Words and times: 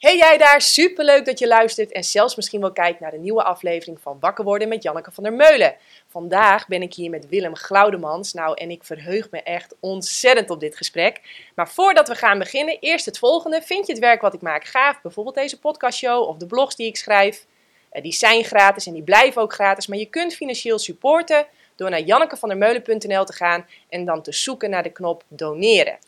Hey 0.00 0.16
jij 0.16 0.38
daar, 0.38 0.60
superleuk 0.60 1.24
dat 1.24 1.38
je 1.38 1.46
luistert 1.46 1.92
en 1.92 2.04
zelfs 2.04 2.36
misschien 2.36 2.60
wel 2.60 2.72
kijkt 2.72 3.00
naar 3.00 3.10
de 3.10 3.18
nieuwe 3.18 3.42
aflevering 3.42 4.00
van 4.00 4.16
Wakker 4.20 4.44
worden 4.44 4.68
met 4.68 4.82
Janneke 4.82 5.10
van 5.10 5.22
der 5.22 5.32
Meulen. 5.32 5.76
Vandaag 6.08 6.68
ben 6.68 6.82
ik 6.82 6.94
hier 6.94 7.10
met 7.10 7.28
Willem 7.28 7.56
Glaudemans. 7.56 8.32
Nou, 8.32 8.54
en 8.54 8.70
ik 8.70 8.84
verheug 8.84 9.30
me 9.30 9.42
echt 9.42 9.74
ontzettend 9.80 10.50
op 10.50 10.60
dit 10.60 10.76
gesprek. 10.76 11.20
Maar 11.54 11.68
voordat 11.68 12.08
we 12.08 12.14
gaan 12.14 12.38
beginnen, 12.38 12.78
eerst 12.80 13.06
het 13.06 13.18
volgende. 13.18 13.62
Vind 13.62 13.86
je 13.86 13.92
het 13.92 14.00
werk 14.00 14.20
wat 14.20 14.34
ik 14.34 14.40
maak 14.40 14.64
gaaf? 14.64 15.02
Bijvoorbeeld 15.02 15.34
deze 15.34 15.58
podcastshow 15.58 16.28
of 16.28 16.36
de 16.36 16.46
blogs 16.46 16.76
die 16.76 16.86
ik 16.86 16.96
schrijf. 16.96 17.46
Eh, 17.90 18.02
die 18.02 18.12
zijn 18.12 18.44
gratis 18.44 18.86
en 18.86 18.92
die 18.92 19.02
blijven 19.02 19.42
ook 19.42 19.52
gratis. 19.52 19.86
Maar 19.86 19.98
je 19.98 20.10
kunt 20.10 20.34
financieel 20.34 20.78
supporten 20.78 21.46
door 21.76 21.90
naar 21.90 22.02
jannekevandermeulen.nl 22.02 23.24
te 23.24 23.32
gaan 23.32 23.66
en 23.88 24.04
dan 24.04 24.22
te 24.22 24.32
zoeken 24.32 24.70
naar 24.70 24.82
de 24.82 24.92
knop 24.92 25.24
doneren. 25.28 25.98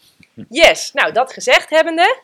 Yes, 0.48 0.92
nou 0.92 1.12
dat 1.12 1.32
gezegd 1.32 1.70
hebbende, 1.70 2.22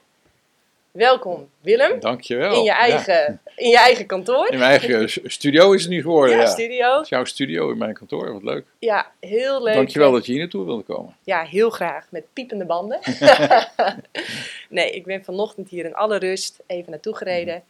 welkom 0.90 1.50
Willem. 1.60 2.00
Dankjewel. 2.00 2.54
In 2.54 2.62
je 2.62 2.72
eigen, 2.72 3.40
in 3.56 3.68
je 3.68 3.78
eigen 3.78 4.06
kantoor. 4.06 4.50
In 4.50 4.58
mijn 4.58 4.70
eigen 4.70 5.30
studio 5.30 5.72
is 5.72 5.82
het 5.82 5.90
nu 5.90 6.02
geworden, 6.02 6.36
ja, 6.36 6.42
ja. 6.42 6.48
studio. 6.48 6.92
Het 6.92 7.02
is 7.02 7.08
jouw 7.08 7.24
studio 7.24 7.70
in 7.70 7.78
mijn 7.78 7.94
kantoor, 7.94 8.32
wat 8.32 8.42
leuk. 8.42 8.66
Ja, 8.78 9.12
heel 9.20 9.62
leuk. 9.62 9.74
Dankjewel 9.74 10.12
dat 10.12 10.26
je 10.26 10.32
hier 10.32 10.40
naartoe 10.40 10.64
wilde 10.64 10.82
komen. 10.82 11.16
Ja, 11.24 11.44
heel 11.44 11.70
graag. 11.70 12.06
Met 12.10 12.24
piepende 12.32 12.64
banden. 12.64 13.00
nee, 14.68 14.90
ik 14.90 15.04
ben 15.04 15.24
vanochtend 15.24 15.68
hier 15.68 15.84
in 15.84 15.94
alle 15.94 16.16
rust 16.16 16.60
even 16.66 16.90
naartoe 16.90 17.16
gereden. 17.16 17.62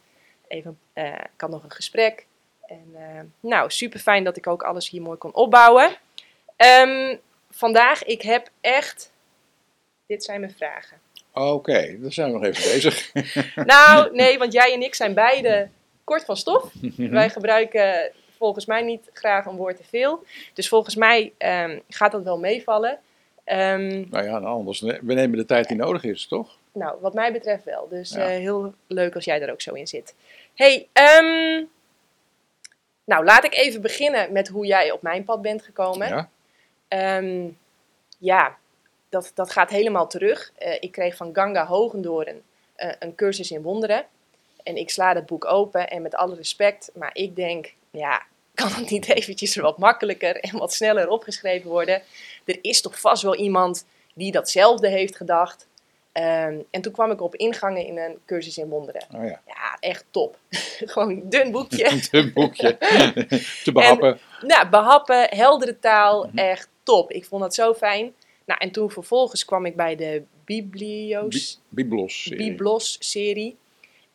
Even, 0.47 0.79
eh, 0.93 1.07
ik 1.07 1.41
had 1.41 1.49
nog 1.49 1.63
een 1.63 1.71
gesprek. 1.71 2.25
En 2.65 2.89
eh, 2.93 3.21
nou, 3.39 3.71
super 3.71 3.99
fijn 3.99 4.23
dat 4.23 4.37
ik 4.37 4.47
ook 4.47 4.63
alles 4.63 4.89
hier 4.89 5.01
mooi 5.01 5.17
kon 5.17 5.33
opbouwen. 5.33 5.91
Ehm, 6.55 7.15
vandaag, 7.49 8.03
ik 8.03 8.21
heb 8.21 8.49
echt... 8.61 9.11
Dit 10.07 10.23
zijn 10.23 10.39
mijn 10.39 10.53
vragen. 10.57 10.97
Oké, 11.33 11.97
dan 11.99 12.11
zijn 12.11 12.27
we 12.27 12.33
nog 12.33 12.43
even 12.43 12.71
bezig. 12.73 13.11
Nou, 13.65 14.15
nee, 14.15 14.37
want 14.37 14.53
jij 14.53 14.73
en 14.73 14.81
ik 14.81 14.95
zijn 14.95 15.13
beide 15.13 15.69
kort 16.03 16.25
van 16.25 16.37
stof. 16.37 16.73
Mhm. 16.81 17.09
Wij 17.09 17.29
gebruiken 17.29 18.11
volgens 18.37 18.65
mij 18.65 18.81
niet 18.81 19.09
graag 19.13 19.45
een 19.45 19.55
woord 19.55 19.77
te 19.77 19.83
veel. 19.83 20.23
Dus 20.53 20.67
volgens 20.69 20.95
mij 20.95 21.33
ehm, 21.37 21.79
gaat 21.89 22.11
dat 22.11 22.23
wel 22.23 22.39
meevallen. 22.39 22.99
Ehm, 23.43 23.87
nou 24.09 24.23
ja, 24.25 24.39
nou, 24.39 24.45
anders, 24.45 24.79
we 24.81 25.13
nemen 25.13 25.37
de 25.37 25.45
tijd 25.45 25.67
die 25.67 25.77
nodig 25.77 26.03
is, 26.03 26.27
toch? 26.27 26.57
Nou, 26.71 26.97
wat 27.01 27.13
mij 27.13 27.31
betreft 27.31 27.63
wel. 27.63 27.87
Dus 27.89 28.09
Ja. 28.13 28.19
eh, 28.21 28.27
heel 28.27 28.73
leuk 28.87 29.15
als 29.15 29.25
jij 29.25 29.41
er 29.41 29.51
ook 29.51 29.61
zo 29.61 29.73
in 29.73 29.87
zit. 29.87 30.15
hey, 30.55 30.87
ehm, 30.93 31.63
nou 33.03 33.23
laat 33.25 33.43
ik 33.45 33.55
even 33.55 33.81
beginnen 33.81 34.31
met 34.31 34.47
hoe 34.47 34.65
jij 34.65 34.91
op 34.91 35.01
mijn 35.01 35.23
pad 35.23 35.41
bent 35.41 35.61
gekomen. 35.63 36.07
Ja. 36.07 36.29
Ehm, 36.87 37.47
ja, 38.17 38.57
dat, 39.09 39.31
dat 39.35 39.51
gaat 39.51 39.69
helemaal 39.69 40.07
terug. 40.07 40.51
Eh, 40.57 40.75
ik 40.79 40.91
kreeg 40.91 41.15
van 41.15 41.29
Ganga 41.33 41.65
Hogendoren 41.65 42.41
eh, 42.75 42.91
een 42.99 43.15
cursus 43.15 43.51
in 43.51 43.61
wonderen. 43.61 44.05
En 44.63 44.75
ik 44.75 44.89
sla 44.89 45.13
het 45.13 45.25
boek 45.25 45.45
open 45.45 45.89
en 45.89 46.01
met 46.01 46.15
alle 46.15 46.35
respect, 46.35 46.91
maar 46.93 47.09
ik 47.13 47.35
denk, 47.35 47.73
ja, 47.91 48.21
kan 48.53 48.71
het 48.71 48.89
niet 48.89 49.09
eventjes 49.09 49.55
wat 49.55 49.77
makkelijker 49.77 50.35
en 50.35 50.57
wat 50.57 50.73
sneller 50.73 51.09
opgeschreven 51.09 51.69
worden? 51.69 52.01
Er 52.45 52.57
is 52.61 52.81
toch 52.81 52.99
vast 52.99 53.23
wel 53.23 53.35
iemand 53.35 53.85
die 54.13 54.31
datzelfde 54.31 54.87
heeft 54.87 55.15
gedacht. 55.15 55.67
Ehm, 56.11 56.59
en 56.69 56.81
toen 56.81 56.91
kwam 56.93 57.11
ik 57.11 57.21
op 57.21 57.35
ingangen 57.35 57.85
in 57.85 57.97
een 57.97 58.17
cursus 58.25 58.57
in 58.57 58.69
wonderen. 58.69 59.01
Oh 59.15 59.23
ja, 59.25 59.41
Ja, 59.47 59.77
echt 59.79 60.05
top. 60.11 60.37
Gewoon 60.91 61.09
een 61.09 61.29
dun 61.29 61.51
boekje. 61.51 62.01
een 62.11 62.33
boekje 62.33 62.77
te 63.63 63.71
behappen. 63.71 64.19
Nou, 64.41 64.69
behappen, 64.69 65.27
heldere 65.29 65.79
taal, 65.79 66.25
Mhm. 66.25 66.37
echt 66.37 66.67
top. 66.83 67.11
Ik 67.11 67.25
vond 67.25 67.41
dat 67.41 67.55
zo 67.55 67.73
fijn. 67.73 68.13
Nou, 68.49 68.61
en 68.61 68.71
toen 68.71 68.91
vervolgens 68.91 69.45
kwam 69.45 69.65
ik 69.65 69.75
bij 69.75 69.95
de 69.95 70.23
Biblios, 70.45 71.59
Bi- 71.69 71.83
Biblos. 71.83 72.21
serie. 72.23 72.37
Biblos-serie. 72.49 73.57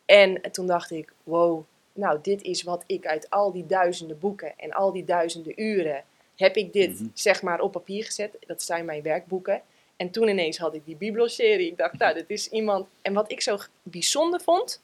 En 0.05 0.41
toen 0.53 0.67
dacht 0.67 0.91
ik, 0.91 1.13
wow, 1.23 1.63
nou, 1.93 2.19
dit 2.23 2.43
is 2.43 2.63
wat 2.63 2.85
ik 2.87 3.07
uit 3.07 3.31
al 3.31 3.53
die 3.53 3.67
duizenden 3.67 4.19
boeken 4.19 4.53
en 4.59 4.73
al 4.73 4.93
die 4.93 5.05
duizenden 5.05 5.63
uren, 5.63 6.05
heb 6.37 6.57
ik 6.57 6.73
dit, 6.73 7.01
Mhm. 7.01 7.09
zeg 7.15 7.43
maar, 7.43 7.61
op 7.61 7.73
papier 7.73 8.05
gezet. 8.05 8.37
Dat 8.47 8.63
zijn 8.63 8.85
mijn 8.85 9.03
werkboeken. 9.03 9.63
En 9.97 10.11
toen 10.11 10.29
ineens 10.29 10.59
had 10.59 10.75
ik 10.75 10.85
die 10.85 10.97
Biblos-serie. 10.97 11.67
Ik 11.71 11.77
dacht, 11.77 11.99
nou, 11.99 12.15
dit 12.15 12.25
is 12.31 12.49
iemand... 12.49 12.87
En 13.03 13.13
wat 13.13 13.31
ik 13.33 13.41
zo 13.41 13.59
bijzonder 13.83 14.41
vond, 14.41 14.83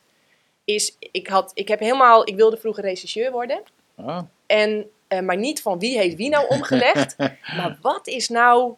is, 0.64 0.96
ik, 0.98 1.26
had, 1.26 1.50
ik 1.54 1.68
heb 1.68 1.78
helemaal, 1.80 2.28
ik 2.28 2.36
wilde 2.36 2.56
vroeger 2.56 2.84
regisseur 2.84 3.30
worden. 3.32 3.62
Ah, 3.96 4.22
En, 4.46 4.90
eh, 5.08 5.20
maar 5.20 5.36
niet 5.36 5.62
van 5.62 5.78
wie 5.78 5.98
heeft 5.98 6.16
wie 6.16 6.28
nou 6.28 6.46
omgelegd. 6.48 7.16
maar 7.56 7.78
wat 7.82 8.06
is 8.06 8.28
nou. 8.28 8.74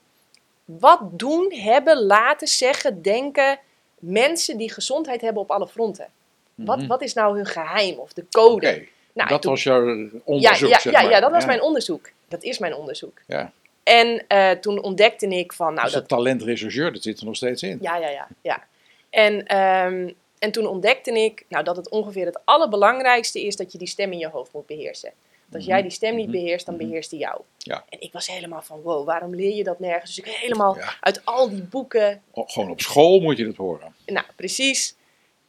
Wat 0.64 1.00
doen, 1.12 1.52
hebben, 1.52 2.02
laten, 2.02 2.48
zeggen, 2.48 3.02
denken 3.02 3.58
mensen 3.98 4.56
die 4.56 4.72
gezondheid 4.72 5.20
hebben 5.20 5.42
op 5.42 5.50
alle 5.50 5.68
fronten? 5.68 6.08
Wat, 6.54 6.78
mhm. 6.78 6.86
wat 6.86 7.02
is 7.02 7.14
nou 7.14 7.36
hun 7.36 7.46
geheim 7.46 7.98
of 7.98 8.12
de 8.12 8.24
code? 8.30 8.86
Nou, 9.12 9.28
dat 9.28 9.42
toen- 9.42 9.50
was 9.50 9.62
jouw 9.62 9.86
ja, 9.86 10.08
onderzoek, 10.24 10.68
ja, 10.68 10.78
zeg 10.78 10.92
ja, 10.92 11.02
maar. 11.02 11.10
ja, 11.10 11.20
dat 11.20 11.30
was 11.30 11.46
mijn 11.46 11.62
onderzoek. 11.62 12.10
Dat 12.28 12.42
is 12.42 12.58
mijn 12.58 12.74
onderzoek. 12.74 13.20
Ja. 13.26 13.52
En 13.82 14.24
eh, 14.28 14.50
toen 14.50 14.82
ontdekte 14.82 15.26
ik 15.26 15.52
van. 15.52 15.74
Nou, 15.74 15.82
dus 15.82 15.92
dat, 15.92 16.08
dat 16.08 16.18
talent 16.18 16.42
rechercheur, 16.42 16.92
dat 16.92 17.02
zit 17.02 17.18
er 17.18 17.24
nog 17.24 17.36
steeds 17.36 17.62
in. 17.62 17.78
Ja, 17.80 17.96
ja, 17.96 18.08
ja. 18.08 18.28
ja. 18.40 18.64
En, 19.10 19.46
ehm, 19.46 20.10
en 20.38 20.52
toen 20.52 20.66
ontdekte 20.66 21.10
ik 21.10 21.44
nou, 21.48 21.64
dat 21.64 21.76
het 21.76 21.88
ongeveer 21.88 22.26
het 22.26 22.40
allerbelangrijkste 22.44 23.42
is 23.46 23.56
dat 23.56 23.72
je 23.72 23.78
die 23.78 23.88
stem 23.88 24.12
in 24.12 24.18
je 24.18 24.28
hoofd 24.28 24.52
moet 24.52 24.66
beheersen. 24.66 25.12
Als 25.54 25.62
Mhm. 25.64 25.72
jij 25.72 25.82
die 25.82 25.90
stem 25.90 26.14
niet 26.14 26.28
Mhm. 26.28 26.36
beheerst, 26.36 26.66
dan 26.66 26.74
Mhm. 26.76 26.84
beheerst 26.86 27.10
die 27.10 27.18
jou. 27.18 27.40
Ja. 27.58 27.84
En 27.88 28.00
ik 28.00 28.12
was 28.12 28.26
helemaal 28.26 28.62
van, 28.62 28.80
wow, 28.82 29.06
waarom 29.06 29.34
leer 29.34 29.54
je 29.56 29.64
dat 29.64 29.78
nergens? 29.80 30.14
Dus 30.14 30.24
ik 30.24 30.32
helemaal 30.32 30.76
Ja. 30.76 30.94
uit 31.00 31.24
al 31.24 31.48
die 31.50 31.62
boeken, 31.62 32.22
O, 32.32 32.44
Gewoon 32.46 32.70
op 32.70 32.80
school 32.80 33.20
moet 33.20 33.36
je 33.36 33.44
dat 33.44 33.56
horen. 33.56 33.94
nou 34.06 34.26
precies. 34.36 34.96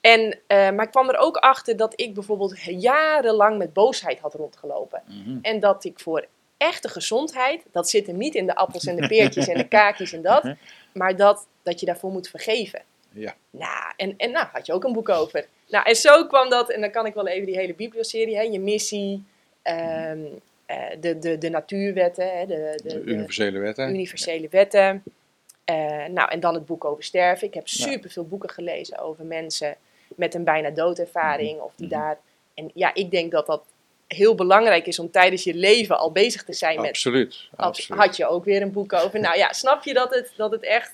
En, 0.01 0.39
eh, 0.47 0.57
maar 0.71 0.85
ik 0.85 0.91
kwam 0.91 1.09
er 1.09 1.17
ook 1.17 1.37
achter 1.37 1.77
dat 1.77 1.93
ik 1.95 2.13
bijvoorbeeld 2.13 2.59
jarenlang 2.61 3.57
met 3.57 3.73
boosheid 3.73 4.19
had 4.19 4.33
rondgelopen. 4.33 5.01
Mhm. 5.07 5.37
En 5.41 5.59
dat 5.59 5.83
ik 5.83 5.99
voor 5.99 6.27
echte 6.57 6.89
gezondheid, 6.89 7.63
dat 7.71 7.89
zit 7.89 8.07
hem 8.07 8.17
niet 8.17 8.35
in 8.35 8.45
de 8.45 8.55
appels 8.55 8.85
en 8.85 8.95
de 8.95 9.07
peertjes 9.07 9.47
en 9.47 9.57
de 9.57 9.67
kaakjes 9.67 10.13
en 10.13 10.21
dat, 10.21 10.53
maar 10.93 11.15
dat, 11.15 11.47
dat 11.63 11.79
je 11.79 11.85
daarvoor 11.85 12.11
moet 12.11 12.27
vergeven. 12.29 12.81
Ja. 13.11 13.35
Nou, 13.49 13.93
en, 13.95 14.13
en 14.17 14.31
nou 14.31 14.47
had 14.51 14.65
je 14.65 14.73
ook 14.73 14.83
een 14.83 14.93
boek 14.93 15.09
over. 15.09 15.47
Nou, 15.69 15.85
en 15.85 15.95
zo 15.95 16.25
kwam 16.27 16.49
dat, 16.49 16.69
en 16.69 16.81
dan 16.81 16.91
kan 16.91 17.05
ik 17.05 17.13
wel 17.13 17.27
even 17.27 17.45
die 17.45 17.57
hele 17.57 17.73
biblioserie, 17.73 18.35
hè, 18.35 18.41
je 18.41 18.59
missie, 18.59 19.23
ehm, 19.63 20.19
eh, 20.65 20.77
de, 20.99 21.19
de, 21.19 21.37
de 21.37 21.49
natuurwetten, 21.49 22.47
de, 22.47 22.79
de, 22.83 22.89
De 22.89 23.01
universele 23.01 23.59
wetten. 23.59 23.89
universele 23.89 24.47
wetten. 24.51 25.03
Eh, 25.65 26.05
nou, 26.05 26.29
en 26.31 26.39
dan 26.39 26.53
het 26.53 26.65
boek 26.65 26.85
over 26.85 27.03
sterven. 27.03 27.47
Ik 27.47 27.53
heb 27.53 27.67
Ja. 27.67 27.83
superveel 27.89 28.27
boeken 28.27 28.49
gelezen 28.49 28.97
over 28.99 29.25
mensen 29.25 29.75
met 30.15 30.33
een 30.33 30.43
bijna 30.43 30.69
doodervaring. 30.69 31.59
Of 31.59 31.71
die 31.75 31.87
Mhm. 31.87 31.95
daar. 31.99 32.17
En 32.53 32.71
ja, 32.73 32.93
ik 32.93 33.11
denk 33.11 33.31
dat 33.31 33.45
dat 33.45 33.63
heel 34.07 34.35
belangrijk 34.35 34.87
is 34.87 34.99
om 34.99 35.11
tijdens 35.11 35.43
je 35.43 35.53
leven 35.53 35.97
al 35.97 36.11
bezig 36.11 36.43
te 36.43 36.53
zijn 36.53 36.81
met. 36.81 36.89
Absoluut. 36.89 37.47
Had, 37.55 37.65
absoluut. 37.67 38.01
had 38.01 38.17
je 38.17 38.27
ook 38.27 38.45
weer 38.45 38.61
een 38.61 38.71
boek 38.71 38.93
over. 38.93 39.19
Nou 39.19 39.37
ja, 39.37 39.53
snap 39.53 39.83
je 39.83 39.93
dat 39.93 40.13
het, 40.15 40.31
dat 40.37 40.51
het 40.51 40.63
echt. 40.63 40.93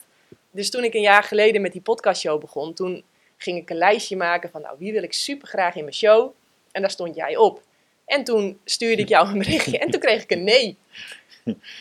Dus 0.52 0.70
toen 0.70 0.84
ik 0.84 0.94
een 0.94 1.02
jaar 1.02 1.24
geleden 1.24 1.62
met 1.62 1.72
die 1.72 1.82
podcastshow 1.82 2.40
begon, 2.42 2.74
toen 2.74 3.04
ging 3.38 3.58
ik 3.58 3.70
een 3.70 3.78
lijstje 3.78 4.16
maken 4.16 4.50
van, 4.50 4.62
nou, 4.62 4.76
wie 4.80 4.92
wil 4.94 5.04
ik 5.04 5.14
super 5.14 5.48
graag 5.48 5.76
in 5.76 5.84
mijn 5.84 5.96
show? 5.96 6.32
En 6.72 6.82
daar 6.82 6.92
stond 6.92 7.16
jij 7.16 7.36
op. 7.38 7.62
En 8.10 8.24
toen 8.24 8.60
stuurde 8.66 9.02
ik 9.02 9.08
jou 9.08 9.28
een 9.28 9.38
berichtje 9.38 9.78
en 9.80 9.92
toen 9.92 10.00
kreeg 10.00 10.24
ik 10.24 10.32
een 10.32 10.44
nee. 10.44 10.78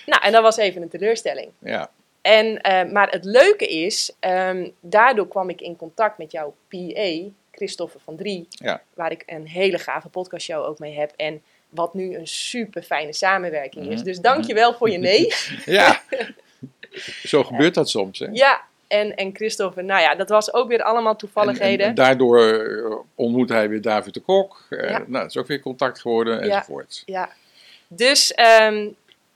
Nou, 0.07 0.23
en 0.23 0.33
dat 0.33 0.43
was 0.43 0.57
even 0.57 0.83
een 0.83 0.89
teleurstelling. 0.89 1.51
Ja. 1.59 1.91
En, 2.21 2.61
eh, 2.61 2.91
maar 2.91 3.11
het 3.11 3.25
leuke 3.25 3.67
is, 3.67 4.13
ehm, 4.21 4.69
daardoor 4.81 5.29
kwam 5.29 5.49
ik 5.49 5.61
in 5.61 5.77
contact 5.77 6.19
met 6.19 6.33
jouw 6.33 6.55
PA, 6.69 7.31
Christopher 7.51 8.01
van 8.05 8.17
Drie, 8.17 8.47
Ja. 8.49 8.83
waar 8.95 9.11
ik 9.11 9.23
een 9.27 9.47
hele 9.47 9.79
gave 9.79 10.09
podcastshow 10.09 10.65
ook 10.65 10.79
mee 10.79 10.99
heb. 10.99 11.13
En 11.17 11.43
wat 11.69 11.95
nu 11.95 12.17
een 12.17 12.27
super 12.27 12.83
fijne 12.83 13.13
samenwerking 13.13 13.87
is. 13.87 13.95
Mhm. 13.95 14.05
Dus 14.05 14.19
dank 14.21 14.45
je 14.45 14.55
wel 14.55 14.75
voor 14.75 14.91
je 14.91 14.99
nee. 14.99 15.35
ja. 15.65 16.03
Zo 17.25 17.45
gebeurt 17.45 17.75
dat 17.75 17.91
soms. 17.91 18.19
Hè? 18.19 18.27
Ja, 18.33 18.63
en, 18.89 19.15
en 19.17 19.35
Christopher, 19.35 19.85
nou 19.85 20.01
ja, 20.01 20.15
dat 20.15 20.29
was 20.29 20.53
ook 20.53 20.69
weer 20.69 20.83
allemaal 20.83 21.13
En, 21.13 21.19
toevalligheden. 21.19 21.81
en, 21.85 21.89
en 21.89 21.95
daardoor 21.95 22.43
eh, 22.43 22.97
ontmoet 23.15 23.49
hij 23.49 23.69
weer 23.69 23.81
David 23.83 24.15
de 24.15 24.21
Kok. 24.21 24.67
Eh, 24.71 24.91
Ja. 24.91 24.99
Nou, 25.07 25.23
het 25.23 25.31
is 25.31 25.37
ook 25.37 25.47
weer 25.47 25.61
contact 25.61 26.01
geworden 26.01 26.35
Ja. 26.35 26.41
enzovoort. 26.57 27.03
Ja, 27.07 27.31
dus, 27.89 28.33
ehm, 28.35 28.89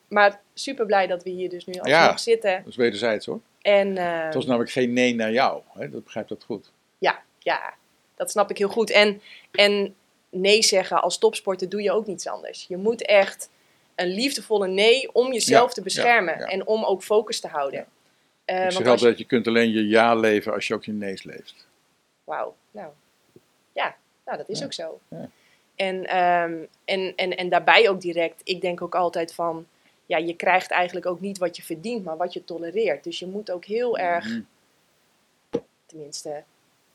maar 0.09 0.41
super 0.55 0.87
blij 0.87 1.07
dat 1.07 1.23
we 1.23 1.31
hier 1.31 1.49
dus 1.49 1.67
nu 1.67 1.73
alsnog 1.73 1.89
Ja. 1.89 2.17
zitten. 2.17 2.57
Dat 2.57 2.67
is 2.67 2.77
wederzijds 2.77 3.27
hoor. 3.27 3.41
En 3.63 3.97
eh, 3.99 4.25
Het 4.25 4.35
was 4.35 4.47
namelijk 4.47 4.71
geen 4.73 4.93
nee 4.93 5.15
naar 5.15 5.33
jou. 5.33 5.63
Hè? 5.73 5.91
Dat 5.91 6.05
begrijpt 6.05 6.29
dat 6.29 6.45
goed. 6.45 6.71
ja, 6.99 7.23
ja, 7.39 7.75
dat 8.17 8.31
snap 8.31 8.51
ik 8.51 8.59
heel 8.59 8.69
goed. 8.69 8.91
En, 8.91 9.23
en 9.53 9.95
nee 10.31 10.63
zeggen 10.63 11.03
als 11.03 11.19
topsporter 11.19 11.69
doe 11.69 11.83
je 11.83 11.93
ook 11.93 12.07
niets 12.07 12.27
anders. 12.29 12.65
Je 12.69 12.77
moet 12.77 13.07
echt 13.07 13.51
een 13.95 14.09
liefdevolle 14.09 14.69
nee 14.69 15.13
om 15.13 15.33
jezelf 15.33 15.69
Ja, 15.69 15.75
te 15.75 15.83
beschermen 15.83 16.35
ja, 16.35 16.41
ja. 16.41 16.47
en 16.47 16.67
om 16.67 16.85
ook 16.85 17.03
focus 17.03 17.41
te 17.41 17.49
houden. 17.49 17.87
Eh, 18.59 18.65
ik 18.65 18.71
zeg 18.71 18.87
als 18.87 19.01
je- 19.01 19.25
kunt 19.25 19.47
alleen 19.47 19.71
je 19.73 19.87
ja 19.89 20.15
leven 20.15 20.53
als 20.53 20.67
je 20.67 20.75
ook 20.75 20.85
je 20.85 20.93
nee's 20.93 21.23
leeft. 21.23 21.67
Wauw, 22.25 22.55
nou. 22.71 22.91
Ja, 23.73 23.97
nou 24.25 24.37
dat 24.39 24.49
is 24.49 24.59
Ja, 24.59 24.65
ook 24.65 24.73
zo. 24.73 25.01
ja. 25.09 25.29
En, 25.75 26.07
ehm, 26.07 26.55
en, 26.85 27.13
en, 27.17 27.37
en 27.37 27.49
daarbij 27.49 27.89
ook 27.89 28.01
direct, 28.01 28.41
ik 28.45 28.61
denk 28.61 28.83
ook 28.83 28.95
altijd 28.95 29.35
van, 29.35 29.67
ja, 30.07 30.17
je 30.17 30.37
krijgt 30.37 30.71
eigenlijk 30.71 31.07
ook 31.07 31.21
niet 31.21 31.39
wat 31.39 31.57
je 31.57 31.63
verdient, 31.63 32.05
maar 32.05 32.17
wat 32.17 32.33
je 32.33 32.45
tolereert. 32.45 33.05
Dus 33.05 33.19
je 33.19 33.27
moet 33.27 33.51
ook 33.51 33.65
heel 33.65 33.99
erg, 33.99 34.25
Mhm. 34.29 34.41
tenminste, 35.87 36.43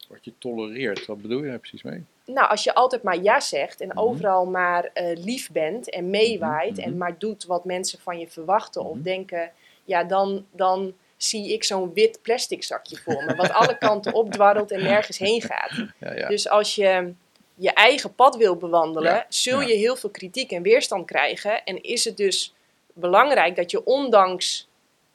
Wat 0.07 0.25
je 0.25 0.33
tolereert, 0.37 1.05
wat 1.05 1.21
bedoel 1.21 1.43
je 1.43 1.49
daar 1.49 1.59
precies 1.59 1.83
mee? 1.83 2.03
Nou, 2.25 2.49
als 2.49 2.63
je 2.63 2.73
altijd 2.73 3.03
maar 3.03 3.21
ja 3.21 3.39
zegt 3.39 3.81
en 3.81 3.87
Mhm. 3.87 3.97
overal 3.99 4.45
maar 4.45 4.83
eh, 4.93 5.17
lief 5.17 5.51
bent 5.51 5.89
en 5.89 6.09
meewaait 6.09 6.71
Mhm, 6.71 6.79
en 6.81 6.89
mhm. 6.89 6.97
maar 6.97 7.17
doet 7.19 7.45
wat 7.45 7.65
mensen 7.65 7.99
van 7.99 8.19
je 8.19 8.27
verwachten 8.27 8.83
of 8.85 8.97
denken, 8.97 9.51
ja, 9.83 10.03
dan, 10.03 10.45
dan 10.51 10.93
zie 11.17 11.53
ik 11.53 11.63
zo'n 11.63 11.93
wit 11.93 12.21
plastic 12.21 12.63
zakje 12.63 12.97
voor 12.97 13.23
me, 13.25 13.35
wat 13.35 13.51
alle 13.51 13.77
kanten 13.77 14.13
opdwarrelt 14.13 14.71
en 14.71 14.83
nergens 14.83 15.17
heen 15.17 15.41
gaat. 15.41 15.71
Ja, 15.99 16.13
ja. 16.13 16.27
Dus 16.27 16.49
als 16.49 16.75
je 16.75 17.13
je 17.55 17.71
eigen 17.73 18.15
pad 18.15 18.35
wil 18.35 18.55
bewandelen, 18.55 19.11
Ja, 19.13 19.25
zul 19.29 19.61
je 19.61 19.73
heel 19.73 19.95
veel 19.95 20.09
kritiek 20.09 20.51
en 20.51 20.61
weerstand 20.61 21.05
krijgen. 21.05 21.63
En 21.63 21.83
is 21.83 22.03
het 22.05 22.17
dus 22.17 22.53
belangrijk 22.93 23.55
dat 23.55 23.71
je 23.71 23.83
ondanks 23.85 24.67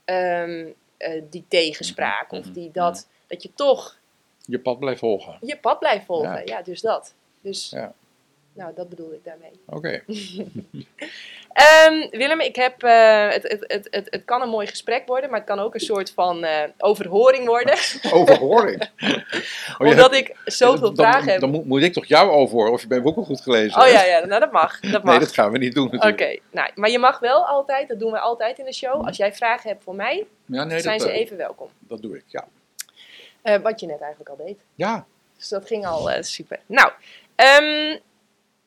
ehm, 0.04 0.66
eh, 0.96 1.22
die 1.30 1.44
tegenspraak 1.48 2.30
Mhm, 2.30 2.40
of 2.40 2.44
mhm, 2.44 2.54
die 2.54 2.70
dat, 2.72 3.08
dat 3.26 3.42
je 3.42 3.50
toch 3.54 3.98
Je 4.46 4.58
pad 4.58 4.78
blijft 4.78 5.00
volgen. 5.00 5.36
je 5.40 5.56
pad 5.58 5.78
blijft 5.78 6.04
volgen. 6.04 6.30
Ja. 6.30 6.42
Ja, 6.44 6.62
dus 6.62 6.80
dat. 6.80 7.14
Dus, 7.40 7.70
Ja. 7.70 7.94
nou, 8.52 8.74
dat 8.74 8.88
bedoel 8.88 9.12
ik 9.12 9.24
daarmee. 9.24 9.50
Oké. 9.66 10.02
Ehm, 11.52 12.08
Willem, 12.10 12.40
ik 12.40 12.56
heb, 12.56 12.82
eh, 12.82 13.28
het, 13.28 13.42
het, 13.42 13.86
het, 13.90 14.06
het, 14.10 14.24
kan 14.24 14.42
een 14.42 14.48
mooi 14.48 14.66
gesprek 14.66 15.06
worden, 15.06 15.30
maar 15.30 15.38
het 15.38 15.48
kan 15.48 15.58
ook 15.58 15.74
een 15.74 15.80
soort 15.80 16.10
van 16.10 16.44
eh, 16.44 16.68
overhoring 16.78 17.46
worden. 17.46 17.74
Overhoring. 18.20 18.82
Oh, 19.78 19.88
omdat 19.88 20.14
ik 20.14 20.36
zoveel 20.44 20.94
dan, 20.94 21.06
vragen 21.06 21.30
heb. 21.30 21.40
Dan 21.40 21.50
moet, 21.50 21.66
moet 21.66 21.82
ik 21.82 21.92
toch 21.92 22.06
jou 22.06 22.30
overhoren 22.30 22.72
of 22.72 22.80
je 22.80 22.86
mijn 22.88 23.02
boeken 23.02 23.24
goed 23.24 23.40
gelezen 23.40 23.80
Oh 23.80 23.88
ja, 23.88 24.04
ja, 24.04 24.26
nou 24.26 24.40
dat 24.40 24.52
mag. 24.52 24.80
Dat 24.80 25.02
mag. 25.04 25.12
Nee, 25.12 25.18
dat 25.18 25.34
gaan 25.34 25.50
we 25.52 25.58
niet 25.58 25.74
doen 25.74 26.02
Oké, 26.02 26.38
nou, 26.50 26.70
maar 26.74 26.90
je 26.90 26.98
mag 26.98 27.18
wel 27.18 27.46
altijd, 27.46 27.88
dat 27.88 27.98
doen 27.98 28.12
we 28.12 28.18
altijd 28.18 28.58
in 28.58 28.64
de 28.64 28.72
show. 28.72 29.06
Als 29.06 29.16
jij 29.16 29.32
vragen 29.32 29.70
hebt 29.70 29.84
voor 29.84 29.94
mij, 29.94 30.26
Ja, 30.46 30.64
nee, 30.64 30.80
zijn 30.80 30.98
dat, 30.98 31.06
ze 31.06 31.12
eh, 31.12 31.20
even 31.20 31.36
welkom. 31.36 31.68
dat 31.78 32.02
doe 32.02 32.16
ik, 32.16 32.24
ja. 32.26 32.48
Wat 33.58 33.80
je 33.80 33.86
net 33.86 34.00
eigenlijk 34.00 34.30
al 34.30 34.46
deed. 34.46 34.60
Ja, 34.74 35.06
Dus 35.36 35.48
dat 35.48 35.66
ging 35.66 35.86
al 35.86 36.10
super. 36.20 36.60
Nou, 36.66 36.90
ehm, 37.34 37.98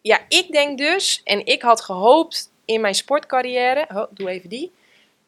ja, 0.01 0.19
ik 0.27 0.51
denk 0.51 0.77
dus, 0.77 1.21
en 1.23 1.45
ik 1.45 1.61
had 1.61 1.81
gehoopt 1.81 2.51
in 2.65 2.81
mijn 2.81 2.95
sportcarrière, 2.95 3.85
oh, 3.93 4.03
doe 4.11 4.29
even 4.29 4.49
die, 4.49 4.71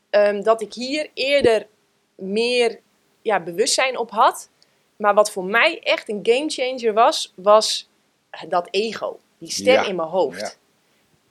ehm, 0.09 0.41
dat 0.43 0.61
ik 0.61 0.73
hier 0.73 1.09
eerder 1.13 1.67
meer 2.15 2.79
ja, 3.21 3.39
bewustzijn 3.39 3.97
op 3.97 4.11
had. 4.11 4.49
Maar 4.95 5.13
wat 5.13 5.31
voor 5.31 5.43
mij 5.45 5.79
echt 5.83 6.09
een 6.09 6.19
gamechanger 6.23 6.93
was, 6.93 7.33
was 7.35 7.89
dat 8.49 8.67
ego. 8.71 9.19
Die 9.37 9.51
stem 9.51 9.73
Ja, 9.73 9.85
in 9.85 9.95
mijn 9.95 10.07
hoofd. 10.07 10.39
ja. 10.39 10.51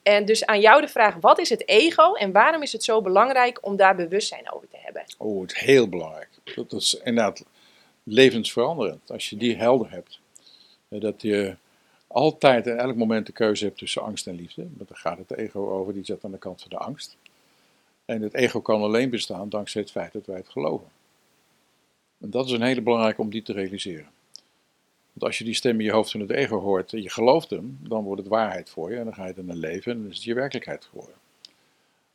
En 0.03 0.25
dus 0.25 0.47
aan 0.47 0.61
jou 0.61 0.81
de 0.81 0.89
vraag, 0.89 1.15
wat 1.21 1.39
is 1.39 1.49
het 1.49 1.69
ego 1.69 2.13
en 2.15 2.33
waarom 2.33 2.63
is 2.63 2.73
het 2.73 2.85
zo 2.85 3.01
belangrijk 3.03 3.59
om 3.67 3.77
daar 3.77 3.97
bewustzijn 3.97 4.53
over 4.53 4.69
te 4.69 4.77
hebben? 4.81 5.05
oh, 5.19 5.41
het 5.43 5.53
is 5.53 5.59
heel 5.61 5.89
belangrijk. 5.89 6.29
Dat 6.55 6.73
is 6.73 6.95
inderdaad 7.05 7.45
levensveranderend. 8.03 9.11
Als 9.11 9.31
je 9.31 9.37
die 9.37 9.57
helder 9.57 9.91
hebt. 9.91 10.21
Eh, 10.89 11.01
Dat 11.01 11.23
je 11.23 11.57
altijd 12.17 12.67
en 12.67 12.79
elk 12.79 12.97
moment 12.97 13.27
de 13.27 13.33
keuze 13.33 13.65
hebt 13.65 13.79
tussen 13.79 14.03
angst 14.03 14.27
en 14.27 14.35
liefde. 14.35 14.67
Want 14.77 14.89
daar 14.89 14.99
gaat 14.99 15.19
het 15.19 15.33
ego 15.33 15.71
over, 15.71 15.93
die 15.93 16.05
zit 16.05 16.25
aan 16.25 16.31
de 16.31 16.39
kant 16.39 16.61
van 16.61 16.71
de 16.71 16.77
angst. 16.77 17.17
En 18.05 18.23
het 18.23 18.35
ego 18.35 18.61
kan 18.61 18.83
alleen 18.83 19.11
bestaan 19.11 19.49
dankzij 19.49 19.81
het 19.81 19.91
feit 19.91 20.13
dat 20.13 20.27
wij 20.27 20.37
het 20.37 20.49
geloven. 20.49 20.89
En 22.19 22.31
dat 22.31 22.47
is 22.47 22.53
een 22.53 22.63
hele 22.63 22.81
belangrijke 22.81 23.21
om 23.21 23.31
die 23.31 23.43
te 23.43 23.53
realiseren. 23.53 24.09
Want 25.13 25.25
als 25.25 25.39
je 25.39 25.45
die 25.45 25.55
stem 25.55 25.79
in 25.79 25.85
je 25.85 25.93
hoofd 25.93 26.11
van 26.11 26.21
het 26.21 26.31
ego 26.31 26.59
hoort 26.59 26.93
en 26.93 27.03
je 27.03 27.11
gelooft 27.11 27.51
hem, 27.51 27.79
dan 27.81 28.05
wordt 28.05 28.21
het 28.21 28.31
waarheid 28.31 28.71
voor 28.71 28.91
je 28.91 28.99
en 28.99 29.05
dan 29.05 29.15
ga 29.15 29.27
je 29.27 29.35
er 29.35 29.45
naar 29.45 29.57
leven 29.57 29.93
en 29.93 29.99
dan 29.99 30.11
is 30.11 30.17
het 30.17 30.25
je 30.25 30.35
werkelijkheid 30.35 30.85
geworden. 30.85 31.15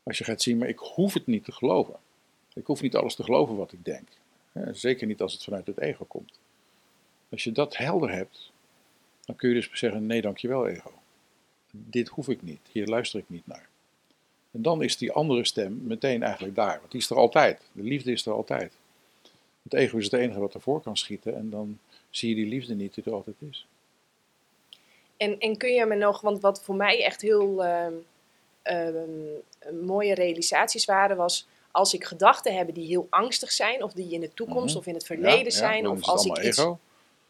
Als 0.04 0.18
je 0.18 0.24
gaat 0.24 0.42
zien, 0.42 0.58
maar 0.58 0.68
ik 0.68 0.80
hoef 0.80 1.14
het 1.14 1.28
niet 1.28 1.44
te 1.44 1.52
geloven. 1.52 1.96
Ik 2.54 2.66
hoef 2.66 2.82
niet 2.82 2.96
alles 2.96 3.16
te 3.16 3.24
geloven 3.24 3.56
wat 3.56 3.72
ik 3.72 3.86
denk. 3.86 4.08
Zeker 4.72 5.08
niet 5.08 5.22
als 5.22 5.34
het 5.34 5.44
vanuit 5.44 5.68
het 5.68 5.80
ego 5.80 6.06
komt. 6.06 6.40
Als 7.30 7.44
je 7.44 7.52
dat 7.52 7.78
helder 7.78 8.12
hebt, 8.12 8.51
dan 9.26 9.36
kun 9.36 9.50
je 9.50 9.56
dus 9.56 9.70
zeggen: 9.74 10.06
nee, 10.06 10.22
dankjewel, 10.22 10.68
ego. 10.68 10.92
Dit 11.72 12.08
hoef 12.08 12.30
ik 12.30 12.42
niet. 12.42 12.60
Hier 12.72 12.88
luister 12.88 13.20
ik 13.20 13.26
niet 13.30 13.48
naar. 13.48 13.70
En 14.52 14.62
dan 14.62 14.84
is 14.84 14.98
die 14.98 15.12
andere 15.12 15.46
stem 15.46 15.80
meteen 15.84 16.24
eigenlijk 16.24 16.56
daar. 16.56 16.78
Want 16.80 16.92
die 16.92 17.02
is 17.02 17.10
er 17.10 17.18
altijd. 17.18 17.62
De 17.72 17.84
liefde 17.84 18.12
is 18.12 18.26
er 18.26 18.34
altijd. 18.34 18.74
Het 19.64 19.74
ego 19.74 19.98
is 19.98 20.04
het 20.04 20.14
enige 20.14 20.40
wat 20.40 20.54
ervoor 20.54 20.82
kan 20.82 20.98
schieten. 20.98 21.36
En 21.36 21.50
dan 21.50 21.80
zie 22.10 22.30
je 22.30 22.36
die 22.36 22.46
liefde 22.48 22.76
niet 22.76 22.94
die 22.94 23.04
er 23.04 23.14
altijd 23.14 23.36
is. 23.50 23.66
En, 25.18 25.40
en 25.40 25.58
kun 25.58 25.74
je 25.74 25.86
me 25.86 25.96
nog, 25.96 26.22
want 26.22 26.40
wat 26.42 26.64
voor 26.64 26.76
mij 26.76 27.04
echt 27.04 27.22
heel 27.22 27.64
ehm, 27.64 27.94
ehm, 28.62 29.86
mooie 29.86 30.14
realisaties 30.14 30.86
waren, 30.86 31.18
was 31.18 31.48
als 31.72 31.94
ik 31.94 32.04
gedachten 32.04 32.56
heb 32.56 32.74
die 32.74 32.88
heel 32.88 33.08
angstig 33.10 33.52
zijn, 33.52 33.84
of 33.84 33.94
die 33.94 34.12
in 34.14 34.22
de 34.22 34.34
toekomst 34.34 34.70
Mhm. 34.70 34.78
of 34.78 34.86
in 34.86 34.94
het 34.94 35.06
verleden 35.06 35.38
Ja, 35.38 35.44
ja, 35.44 35.50
zijn, 35.50 35.88
of 35.88 36.04
als 36.04 36.26
ik 36.26 36.44
iets. 36.44 36.66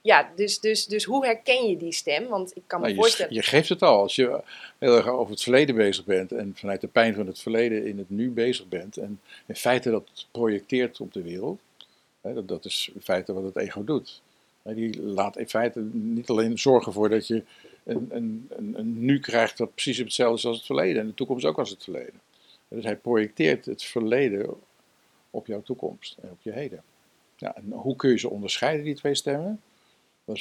Ja, 0.01 0.31
dus, 0.36 0.59
dus, 0.59 0.86
dus 0.86 1.03
hoe 1.03 1.25
herken 1.25 1.69
je 1.69 1.77
die 1.77 1.94
stem? 1.94 2.27
Want 2.27 2.56
ik 2.56 2.63
kan 2.68 2.80
me 2.80 2.86
Nou, 2.86 2.98
je, 2.98 3.01
voorstellen. 3.01 3.33
je 3.33 3.42
geeft 3.42 3.69
het 3.69 3.81
al. 3.81 4.01
Als 4.01 4.15
je 4.15 4.42
heel 4.77 4.95
erg 4.95 5.07
over 5.07 5.31
het 5.31 5.42
verleden 5.42 5.75
bezig 5.75 6.06
bent 6.06 6.31
en 6.31 6.51
vanuit 6.56 6.81
de 6.81 6.88
pijn 6.88 7.13
van 7.15 7.27
het 7.27 7.39
verleden 7.39 7.86
in 7.86 7.98
het 7.98 8.09
nu 8.09 8.30
bezig 8.30 8.68
bent 8.68 8.98
en 8.98 9.19
in 9.45 9.56
feite 9.56 9.89
dat 9.89 10.27
projecteert 10.31 11.00
op 11.00 11.13
de 11.13 11.21
wereld, 11.21 11.59
hè, 12.21 12.33
dat, 12.33 12.48
dat 12.48 12.65
is 12.65 12.92
in 12.94 13.01
feite 13.01 13.33
wat 13.33 13.44
het 13.44 13.56
ego 13.56 13.83
doet. 13.83 14.21
Die 14.63 15.01
laat 15.01 15.38
in 15.38 15.50
feite 15.50 15.80
niet 15.92 16.30
alleen 16.30 16.59
zorgen 16.59 16.94
voor 16.94 17.09
dat 17.09 17.27
je 17.27 17.44
een, 17.83 18.07
een, 18.09 18.48
een, 18.50 18.80
een 18.80 19.06
nu 19.06 19.19
krijgt 19.19 19.57
dat 19.57 19.74
precies 19.74 19.98
hetzelfde 19.98 20.38
is 20.38 20.45
als 20.45 20.57
het 20.57 20.65
verleden 20.65 21.01
en 21.01 21.07
de 21.07 21.13
toekomst 21.13 21.45
ook 21.45 21.57
als 21.59 21.69
het 21.69 21.83
verleden. 21.83 22.21
Dus 22.68 22.83
hij 22.83 22.95
projecteert 22.95 23.65
het 23.65 23.83
verleden 23.83 24.50
op 25.30 25.48
jouw 25.48 25.62
toekomst 25.62 26.18
en 26.21 26.30
op 26.30 26.42
je 26.42 26.51
heden. 26.51 26.83
Ja, 27.38 27.56
en 27.56 27.71
hoe 27.71 27.95
kun 27.95 28.09
je 28.09 28.19
ze 28.19 28.30
onderscheiden, 28.30 28.86
die 28.86 28.95
twee 28.95 29.15
stemmen? 29.15 29.62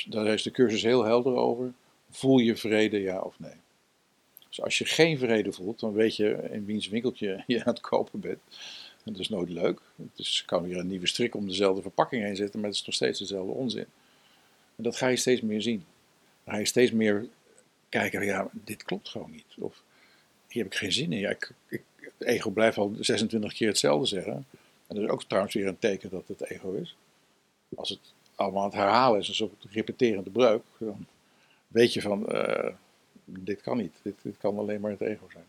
Daar 0.09 0.27
is 0.27 0.43
de 0.43 0.51
cursus 0.51 0.83
heel 0.83 1.05
helder 1.05 1.35
over. 1.35 1.73
Voel 2.11 2.39
je 2.39 2.57
vrede, 2.57 3.01
ja 3.01 3.21
of 3.21 3.39
nee? 3.39 3.55
Dus 4.49 4.63
als 4.63 4.79
je 4.79 4.85
geen 4.85 5.19
vrede 5.19 5.53
voelt, 5.53 5.81
dan 5.81 5.93
weet 5.93 6.17
je 6.17 6.49
in 6.51 6.65
wiens 6.65 6.89
winkeltje 6.89 7.43
je 7.47 7.65
aan 7.65 7.73
het 7.73 7.81
kopen 7.81 8.21
bent. 8.21 8.41
En 9.05 9.13
dat 9.13 9.21
is 9.21 9.29
nooit 9.29 9.49
leuk. 9.49 9.81
Het 9.97 10.19
is, 10.19 10.43
kan 10.47 10.63
weer 10.63 10.77
een 10.77 10.87
nieuwe 10.87 11.07
strik 11.07 11.35
om 11.35 11.49
dezelfde 11.49 11.83
verpakking 11.83 12.23
heen 12.23 12.37
zetten, 12.37 12.61
maar 12.61 12.69
het 12.69 12.79
is 12.79 12.87
nog 12.87 12.95
steeds 12.95 13.19
dezelfde 13.19 13.53
onzin. 13.53 13.87
En 14.77 14.83
dat 14.83 14.97
ga 14.97 15.07
je 15.07 15.17
steeds 15.17 15.41
meer 15.41 15.63
zien. 15.63 15.85
Dan 16.45 16.55
ga 16.55 16.61
je 16.61 16.67
steeds 16.67 16.93
meer 16.93 17.27
kijken, 17.89 18.25
ja, 18.25 18.51
dit 18.53 18.83
klopt 18.83 19.09
gewoon 19.09 19.31
niet. 19.31 19.55
Of 19.59 19.83
hier 20.49 20.63
heb 20.63 20.73
ik 20.73 20.79
geen 20.79 20.93
zin 20.93 21.13
in. 21.13 21.19
Ja, 21.19 21.31
ik, 21.31 21.53
ik, 21.69 21.83
het 22.01 22.29
ego 22.29 22.51
blijft 22.51 22.77
al 22.77 22.95
26 23.01 23.53
keer 23.53 23.69
hetzelfde 23.69 24.07
zeggen. 24.07 24.33
En 24.87 24.97
dat 24.97 25.05
is 25.05 25.09
ook 25.09 25.25
trouwens 25.25 25.55
weer 25.55 25.67
een 25.67 25.79
teken 25.79 26.11
dat 26.11 26.29
het 26.29 26.51
ego 26.51 26.73
is. 26.73 26.97
Als 27.77 27.89
het 27.89 28.01
allemaal 28.41 28.63
aan 28.63 28.69
het 28.69 28.79
herhalen 28.79 29.21
is, 29.21 29.29
een 29.29 29.35
soort 29.35 29.65
repeterende 29.71 30.31
breuk, 30.31 30.63
dan 30.79 31.07
weet 31.69 31.93
je 31.93 32.01
van, 32.01 32.29
eh, 32.29 32.73
dit 33.25 33.61
kan 33.61 33.77
niet. 33.77 33.93
Dit, 34.03 34.15
dit 34.23 34.37
kan 34.39 34.59
alleen 34.59 34.81
maar 34.81 34.91
het 34.91 35.01
ego 35.01 35.27
zijn. 35.33 35.45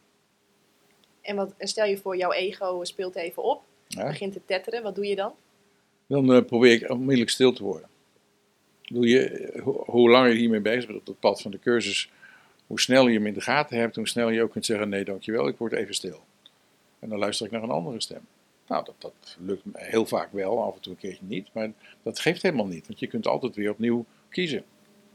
En, 1.21 1.35
wat, 1.35 1.53
en 1.57 1.67
stel 1.67 1.85
je 1.85 1.97
voor, 1.97 2.17
jouw 2.17 2.31
ego 2.31 2.83
speelt 2.83 3.15
even 3.15 3.43
op, 3.43 3.63
Ja? 3.87 4.07
begint 4.07 4.33
te 4.33 4.41
tetteren. 4.45 4.83
Wat 4.83 4.95
doe 4.95 5.05
je 5.05 5.15
dan? 5.15 5.33
Dan 6.07 6.33
eh, 6.33 6.45
probeer 6.45 6.71
ik 6.73 6.89
onmiddellijk 6.89 7.29
stil 7.29 7.53
te 7.53 7.63
worden. 7.63 7.89
Doe 8.81 9.07
je, 9.07 9.51
ho- 9.63 9.83
hoe 9.85 10.09
langer 10.09 10.29
je 10.29 10.37
hiermee 10.37 10.59
bezig 10.59 10.85
bent 10.85 10.99
op 10.99 11.05
het 11.05 11.19
pad 11.19 11.41
van 11.41 11.51
de 11.51 11.59
cursus, 11.59 12.11
hoe 12.67 12.79
sneller 12.79 13.11
je 13.11 13.17
hem 13.17 13.27
in 13.27 13.33
de 13.33 13.41
gaten 13.41 13.77
hebt, 13.77 13.95
hoe 13.95 14.07
sneller 14.07 14.33
je 14.33 14.41
ook 14.43 14.51
kunt 14.51 14.65
zeggen: 14.65 14.89
nee, 14.89 15.03
dankjewel, 15.03 15.47
ik 15.47 15.57
word 15.57 15.73
even 15.73 15.93
stil. 15.95 16.19
En 16.99 17.09
dan 17.09 17.19
luister 17.19 17.45
ik 17.45 17.51
naar 17.51 17.63
een 17.63 17.69
andere 17.69 18.01
stem. 18.01 18.21
Nou, 18.71 18.83
dat, 18.85 18.95
dat 18.99 19.37
lukt 19.39 19.63
heel 19.73 20.05
vaak 20.05 20.31
wel, 20.31 20.63
af 20.63 20.75
en 20.75 20.81
toe 20.81 20.91
een 20.91 20.97
keertje 20.97 21.25
niet, 21.25 21.49
maar 21.53 21.71
dat 22.03 22.19
geeft 22.19 22.41
helemaal 22.41 22.67
niet, 22.67 22.87
want 22.87 22.99
je 22.99 23.07
kunt 23.07 23.27
altijd 23.27 23.55
weer 23.55 23.71
opnieuw 23.71 24.05
kiezen. 24.29 24.63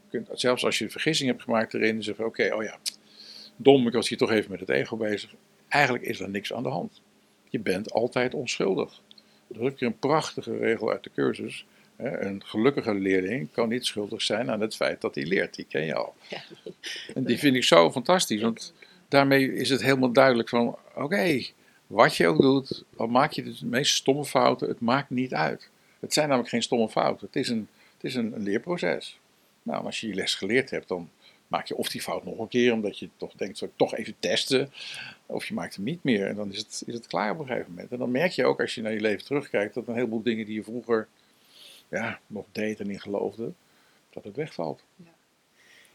Je 0.03 0.11
kunt, 0.11 0.29
zelfs 0.33 0.65
als 0.65 0.79
je 0.79 0.85
een 0.85 0.91
vergissing 0.91 1.31
hebt 1.31 1.43
gemaakt 1.43 1.75
erin, 1.75 2.03
zeggen: 2.03 2.25
oké, 2.25 2.55
oh 2.55 2.63
ja, 2.63 2.79
dom, 3.57 3.87
ik 3.87 3.93
was 3.93 4.09
hier 4.09 4.19
toch 4.19 4.31
even 4.31 4.51
met 4.51 4.61
het 4.61 4.69
ego 4.69 4.97
bezig. 4.97 5.35
Eigenlijk 5.69 6.05
is 6.05 6.21
er 6.21 6.29
niks 6.29 6.53
aan 6.53 6.63
de 6.63 6.69
hand. 6.69 7.03
Je 7.49 7.59
bent 7.59 7.93
altijd 7.93 8.35
onschuldig. 8.35 9.03
Er 9.49 9.61
is 9.61 9.71
ook 9.71 9.79
weer 9.79 9.89
een 9.89 9.99
prachtige 9.99 10.57
regel 10.57 10.91
uit 10.91 11.03
de 11.03 11.11
cursus. 11.15 11.67
Hè, 11.97 12.21
Een 12.25 12.45
gelukkige 12.45 12.95
leerling 12.95 13.53
kan 13.53 13.69
niet 13.69 13.87
schuldig 13.87 14.23
zijn 14.23 14.51
aan 14.51 14.61
het 14.61 14.77
feit 14.77 15.01
dat 15.01 15.15
hij 15.15 15.25
leert. 15.25 15.55
Die 15.55 15.67
ken 15.69 15.85
je 15.85 15.95
al. 15.95 16.15
Ja. 16.29 16.43
En 17.15 17.25
die 17.25 17.39
vind 17.39 17.57
ik 17.57 17.65
zo 17.65 17.91
fantastisch, 17.91 18.41
want 18.41 18.75
daarmee 19.09 19.55
is 19.55 19.71
het 19.71 19.83
helemaal 19.83 20.13
duidelijk 20.13 20.49
van, 20.49 20.77
oké, 20.95 21.43
wat 21.87 22.17
je 22.17 22.27
ook 22.27 22.41
doet, 22.41 22.85
al 22.97 23.07
maak 23.07 23.33
je 23.33 23.43
de 23.43 23.67
meest 23.67 23.95
stomme 23.95 24.25
fouten, 24.25 24.69
het 24.69 24.81
maakt 24.81 25.11
niet 25.11 25.35
uit. 25.35 25.71
Het 26.01 26.13
zijn 26.13 26.29
namelijk 26.29 26.53
geen 26.53 26.63
stomme 26.63 26.89
fouten, 26.89 27.27
het 27.27 27.37
is 27.37 27.49
een, 27.49 27.69
het 27.95 28.05
is 28.05 28.15
een, 28.15 28.43
leerproces. 28.43 29.19
Nou, 29.63 29.85
als 29.85 30.01
je 30.01 30.09
je 30.09 30.15
les 30.15 30.35
geleerd 30.35 30.71
hebt, 30.71 30.89
dan 30.89 31.11
maak 31.47 31.67
je 31.67 31.77
of 31.77 31.89
die 31.89 32.03
fout 32.03 32.25
nog 32.25 32.39
een 32.39 32.49
keer, 32.49 32.73
omdat 32.73 32.99
je 32.99 33.09
toch 33.17 33.33
denkt, 33.33 33.59
zou 33.59 33.71
ik 33.71 33.77
toch 33.77 33.97
even 33.97 34.15
testen, 34.19 34.73
of 35.27 35.47
je 35.47 35.55
maakt 35.55 35.75
hem 35.75 35.85
niet 35.85 36.03
meer 36.05 36.27
en 36.27 36.37
dan 36.37 36.53
is 36.53 36.59
het, 36.59 36.83
is 36.87 36.95
het 36.95 37.07
klaar 37.07 37.31
op 37.31 37.39
een 37.39 37.47
gegeven 37.47 37.71
moment. 37.71 37.93
En 37.93 37.99
dan 37.99 38.11
merk 38.11 38.33
je 38.33 38.45
ook, 38.45 38.61
als 38.61 38.75
je 38.75 38.83
naar 38.83 38.93
je 38.93 39.01
leven 39.01 39.25
terugkijkt, 39.25 39.75
dat 39.75 39.89
een 39.89 39.95
heleboel 39.95 40.23
dingen 40.23 40.47
die 40.47 40.55
je 40.55 40.63
vroeger 40.63 41.09
ja, 41.89 42.21
nog 42.27 42.45
deed 42.53 42.81
en 42.81 42.91
in 42.91 43.01
geloofde, 43.01 43.53
dat 44.11 44.25
het 44.25 44.37
wegvalt. 44.37 44.83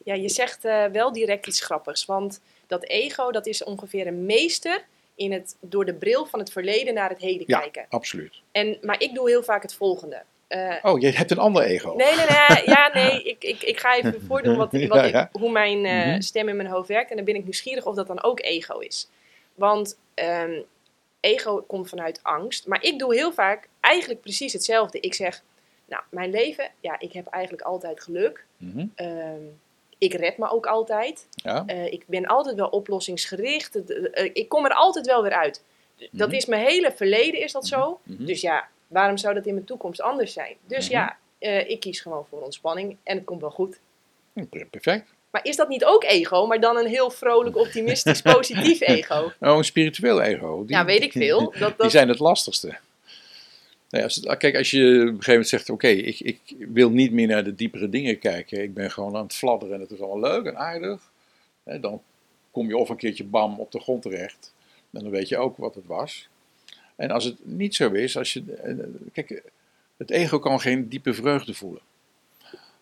Ja, 0.03 0.13
je 0.13 0.29
zegt 0.29 0.65
eh, 0.65 0.85
wel 0.85 1.11
direct 1.11 1.47
iets 1.47 1.61
grappigs. 1.61 2.05
Want 2.05 2.41
dat 2.67 2.83
ego, 2.83 3.31
dat 3.31 3.47
is 3.47 3.63
ongeveer 3.63 4.07
een 4.07 4.25
meester 4.25 4.85
in 5.21 5.31
het 5.31 5.55
door 5.59 5.85
de 5.85 5.93
bril 5.93 6.25
van 6.25 6.39
het 6.39 6.51
verleden 6.51 6.93
naar 6.93 7.09
het 7.09 7.19
heden 7.19 7.43
Ja. 7.47 7.59
kijken. 7.59 7.85
Absoluut. 7.89 8.41
En, 8.51 8.77
maar 8.81 9.01
ik 9.01 9.13
doe 9.13 9.29
heel 9.29 9.43
vaak 9.43 9.61
het 9.61 9.73
volgende. 9.73 10.23
eh, 10.47 10.75
Oh, 10.81 10.99
je 10.99 11.09
hebt 11.09 11.31
een 11.31 11.37
ander 11.37 11.63
ego. 11.63 11.93
Nee, 11.95 12.15
nee, 12.15 12.25
nee. 12.25 12.63
Ja, 12.65 12.89
nee. 12.93 13.23
Ik, 13.23 13.43
ik, 13.43 13.61
ik 13.63 13.79
ga 13.79 13.95
even 13.97 14.21
voordoen 14.27 14.55
wat, 14.57 14.71
wat 14.71 14.81
Ja, 14.81 15.03
ik- 15.03 15.11
ja. 15.13 15.29
hoe 15.31 15.51
mijn 15.51 15.85
eh, 15.85 16.05
Mhm. 16.07 16.21
stem 16.21 16.47
in 16.49 16.55
mijn 16.55 16.67
hoofd 16.69 16.87
werkt. 16.87 17.09
En 17.09 17.15
dan 17.15 17.25
ben 17.25 17.35
ik 17.35 17.43
nieuwsgierig 17.43 17.85
of 17.85 17.95
dat 17.95 18.07
dan 18.07 18.23
ook 18.23 18.41
ego 18.41 18.79
is. 18.79 19.09
Want 19.55 19.97
ehm, 20.13 20.61
ego 21.19 21.61
komt 21.67 21.89
vanuit 21.89 22.19
angst. 22.23 22.67
Maar 22.67 22.83
ik 22.83 22.99
doe 22.99 23.15
heel 23.15 23.33
vaak 23.33 23.67
eigenlijk 23.79 24.21
precies 24.21 24.53
hetzelfde. 24.53 24.99
Ik 24.99 25.13
zeg, 25.13 25.43
nou, 25.85 26.03
mijn 26.09 26.29
leven, 26.31 26.71
ja, 26.79 26.99
ik 26.99 27.13
heb 27.13 27.27
eigenlijk 27.27 27.63
altijd 27.63 28.01
geluk. 28.03 28.45
Mhm. 28.57 28.85
Ehm, 28.95 29.41
ik 30.01 30.13
red 30.13 30.37
me 30.37 30.49
ook 30.49 30.65
altijd. 30.65 31.27
Ja. 31.31 31.63
Eh, 31.65 31.85
ik 31.85 32.03
ben 32.07 32.25
altijd 32.25 32.55
wel 32.55 32.67
oplossingsgericht. 32.67 33.73
Het- 33.73 34.09
eh, 34.11 34.29
ik 34.33 34.49
kom 34.49 34.65
er 34.65 34.73
altijd 34.73 35.05
wel 35.05 35.21
weer 35.23 35.33
uit. 35.33 35.63
Dat 36.11 36.27
Mhm. 36.27 36.37
is 36.37 36.45
mijn 36.45 36.65
hele 36.65 36.91
verleden, 36.95 37.41
is 37.41 37.51
dat 37.51 37.67
zo. 37.67 37.99
Mhm. 38.03 38.25
Dus 38.25 38.41
ja, 38.41 38.67
waarom 38.87 39.17
zou 39.17 39.33
dat 39.33 39.45
in 39.45 39.53
mijn 39.53 39.65
toekomst 39.65 40.01
anders 40.01 40.33
zijn? 40.33 40.55
Dus 40.67 40.85
Mhm. 40.85 40.93
ja, 40.97 41.17
eh, 41.39 41.69
ik 41.69 41.79
kies 41.79 41.99
gewoon 41.99 42.25
voor 42.29 42.41
ontspanning 42.41 42.97
en 43.03 43.15
het 43.15 43.25
komt 43.25 43.41
wel 43.41 43.49
goed. 43.51 43.79
Perfect. 44.69 45.13
Maar 45.31 45.45
is 45.45 45.55
dat 45.55 45.67
niet 45.67 45.85
ook 45.85 46.03
ego, 46.03 46.45
maar 46.47 46.59
dan 46.59 46.77
een 46.77 46.87
heel 46.87 47.09
vrolijk, 47.09 47.55
optimistisch, 47.57 48.21
positief 48.35 48.81
ego? 48.81 49.31
Nou, 49.39 49.57
een 49.57 49.63
spiritueel 49.63 50.21
ego. 50.21 50.65
Die, 50.65 50.75
Ja, 50.75 50.85
weet 50.85 51.01
ik 51.01 51.11
veel. 51.11 51.39
Dat, 51.39 51.53
Die 51.53 51.73
dat, 51.77 51.91
zijn 51.91 52.07
het 52.07 52.19
lastigste. 52.19 52.77
Nou 53.91 54.03
het- 54.03 54.37
kijk, 54.37 54.55
als 54.55 54.71
je 54.71 54.79
op 54.79 54.91
een 54.91 55.07
gegeven 55.07 55.31
moment 55.31 55.47
zegt: 55.47 55.69
Oké, 55.69 55.87
ik, 55.87 56.19
ik 56.19 56.39
wil 56.59 56.89
niet 56.91 57.11
meer 57.11 57.27
naar 57.27 57.43
de 57.43 57.55
diepere 57.55 57.89
dingen 57.89 58.19
kijken. 58.19 58.61
Ik 58.63 58.73
ben 58.73 58.91
gewoon 58.91 59.15
aan 59.15 59.23
het 59.23 59.33
fladderen 59.35 59.75
en 59.75 59.81
het 59.81 59.91
is 59.91 60.01
allemaal 60.01 60.31
leuk 60.31 60.45
en 60.45 60.57
aardig. 60.57 61.11
Hè, 61.63 61.79
dan 61.79 62.01
kom 62.51 62.67
je 62.67 62.77
of 62.77 62.89
een 62.89 62.95
keertje 62.97 63.23
bam 63.23 63.59
op 63.59 63.71
de 63.71 63.79
grond 63.79 64.01
terecht. 64.01 64.53
En 64.91 65.01
dan 65.01 65.09
weet 65.11 65.27
je 65.27 65.37
ook 65.37 65.57
wat 65.57 65.75
het 65.75 65.85
was. 65.85 66.29
En 66.95 67.11
als 67.11 67.23
het 67.23 67.45
niet 67.45 67.75
zo 67.75 67.91
is, 67.91 68.17
als 68.17 68.33
je. 68.33 68.43
eh, 68.53 68.75
Kijk, 69.13 69.43
het 69.97 70.09
ego 70.09 70.39
kan 70.39 70.59
geen 70.61 70.89
diepe 70.89 71.13
vreugde 71.13 71.53
voelen. 71.53 71.81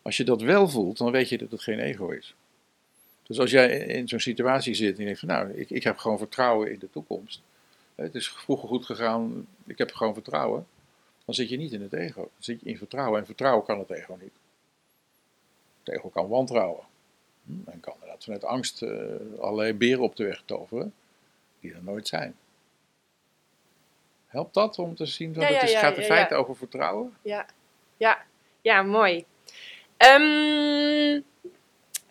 Als 0.02 0.18
je 0.18 0.24
dat 0.24 0.42
wel 0.42 0.70
voelt, 0.70 0.98
dan 0.98 1.12
weet 1.12 1.30
je 1.30 1.38
dat 1.38 1.52
het 1.52 1.62
geen 1.62 1.80
ego 1.80 2.10
is. 2.10 2.36
Dus 3.24 3.40
als 3.40 3.52
jij 3.52 3.78
in 3.80 4.08
zo'n 4.08 4.20
situatie 4.20 4.74
zit 4.74 4.94
en 4.94 5.00
je 5.00 5.06
denkt 5.06 5.20
van 5.20 5.28
nou, 5.30 5.52
ik, 5.54 5.70
ik 5.70 5.84
heb 5.84 5.98
gewoon 5.98 6.18
vertrouwen 6.18 6.72
in 6.72 6.80
de 6.80 6.90
toekomst. 6.90 7.42
Het 7.96 8.16
is 8.16 8.30
vroeger 8.30 8.68
goed 8.68 8.86
gegaan, 8.86 9.48
ik 9.68 9.78
heb 9.78 9.92
gewoon 9.94 10.14
vertrouwen. 10.14 10.66
Dan 11.30 11.38
zit 11.38 11.50
je 11.50 11.58
niet 11.58 11.72
in 11.72 11.82
het 11.82 11.94
ego, 11.94 12.22
dan 12.22 12.30
zit 12.40 12.60
je 12.60 12.70
in 12.70 12.78
vertrouwen. 12.78 13.20
En 13.20 13.26
vertrouwen 13.26 13.66
kan 13.66 13.80
het 13.80 13.90
ego 13.90 14.18
niet. 14.22 14.34
Het 15.84 15.96
ego 15.96 16.10
kan 16.10 16.28
wantrouwen. 16.28 16.84
Hm, 17.46 17.70
En 17.70 17.80
kan 17.80 17.94
inderdaad 17.94 18.24
vanuit 18.24 18.44
angst 18.44 18.82
eh, 18.82 18.90
allerlei 19.40 19.74
beren 19.74 20.04
op 20.04 20.16
de 20.16 20.24
weg 20.24 20.42
toveren, 20.46 20.94
die 21.60 21.74
er 21.74 21.84
nooit 21.84 22.08
zijn. 22.08 22.36
Helpt 24.28 24.54
dat 24.54 24.80
om 24.80 24.96
te 24.96 25.06
zien 25.06 25.34
dat 25.34 25.44
Ja, 25.44 25.50
het 25.54 25.64
is, 25.64 25.72
ja, 25.72 25.80
gaat 25.80 25.96
in 25.96 26.02
ja, 26.02 26.08
feite 26.08 26.36
over 26.36 26.56
vertrouwen? 26.56 27.18
ja, 27.22 27.46
ja, 27.98 28.26
ja, 28.62 28.82
mooi. 28.82 29.26
Ehm, 29.98 31.22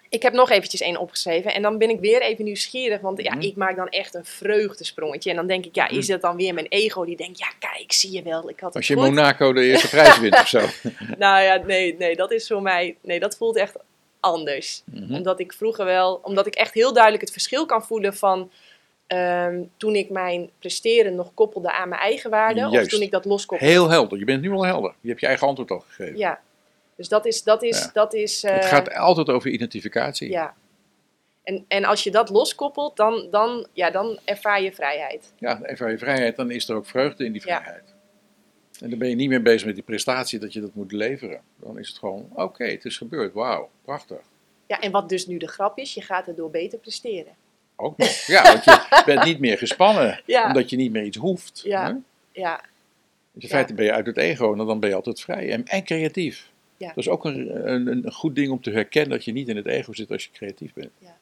ik 0.09 0.23
heb 0.23 0.33
nog 0.33 0.51
eventjes 0.51 0.81
één 0.81 0.97
opgeschreven 0.97 1.55
en 1.55 1.63
dan 1.63 1.79
ben 1.79 1.91
ik 1.91 2.01
weer 2.01 2.23
even 2.23 2.45
nieuwsgierig, 2.45 3.01
want 3.01 3.23
ja, 3.23 3.35
Mhm. 3.35 3.41
ik 3.45 3.57
maak 3.57 3.77
dan 3.77 3.89
echt 3.89 4.15
een 4.15 4.25
vreugdesprongetje. 4.25 5.31
En 5.31 5.37
dan 5.37 5.47
denk 5.47 5.65
ik, 5.65 5.75
ja, 5.75 5.89
is 5.89 6.07
dat 6.07 6.21
dan 6.21 6.37
weer 6.37 6.55
mijn 6.55 6.67
ego 6.69 7.05
die 7.05 7.17
denkt, 7.17 7.39
ja, 7.39 7.49
kijk, 7.59 7.93
zie 7.93 8.13
je 8.13 8.23
wel, 8.23 8.49
ik 8.49 8.61
had 8.61 8.69
het 8.69 8.77
Als 8.77 8.87
je 8.87 8.95
goed. 8.95 9.05
Monaco 9.05 9.53
de 9.53 9.65
eerste 9.65 9.89
prijs 9.97 10.19
wint 10.19 10.35
of 10.35 10.49
zo. 10.49 10.61
Nou 11.19 11.43
ja, 11.43 11.57
nee, 11.67 11.97
nee, 11.99 12.17
dat 12.17 12.33
is 12.33 12.47
voor 12.47 12.63
mij, 12.63 12.97
nee, 13.03 13.21
dat 13.21 13.37
voelt 13.37 13.57
echt 13.57 13.77
anders. 14.21 14.83
Mhm. 14.85 15.15
Omdat 15.15 15.41
ik 15.41 15.53
vroeger 15.53 15.85
wel, 15.85 16.21
omdat 16.23 16.47
ik 16.47 16.55
echt 16.55 16.75
heel 16.75 16.93
duidelijk 16.93 17.23
het 17.23 17.33
verschil 17.33 17.67
kan 17.67 17.83
voelen 17.85 18.15
van 18.17 18.51
ehm, 19.07 19.63
toen 19.77 19.95
ik 19.95 20.11
mijn 20.11 20.51
presteren 20.59 21.15
nog 21.15 21.35
koppelde 21.35 21.73
aan 21.73 21.89
mijn 21.89 22.01
eigen 22.01 22.31
waarde, 22.31 22.69
of 22.69 22.87
toen 22.87 23.03
ik 23.03 23.11
dat 23.11 23.25
loskoppelde. 23.25 23.73
Heel 23.73 23.89
helder, 23.91 24.19
je 24.19 24.25
bent 24.25 24.43
nu 24.43 24.51
al 24.53 24.65
helder. 24.67 24.95
Je 25.01 25.09
hebt 25.09 25.21
je 25.21 25.27
eigen 25.27 25.47
antwoord 25.47 25.71
al 25.71 25.85
gegeven. 25.89 26.19
Ja, 26.19 26.41
dus 26.99 27.09
dat 27.09 27.27
is, 27.27 27.43
dat 27.43 27.63
is, 27.63 27.79
Ja. 27.79 27.91
dat 27.93 28.15
is. 28.15 28.43
Het 28.43 28.63
eh, 28.65 28.69
gaat 28.69 28.95
altijd 28.95 29.29
over 29.29 29.51
identificatie. 29.51 30.31
Ja. 30.31 30.55
En, 31.43 31.65
en 31.69 31.85
als 31.85 32.05
je 32.05 32.11
dat 32.11 32.29
loskoppelt, 32.29 32.97
dan, 32.97 33.29
dan, 33.31 33.67
ja, 33.73 33.91
dan 33.91 34.19
ervaar 34.25 34.63
je 34.63 34.73
vrijheid. 34.73 35.33
Ja, 35.39 35.63
ervaar 35.63 35.91
je 35.91 35.99
vrijheid, 35.99 36.37
dan 36.37 36.51
is 36.51 36.69
er 36.69 36.77
ook 36.77 36.87
vreugde 36.87 37.25
in 37.25 37.33
die 37.33 37.43
Ja. 37.47 37.61
vrijheid. 37.61 37.95
En 38.81 38.91
dan 38.91 38.99
ben 38.99 39.09
je 39.09 39.15
niet 39.15 39.29
meer 39.29 39.43
bezig 39.43 39.67
met 39.67 39.75
die 39.75 39.85
prestatie 39.85 40.39
dat 40.39 40.53
je 40.53 40.61
dat 40.61 40.75
moet 40.75 40.93
leveren. 40.93 41.41
Dan 41.61 41.79
is 41.79 41.89
het 41.89 41.99
gewoon, 41.99 42.29
oké, 42.35 42.65
het 42.65 42.85
is 42.85 42.97
gebeurd, 42.97 43.33
wauw, 43.33 43.71
prachtig. 43.85 44.19
Ja, 44.67 44.81
en 44.81 44.91
wat 44.91 45.09
dus 45.09 45.27
nu 45.27 45.37
de 45.39 45.49
grap 45.49 45.79
is, 45.79 45.95
je 45.95 46.03
gaat 46.03 46.27
erdoor 46.27 46.51
beter 46.51 46.79
presteren. 46.79 47.33
Ook 47.77 47.97
nog. 47.97 48.09
Ja, 48.27 48.43
want 48.43 48.65
je 48.65 49.03
bent 49.07 49.25
niet 49.25 49.39
meer 49.39 49.59
gespannen, 49.59 50.23
Ja. 50.27 50.47
omdat 50.47 50.71
je 50.71 50.77
niet 50.77 50.93
meer 50.93 51.05
iets 51.05 51.17
hoeft. 51.17 51.61
Ja. 51.65 51.87
hè? 51.87 51.93
Ja, 52.41 52.61
Dus 53.33 53.43
in 53.43 53.49
feite 53.49 53.75
ben 53.75 53.85
je 53.85 53.93
uit 53.93 54.07
het 54.07 54.17
ego 54.17 54.53
en 54.53 54.67
dan 54.67 54.81
ben 54.81 54.89
je 54.89 54.95
altijd 54.95 55.21
vrij 55.21 55.51
en, 55.53 55.65
en 55.67 55.85
creatief. 55.85 56.51
Ja. 56.79 56.89
Dat 56.89 56.97
is 56.97 57.09
ook 57.09 57.25
een, 57.25 57.71
een, 57.71 57.87
een 57.87 58.13
goed 58.13 58.35
ding 58.35 58.51
om 58.51 58.61
te 58.61 58.71
herkennen 58.71 59.11
dat 59.11 59.25
je 59.25 59.33
niet 59.33 59.49
in 59.49 59.57
het 59.57 59.67
ego 59.67 59.93
zit 59.93 60.11
als 60.11 60.25
je 60.25 60.31
creatief 60.31 60.73
bent. 60.73 60.91
Ja. 60.99 61.17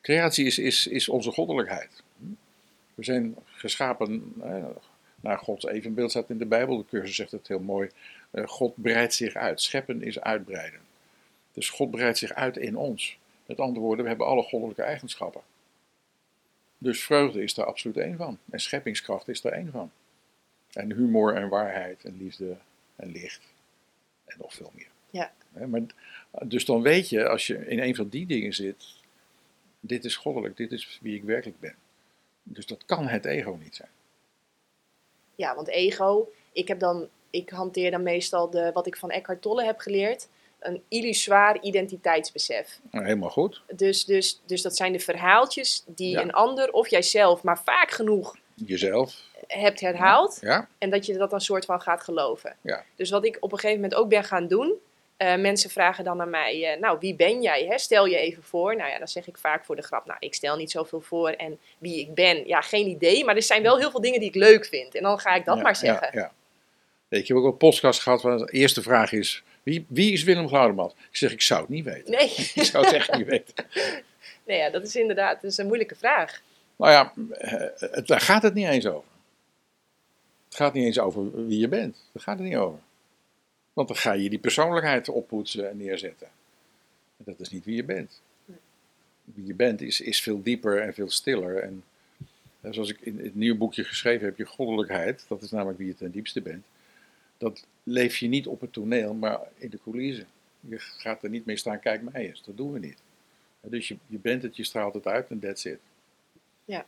Creatie 0.00 0.46
is, 0.46 0.58
is, 0.58 0.86
is 0.86 1.08
onze 1.08 1.30
goddelijkheid. 1.30 2.02
We 2.94 3.04
zijn 3.04 3.36
geschapen 3.44 4.34
eh, 4.42 4.64
naar 5.20 5.38
Gods 5.38 5.66
evenbeeld, 5.66 6.10
staat 6.10 6.30
in 6.30 6.38
de 6.38 6.46
Bijbel. 6.46 6.76
De 6.76 6.84
cursus 6.88 7.16
zegt 7.16 7.30
het 7.30 7.48
heel 7.48 7.60
mooi. 7.60 7.90
Eh, 8.30 8.46
God 8.46 8.72
breidt 8.76 9.14
zich 9.14 9.34
uit. 9.34 9.60
Scheppen 9.60 10.02
is 10.02 10.20
uitbreiden. 10.20 10.80
Dus 11.52 11.70
God 11.70 11.90
breidt 11.90 12.18
zich 12.18 12.32
uit 12.32 12.56
in 12.56 12.76
ons. 12.76 13.18
Met 13.46 13.60
andere 13.60 13.80
woorden, 13.80 14.02
we 14.02 14.08
hebben 14.08 14.26
alle 14.26 14.42
goddelijke 14.42 14.82
eigenschappen. 14.82 15.40
Dus 16.78 17.04
vreugde 17.04 17.42
is 17.42 17.54
daar 17.54 17.66
absoluut 17.66 17.96
één 17.96 18.16
van. 18.16 18.38
En 18.50 18.60
scheppingskracht 18.60 19.28
is 19.28 19.40
daar 19.40 19.52
één 19.52 19.70
van. 19.70 19.90
En 20.72 20.92
humor 20.92 21.34
en 21.34 21.48
waarheid 21.48 22.04
en 22.04 22.16
liefde 22.18 22.56
en 22.96 23.12
licht. 23.12 23.53
En 24.24 24.36
nog 24.38 24.54
veel 24.54 24.70
meer. 24.74 24.88
Ja. 25.10 25.32
Maar, 25.66 25.80
dus 26.44 26.64
dan 26.64 26.82
weet 26.82 27.08
je, 27.08 27.28
als 27.28 27.46
je 27.46 27.66
in 27.66 27.80
een 27.80 27.94
van 27.94 28.08
die 28.08 28.26
dingen 28.26 28.52
zit, 28.54 28.84
dit 29.80 30.04
is 30.04 30.16
goddelijk, 30.16 30.56
dit 30.56 30.72
is 30.72 30.98
wie 31.02 31.14
ik 31.16 31.22
werkelijk 31.22 31.60
ben. 31.60 31.74
Dus 32.42 32.66
dat 32.66 32.84
kan 32.84 33.06
het 33.08 33.24
ego 33.24 33.58
niet 33.62 33.74
zijn. 33.74 33.88
ja, 35.34 35.54
want 35.54 35.68
ego, 35.68 36.32
ik, 36.52 36.68
heb 36.68 36.78
dan, 36.78 37.08
ik 37.30 37.50
hanteer 37.50 37.90
dan 37.90 38.02
meestal 38.02 38.50
de, 38.50 38.70
wat 38.72 38.86
ik 38.86 38.96
van 38.96 39.10
Eckhart 39.10 39.42
Tolle 39.42 39.64
heb 39.64 39.78
geleerd, 39.78 40.28
een 40.58 40.82
illusoir 40.88 41.62
identiteitsbesef. 41.62 42.80
Nou, 42.90 43.04
helemaal 43.04 43.30
goed. 43.30 43.62
Dus, 43.76 44.04
dus, 44.04 44.40
dus 44.46 44.62
dat 44.62 44.76
zijn 44.76 44.92
de 44.92 44.98
verhaaltjes 44.98 45.82
die 45.86 46.10
Ja. 46.10 46.20
een 46.20 46.32
ander 46.32 46.72
of 46.72 46.88
jijzelf 46.88 47.42
maar 47.42 47.62
vaak 47.64 47.90
genoeg 47.90 48.36
Jezelf. 48.54 49.22
Hebt 49.46 49.80
herhaald. 49.80 50.38
Ja, 50.40 50.68
En 50.78 50.90
dat 50.90 51.06
je 51.06 51.16
dat 51.16 51.32
een 51.32 51.40
soort 51.40 51.64
van 51.64 51.80
gaat 51.80 52.02
geloven. 52.02 52.56
Ja. 52.60 52.84
Dus 52.96 53.10
wat 53.10 53.24
ik 53.24 53.36
op 53.40 53.52
een 53.52 53.58
gegeven 53.58 53.80
moment 53.82 54.00
ook 54.00 54.08
ben 54.08 54.24
gaan 54.24 54.46
doen. 54.46 54.74
eh, 55.16 55.36
mensen 55.36 55.70
vragen 55.70 56.04
dan 56.04 56.20
aan 56.20 56.30
mij, 56.30 56.72
eh, 56.72 56.80
nou 56.80 56.96
wie 57.00 57.14
ben 57.14 57.42
jij? 57.42 57.66
Hè? 57.68 57.78
Stel 57.78 58.06
je 58.06 58.16
even 58.16 58.42
voor. 58.42 58.76
Nou 58.76 58.90
ja, 58.90 58.98
dan 58.98 59.08
zeg 59.08 59.26
ik 59.26 59.38
vaak 59.38 59.64
voor 59.64 59.76
de 59.76 59.82
grap, 59.82 60.06
nou 60.06 60.16
ik 60.20 60.34
stel 60.34 60.56
niet 60.56 60.70
zoveel 60.70 61.00
voor. 61.00 61.28
En 61.30 61.58
wie 61.78 62.00
ik 62.00 62.14
ben, 62.14 62.46
ja 62.46 62.60
geen 62.60 62.86
idee. 62.86 63.24
Maar 63.24 63.36
er 63.36 63.42
zijn 63.42 63.62
wel 63.62 63.78
heel 63.78 63.90
veel 63.90 64.00
dingen 64.00 64.20
die 64.20 64.28
ik 64.28 64.34
leuk 64.34 64.66
vind. 64.66 64.94
En 64.94 65.02
dan 65.02 65.18
ga 65.18 65.34
ik 65.34 65.44
dat 65.44 65.56
ja, 65.56 65.62
maar 65.62 65.76
zeggen. 65.76 66.08
Ja, 66.12 66.20
ja. 66.20 66.32
Weet 67.08 67.18
je, 67.18 67.18
ik 67.18 67.26
heb 67.28 67.36
ook 67.36 67.52
een 67.52 67.56
podcast 67.68 68.00
gehad 68.00 68.22
waar 68.22 68.38
de 68.38 68.50
eerste 68.52 68.82
vraag 68.82 69.12
is, 69.12 69.42
wie, 69.62 69.86
wie 69.88 70.12
is 70.12 70.22
Willem 70.22 70.48
Glaudeman? 70.48 70.92
Ik 71.10 71.16
zeg, 71.16 71.32
ik 71.32 71.42
zou 71.42 71.60
het 71.60 71.68
niet 71.68 71.84
weten. 71.84 72.10
Nee, 72.10 72.28
Ik 72.54 72.62
zou 72.64 72.84
het 72.84 72.94
echt 72.94 73.16
niet 73.16 73.26
weten. 73.26 73.54
nee 74.46 74.58
ja, 74.58 74.70
dat 74.70 74.82
is 74.82 74.96
inderdaad 74.96 75.40
dat 75.42 75.50
is 75.50 75.58
een 75.58 75.66
moeilijke 75.66 75.94
vraag. 75.96 76.40
Nou 76.76 76.92
ja, 76.92 77.12
eh, 77.38 77.90
het, 77.90 78.06
daar 78.06 78.20
gaat 78.20 78.42
het 78.42 78.54
niet 78.54 78.68
eens 78.68 78.86
over. 78.86 79.08
Het 80.54 80.62
gaat 80.62 80.74
niet 80.74 80.84
eens 80.84 80.98
over 80.98 81.46
wie 81.46 81.58
je 81.58 81.68
bent. 81.68 81.96
Daar 82.12 82.22
gaat 82.22 82.38
het 82.38 82.48
niet 82.48 82.56
over. 82.56 82.78
Want 83.72 83.88
dan 83.88 83.96
ga 83.96 84.12
je 84.12 84.30
die 84.30 84.38
persoonlijkheid 84.38 85.08
oppoetsen 85.08 85.70
en 85.70 85.76
neerzetten. 85.76 86.26
En 87.16 87.24
dat 87.24 87.40
is 87.40 87.50
niet 87.50 87.64
wie 87.64 87.76
je 87.76 87.84
bent. 87.84 88.20
Wie 89.24 89.46
je 89.46 89.54
bent 89.54 89.80
is, 89.80 90.00
is 90.00 90.22
veel 90.22 90.42
dieper 90.42 90.80
en 90.80 90.94
veel 90.94 91.10
stiller. 91.10 91.56
En 91.56 91.84
zoals 92.70 92.90
ik 92.90 93.00
in 93.00 93.18
het 93.18 93.34
nieuwe 93.34 93.58
boekje 93.58 93.84
geschreven 93.84 94.26
heb, 94.26 94.36
je 94.36 94.44
goddelijkheid, 94.44 95.24
dat 95.28 95.42
is 95.42 95.50
namelijk 95.50 95.78
wie 95.78 95.86
je 95.86 95.94
ten 95.94 96.10
diepste 96.10 96.42
bent. 96.42 96.64
Dat 97.38 97.66
leef 97.82 98.16
je 98.16 98.28
niet 98.28 98.46
op 98.46 98.60
het 98.60 98.72
toneel, 98.72 99.14
maar 99.14 99.40
in 99.56 99.70
de 99.70 99.78
coulissen. 99.82 100.26
Je 100.60 100.78
gaat 100.78 101.22
er 101.22 101.30
niet 101.30 101.46
mee 101.46 101.56
staan, 101.56 101.80
kijk 101.80 102.02
mij 102.02 102.28
eens. 102.28 102.42
Dat 102.44 102.56
doen 102.56 102.72
we 102.72 102.78
niet. 102.78 102.98
Dus 103.60 103.88
je, 103.88 103.96
je 104.06 104.18
bent 104.18 104.42
het, 104.42 104.56
je 104.56 104.64
straalt 104.64 104.94
het 104.94 105.06
uit 105.06 105.28
en 105.28 105.38
that's 105.38 105.64
it. 105.64 105.78
Ja. 106.64 106.86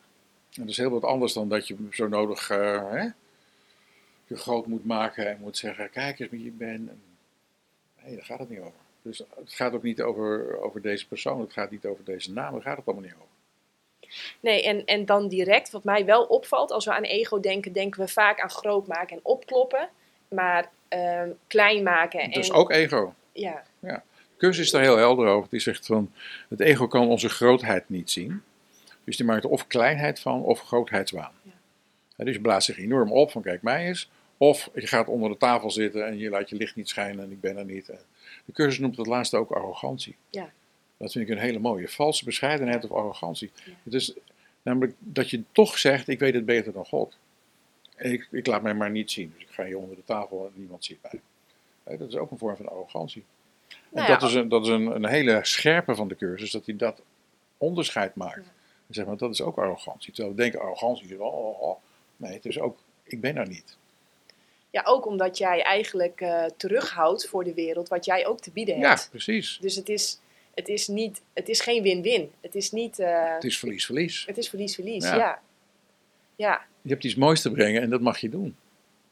En 0.52 0.62
dat 0.62 0.68
is 0.68 0.76
heel 0.76 0.90
wat 0.90 1.04
anders 1.04 1.32
dan 1.32 1.48
dat 1.48 1.68
je 1.68 1.76
zo 1.90 2.08
nodig 2.08 2.50
eh, 2.50 2.90
hè, 2.90 3.08
je 4.26 4.36
groot 4.36 4.66
moet 4.66 4.84
maken 4.84 5.28
en 5.28 5.38
moet 5.40 5.56
zeggen, 5.56 5.90
kijk 5.90 6.18
eens 6.18 6.30
wie 6.30 6.44
je 6.44 6.50
bent. 6.50 6.88
En, 6.88 7.02
nee, 8.04 8.14
daar 8.14 8.24
gaat 8.24 8.38
het 8.38 8.48
niet 8.48 8.58
over. 8.58 8.80
Dus 9.02 9.18
het 9.18 9.52
gaat 9.52 9.72
ook 9.72 9.82
niet 9.82 10.02
over, 10.02 10.60
over 10.60 10.82
deze 10.82 11.06
persoon, 11.06 11.40
het 11.40 11.52
gaat 11.52 11.70
niet 11.70 11.86
over 11.86 12.04
deze 12.04 12.32
naam, 12.32 12.52
daar 12.52 12.62
gaat 12.62 12.76
het 12.76 12.86
allemaal 12.86 13.04
niet 13.04 13.14
over. 13.14 13.26
Nee, 14.40 14.62
en, 14.62 14.84
en 14.84 15.04
dan 15.04 15.28
direct, 15.28 15.70
wat 15.70 15.84
mij 15.84 16.04
wel 16.04 16.24
opvalt, 16.24 16.70
als 16.70 16.84
we 16.84 16.94
aan 16.94 17.02
ego 17.02 17.40
denken, 17.40 17.72
denken 17.72 18.00
we 18.00 18.08
vaak 18.08 18.40
aan 18.40 18.50
groot 18.50 18.86
maken 18.86 19.16
en 19.16 19.24
opkloppen. 19.24 19.88
Maar 20.28 20.70
ehm, 20.88 21.30
klein 21.46 21.82
maken 21.82 22.20
en... 22.20 22.30
Dus 22.30 22.52
ook 22.52 22.70
ego. 22.70 23.14
Ja, 23.32 23.62
Kus 24.36 24.58
is 24.58 24.70
daar 24.70 24.82
heel 24.82 24.96
helder 24.96 25.26
over. 25.26 25.50
Die 25.50 25.60
zegt 25.60 25.86
van, 25.86 26.12
het 26.48 26.60
ego 26.60 26.86
kan 26.86 27.08
onze 27.08 27.28
grootheid 27.28 27.88
niet 27.88 28.10
zien. 28.10 28.42
Dus 29.04 29.16
die 29.16 29.26
maakt 29.26 29.44
er 29.44 29.50
of 29.50 29.66
kleinheid 29.66 30.20
van 30.20 30.42
of 30.42 30.60
grootheidswaan. 30.60 31.32
Ja. 31.42 32.24
Dus 32.24 32.34
je 32.34 32.40
blaast 32.40 32.66
zich 32.66 32.78
enorm 32.78 33.12
op 33.12 33.30
van 33.30 33.42
kijk 33.42 33.62
mij 33.62 33.86
eens. 33.86 34.10
Of 34.36 34.70
je 34.74 34.86
gaat 34.86 35.08
onder 35.08 35.30
de 35.30 35.36
tafel 35.36 35.70
zitten 35.70 36.06
en 36.06 36.18
je 36.18 36.30
laat 36.30 36.48
je 36.48 36.56
licht 36.56 36.76
niet 36.76 36.88
schijnen 36.88 37.24
en 37.24 37.30
ik 37.30 37.40
ben 37.40 37.56
er 37.56 37.64
niet. 37.64 37.86
De 38.44 38.52
cursus 38.52 38.78
noemt 38.78 38.96
het 38.96 39.06
laatste 39.06 39.36
ook 39.36 39.50
arrogantie. 39.50 40.16
Ja. 40.30 40.50
Dat 40.96 41.12
vind 41.12 41.28
ik 41.28 41.36
een 41.36 41.42
hele 41.42 41.58
mooie. 41.58 41.88
Valse 41.88 42.24
bescheidenheid 42.24 42.84
of 42.84 42.90
arrogantie. 42.90 43.50
Ja. 43.64 43.72
Het 43.82 43.94
is 43.94 44.14
namelijk 44.62 44.94
dat 44.98 45.30
je 45.30 45.42
toch 45.52 45.78
zegt, 45.78 46.08
ik 46.08 46.18
weet 46.18 46.34
het 46.34 46.44
beter 46.44 46.72
dan 46.72 46.86
God. 46.86 47.16
En 47.96 48.12
ik, 48.12 48.28
ik 48.30 48.46
laat 48.46 48.62
mij 48.62 48.74
maar 48.74 48.90
niet 48.90 49.10
zien. 49.10 49.32
Dus 49.34 49.42
ik 49.42 49.50
ga 49.50 49.64
hier 49.64 49.78
onder 49.78 49.96
de 49.96 50.04
tafel 50.04 50.46
en 50.46 50.60
niemand 50.60 50.84
ziet 50.84 50.98
mij. 51.02 51.20
Dat 51.96 52.08
is 52.08 52.16
ook 52.16 52.30
een 52.30 52.38
vorm 52.38 52.56
van 52.56 52.68
arrogantie. 52.68 53.24
En 53.68 53.76
Nou 53.90 54.06
ja, 54.06 54.18
dat 54.18 54.28
is, 54.28 54.34
een, 54.34 54.48
dat 54.48 54.62
is 54.62 54.68
een, 54.68 54.86
een 54.86 55.06
hele 55.06 55.38
scherpe 55.42 55.94
van 55.94 56.08
de 56.08 56.16
cursus, 56.16 56.50
dat 56.50 56.66
hij 56.66 56.76
dat 56.76 57.02
onderscheid 57.56 58.14
maakt. 58.14 58.34
Ja. 58.34 58.52
En 58.86 58.94
zeg 58.94 59.06
maar, 59.06 59.16
dat 59.16 59.32
is 59.32 59.42
ook 59.42 59.58
arrogantie. 59.58 60.12
Terwijl 60.12 60.34
we 60.34 60.42
denken, 60.42 60.60
arrogantie 60.60 61.08
is, 61.08 61.18
oh, 61.18 61.62
oh. 61.62 61.76
Nee, 62.16 62.32
het 62.32 62.44
is 62.44 62.58
ook, 62.58 62.78
ik 63.02 63.20
ben 63.20 63.36
er 63.36 63.48
niet. 63.48 63.76
Ja, 64.76 64.82
ook 64.84 65.06
omdat 65.06 65.38
jij 65.38 65.62
eigenlijk 65.62 66.20
eh, 66.20 66.44
terughoudt 66.56 67.28
voor 67.28 67.44
de 67.44 67.54
wereld 67.54 67.88
wat 67.88 68.04
jij 68.04 68.26
ook 68.26 68.40
te 68.40 68.50
bieden 68.50 68.78
Ja, 68.78 68.88
hebt. 68.88 69.08
precies. 69.10 69.58
Dus 69.60 69.74
het 69.76 69.88
is, 69.88 70.18
het 70.54 70.68
is 70.68 70.86
niet, 70.88 71.20
het 71.32 71.48
is 71.48 71.60
geen 71.60 71.82
win-win. 71.82 72.30
Het 72.40 72.54
is 72.54 72.70
niet, 72.70 72.98
eh, 72.98 73.34
Het 73.34 73.44
is 73.44 73.58
verlies-verlies. 73.58 74.24
het 74.26 74.38
is 74.38 74.48
verlies-verlies. 74.48 75.04
Ja. 75.04 75.16
Ja. 75.16 75.40
ja. 76.36 76.64
Je 76.82 76.90
hebt 76.90 77.04
iets 77.04 77.14
moois 77.14 77.40
te 77.40 77.50
brengen 77.50 77.82
en 77.82 77.90
dat 77.90 78.00
mag 78.00 78.18
je 78.18 78.28
doen. 78.28 78.56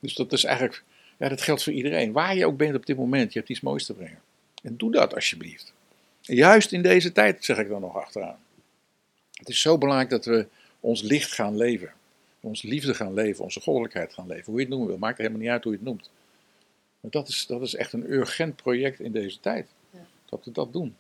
Dus 0.01 0.15
dat 0.15 0.33
is 0.33 0.45
eigenlijk, 0.45 0.83
ja, 1.17 1.29
dat 1.29 1.41
geldt 1.43 1.63
voor 1.63 1.73
iedereen. 1.73 2.13
Waar 2.13 2.37
je 2.37 2.47
ook 2.47 2.57
bent 2.57 2.75
op 2.75 2.87
dit 2.87 2.97
moment, 2.97 3.33
je 3.33 3.39
hebt 3.39 3.51
iets 3.51 3.61
moois 3.61 3.87
te 3.87 3.95
brengen. 3.95 4.21
En 4.63 4.77
doe 4.77 4.93
dat 4.93 5.15
alsjeblieft. 5.15 5.73
En 6.25 6.35
juist 6.35 6.73
in 6.73 6.83
deze 6.83 7.13
tijd, 7.13 7.45
zeg 7.45 7.59
ik 7.59 7.69
dan 7.69 7.81
nog 7.81 7.97
achteraan. 7.97 8.39
Het 9.33 9.49
is 9.49 9.61
zo 9.61 9.79
belangrijk 9.79 10.11
dat 10.11 10.25
we 10.25 10.47
ons 10.81 11.03
licht 11.03 11.33
gaan 11.33 11.57
leven. 11.57 11.93
Onze 12.45 12.69
liefde 12.69 12.95
gaan 12.95 13.15
leven, 13.15 13.45
onze 13.45 13.61
goddelijkheid 13.61 14.13
gaan 14.13 14.27
leven. 14.27 14.45
Hoe 14.45 14.55
je 14.55 14.61
het 14.61 14.69
noemen 14.69 14.89
wil, 14.89 14.99
maakt 14.99 15.19
helemaal 15.19 15.41
niet 15.41 15.49
uit 15.49 15.63
hoe 15.65 15.73
je 15.73 15.79
het 15.79 15.87
noemt. 15.87 16.11
Maar 17.01 17.11
dat 17.11 17.29
is, 17.29 17.47
dat 17.47 17.63
is 17.63 17.75
echt 17.75 17.93
een 17.93 18.13
urgent 18.13 18.57
project 18.57 19.01
in 19.01 19.13
deze 19.13 19.41
tijd. 19.41 19.69
Ja. 19.91 19.99
Dat 20.25 20.45
we 20.45 20.51
dat 20.51 20.73
doen. 20.73 20.97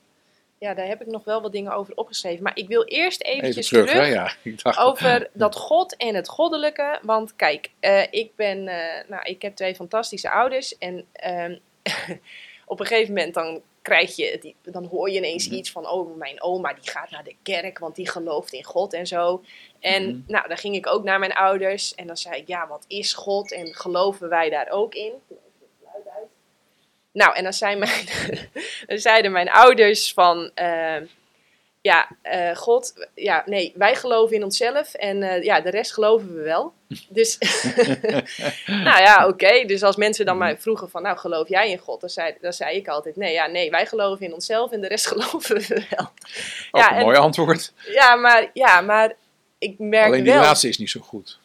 ja, 0.59 0.75
daar 0.75 0.87
heb 0.87 1.01
ik 1.01 1.07
nog 1.07 1.25
wel 1.25 1.43
wat 1.43 1.53
dingen 1.53 1.73
over 1.73 1.97
opgeschreven. 1.97 2.43
Maar 2.43 2.57
ik 2.57 2.69
wil 2.69 2.85
eerst 2.85 3.23
Even 3.23 3.41
eventjes 3.41 3.69
terug, 3.69 3.91
terug? 3.91 4.09
Ja, 4.09 4.35
ik 4.43 4.63
dacht, 4.63 4.79
over 4.79 5.31
dat 5.33 5.57
God 5.57 5.97
en 5.97 6.15
het 6.15 6.29
goddelijke. 6.29 6.99
Want 7.03 7.37
kijk, 7.37 7.71
eh, 7.81 8.03
ik 8.11 8.37
ben, 8.37 8.69
eh, 8.69 9.09
nou, 9.09 9.23
ik 9.23 9.43
heb 9.43 9.55
twee 9.57 9.75
fantastische 9.75 10.31
ouders 10.31 10.79
en 10.79 11.05
ehm, 11.13 11.59
op 12.73 12.81
een 12.81 12.87
gegeven 12.87 13.15
moment 13.15 13.35
dan 13.35 13.63
krijg 13.85 14.17
je, 14.17 14.55
dan 14.63 14.85
hoor 14.85 15.11
je 15.11 15.17
ineens 15.17 15.47
Mhm. 15.47 15.57
iets 15.57 15.71
van, 15.71 15.89
oh, 15.89 16.17
mijn 16.17 16.43
oma 16.43 16.73
die 16.75 16.91
gaat 16.91 17.11
naar 17.11 17.25
de 17.25 17.37
kerk, 17.43 17.79
want 17.79 17.97
die 17.97 18.09
gelooft 18.09 18.53
in 18.53 18.65
God 18.65 18.93
en 18.93 19.07
zo. 19.07 19.43
En 19.81 20.07
Mhm. 20.09 20.19
nou, 20.27 20.49
dan 20.49 20.57
ging 20.59 20.75
ik 20.75 20.87
ook 20.87 21.05
naar 21.05 21.19
mijn 21.19 21.33
ouders 21.33 21.95
en 21.95 22.07
dan 22.07 22.17
zei 22.17 22.37
ik, 22.37 22.47
ja, 22.49 22.69
wat 22.69 22.85
is 22.89 23.15
God 23.15 23.53
en 23.53 23.75
geloven 23.75 24.29
wij 24.29 24.51
daar 24.51 24.69
ook 24.71 24.95
in? 24.95 25.13
Nou, 27.13 27.35
en 27.35 27.43
dan, 27.43 27.53
zijn 27.53 27.79
mijn, 27.79 28.07
dan 28.87 28.99
zeiden 28.99 29.33
mijn 29.33 29.51
ouders 29.51 30.13
van, 30.13 30.51
eh, 30.55 30.97
ja, 31.85 32.09
eh, 32.23 32.57
God, 32.57 33.09
ja, 33.15 33.43
nee, 33.47 33.73
wij 33.77 33.95
geloven 33.97 34.37
in 34.37 34.45
onszelf 34.45 34.95
en 34.95 35.23
eh, 35.23 35.43
ja, 35.43 35.61
de 35.61 35.71
rest 35.71 35.93
geloven 35.93 36.35
we 36.35 36.43
wel. 36.43 36.73
Dus, 37.09 37.39
nou 38.67 39.03
ja, 39.03 39.27
oké. 39.29 39.65
Dus 39.67 39.83
als 39.83 39.97
mensen 39.97 40.25
dan 40.27 40.39
mij 40.39 40.59
vroegen 40.59 40.91
van, 40.91 41.03
nou, 41.03 41.19
geloof 41.19 41.49
jij 41.49 41.71
in 41.71 41.79
God? 41.79 42.01
Dan 42.01 42.11
zei, 42.11 42.35
dan 42.41 42.53
zei 42.53 42.77
ik 42.77 42.89
altijd, 42.89 43.17
nee, 43.17 43.33
ja, 43.33 43.47
nee, 43.47 43.71
wij 43.71 43.87
geloven 43.87 44.27
in 44.27 44.33
onszelf 44.35 44.73
en 44.73 44.81
de 44.81 44.89
rest 44.89 45.07
geloven 45.13 45.57
we 45.57 45.87
wel. 45.91 46.11
ook 46.71 46.81
ja, 46.83 46.91
een 46.91 46.97
en- 46.97 47.05
mooi 47.05 47.17
antwoord. 47.17 47.73
Ja, 47.93 48.15
maar, 48.17 48.51
ja, 48.55 48.81
maar 48.81 49.15
ik 49.59 49.79
merk 49.79 50.07
Alleen 50.07 50.25
die 50.25 50.33
wel... 50.33 50.43
laatste 50.43 50.69
is 50.69 50.79
niet 50.79 50.91
zo 50.91 51.01
goed. 51.01 51.39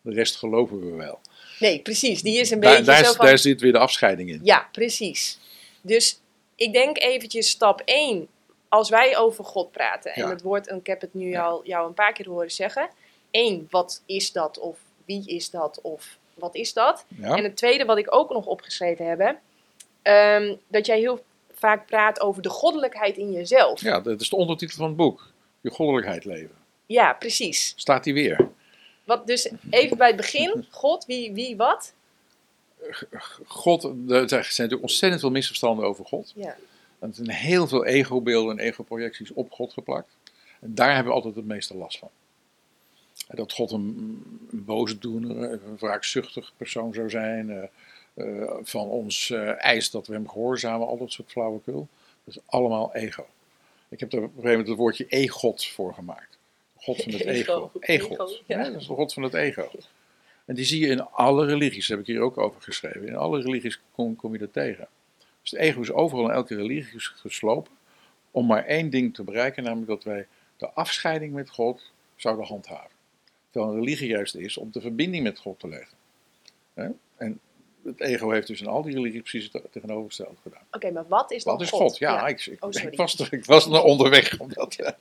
De 0.00 0.12
rest 0.12 0.36
geloven 0.36 0.80
we 0.90 0.96
wel. 0.96 1.20
Nee, 1.58 1.80
precies. 1.80 2.22
Die 2.22 2.38
is 2.40 2.50
een 2.50 2.60
Daar, 2.60 2.70
beetje 2.70 2.86
daar, 2.86 3.04
zo 3.04 3.10
is- 3.10 3.16
van... 3.16 3.26
daar 3.26 3.38
zit 3.38 3.60
weer 3.60 3.72
de 3.72 3.78
afscheiding 3.78 4.30
in. 4.30 4.40
Ja, 4.42 4.68
precies. 4.72 5.38
Dus 5.80 6.20
ik 6.56 6.72
denk 6.72 6.98
eventjes 6.98 7.48
stap 7.48 7.82
1. 7.84 8.28
Als 8.68 8.88
wij 8.88 9.16
over 9.16 9.44
God 9.44 9.70
praten, 9.70 10.12
en 10.14 10.22
Ja. 10.22 10.28
het 10.30 10.42
woord, 10.42 10.66
en 10.66 10.76
ik 10.76 10.86
heb 10.86 11.00
het 11.00 11.14
nu 11.14 11.28
Ja. 11.30 11.44
al 11.44 11.60
jou 11.64 11.86
een 11.86 11.94
paar 11.94 12.12
keer 12.12 12.28
horen 12.28 12.50
zeggen. 12.50 12.88
Eén, 13.30 13.66
wat 13.70 14.02
is 14.06 14.32
dat? 14.32 14.58
Of 14.58 14.78
wie 15.04 15.26
is 15.28 15.50
dat? 15.50 15.80
Of 15.82 16.18
wat 16.34 16.54
is 16.54 16.72
dat? 16.72 17.04
Ja? 17.08 17.36
En 17.36 17.42
het 17.44 17.56
tweede 17.56 17.84
wat 17.84 17.98
ik 17.98 18.14
ook 18.14 18.30
nog 18.30 18.46
opgeschreven 18.46 19.06
heb, 19.18 19.38
ehm, 20.02 20.54
dat 20.68 20.86
jij 20.86 20.98
heel 20.98 21.24
vaak 21.54 21.86
praat 21.86 22.20
over 22.20 22.42
de 22.42 22.48
goddelijkheid 22.48 23.16
in 23.16 23.32
jezelf. 23.32 23.80
ja, 23.80 24.00
dat 24.00 24.20
is 24.20 24.28
de 24.28 24.36
ondertitel 24.36 24.76
van 24.76 24.86
het 24.86 24.96
boek. 24.96 25.30
Je 25.60 25.70
goddelijkheid 25.70 26.24
leven. 26.24 26.54
Ja, 26.86 27.12
precies. 27.12 27.72
Staat 27.76 28.04
die 28.04 28.14
weer. 28.14 28.48
Wat 29.04 29.26
dus 29.26 29.50
even 29.70 29.96
bij 29.96 30.06
het 30.06 30.16
begin, 30.16 30.66
God, 30.70 31.04
wie, 31.04 31.32
wie, 31.32 31.56
wat? 31.56 31.92
God, 33.46 33.84
er 33.84 34.28
zijn 34.28 34.40
natuurlijk 34.56 34.82
ontzettend 34.82 35.20
veel 35.20 35.30
misverstanden 35.30 35.84
over 35.84 36.04
God. 36.04 36.32
Ja, 36.36 36.56
Er 37.08 37.14
zijn 37.14 37.30
heel 37.30 37.66
veel 37.66 37.84
ego-beelden 37.84 38.58
en 38.58 38.64
ego-projecties 38.64 39.32
op 39.32 39.52
God 39.52 39.72
geplakt. 39.72 40.08
En 40.60 40.74
daar 40.74 40.94
hebben 40.94 41.06
we 41.12 41.18
altijd 41.18 41.34
het 41.34 41.44
meeste 41.46 41.76
last 41.76 41.98
van. 41.98 42.10
Dat 43.28 43.52
God 43.52 43.70
een, 43.70 44.22
een 44.50 44.64
boosdoener, 44.64 45.52
een 45.52 45.76
wraakzuchtig 45.78 46.52
persoon 46.56 46.94
zou 46.94 47.10
zijn. 47.10 47.50
eh, 47.50 47.62
eh, 48.14 48.50
van 48.62 48.86
ons 48.88 49.30
eh, 49.30 49.64
eist 49.64 49.92
dat 49.92 50.06
we 50.06 50.12
hem 50.12 50.28
gehoorzamen, 50.28 50.86
al 50.86 50.98
dat 50.98 51.12
soort 51.12 51.30
flauwekul. 51.30 51.88
Dat 52.24 52.34
is 52.36 52.40
allemaal 52.46 52.94
ego. 52.94 53.26
Ik 53.88 54.00
heb 54.00 54.12
er 54.12 54.18
op 54.18 54.24
een 54.24 54.28
gegeven 54.30 54.50
moment 54.50 54.68
het 54.68 54.76
woordje 54.76 55.06
e-god 55.08 55.66
voor 55.66 55.94
gemaakt. 55.94 56.38
God 56.76 57.02
van 57.02 57.12
het 57.12 57.20
ego. 57.36 57.70
Ego, 57.80 57.80
E-god. 57.80 58.30
ego, 58.30 58.42
ja. 58.46 58.58
Ja, 58.58 58.70
dat 58.70 58.80
is 58.80 58.86
de 58.86 58.94
God 58.94 59.12
van 59.12 59.22
het 59.22 59.34
ego. 59.34 59.70
En 60.44 60.54
die 60.54 60.64
zie 60.64 60.80
je 60.80 60.86
in 60.86 61.06
alle 61.10 61.46
religies, 61.46 61.86
daar 61.86 61.96
heb 61.96 62.06
ik 62.06 62.14
hier 62.14 62.22
ook 62.22 62.38
over 62.38 62.62
geschreven. 62.62 63.06
In 63.06 63.16
alle 63.16 63.40
religies 63.40 63.80
kom, 63.92 64.16
kom 64.16 64.32
je 64.32 64.38
dat 64.38 64.52
tegen. 64.52 64.88
Dus 65.46 65.58
het 65.58 65.68
ego 65.68 65.80
is 65.80 65.92
overal 65.92 66.24
in 66.24 66.30
elke 66.34 66.54
religie 66.54 66.82
ges- 66.82 67.12
geslopen 67.16 67.72
om 68.30 68.46
maar 68.46 68.64
één 68.64 68.90
ding 68.90 69.14
te 69.14 69.22
bereiken, 69.22 69.62
namelijk 69.62 69.88
dat 69.88 70.04
wij 70.04 70.26
de 70.56 70.70
afscheiding 70.70 71.32
met 71.32 71.50
God 71.50 71.92
zouden 72.16 72.46
handhaven. 72.46 72.90
Terwijl 73.50 73.72
een 73.72 73.78
religie 73.78 74.08
juist 74.08 74.34
is 74.34 74.56
om 74.56 74.68
de 74.72 74.80
verbinding 74.80 75.22
met 75.22 75.38
God 75.38 75.58
te 75.60 75.68
leggen. 75.68 75.96
En 77.16 77.40
het 77.84 78.00
ego 78.00 78.30
heeft 78.30 78.46
dus 78.46 78.60
in 78.60 78.66
al 78.66 78.82
die 78.82 78.94
religies 78.94 79.20
precies 79.20 79.48
het 79.52 79.72
tegenovergestelde 79.72 80.36
gedaan. 80.42 80.62
Oké, 80.70 80.90
maar 80.90 81.08
wat 81.08 81.32
is 81.32 81.44
dan 81.44 81.52
Wat 81.52 81.62
is 81.62 81.70
God? 81.70 81.98
Ja, 81.98 82.14
Ja. 82.14 82.26
Ik, 82.26 82.46
ik, 82.46 82.64
Oh, 82.64 82.70
ik 82.72 82.96
was 82.96 83.18
er, 83.18 83.32
ik 83.32 83.44
was 83.44 83.66
er 83.66 83.82
onderweg. 83.82 84.38
Omdat, 84.40 84.76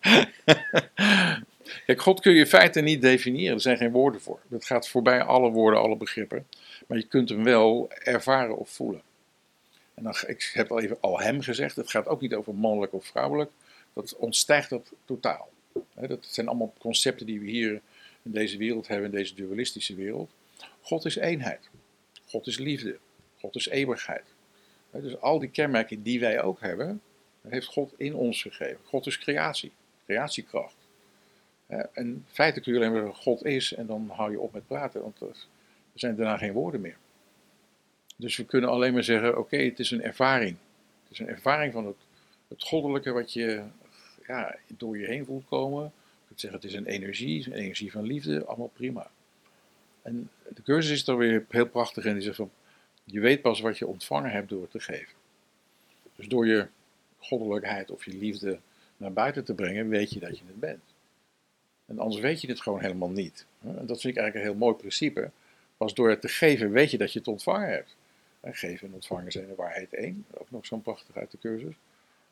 Kijk, 1.86 2.02
God 2.02 2.20
kun 2.20 2.34
je 2.34 2.40
in 2.40 2.48
feite 2.48 2.82
niet 2.82 3.02
definiëren. 3.02 3.54
Er 3.56 3.62
zijn 3.62 3.78
geen 3.78 3.92
woorden 3.92 4.22
voor. 4.22 4.40
Dat 4.48 4.66
gaat 4.66 4.88
voorbij 4.88 5.22
alle 5.22 5.50
woorden, 5.50 5.80
alle 5.80 5.98
begrippen. 5.98 6.48
Maar 6.88 6.98
je 6.98 7.08
kunt 7.08 7.30
hem 7.30 7.44
wel 7.44 7.92
ervaren 7.92 8.58
of 8.58 8.70
voelen. 8.70 9.02
En 9.96 10.04
dan, 10.04 10.16
ik 10.28 10.52
heb 10.54 10.72
al 10.72 10.80
even 10.80 10.98
al 11.00 11.20
hem 11.20 11.42
gezegd. 11.42 11.76
Het 11.76 11.90
gaat 11.90 12.08
ook 12.08 12.22
niet 12.22 12.34
over 12.34 12.56
mannelijk 12.56 12.94
of 12.94 13.06
vrouwelijk. 13.06 13.52
Dat 13.94 14.16
ontstijgt 14.16 14.70
dat 14.70 14.92
totaal. 15.06 15.50
Dat 15.94 16.26
zijn 16.26 16.48
allemaal 16.48 16.74
concepten 16.80 17.26
die 17.26 17.40
we 17.40 17.46
hier 17.46 17.82
in 18.22 18.32
deze 18.32 18.58
wereld 18.58 18.88
hebben, 18.88 19.06
in 19.06 19.16
deze 19.16 19.36
dualistische 19.36 19.96
wereld. 19.96 20.32
God 20.82 21.06
is 21.06 21.16
eenheid. 21.16 21.70
God 22.26 22.48
is 22.48 22.58
liefde. 22.58 22.98
God 23.40 23.56
is 23.56 23.68
eeuwigheid. 23.68 24.24
Dus 24.92 25.22
al 25.22 25.40
die 25.40 25.50
kenmerken 25.50 26.04
die 26.04 26.20
wij 26.20 26.42
ook 26.42 26.60
hebben, 26.60 27.02
heeft 27.48 27.68
God 27.68 27.94
in 27.98 28.16
ons 28.16 28.42
gegeven. 28.42 28.80
God 28.84 29.06
is 29.06 29.18
creatie, 29.18 29.72
creatiekracht. 30.06 30.76
En 31.68 31.90
in 31.94 32.26
feite 32.32 32.62
kun 32.62 32.74
je 32.74 32.80
alleen 32.80 33.04
maar 33.04 33.16
God 33.16 33.46
is 33.46 33.74
en 33.74 33.86
dan 33.86 34.10
hou 34.10 34.32
je 34.32 34.40
op 34.40 34.54
met 34.54 34.68
praten, 34.68 35.02
want 35.02 35.22
er 35.22 35.36
zijn 35.94 36.16
daarna 36.16 36.38
geen 36.38 36.54
woorden 36.54 36.82
meer. 36.82 36.98
Dus 38.16 38.36
we 38.36 38.46
kunnen 38.46 38.70
alleen 38.70 38.94
maar 38.94 39.04
zeggen, 39.04 39.38
oké, 39.38 39.58
het 39.58 39.80
is 39.80 39.92
een 39.92 40.04
ervaring. 40.04 40.58
Het 41.04 41.12
is 41.12 41.20
een 41.20 41.28
ervaring 41.28 41.74
van 41.74 41.86
het, 41.86 42.64
goddelijke 42.64 43.12
wat 43.12 43.34
je 43.34 43.64
ja, 44.28 44.56
door 44.68 44.98
je 44.98 45.06
heen 45.06 45.26
voelt 45.26 45.46
komen. 45.48 45.84
Je 45.84 46.28
kunt 46.28 46.40
zeggen, 46.40 46.60
het 46.60 46.70
is 46.70 46.76
een 46.76 46.86
energie, 46.86 47.46
een 47.46 47.54
energie 47.54 47.92
van 47.92 48.04
liefde, 48.04 48.46
allemaal 48.46 48.72
prima. 48.74 49.10
En 50.02 50.30
de 50.54 50.62
cursus 50.62 50.92
is 50.92 51.04
dan 51.04 51.18
weer 51.18 51.46
heel 51.50 51.68
prachtig 51.68 52.06
en 52.06 52.14
die 52.14 52.22
zegt 52.22 52.36
van, 52.36 52.52
je 53.04 53.20
weet 53.20 53.42
pas 53.42 53.60
wat 53.60 53.78
je 53.78 53.88
ontvangen 53.88 54.32
hebt 54.32 54.50
door 54.50 54.62
het 54.62 54.72
te 54.72 54.80
geven. 54.80 55.14
Dus 56.16 56.28
door 56.28 56.48
je 56.48 56.68
goddelijkheid 57.18 57.92
of 57.92 58.06
je 58.06 58.18
liefde 58.18 58.60
naar 58.98 59.14
buiten 59.14 59.44
te 59.44 59.54
brengen, 59.54 59.90
weet 59.90 60.12
je 60.12 60.20
dat 60.20 60.38
je 60.38 60.44
het 60.48 60.60
bent. 60.60 60.84
En 61.86 62.00
anders 62.00 62.22
weet 62.22 62.42
je 62.42 62.48
het 62.48 62.62
gewoon 62.62 62.82
helemaal 62.82 63.10
niet. 63.10 63.46
En 63.62 63.86
dat 63.86 64.02
vind 64.02 64.16
ik 64.16 64.22
eigenlijk 64.22 64.36
een 64.36 64.52
heel 64.52 64.66
mooi 64.66 64.76
principe. 64.76 65.32
Pas 65.78 65.94
door 65.94 66.10
het 66.10 66.22
te 66.22 66.28
geven 66.28 66.72
weet 66.72 66.92
je 66.92 66.98
dat 66.98 67.14
je 67.14 67.20
het 67.20 67.28
ontvangen 67.28 67.70
hebt. 67.70 67.96
En 68.46 68.56
geven 68.56 68.88
en 68.88 68.94
ontvangen 68.94 69.32
zijn 69.32 69.48
de 69.48 69.56
waarheid 69.56 69.94
één. 69.94 70.26
Ook 70.38 70.52
nog 70.52 70.66
zo'n 70.66 70.82
prachtig 70.82 71.16
uit 71.16 71.32
de 71.32 71.38
cursus. 71.38 71.74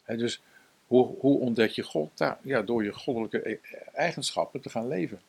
En 0.06 0.17
dus 0.17 0.41
hoe, 0.88 1.15
hoe 1.19 1.39
ontdek 1.39 1.69
je 1.69 1.84
God? 1.84 2.19
Nou, 2.19 2.36
ja, 2.41 2.62
door 2.62 2.84
je 2.84 2.93
goddelijke 2.93 3.49
e- 3.49 3.60
eigenschappen 3.93 4.62
te 4.62 4.69
gaan 4.69 4.88
leven. 4.88 5.21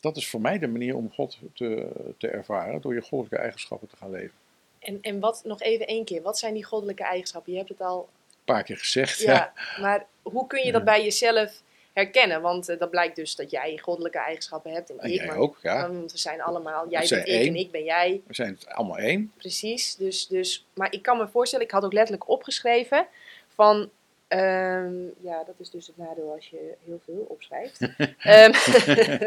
Dat 0.00 0.16
is 0.16 0.28
voor 0.28 0.40
mij 0.40 0.58
de 0.58 0.66
manier 0.66 0.96
om 0.96 1.12
God 1.12 1.38
te, 1.52 1.88
te 2.18 2.28
ervaren. 2.28 2.80
Door 2.80 2.94
je 2.94 3.00
goddelijke 3.00 3.38
eigenschappen 3.38 3.88
te 3.88 3.96
gaan 3.96 4.10
leven. 4.10 4.34
En, 4.78 4.98
en 5.00 5.20
wat, 5.20 5.42
nog 5.44 5.60
even 5.60 5.86
één 5.86 6.04
keer, 6.04 6.22
wat 6.22 6.38
zijn 6.38 6.54
die 6.54 6.64
goddelijke 6.64 7.04
eigenschappen? 7.04 7.52
Je 7.52 7.58
hebt 7.58 7.70
het 7.70 7.80
al, 7.80 8.08
Een 8.30 8.44
paar 8.44 8.62
keer 8.62 8.78
gezegd. 8.78 9.20
ja, 9.20 9.52
maar 9.80 10.06
hoe 10.22 10.46
kun 10.46 10.64
je 10.64 10.72
dat 10.72 10.84
bij 10.84 11.02
jezelf 11.02 11.62
herkennen. 11.96 12.40
Want 12.42 12.68
eh, 12.68 12.78
dat 12.78 12.90
blijkt 12.90 13.16
dus 13.16 13.36
dat 13.36 13.50
jij 13.50 13.78
goddelijke 13.82 14.18
eigenschappen 14.18 14.72
hebt 14.72 14.90
en, 14.90 14.98
En 14.98 15.10
ik. 15.10 15.16
jij 15.16 15.26
maar, 15.26 15.36
ook, 15.36 15.58
ja. 15.62 15.90
Want 15.90 16.12
we 16.12 16.18
zijn 16.18 16.42
allemaal, 16.42 16.88
jij 16.88 17.06
bent 17.08 17.26
ik 17.26 17.26
één. 17.34 17.46
en 17.48 17.54
ik 17.56 17.70
ben 17.70 17.84
jij. 17.84 18.22
We 18.26 18.34
zijn 18.34 18.54
het 18.54 18.66
allemaal 18.68 18.98
één. 18.98 19.32
Precies. 19.36 19.94
Dus, 19.96 20.26
dus, 20.26 20.66
maar 20.74 20.92
ik 20.92 21.02
kan 21.02 21.18
me 21.18 21.28
voorstellen, 21.28 21.64
ik 21.64 21.70
had 21.70 21.84
ook 21.84 21.92
letterlijk 21.92 22.28
opgeschreven 22.28 23.06
van. 23.48 23.90
ehm, 24.28 24.94
ja, 25.20 25.44
dat 25.44 25.54
is 25.58 25.70
dus 25.70 25.86
het 25.86 25.96
nadeel 25.96 26.32
als 26.34 26.48
je 26.48 26.74
heel 26.84 27.00
veel 27.04 27.26
opschrijft. 27.28 27.80
Ehm, 28.18 28.52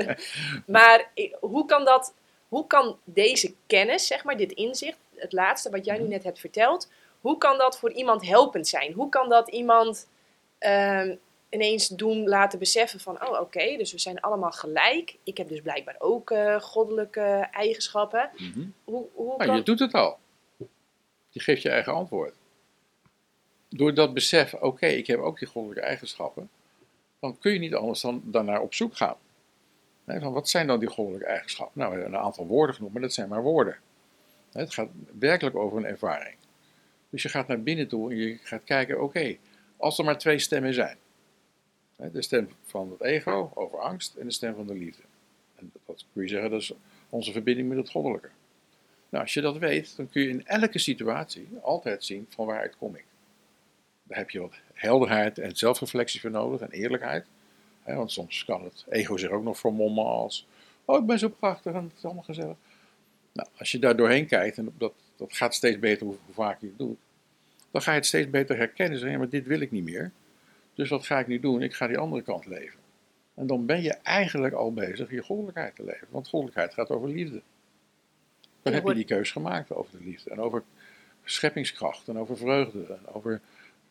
maar 0.76 1.12
hoe 1.40 1.66
kan 1.66 1.86
dat, 1.86 2.14
hoe 2.48 2.68
kan 2.68 2.98
deze 3.04 3.54
kennis, 3.68 4.08
zeg 4.08 4.24
maar, 4.24 4.38
dit 4.38 4.52
inzicht, 4.52 4.98
het 5.16 5.32
laatste 5.34 5.70
wat 5.70 5.86
jij 5.86 5.96
nu 5.98 6.02
Mhm. 6.04 6.12
net 6.12 6.24
hebt 6.24 6.40
verteld, 6.40 6.90
hoe 7.22 7.38
kan 7.38 7.58
dat 7.58 7.80
voor 7.80 7.92
iemand 7.92 8.26
helpend 8.28 8.68
zijn? 8.68 8.94
Hoe 8.94 9.10
kan 9.10 9.30
dat 9.30 9.50
iemand 9.50 10.08
ehm, 10.58 11.16
ineens 11.50 11.88
doen 11.88 12.28
laten 12.28 12.60
beseffen 12.60 13.00
van, 13.00 13.28
oh 13.28 13.40
oké, 13.40 13.78
dus 13.78 13.92
we 13.92 14.00
zijn 14.00 14.20
allemaal 14.20 14.52
gelijk. 14.52 15.18
Ik 15.24 15.38
heb 15.38 15.50
dus 15.50 15.62
blijkbaar 15.62 15.96
ook 16.00 16.32
eh, 16.32 16.60
goddelijke 16.62 17.48
eigenschappen. 17.52 18.30
Mhm. 18.38 18.68
Hoe, 18.84 19.06
hoe 19.14 19.38
Nou, 19.38 19.56
je 19.56 19.64
doet 19.64 19.80
het 19.80 19.94
al. 19.94 20.18
Je 21.30 21.40
geeft 21.40 21.62
je 21.62 21.70
eigen 21.70 21.94
antwoord. 21.94 22.34
Door 23.70 23.94
dat 23.94 24.14
besef, 24.14 24.54
oké, 24.54 24.86
ik 24.86 25.08
heb 25.08 25.20
ook 25.20 25.40
die 25.40 25.48
goddelijke 25.48 25.84
eigenschappen, 25.84 26.50
dan 27.20 27.38
kun 27.40 27.54
je 27.54 27.60
niet 27.60 27.76
anders 27.76 28.02
dan 28.02 28.22
daarnaar 28.26 28.62
op 28.62 28.74
zoek 28.74 28.96
gaan. 28.96 29.18
Van 30.06 30.34
wat 30.34 30.50
zijn 30.50 30.68
dan 30.68 30.80
die 30.80 30.90
goddelijke 30.90 31.28
eigenschappen? 31.28 31.80
Nou, 31.80 31.94
we 31.94 32.00
hebben 32.00 32.20
een 32.20 32.26
aantal 32.26 32.46
woorden 32.46 32.76
genoemd, 32.76 32.94
maar 32.94 33.02
dat 33.02 33.14
zijn 33.14 33.30
maar 33.30 33.42
woorden. 33.42 33.78
Het 34.52 34.74
gaat 34.74 34.90
werkelijk 35.20 35.56
over 35.56 35.78
een 35.78 35.86
ervaring. 35.86 36.36
Dus 37.10 37.24
je 37.24 37.30
gaat 37.30 37.48
naar 37.48 37.62
binnen 37.62 37.88
toe 37.88 38.12
en 38.12 38.18
je 38.18 38.38
gaat 38.44 38.64
kijken, 38.64 39.02
oké, 39.02 39.38
als 39.78 39.98
er 39.98 40.06
maar 40.06 40.18
twee 40.18 40.40
stemmen 40.40 40.74
zijn. 40.74 40.98
De 42.12 42.22
stem 42.22 42.50
van 42.64 42.92
het 42.92 43.02
ego 43.02 43.52
over 43.54 43.80
angst 43.80 44.16
en 44.16 44.26
de 44.26 44.34
stem 44.34 44.56
van 44.56 44.68
de 44.68 44.76
liefde. 44.76 45.02
En 45.56 45.72
dat 45.86 46.06
kun 46.14 46.22
je 46.22 46.30
zeggen, 46.30 46.50
dat 46.50 46.62
is 46.62 46.74
onze 47.10 47.32
verbinding 47.32 47.68
met 47.70 47.78
het 47.78 47.90
goddelijke. 47.90 48.30
Nou, 49.10 49.24
als 49.24 49.34
je 49.34 49.42
dat 49.42 49.58
weet, 49.58 49.96
dan 49.98 50.10
kun 50.10 50.22
je 50.22 50.30
in 50.30 50.46
elke 50.46 50.80
situatie 50.80 51.48
altijd 51.62 52.04
zien 52.04 52.26
van 52.30 52.46
waaruit 52.46 52.78
kom 52.78 52.96
ik. 52.96 53.06
Daar 54.04 54.18
heb 54.18 54.30
je 54.30 54.40
wat 54.40 54.54
helderheid 54.74 55.38
en 55.38 55.56
zelfreflectie 55.56 56.20
voor 56.20 56.32
nodig 56.32 56.62
en 56.62 56.72
eerlijkheid. 56.72 57.26
Want 57.86 58.12
soms 58.12 58.46
kan 58.46 58.64
het 58.64 58.86
ego 58.90 59.18
zich 59.18 59.30
ook 59.30 59.44
nog 59.44 59.60
vermommen 59.60 60.06
als, 60.06 60.48
oh 60.86 61.00
ik 61.00 61.06
ben 61.06 61.20
zo 61.20 61.30
prachtig 61.30 61.74
en 61.74 61.84
het 61.84 61.98
is 61.98 62.06
allemaal 62.06 62.24
gezellig. 62.24 62.58
Nou, 63.32 63.50
als 63.58 63.72
je 63.72 63.80
daar 63.80 63.96
doorheen 63.96 64.26
kijkt, 64.26 64.58
en 64.58 64.74
dat, 64.78 64.94
dat 65.16 65.34
gaat 65.34 65.54
steeds 65.54 65.80
beter 65.80 66.06
hoe, 66.06 66.16
hoe 66.26 66.34
vaak 66.34 66.62
je 66.62 66.68
het 66.68 66.78
doet, 66.78 66.98
dan 67.72 67.82
ga 67.82 67.92
je 67.92 67.98
het 67.98 68.06
steeds 68.06 68.30
beter 68.30 68.58
herkennen. 68.58 68.94
Zeggen, 68.98 69.12
ja, 69.12 69.18
maar 69.18 69.30
dit 69.30 69.46
wil 69.48 69.60
ik 69.60 69.72
niet 69.72 69.84
meer. 69.84 70.12
Dus 70.80 70.90
wat 70.90 71.06
ga 71.06 71.20
ik 71.20 71.28
nu 71.28 71.40
doen? 71.40 71.62
Ik 71.62 71.74
ga 71.74 71.88
die 71.88 71.98
andere 71.98 72.22
kant 72.22 72.46
leven. 72.46 72.80
En 73.34 73.48
dan 73.48 73.66
ben 73.66 73.82
je 73.82 73.94
eigenlijk 73.94 74.54
al 74.54 74.74
bezig 74.74 75.12
je 75.12 75.24
goddelijkheid 75.24 75.76
te 75.76 75.84
leven. 75.84 76.08
Want 76.10 76.28
goddelijkheid 76.28 76.74
gaat 76.74 76.90
over 76.90 77.10
liefde. 77.10 77.42
Dan 78.62 78.74
heb 78.74 78.88
je 78.88 78.94
die 78.94 79.06
keus 79.06 79.32
gemaakt 79.32 79.72
over 79.72 79.98
de 79.98 80.04
liefde. 80.04 80.30
En 80.30 80.40
over 80.40 80.64
scheppingskracht. 81.24 82.08
En 82.08 82.18
over 82.18 82.38
vreugde. 82.38 82.86
En 82.86 83.14
over 83.14 83.42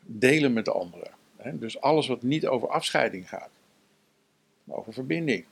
delen 0.01 0.53
met 0.53 0.65
de 0.65 0.73
anderen. 0.73 1.11
Dus 1.53 1.81
alles 1.81 2.07
wat 2.07 2.23
niet 2.23 2.47
over 2.47 2.69
afscheiding 2.69 3.29
gaat. 3.29 3.51
Maar 4.65 4.77
over 4.77 4.93
verbinding. 4.93 5.45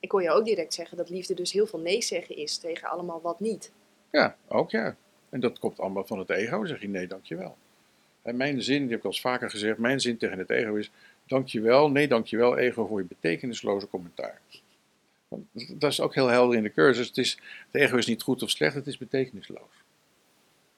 Ik 0.00 0.10
hoor 0.10 0.22
je 0.22 0.30
ook 0.30 0.44
direct 0.44 0.74
zeggen 0.74 0.96
dat 0.96 1.10
liefde 1.10 1.34
dus 1.34 1.52
heel 1.52 1.66
veel 1.66 1.80
nee 1.80 2.02
zeggen 2.02 2.36
is 2.36 2.56
tegen 2.56 2.88
allemaal 2.88 3.20
wat 3.20 3.40
niet. 3.40 3.72
Ja, 4.10 4.36
ook 4.48 4.70
ja. 4.70 4.96
En 5.28 5.40
dat 5.40 5.58
komt 5.58 5.80
allemaal 5.80 6.06
van 6.06 6.18
het 6.18 6.30
ego. 6.30 6.58
Dan 6.58 6.66
zeg 6.66 6.80
je 6.80 6.88
nee, 6.88 7.06
dankjewel. 7.06 7.56
Mijn 8.34 8.62
zin, 8.62 8.82
die 8.82 8.90
heb 8.90 8.98
ik 8.98 9.04
al 9.04 9.12
vaker 9.12 9.50
gezegd. 9.50 9.78
Mijn 9.78 10.00
zin 10.00 10.16
tegen 10.16 10.38
het 10.38 10.50
ego 10.50 10.74
is 10.74 10.90
dankjewel. 11.26 11.90
Nee, 11.90 12.08
dankjewel 12.08 12.58
ego 12.58 12.86
voor 12.86 13.00
je 13.00 13.06
betekenisloze 13.06 13.88
commentaar. 13.88 14.40
Want 15.28 15.44
dat 15.80 15.90
is 15.90 16.00
ook 16.00 16.14
heel 16.14 16.28
helder 16.28 16.56
in 16.56 16.62
de 16.62 16.72
cursus. 16.72 17.06
Het, 17.06 17.18
is, 17.18 17.38
het 17.70 17.82
ego 17.82 17.96
is 17.96 18.06
niet 18.06 18.22
goed 18.22 18.42
of 18.42 18.50
slecht, 18.50 18.74
het 18.74 18.86
is 18.86 18.98
betekenisloos. 18.98 19.84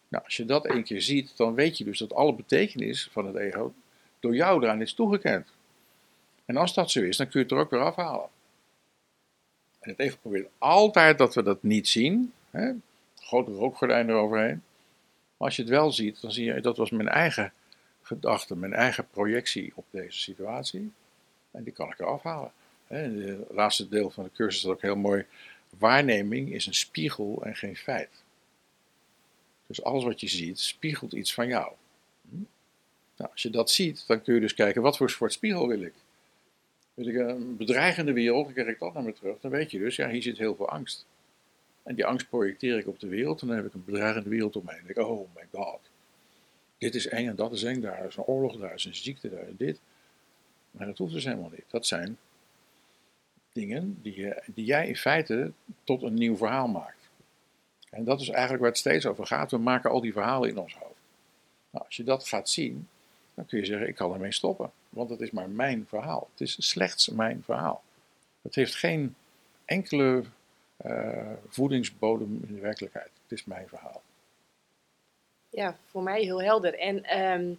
Nou, 0.08 0.24
als 0.24 0.36
je 0.36 0.44
dat 0.44 0.66
één 0.66 0.84
keer 0.84 1.02
ziet, 1.02 1.36
dan 1.36 1.54
weet 1.54 1.78
je 1.78 1.84
dus 1.84 1.98
dat 1.98 2.14
alle 2.14 2.34
betekenis 2.34 3.08
van 3.12 3.26
het 3.26 3.36
ego 3.36 3.74
door 4.20 4.34
jou 4.34 4.62
eraan 4.62 4.80
is 4.80 4.92
toegekend. 4.92 5.46
En 6.44 6.56
als 6.56 6.74
dat 6.74 6.90
zo 6.90 7.00
is, 7.00 7.16
dan 7.16 7.28
kun 7.28 7.40
je 7.40 7.46
het 7.46 7.54
er 7.54 7.62
ook 7.62 7.70
weer 7.70 7.80
afhalen. 7.80 8.28
En 9.80 9.90
het 9.90 9.98
ego 9.98 10.16
probeert 10.20 10.48
altijd 10.58 11.18
dat 11.18 11.34
we 11.34 11.42
dat 11.42 11.62
niet 11.62 11.88
zien. 11.88 12.32
Hè? 12.50 12.72
Grote 13.16 13.50
rookgordijn 13.50 14.08
eroverheen. 14.08 14.62
Maar 15.38 15.48
als 15.48 15.56
je 15.56 15.62
het 15.62 15.70
wel 15.70 15.92
ziet, 15.92 16.20
dan 16.20 16.32
zie 16.32 16.44
je, 16.44 16.60
dat 16.60 16.76
was 16.76 16.90
mijn 16.90 17.08
eigen 17.08 17.52
gedachte, 18.02 18.56
mijn 18.56 18.72
eigen 18.72 19.08
projectie 19.10 19.72
op 19.74 19.84
deze 19.90 20.18
situatie. 20.18 20.92
En 21.50 21.62
die 21.62 21.72
kan 21.72 21.88
ik 21.88 21.98
eraf 21.98 22.22
halen. 22.22 22.52
In 22.88 23.22
het 23.22 23.50
laatste 23.50 23.88
deel 23.88 24.10
van 24.10 24.24
de 24.24 24.30
cursus 24.34 24.64
is 24.64 24.70
ook 24.70 24.82
heel 24.82 24.96
mooi. 24.96 25.26
Waarneming 25.78 26.52
is 26.52 26.66
een 26.66 26.74
spiegel 26.74 27.42
en 27.44 27.56
geen 27.56 27.76
feit. 27.76 28.22
Dus 29.66 29.82
alles 29.82 30.04
wat 30.04 30.20
je 30.20 30.28
ziet, 30.28 30.60
spiegelt 30.60 31.12
iets 31.12 31.34
van 31.34 31.48
jou. 31.48 31.72
Hm? 32.30 32.36
Nou, 33.16 33.30
als 33.30 33.42
je 33.42 33.50
dat 33.50 33.70
ziet, 33.70 34.04
dan 34.06 34.22
kun 34.22 34.34
je 34.34 34.40
dus 34.40 34.54
kijken, 34.54 34.82
wat 34.82 34.96
voor 34.96 35.10
soort 35.10 35.32
spiegel 35.32 35.68
wil 35.68 35.80
ik? 35.80 35.94
Wil 36.94 37.06
ik 37.06 37.14
een 37.14 37.56
bedreigende 37.56 38.12
wereld, 38.12 38.44
dan 38.44 38.52
krijg 38.52 38.68
ik 38.68 38.78
dat 38.78 38.94
naar 38.94 39.02
me 39.02 39.12
terug. 39.12 39.40
Dan 39.40 39.50
weet 39.50 39.70
je 39.70 39.78
dus, 39.78 39.96
ja, 39.96 40.08
hier 40.08 40.22
zit 40.22 40.38
heel 40.38 40.54
veel 40.54 40.68
angst. 40.68 41.06
En 41.88 41.94
die 41.94 42.06
angst 42.06 42.28
projecteer 42.28 42.78
ik 42.78 42.86
op 42.86 43.00
de 43.00 43.08
wereld. 43.08 43.40
En 43.40 43.46
dan 43.46 43.56
heb 43.56 43.66
ik 43.66 43.74
een 43.74 43.84
bedreigende 43.84 44.28
wereld 44.28 44.56
om 44.56 44.64
me 44.64 44.72
heen. 44.72 44.82
Denk 44.86 44.98
ik, 44.98 45.04
oh 45.04 45.28
my 45.34 45.46
god. 45.52 45.80
Dit 46.78 46.94
is 46.94 47.06
eng 47.06 47.28
en 47.28 47.36
dat 47.36 47.52
is 47.52 47.62
eng. 47.62 47.80
Daar 47.80 48.06
is 48.06 48.16
een 48.16 48.24
oorlog, 48.24 48.56
daar 48.56 48.74
is 48.74 48.84
een 48.84 48.94
ziekte, 48.94 49.30
daar 49.30 49.48
is 49.48 49.56
dit. 49.56 49.80
Maar 50.70 50.86
dat 50.86 50.98
hoeft 50.98 51.12
dus 51.12 51.24
helemaal 51.24 51.50
niet. 51.50 51.64
Dat 51.68 51.86
zijn 51.86 52.18
dingen 53.52 53.98
die, 54.02 54.34
die 54.46 54.64
jij 54.64 54.86
in 54.86 54.96
feite 54.96 55.52
tot 55.84 56.02
een 56.02 56.14
nieuw 56.14 56.36
verhaal 56.36 56.68
maakt. 56.68 57.08
En 57.90 58.04
dat 58.04 58.20
is 58.20 58.28
eigenlijk 58.28 58.60
waar 58.60 58.70
het 58.70 58.78
steeds 58.78 59.06
over 59.06 59.26
gaat. 59.26 59.50
We 59.50 59.58
maken 59.58 59.90
al 59.90 60.00
die 60.00 60.12
verhalen 60.12 60.48
in 60.48 60.58
ons 60.58 60.74
hoofd. 60.74 61.00
Nou, 61.70 61.84
als 61.84 61.96
je 61.96 62.04
dat 62.04 62.28
gaat 62.28 62.48
zien, 62.48 62.88
dan 63.34 63.46
kun 63.46 63.58
je 63.58 63.64
zeggen, 63.64 63.88
ik 63.88 63.94
kan 63.94 64.12
ermee 64.12 64.32
stoppen. 64.32 64.70
Want 64.88 65.10
het 65.10 65.20
is 65.20 65.30
maar 65.30 65.50
mijn 65.50 65.86
verhaal. 65.86 66.28
Het 66.30 66.40
is 66.40 66.68
slechts 66.68 67.08
mijn 67.08 67.42
verhaal. 67.44 67.82
Het 68.42 68.54
heeft 68.54 68.74
geen 68.74 69.14
enkele 69.64 70.24
voedingsbodem 71.48 72.40
in 72.48 72.54
de 72.54 72.60
werkelijkheid. 72.60 73.10
Het 73.22 73.38
is 73.38 73.44
mijn 73.44 73.68
verhaal. 73.68 74.02
Ja, 75.50 75.76
voor 75.90 76.02
mij 76.02 76.22
heel 76.22 76.42
helder. 76.42 76.78
En, 76.78 77.04
ehm, 77.04 77.52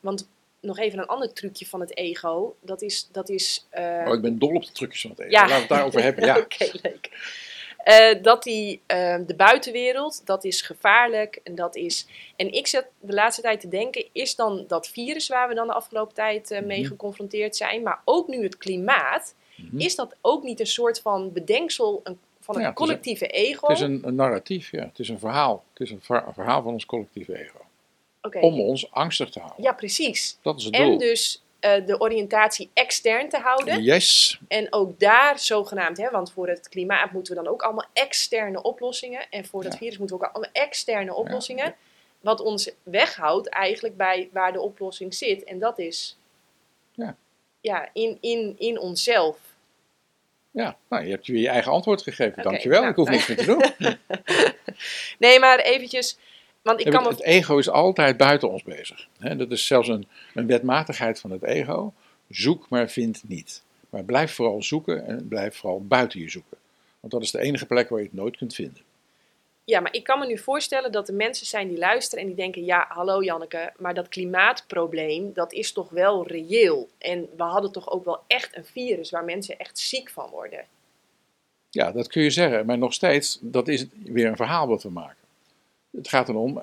want 0.00 0.28
nog 0.60 0.78
even 0.78 0.98
een 0.98 1.06
ander 1.06 1.32
trucje 1.32 1.66
van 1.66 1.80
het 1.80 1.96
ego. 1.96 2.56
Dat 2.60 2.82
is. 2.82 3.08
Dat 3.12 3.28
is 3.28 3.66
eh, 3.70 4.04
Oh, 4.08 4.14
ik 4.14 4.20
ben 4.20 4.38
dol 4.38 4.54
op 4.54 4.64
de 4.64 4.72
trucjes 4.72 5.00
van 5.00 5.10
het 5.10 5.18
ego. 5.20 5.30
Ja. 5.30 5.40
Laten 5.40 5.54
we 5.54 5.60
het 5.60 5.68
daarover 5.68 6.02
hebben. 6.02 6.24
Ja. 6.24 6.38
Oké, 6.44 6.70
leuk. 6.82 7.32
Eh, 7.78 8.22
dat 8.22 8.42
die, 8.42 8.80
ehm, 8.86 9.24
de 9.24 9.34
buitenwereld, 9.34 10.26
dat 10.26 10.44
is 10.44 10.62
gevaarlijk. 10.62 11.40
En, 11.42 11.54
dat 11.54 11.76
is, 11.76 12.06
en 12.36 12.52
ik 12.52 12.66
zat 12.66 12.86
de 13.00 13.12
laatste 13.12 13.42
tijd 13.42 13.60
te 13.60 13.68
denken, 13.68 14.04
is 14.12 14.34
dan 14.34 14.64
dat 14.68 14.88
virus 14.88 15.28
waar 15.28 15.48
we 15.48 15.54
dan 15.54 15.66
de 15.66 15.72
afgelopen 15.72 16.14
tijd 16.14 16.50
eh, 16.50 16.62
mee 16.62 16.80
Mhm. 16.80 16.88
geconfronteerd 16.88 17.56
zijn, 17.56 17.82
maar 17.82 18.00
ook 18.04 18.28
nu 18.28 18.42
het 18.42 18.56
klimaat, 18.58 19.34
Mhm. 19.56 19.78
is 19.80 19.94
dat 19.94 20.14
ook 20.20 20.42
niet 20.42 20.60
een 20.60 20.66
soort 20.66 21.00
van 21.00 21.32
bedenksel 21.32 22.00
een, 22.04 22.18
van 22.44 22.54
Ja, 22.54 22.60
het 22.60 22.68
een- 22.68 22.74
collectieve 22.74 23.26
ego? 23.26 23.66
Het 23.68 23.76
is 23.76 23.82
een, 23.82 24.00
een 24.06 24.14
narratief, 24.14 24.70
ja. 24.70 24.82
Het 24.84 24.98
is 24.98 25.08
een 25.08 25.18
verhaal. 25.18 25.64
Het 25.72 25.80
is 25.80 25.90
een, 25.90 26.00
ver- 26.02 26.26
een 26.26 26.34
verhaal 26.34 26.62
van 26.62 26.72
ons 26.72 26.86
collectieve 26.86 27.38
ego. 27.38 27.58
Om 28.40 28.60
ons 28.60 28.90
angstig 28.90 29.30
te 29.30 29.38
houden. 29.40 29.62
Ja, 29.62 29.72
precies. 29.72 30.38
Dat 30.42 30.58
is 30.58 30.64
het 30.64 30.72
doel. 30.74 30.92
En 30.92 30.98
dus 30.98 31.42
eh, 31.60 31.86
de 31.86 32.00
oriëntatie 32.00 32.70
extern 32.74 33.28
te 33.28 33.38
houden. 33.38 33.82
Yes. 33.82 34.38
En 34.48 34.72
ook 34.72 34.98
daar 35.00 35.38
zogenaamd, 35.38 35.96
hè, 35.96 36.10
want 36.10 36.32
voor 36.32 36.48
het 36.48 36.68
klimaat 36.68 37.10
moeten 37.12 37.36
we 37.36 37.42
dan 37.42 37.52
ook 37.52 37.62
allemaal 37.62 37.86
externe 37.92 38.62
oplossingen. 38.62 39.26
En 39.30 39.44
voor 39.44 39.62
het 39.64 39.72
Ja. 39.72 39.78
virus 39.78 39.98
moeten 39.98 40.18
we 40.18 40.24
ook 40.24 40.30
allemaal 40.32 40.50
externe 40.52 41.14
oplossingen. 41.14 41.74
Wat 42.20 42.40
ons 42.40 42.70
weghoudt 42.82 43.48
eigenlijk 43.48 43.96
bij 43.96 44.28
waar 44.32 44.52
de 44.52 44.60
oplossing 44.60 45.14
zit. 45.14 45.44
En 45.44 45.58
dat 45.58 45.78
is 45.78 46.18
Ja. 46.92 47.16
Ja, 47.60 47.88
in, 47.92 48.18
in, 48.20 48.54
in 48.58 48.78
onszelf. 48.78 49.38
Ja, 50.54 50.76
nou, 50.88 51.04
je 51.04 51.10
hebt 51.10 51.26
je 51.26 51.32
weer 51.32 51.42
je 51.42 51.48
eigen 51.48 51.72
antwoord 51.72 52.02
gegeven. 52.02 52.42
Dankjewel. 52.42 52.78
nou, 52.78 52.90
ik 52.90 52.96
hoef 52.96 53.08
niks 53.08 53.26
meer 53.26 53.36
te 53.36 53.44
doen. 53.44 53.62
Nee, 55.18 55.38
maar 55.38 55.58
eventjes, 55.58 56.18
want 56.62 56.80
ik 56.80 56.90
kan 56.90 57.06
het, 57.06 57.16
het 57.16 57.22
ego 57.22 57.58
is 57.58 57.68
altijd 57.68 58.16
buiten 58.16 58.50
ons 58.50 58.62
bezig. 58.62 59.08
Dat 59.36 59.50
is 59.50 59.66
zelfs 59.66 59.88
een, 59.88 60.08
een 60.34 60.46
wetmatigheid 60.46 61.20
van 61.20 61.30
het 61.30 61.42
ego. 61.42 61.92
Zoek, 62.28 62.68
maar 62.68 62.90
vind 62.90 63.22
niet. 63.26 63.62
Maar 63.90 64.04
blijf 64.04 64.32
vooral 64.32 64.62
zoeken 64.62 65.06
en 65.06 65.28
blijf 65.28 65.56
vooral 65.56 65.84
buiten 65.86 66.20
je 66.20 66.30
zoeken. 66.30 66.56
Want 67.00 67.12
dat 67.12 67.22
is 67.22 67.30
de 67.30 67.40
enige 67.40 67.66
plek 67.66 67.88
waar 67.88 67.98
je 67.98 68.04
het 68.04 68.14
nooit 68.14 68.36
kunt 68.36 68.54
vinden. 68.54 68.82
Ja, 69.66 69.80
maar 69.80 69.94
ik 69.94 70.04
kan 70.04 70.18
me 70.18 70.26
nu 70.26 70.38
voorstellen 70.38 70.92
dat 70.92 71.08
er 71.08 71.14
mensen 71.14 71.46
zijn 71.46 71.68
die 71.68 71.78
luisteren 71.78 72.22
en 72.22 72.26
die 72.30 72.36
denken: 72.36 72.64
ja, 72.64 72.86
hallo 72.88 73.22
Janneke, 73.22 73.72
maar 73.76 73.94
dat 73.94 74.08
klimaatprobleem, 74.08 75.32
dat 75.32 75.52
is 75.52 75.72
toch 75.72 75.90
wel 75.90 76.26
reëel. 76.26 76.88
En 76.98 77.28
we 77.36 77.42
hadden 77.42 77.72
toch 77.72 77.90
ook 77.90 78.04
wel 78.04 78.22
echt 78.26 78.56
een 78.56 78.64
virus 78.64 79.10
waar 79.10 79.24
mensen 79.24 79.58
echt 79.58 79.78
ziek 79.78 80.10
van 80.10 80.30
worden. 80.30 80.64
Ja, 81.70 81.92
dat 81.92 82.08
kun 82.08 82.22
je 82.22 82.30
zeggen. 82.30 82.66
Maar 82.66 82.78
nog 82.78 82.92
steeds, 82.92 83.38
dat 83.40 83.68
is 83.68 83.86
weer 84.04 84.26
een 84.26 84.36
verhaal 84.36 84.68
wat 84.68 84.82
we 84.82 84.90
maken. 84.90 85.22
Het 85.90 86.08
gaat 86.08 86.28
erom, 86.28 86.62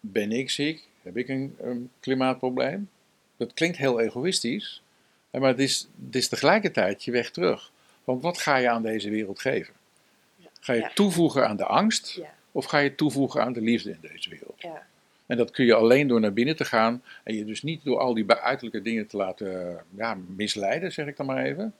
ben 0.00 0.32
ik 0.32 0.50
ziek? 0.50 0.88
Heb 1.02 1.16
ik 1.16 1.28
een, 1.28 1.90
klimaatprobleem? 2.00 2.90
Dat 3.36 3.54
klinkt 3.54 3.76
heel 3.76 4.00
egoïstisch. 4.00 4.82
Maar 5.30 5.48
het 5.48 5.58
is, 5.58 5.88
het 6.06 6.16
is 6.16 6.28
tegelijkertijd 6.28 7.04
je 7.04 7.10
weg 7.10 7.30
terug. 7.30 7.72
Want 8.04 8.22
wat 8.22 8.38
ga 8.38 8.56
je 8.56 8.68
aan 8.68 8.82
deze 8.82 9.10
wereld 9.10 9.40
geven? 9.40 9.74
Ja. 10.66 10.72
Ga 10.72 10.72
je 10.72 10.80
Ja. 10.80 10.90
toevoegen 10.94 11.48
aan 11.48 11.56
de 11.56 11.64
angst 11.64 12.10
Ja, 12.10 12.34
of 12.52 12.64
ga 12.64 12.78
je 12.78 12.94
toevoegen 12.94 13.42
aan 13.42 13.52
de 13.52 13.60
liefde 13.60 13.90
in 13.90 13.98
deze 14.00 14.30
wereld? 14.30 14.54
ja, 14.56 14.86
En 15.26 15.36
dat 15.36 15.50
kun 15.50 15.64
je 15.64 15.74
alleen 15.74 16.06
door 16.06 16.20
naar 16.20 16.32
binnen 16.32 16.56
te 16.56 16.64
gaan 16.64 17.02
en 17.24 17.34
je 17.34 17.44
dus 17.44 17.62
niet 17.62 17.84
door 17.84 17.98
al 17.98 18.14
die 18.14 18.32
uiterlijke 18.32 18.82
dingen 18.82 19.06
te 19.06 19.16
laten 19.16 19.78
ja, 19.96 20.18
misleiden, 20.36 20.92
zeg 20.92 21.06
ik 21.06 21.16
dan 21.16 21.26
maar 21.26 21.44
even. 21.44 21.74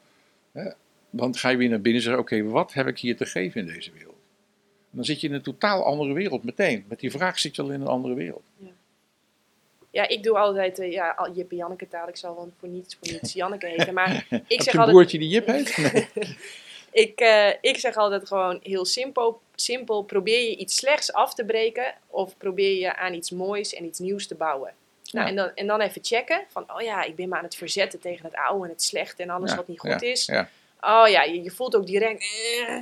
Want 1.11 1.37
ga 1.37 1.49
je 1.49 1.57
weer 1.57 1.69
naar 1.69 1.81
binnen 1.81 2.01
en 2.03 2.07
zeggen, 2.09 2.23
oké, 2.23 2.43
wat 2.43 2.73
heb 2.73 2.87
ik 2.87 2.99
hier 2.99 3.17
te 3.17 3.27
geven 3.27 3.61
in 3.61 3.67
deze 3.67 3.93
wereld? 3.93 4.13
En 4.91 5.01
dan 5.01 5.05
zit 5.05 5.21
je 5.21 5.29
in 5.29 5.35
een 5.35 5.43
totaal 5.43 5.85
andere 5.85 6.13
wereld 6.13 6.45
meteen. 6.45 6.85
Met 6.89 7.01
die 7.01 7.11
vraag 7.11 7.39
zit 7.39 7.57
je 7.57 7.63
al 7.63 7.71
in 7.71 7.81
een 7.81 7.87
andere 7.87 8.15
wereld. 8.15 8.43
ja, 9.91 10.09
ik 10.09 10.23
doe 10.23 10.39
altijd, 10.39 10.79
eh, 10.79 10.93
ja, 10.93 11.11
al- 11.11 11.33
Jip 11.33 11.51
en 11.51 11.57
Janneke 11.57 11.89
taal. 11.89 12.09
Ik 12.09 12.17
zal 12.17 12.35
wel 12.35 12.53
voor 12.59 12.69
niets, 12.69 12.95
voor 13.01 13.13
niets 13.13 13.33
Janneke 13.33 13.67
heten. 13.67 13.95
Maar 13.95 14.11
ik 14.31 14.45
zeg 14.47 14.47
je 14.49 14.57
een 14.57 14.67
altijd, 14.67 14.91
broertje 14.91 15.19
die 15.19 15.29
Jip 15.29 15.47
heet? 15.47 15.77
Nee. 15.93 16.37
Ik, 16.95 17.21
eh, 17.21 17.49
ik 17.61 17.79
zeg 17.79 17.97
altijd 17.97 18.27
gewoon 18.29 18.61
heel 18.63 18.85
simpel, 18.85 19.41
simpel. 19.55 20.03
Probeer 20.03 20.41
je 20.49 20.57
iets 20.57 20.77
slechts 20.77 21.13
af 21.13 21.35
te 21.35 21.45
breken. 21.45 21.95
Of 22.07 22.37
probeer 22.37 22.79
je 22.79 22.97
aan 22.97 23.15
iets 23.15 23.31
moois 23.31 23.75
en 23.75 23.85
iets 23.85 23.99
nieuws 23.99 24.27
te 24.27 24.35
bouwen. 24.35 24.73
Nou, 25.11 25.25
Ja. 25.25 25.31
en, 25.31 25.37
dan, 25.37 25.51
en 25.55 25.67
dan 25.67 25.81
even 25.81 26.05
checken. 26.05 26.45
Van, 26.49 26.65
oh 26.75 26.81
ja, 26.81 27.03
ik 27.03 27.17
ben 27.17 27.29
me 27.29 27.37
aan 27.37 27.45
het 27.45 27.57
verzetten 27.57 28.01
tegen 28.01 28.25
het 28.25 28.35
oude 28.37 28.65
en 28.65 28.71
het 28.71 28.83
slechte 28.83 29.23
en 29.23 29.31
alles 29.31 29.51
Ja, 29.51 29.57
wat 29.57 29.69
niet 29.69 29.81
goed 29.81 29.91
ja, 29.91 30.01
is. 30.01 30.29
Oh 30.81 31.09
ja, 31.09 31.23
je, 31.23 31.43
je 31.43 31.51
voelt 31.51 31.77
ook 31.77 31.87
direct. 31.87 32.23
eh. 32.69 32.79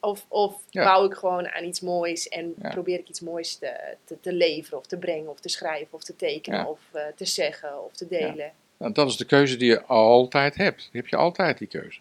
Of, 0.00 0.24
of 0.28 0.54
bouw 0.72 1.04
ik 1.04 1.14
gewoon 1.14 1.48
aan 1.48 1.64
iets 1.64 1.80
moois 1.80 2.28
en 2.28 2.54
probeer 2.54 2.98
ik 2.98 3.08
iets 3.08 3.20
moois 3.20 3.54
te, 3.56 3.72
te, 4.04 4.20
te 4.20 4.32
leveren 4.32 4.78
of 4.78 4.86
te 4.86 4.96
brengen 4.96 5.30
of 5.30 5.40
te 5.40 5.48
schrijven 5.48 5.88
of 5.90 6.02
te 6.04 6.16
tekenen 6.16 6.66
of 6.66 6.78
eh, 6.92 7.02
te 7.16 7.24
zeggen 7.24 7.84
of 7.84 7.92
te 7.92 8.06
delen. 8.08 8.52
nou, 8.76 8.92
dat 8.92 9.08
is 9.08 9.16
de 9.16 9.24
keuze 9.24 9.56
die 9.56 9.70
je 9.70 9.82
altijd 9.84 10.54
hebt. 10.54 10.78
Die 10.92 11.00
heb 11.00 11.06
je 11.10 11.16
altijd, 11.16 11.58
die 11.58 11.68
keuze. 11.68 12.00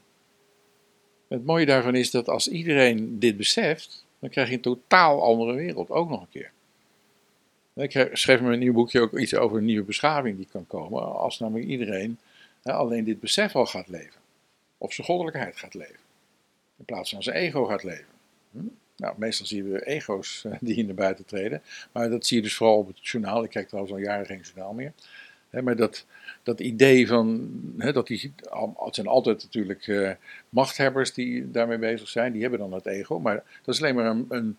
Het 1.28 1.46
mooie 1.46 1.66
daarvan 1.66 1.96
is 1.96 2.12
dat 2.12 2.30
als 2.30 2.48
iedereen 2.48 3.20
dit 3.20 3.38
beseft, 3.38 4.06
dan 4.20 4.30
krijg 4.30 4.50
je 4.50 4.56
een 4.56 4.62
totaal 4.62 5.24
andere 5.24 5.54
wereld, 5.54 5.90
ook 5.90 6.10
nog 6.10 6.22
een 6.22 6.30
keer. 6.30 6.52
Ik 7.74 8.10
schreef 8.14 8.40
in 8.40 8.46
mijn 8.46 8.60
nieuw 8.60 8.74
boekje 8.74 9.02
ook 9.02 9.18
iets 9.18 9.36
over 9.36 9.58
een 9.58 9.66
nieuwe 9.66 9.86
beschaving 9.86 10.38
die 10.38 10.48
kan 10.52 10.68
komen, 10.68 11.16
als 11.16 11.40
namelijk 11.40 11.68
iedereen 11.70 12.20
alleen 12.64 13.04
dit 13.04 13.20
besef 13.20 13.56
al 13.56 13.66
gaat 13.66 13.88
leven. 13.88 14.20
Of 14.78 14.94
zijn 14.94 15.08
goddelijkheid 15.08 15.56
gaat 15.56 15.74
leven. 15.74 16.00
In 16.78 16.86
plaats 16.86 17.10
van 17.10 17.24
zijn 17.24 17.36
ego 17.36 17.66
gaat 17.66 17.84
leven. 17.84 18.14
Hm? 18.52 18.60
Nou, 18.98 19.14
meestal 19.18 19.46
zien 19.46 19.72
we 19.72 19.86
ego's 19.86 20.46
eh, 20.46 20.52
die 20.60 20.86
naar 20.86 20.96
buiten 20.96 21.26
treden. 21.26 21.62
Maar 21.92 22.10
dat 22.10 22.26
zie 22.26 22.38
je 22.38 22.44
dus 22.44 22.56
vooral 22.56 22.78
op 22.78 22.88
het 22.88 23.08
journaal. 23.08 23.44
Ik 23.44 23.50
kijk 23.50 23.68
trouwens 23.68 23.94
al 23.94 24.02
jaren 24.02 24.26
geen 24.26 24.42
journaal 24.42 24.74
meer. 24.74 24.94
Maar 25.50 25.76
dat, 25.76 26.06
dat 26.44 26.60
idee 26.60 27.08
van, 27.08 27.50
dat 27.78 28.08
die, 28.08 28.34
het 28.78 28.96
zijn 28.96 29.08
altijd 29.08 29.44
natuurlijk 29.44 29.88
eh, 29.88 30.12
machthebbers 30.50 31.14
die 31.14 31.52
daarmee 31.52 31.78
bezig 31.78 32.08
zijn. 32.08 32.32
Die 32.32 32.42
hebben 32.42 32.60
dan 32.60 32.74
het 32.74 32.86
ego. 32.86 33.20
Maar 33.20 33.44
dat 33.64 33.76
is 33.76 33.82
alleen 33.82 33.96
maar 33.96 34.06
een, 34.06 34.26
een 34.30 34.58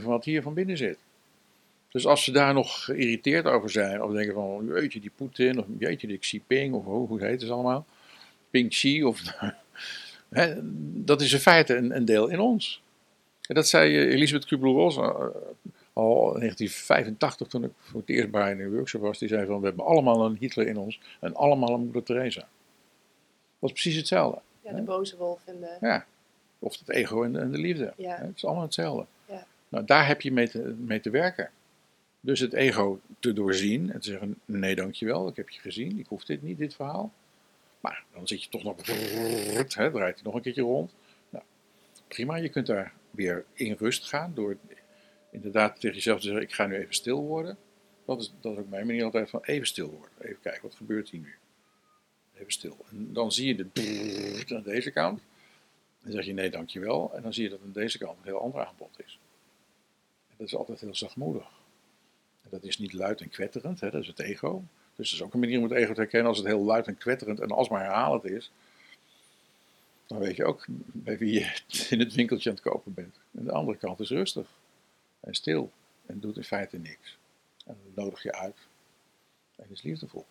van 0.00 0.10
wat 0.10 0.24
hier 0.24 0.42
van 0.42 0.54
binnen 0.54 0.76
zit. 0.76 0.98
Dus 1.90 2.06
als 2.06 2.24
ze 2.24 2.32
daar 2.32 2.54
nog 2.54 2.84
geïrriteerd 2.84 3.46
over 3.46 3.70
zijn, 3.70 4.02
of 4.02 4.12
denken 4.12 4.34
van, 4.34 4.66
jeetje 4.66 5.00
die 5.00 5.10
Poetin, 5.16 5.58
of 5.58 5.64
jeetje 5.78 6.06
die 6.06 6.18
Xi 6.18 6.36
Jinping, 6.36 6.74
of 6.74 6.84
hoe 6.84 7.06
hoe 7.06 7.24
heet 7.24 7.40
het 7.40 7.50
allemaal, 7.50 7.86
Ping 8.50 8.68
Xi, 8.68 9.04
of, 9.04 9.20
dat 11.04 11.20
is 11.20 11.32
in 11.32 11.38
feite 11.38 11.76
een, 11.76 11.96
een 11.96 12.04
deel 12.04 12.28
in 12.28 12.40
ons. 12.40 12.82
En 13.48 13.54
dat 13.54 13.68
zei 13.68 13.96
eh, 13.96 14.12
Elisabeth 14.14 14.46
Kubler-Ross 14.46 14.96
eh, 14.96 15.26
al 15.96 16.34
in 16.34 16.40
1985, 16.40 17.48
toen 17.48 17.64
ik 17.64 17.70
voor 17.78 18.00
het 18.00 18.08
eerst 18.08 18.30
bij 18.30 18.52
een 18.52 18.74
workshop 18.74 19.00
was, 19.00 19.18
die 19.18 19.28
zei 19.28 19.46
van, 19.46 19.60
we 19.60 19.66
hebben 19.66 19.84
allemaal 19.84 20.24
een 20.24 20.36
Hitler 20.36 20.66
in 20.66 20.76
ons 20.76 21.00
en 21.20 21.34
allemaal 21.34 21.74
een 21.74 21.80
moeder 21.80 22.02
Teresa. 22.02 22.48
Dat 23.58 23.70
is 23.70 23.72
precies 23.72 23.96
hetzelfde. 23.96 24.40
Ja, 24.60 24.72
de 24.72 24.82
boze 24.82 25.16
wolf 25.16 25.40
en 25.44 25.60
de... 25.60 25.76
Ja. 25.80 26.06
Of 26.58 26.78
het 26.78 26.88
ego 26.88 27.22
en 27.22 27.32
de, 27.32 27.38
en 27.38 27.50
de 27.50 27.58
liefde. 27.58 27.92
Ja. 27.96 28.16
Het 28.16 28.36
is 28.36 28.44
allemaal 28.44 28.62
hetzelfde. 28.62 29.06
Ja. 29.24 29.46
Nou, 29.68 29.84
daar 29.84 30.06
heb 30.06 30.20
je 30.20 30.32
mee 30.32 30.48
te, 30.48 30.58
mee 30.78 31.00
te 31.00 31.10
werken. 31.10 31.50
Dus 32.20 32.40
het 32.40 32.52
ego 32.52 33.00
te 33.18 33.32
doorzien 33.32 33.92
en 33.92 34.00
te 34.00 34.08
zeggen: 34.08 34.38
nee, 34.44 34.74
dankjewel, 34.74 35.28
ik 35.28 35.36
heb 35.36 35.48
je 35.48 35.60
gezien, 35.60 35.98
ik 35.98 36.06
hoef 36.06 36.24
dit 36.24 36.42
niet, 36.42 36.58
dit 36.58 36.74
verhaal. 36.74 37.12
Maar 37.80 38.04
dan 38.14 38.26
zit 38.26 38.42
je 38.42 38.50
toch 38.50 38.62
nog, 38.62 38.86
hè, 38.86 39.64
draait 39.64 39.94
hij 40.14 40.14
nog 40.22 40.34
een 40.34 40.42
keertje 40.42 40.62
rond. 40.62 40.94
Nou, 41.30 41.44
prima, 42.08 42.36
je 42.36 42.48
kunt 42.48 42.66
daar 42.66 42.92
weer 43.10 43.44
in 43.52 43.76
rust 43.78 44.08
gaan 44.08 44.32
door 44.34 44.56
inderdaad 45.36 45.80
tegen 45.80 45.96
jezelf 45.96 46.20
te 46.20 46.26
zeggen: 46.26 46.42
ik 46.42 46.52
ga 46.52 46.66
nu 46.66 46.76
even 46.76 46.94
stil 46.94 47.22
worden. 47.22 47.58
Dat 48.04 48.20
is, 48.20 48.32
dat 48.40 48.52
is 48.52 48.58
ook 48.58 48.68
mijn 48.68 48.86
manier 48.86 49.04
altijd 49.04 49.30
van 49.30 49.40
even 49.42 49.66
stil 49.66 49.90
worden. 49.90 50.10
Even 50.20 50.40
kijken, 50.40 50.62
wat 50.62 50.74
gebeurt 50.74 51.08
hier 51.08 51.20
nu? 51.20 51.34
Even 52.34 52.52
stil. 52.52 52.76
En 52.90 53.12
dan 53.12 53.32
zie 53.32 53.46
je 53.46 53.70
de 53.72 54.54
aan 54.54 54.62
deze 54.62 54.90
kant. 54.90 55.20
Dan 56.02 56.12
zeg 56.12 56.24
je 56.24 56.32
nee, 56.32 56.50
dankjewel. 56.50 57.14
En 57.14 57.22
dan 57.22 57.34
zie 57.34 57.42
je 57.42 57.50
dat 57.50 57.60
aan 57.62 57.72
deze 57.72 57.98
kant 57.98 58.18
een 58.18 58.24
heel 58.24 58.40
ander 58.40 58.66
aanbod 58.66 58.98
is. 59.04 59.18
En 60.28 60.34
dat 60.36 60.46
is 60.46 60.56
altijd 60.56 60.80
heel 60.80 60.94
zachtmoedig. 60.94 61.48
En 62.42 62.50
dat 62.50 62.62
is 62.62 62.78
niet 62.78 62.92
luid 62.92 63.20
en 63.20 63.28
kwetterend, 63.28 63.80
hè, 63.80 63.90
dat 63.90 64.02
is 64.02 64.06
het 64.06 64.18
ego. 64.18 64.64
Dus 64.94 65.10
dat 65.10 65.18
is 65.18 65.22
ook 65.22 65.34
een 65.34 65.40
manier 65.40 65.58
om 65.58 65.64
het 65.64 65.72
ego 65.72 65.92
te 65.92 66.00
herkennen. 66.00 66.28
Als 66.28 66.38
het 66.38 66.46
heel 66.46 66.64
luid 66.64 66.86
en 66.86 66.98
kwetterend 66.98 67.40
en 67.40 67.50
alsmaar 67.50 67.82
herhalend 67.82 68.24
is, 68.24 68.50
dan 70.06 70.18
weet 70.18 70.36
je 70.36 70.44
ook 70.44 70.64
bij 70.92 71.18
wie 71.18 71.32
je 71.32 71.60
in 71.94 71.98
het 71.98 72.14
winkeltje 72.14 72.48
aan 72.50 72.56
het 72.56 72.64
kopen 72.64 72.94
bent. 72.94 73.18
En 73.38 73.44
de 73.44 73.52
andere 73.52 73.78
kant 73.78 74.00
is 74.00 74.10
rustig 74.10 74.48
en 75.26 75.34
stil 75.34 75.70
en 76.06 76.20
doet 76.20 76.36
in 76.36 76.44
feite 76.44 76.78
niks. 76.78 77.18
En 77.66 77.76
nodig 77.94 78.22
je 78.22 78.32
uit 78.32 78.56
en 79.56 79.66
is 79.70 79.82
liefdevol. 79.82 80.26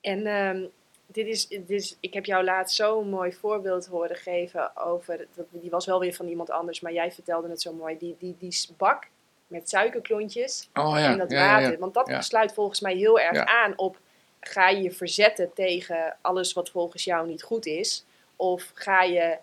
En 0.00 0.26
ehm, 0.26 0.64
dit 1.06 1.26
is, 1.26 1.48
dit 1.48 1.70
is, 1.70 1.96
ik 2.00 2.14
heb 2.14 2.24
jou 2.24 2.44
laatst 2.44 2.76
zo'n 2.76 3.08
mooi 3.08 3.32
voorbeeld 3.32 3.86
horen 3.86 4.16
geven 4.16 4.76
over, 4.76 5.26
die 5.50 5.70
was 5.70 5.86
wel 5.86 6.00
weer 6.00 6.14
van 6.14 6.28
iemand 6.28 6.50
anders, 6.50 6.80
maar 6.80 6.92
jij 6.92 7.12
vertelde 7.12 7.48
het 7.48 7.62
zo 7.62 7.72
mooi, 7.72 7.98
die, 7.98 8.16
die, 8.18 8.36
die 8.38 8.68
bak 8.76 9.08
met 9.46 9.68
suikerklontjes 9.68 10.68
Oh 10.74 10.98
ja, 10.98 11.12
en 11.12 11.18
dat 11.18 11.30
ja, 11.30 11.46
water. 11.46 11.72
ja. 11.72 11.78
Want 11.78 11.94
dat 11.94 12.24
sluit 12.24 12.54
volgens 12.54 12.80
mij 12.80 12.94
heel 12.94 13.20
erg 13.20 13.44
aan 13.44 13.78
op, 13.78 13.98
ga 14.40 14.68
je 14.68 14.82
je 14.82 14.92
verzetten 14.92 15.52
tegen 15.52 16.16
alles 16.20 16.52
wat 16.52 16.70
volgens 16.70 17.04
jou 17.04 17.26
niet 17.26 17.42
goed 17.42 17.66
is? 17.66 18.04
Of 18.36 18.70
ga 18.74 19.02
je 19.02 19.38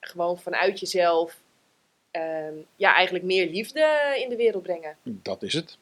gewoon 0.00 0.38
vanuit 0.38 0.80
jezelf 0.80 1.40
ehm, 2.16 2.54
ja, 2.76 2.94
eigenlijk 2.94 3.24
meer 3.24 3.50
liefde 3.50 4.16
in 4.22 4.28
de 4.28 4.36
wereld 4.36 4.62
brengen? 4.62 4.96
Dat 5.02 5.42
is 5.42 5.52
het. 5.52 5.78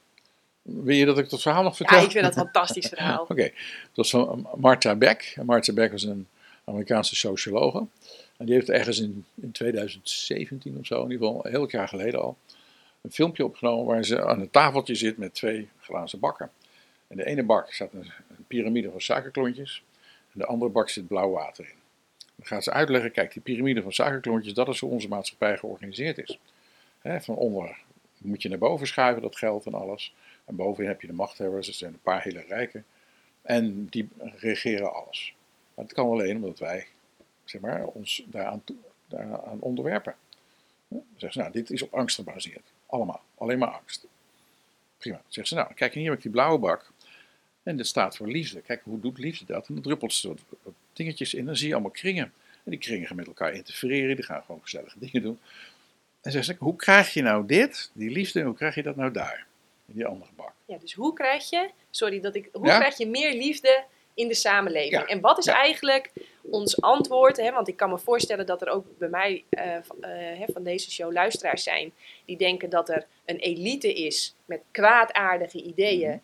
Wil 0.62 0.94
je 0.94 1.04
dat 1.04 1.18
ik 1.18 1.30
dat 1.30 1.42
verhaal 1.42 1.62
nog 1.62 1.76
vertel? 1.76 1.98
Ja, 1.98 2.04
ik 2.04 2.10
vind 2.10 2.24
dat 2.24 2.36
een 2.36 2.42
fantastisch 2.42 2.88
verhaal. 2.88 3.22
Oké, 3.28 3.42
dat 3.42 3.94
was 3.94 4.10
van 4.10 4.48
Martha 4.56 4.94
Beck. 4.94 5.36
Martha 5.44 5.72
Beck 5.72 5.90
was 5.92 6.02
een 6.02 6.28
Amerikaanse 6.64 7.16
sociologe. 7.16 7.86
En 8.36 8.46
die 8.46 8.54
heeft 8.54 8.70
ergens 8.70 9.00
in, 9.00 9.24
in 9.34 9.52
2017 9.52 10.78
of 10.78 10.86
zo, 10.86 11.04
in 11.04 11.10
ieder 11.10 11.26
geval 11.26 11.44
een 11.44 11.50
heel 11.50 11.70
jaar 11.70 11.88
geleden 11.88 12.20
al, 12.20 12.36
een 13.00 13.12
filmpje 13.12 13.44
opgenomen 13.44 13.86
waar 13.86 14.04
ze 14.04 14.24
aan 14.24 14.40
een 14.40 14.50
tafeltje 14.50 14.94
zit 14.94 15.16
met 15.16 15.34
twee 15.34 15.68
glazen 15.80 16.18
bakken. 16.18 16.50
En 17.06 17.16
de 17.16 17.24
ene 17.24 17.42
bak 17.42 17.72
staat 17.72 17.92
een, 17.92 18.12
een 18.28 18.44
piramide 18.46 18.90
van 18.90 19.00
suikerklontjes 19.00 19.82
en 20.32 20.40
de 20.40 20.46
andere 20.46 20.70
bak 20.70 20.88
zit 20.88 21.08
blauw 21.08 21.30
water 21.30 21.64
in. 21.64 21.83
Dan 22.36 22.46
gaat 22.46 22.64
ze 22.64 22.72
uitleggen, 22.72 23.12
kijk, 23.12 23.32
die 23.32 23.42
piramide 23.42 23.82
van 23.82 23.92
suikerklontjes, 23.92 24.54
dat 24.54 24.68
is 24.68 24.80
hoe 24.80 24.90
onze 24.90 25.08
maatschappij 25.08 25.58
georganiseerd 25.58 26.18
is. 26.18 26.38
Van 27.02 27.34
onder 27.34 27.78
moet 28.18 28.42
je 28.42 28.48
naar 28.48 28.58
boven 28.58 28.86
schuiven, 28.86 29.22
dat 29.22 29.36
geld 29.36 29.66
en 29.66 29.74
alles. 29.74 30.14
En 30.44 30.56
bovenin 30.56 30.90
heb 30.90 31.00
je 31.00 31.06
de 31.06 31.12
machthebbers, 31.12 31.66
dat 31.66 31.74
zijn 31.74 31.92
een 31.92 32.02
paar 32.02 32.22
hele 32.22 32.44
rijken. 32.48 32.84
En 33.42 33.86
die 33.86 34.08
regeren 34.18 34.94
alles. 34.94 35.34
Maar 35.74 35.84
het 35.84 35.94
kan 35.94 36.10
alleen 36.10 36.36
omdat 36.36 36.58
wij 36.58 36.86
zeg 37.44 37.60
maar, 37.60 37.86
ons 37.86 38.24
daaraan, 38.26 38.62
daaraan 39.06 39.60
onderwerpen. 39.60 40.14
Zeggen 40.88 41.32
ze, 41.32 41.38
nou, 41.38 41.52
dit 41.52 41.70
is 41.70 41.82
op 41.82 41.94
angst 41.94 42.16
gebaseerd. 42.16 42.72
Allemaal. 42.86 43.22
Alleen 43.34 43.58
maar 43.58 43.68
angst. 43.68 44.06
Prima. 44.98 45.22
Zeggen 45.28 45.46
ze, 45.46 45.54
nou, 45.54 45.74
kijk, 45.74 45.94
hier 45.94 46.04
heb 46.04 46.14
ik 46.14 46.22
die 46.22 46.30
blauwe 46.30 46.58
bak. 46.58 46.92
En 47.62 47.76
dit 47.76 47.86
staat 47.86 48.16
voor 48.16 48.28
liefde. 48.28 48.60
Kijk, 48.60 48.80
hoe 48.84 49.00
doet 49.00 49.18
liefde 49.18 49.44
dat? 49.44 49.68
En 49.68 49.74
dan 49.74 49.82
druppelt 49.82 50.26
dingetjes 50.96 51.34
in. 51.34 51.44
Dan 51.46 51.56
zie 51.56 51.66
je 51.68 51.72
allemaal 51.74 51.90
kringen. 51.92 52.32
En 52.64 52.70
die 52.70 52.78
kringen 52.78 53.06
gaan 53.06 53.16
met 53.16 53.26
elkaar 53.26 53.52
interfereren. 53.54 54.16
Die 54.16 54.24
gaan 54.24 54.42
gewoon 54.42 54.60
gezellige 54.62 54.98
dingen 54.98 55.22
doen. 55.22 55.38
En 56.22 56.32
zeggen 56.32 56.54
ze, 56.54 56.64
hoe 56.64 56.76
krijg 56.76 57.14
je 57.14 57.22
nou 57.22 57.46
dit, 57.46 57.90
die 57.92 58.10
liefde, 58.10 58.42
hoe 58.42 58.54
krijg 58.54 58.74
je 58.74 58.82
dat 58.82 58.96
nou 58.96 59.12
daar? 59.12 59.46
In 59.86 59.94
die 59.94 60.06
andere 60.06 60.30
bak. 60.36 60.52
Ja, 60.66 60.76
dus 60.78 60.92
hoe 60.92 61.12
krijg 61.12 61.50
je, 61.50 61.70
sorry 61.90 62.20
dat 62.20 62.34
ik, 62.34 62.48
hoe 62.52 62.66
Ja? 62.66 62.78
krijg 62.78 62.96
je 62.98 63.06
meer 63.06 63.34
liefde 63.34 63.84
in 64.14 64.28
de 64.28 64.34
samenleving? 64.34 64.92
Ja, 64.92 65.06
En 65.06 65.20
wat 65.20 65.38
is 65.38 65.44
ja. 65.44 65.54
eigenlijk 65.54 66.10
ons 66.42 66.80
antwoord? 66.80 67.36
Hè? 67.36 67.52
Want 67.52 67.68
ik 67.68 67.76
kan 67.76 67.90
me 67.90 67.98
voorstellen 67.98 68.46
dat 68.46 68.62
er 68.62 68.68
ook 68.68 68.86
bij 68.98 69.08
mij 69.08 69.44
eh, 69.48 69.76
van, 69.82 70.02
eh, 70.02 70.38
hè, 70.38 70.44
van 70.52 70.62
deze 70.62 70.90
show 70.90 71.12
luisteraars 71.12 71.62
zijn 71.62 71.92
die 72.24 72.36
denken 72.36 72.70
dat 72.70 72.88
er 72.88 73.06
een 73.24 73.36
elite 73.38 73.92
is 73.94 74.34
met 74.44 74.60
kwaadaardige 74.70 75.62
ideeën 75.62 76.08
Mhm. 76.10 76.18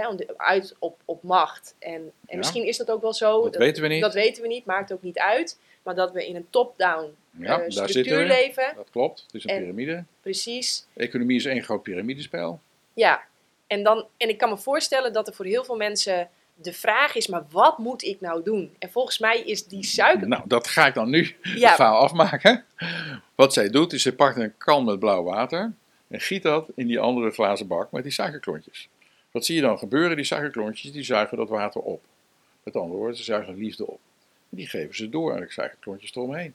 Hè, 0.00 0.08
uit 0.36 0.74
op, 0.78 0.98
op 1.04 1.22
macht. 1.22 1.74
En, 1.78 1.92
en 1.92 2.12
Ja. 2.26 2.36
misschien 2.36 2.66
is 2.66 2.76
dat 2.76 2.90
ook 2.90 3.02
wel 3.02 3.12
zo. 3.14 3.42
Dat 3.42 3.56
weten 3.56 3.82
we 3.82 3.88
niet. 3.88 4.02
Dat 4.02 4.14
weten 4.14 4.42
we 4.42 4.48
niet, 4.48 4.64
maakt 4.64 4.92
ook 4.92 5.02
niet 5.02 5.18
uit. 5.18 5.58
Maar 5.82 5.94
dat 5.94 6.12
we 6.12 6.26
in 6.26 6.36
een 6.36 6.46
top-down 6.50 7.14
Ja, 7.38 7.46
daar 7.56 7.72
zitten 7.72 7.88
structuur 7.88 8.26
leven. 8.26 8.72
Dat 8.76 8.90
klopt. 8.90 9.22
Het 9.26 9.34
is 9.34 9.44
een 9.44 9.50
En- 9.50 9.60
piramide. 9.60 10.04
Precies. 10.20 10.86
Economie 10.96 11.36
is 11.36 11.44
één 11.44 11.62
groot 11.62 11.82
piramidespel. 11.82 12.60
Ja, 12.92 13.22
en, 13.66 13.82
dan, 13.82 14.06
en 14.16 14.28
ik 14.28 14.38
kan 14.38 14.48
me 14.48 14.56
voorstellen 14.56 15.12
dat 15.12 15.28
er 15.28 15.34
voor 15.34 15.44
heel 15.44 15.64
veel 15.64 15.76
mensen 15.76 16.28
de 16.54 16.72
vraag 16.72 17.14
is, 17.14 17.26
maar 17.26 17.44
wat 17.50 17.78
moet 17.78 18.02
ik 18.02 18.20
nou 18.20 18.42
doen? 18.42 18.74
En 18.78 18.90
volgens 18.90 19.18
mij 19.18 19.40
is 19.40 19.66
die 19.66 19.84
suiker... 19.84 20.28
Nou, 20.28 20.42
dat 20.46 20.66
ga 20.66 20.86
ik 20.86 20.94
dan 20.94 21.10
nu 21.10 21.36
Ja. 21.42 21.66
het 21.66 21.74
verhaal 21.76 21.98
afmaken. 22.00 22.64
Wat 23.34 23.52
zij 23.52 23.68
doet, 23.68 23.92
is 23.92 24.02
ze 24.02 24.14
pakt 24.14 24.36
een 24.36 24.54
kan 24.58 24.84
met 24.84 24.98
blauw 24.98 25.22
water 25.22 25.72
en 26.08 26.20
giet 26.20 26.42
dat 26.42 26.68
in 26.74 26.86
die 26.86 26.98
andere 27.00 27.30
glazen 27.30 27.66
bak 27.66 27.92
met 27.92 28.02
die 28.02 28.12
suikerklontjes. 28.12 28.88
Wat 29.34 29.44
zie 29.44 29.54
je 29.54 29.60
dan 29.60 29.78
gebeuren? 29.78 30.16
Die 30.16 30.24
suikerklontjes 30.24 30.92
die 30.92 31.02
zuigen 31.02 31.36
dat 31.36 31.48
water 31.48 31.80
op. 31.80 32.02
Met 32.62 32.76
andere 32.76 32.98
woorden, 32.98 33.16
ze 33.16 33.22
zuigen 33.22 33.54
liefde 33.54 33.86
op. 33.86 34.00
En 34.50 34.56
die 34.56 34.68
geven 34.68 34.94
ze 34.94 35.08
door 35.08 35.34
aan 35.34 35.40
de 35.40 35.50
suikerklontjes 35.50 36.14
eromheen. 36.14 36.54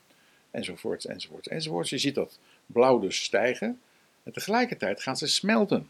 Enzovoorts, 0.51 1.05
enzovoorts, 1.05 1.47
enzovoorts. 1.47 1.89
Je 1.89 1.97
ziet 1.97 2.15
dat 2.15 2.39
blauw 2.65 2.99
dus 2.99 3.23
stijgen. 3.23 3.81
En 4.23 4.31
tegelijkertijd 4.31 5.01
gaan 5.01 5.17
ze 5.17 5.27
smelten. 5.27 5.89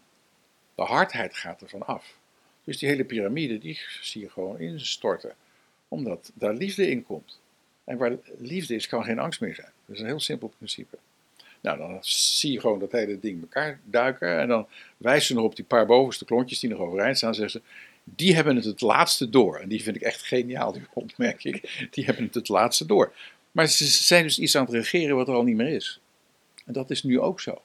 De 0.75 0.81
hardheid 0.81 1.35
gaat 1.35 1.61
ervan 1.61 1.85
af. 1.85 2.17
Dus 2.63 2.77
die 2.77 2.89
hele 2.89 3.05
piramide, 3.05 3.57
die 3.57 3.79
zie 4.01 4.21
je 4.21 4.29
gewoon 4.29 4.59
instorten. 4.59 5.35
Omdat 5.87 6.31
daar 6.33 6.53
liefde 6.53 6.89
in 6.89 7.03
komt. 7.03 7.39
En 7.83 7.97
waar 7.97 8.17
liefde 8.37 8.75
is, 8.75 8.87
kan 8.87 9.03
geen 9.03 9.19
angst 9.19 9.41
meer 9.41 9.55
zijn. 9.55 9.71
Dat 9.85 9.95
is 9.95 10.01
een 10.01 10.07
heel 10.07 10.19
simpel 10.19 10.53
principe. 10.57 10.97
Nou, 11.61 11.77
dan 11.77 11.97
zie 12.01 12.51
je 12.51 12.59
gewoon 12.59 12.79
dat 12.79 12.91
hele 12.91 13.19
ding 13.19 13.41
elkaar 13.41 13.79
duiken. 13.83 14.39
En 14.39 14.47
dan 14.47 14.67
wijzen 14.97 15.27
ze 15.27 15.33
nog 15.33 15.43
op 15.43 15.55
die 15.55 15.65
paar 15.65 15.85
bovenste 15.85 16.25
klontjes 16.25 16.59
die 16.59 16.69
nog 16.69 16.79
overeind 16.79 17.17
staan. 17.17 17.35
Zeggen 17.35 17.61
ze, 17.61 17.67
die 18.03 18.35
hebben 18.35 18.55
het 18.55 18.65
het 18.65 18.81
laatste 18.81 19.29
door. 19.29 19.57
En 19.59 19.69
die 19.69 19.83
vind 19.83 19.95
ik 19.95 20.01
echt 20.01 20.21
geniaal, 20.21 20.71
die 20.71 20.81
opmerking. 20.93 21.87
Die 21.91 22.05
hebben 22.05 22.23
het 22.23 22.33
het 22.33 22.49
laatste 22.49 22.85
door. 22.85 23.13
Maar 23.51 23.67
ze 23.67 23.85
zijn 23.85 24.23
dus 24.23 24.39
iets 24.39 24.55
aan 24.57 24.65
het 24.65 24.73
regeren 24.73 25.15
wat 25.15 25.27
er 25.27 25.33
al 25.33 25.43
niet 25.43 25.55
meer 25.55 25.73
is. 25.73 25.99
En 26.65 26.73
dat 26.73 26.89
is 26.89 27.03
nu 27.03 27.19
ook 27.19 27.39
zo. 27.39 27.61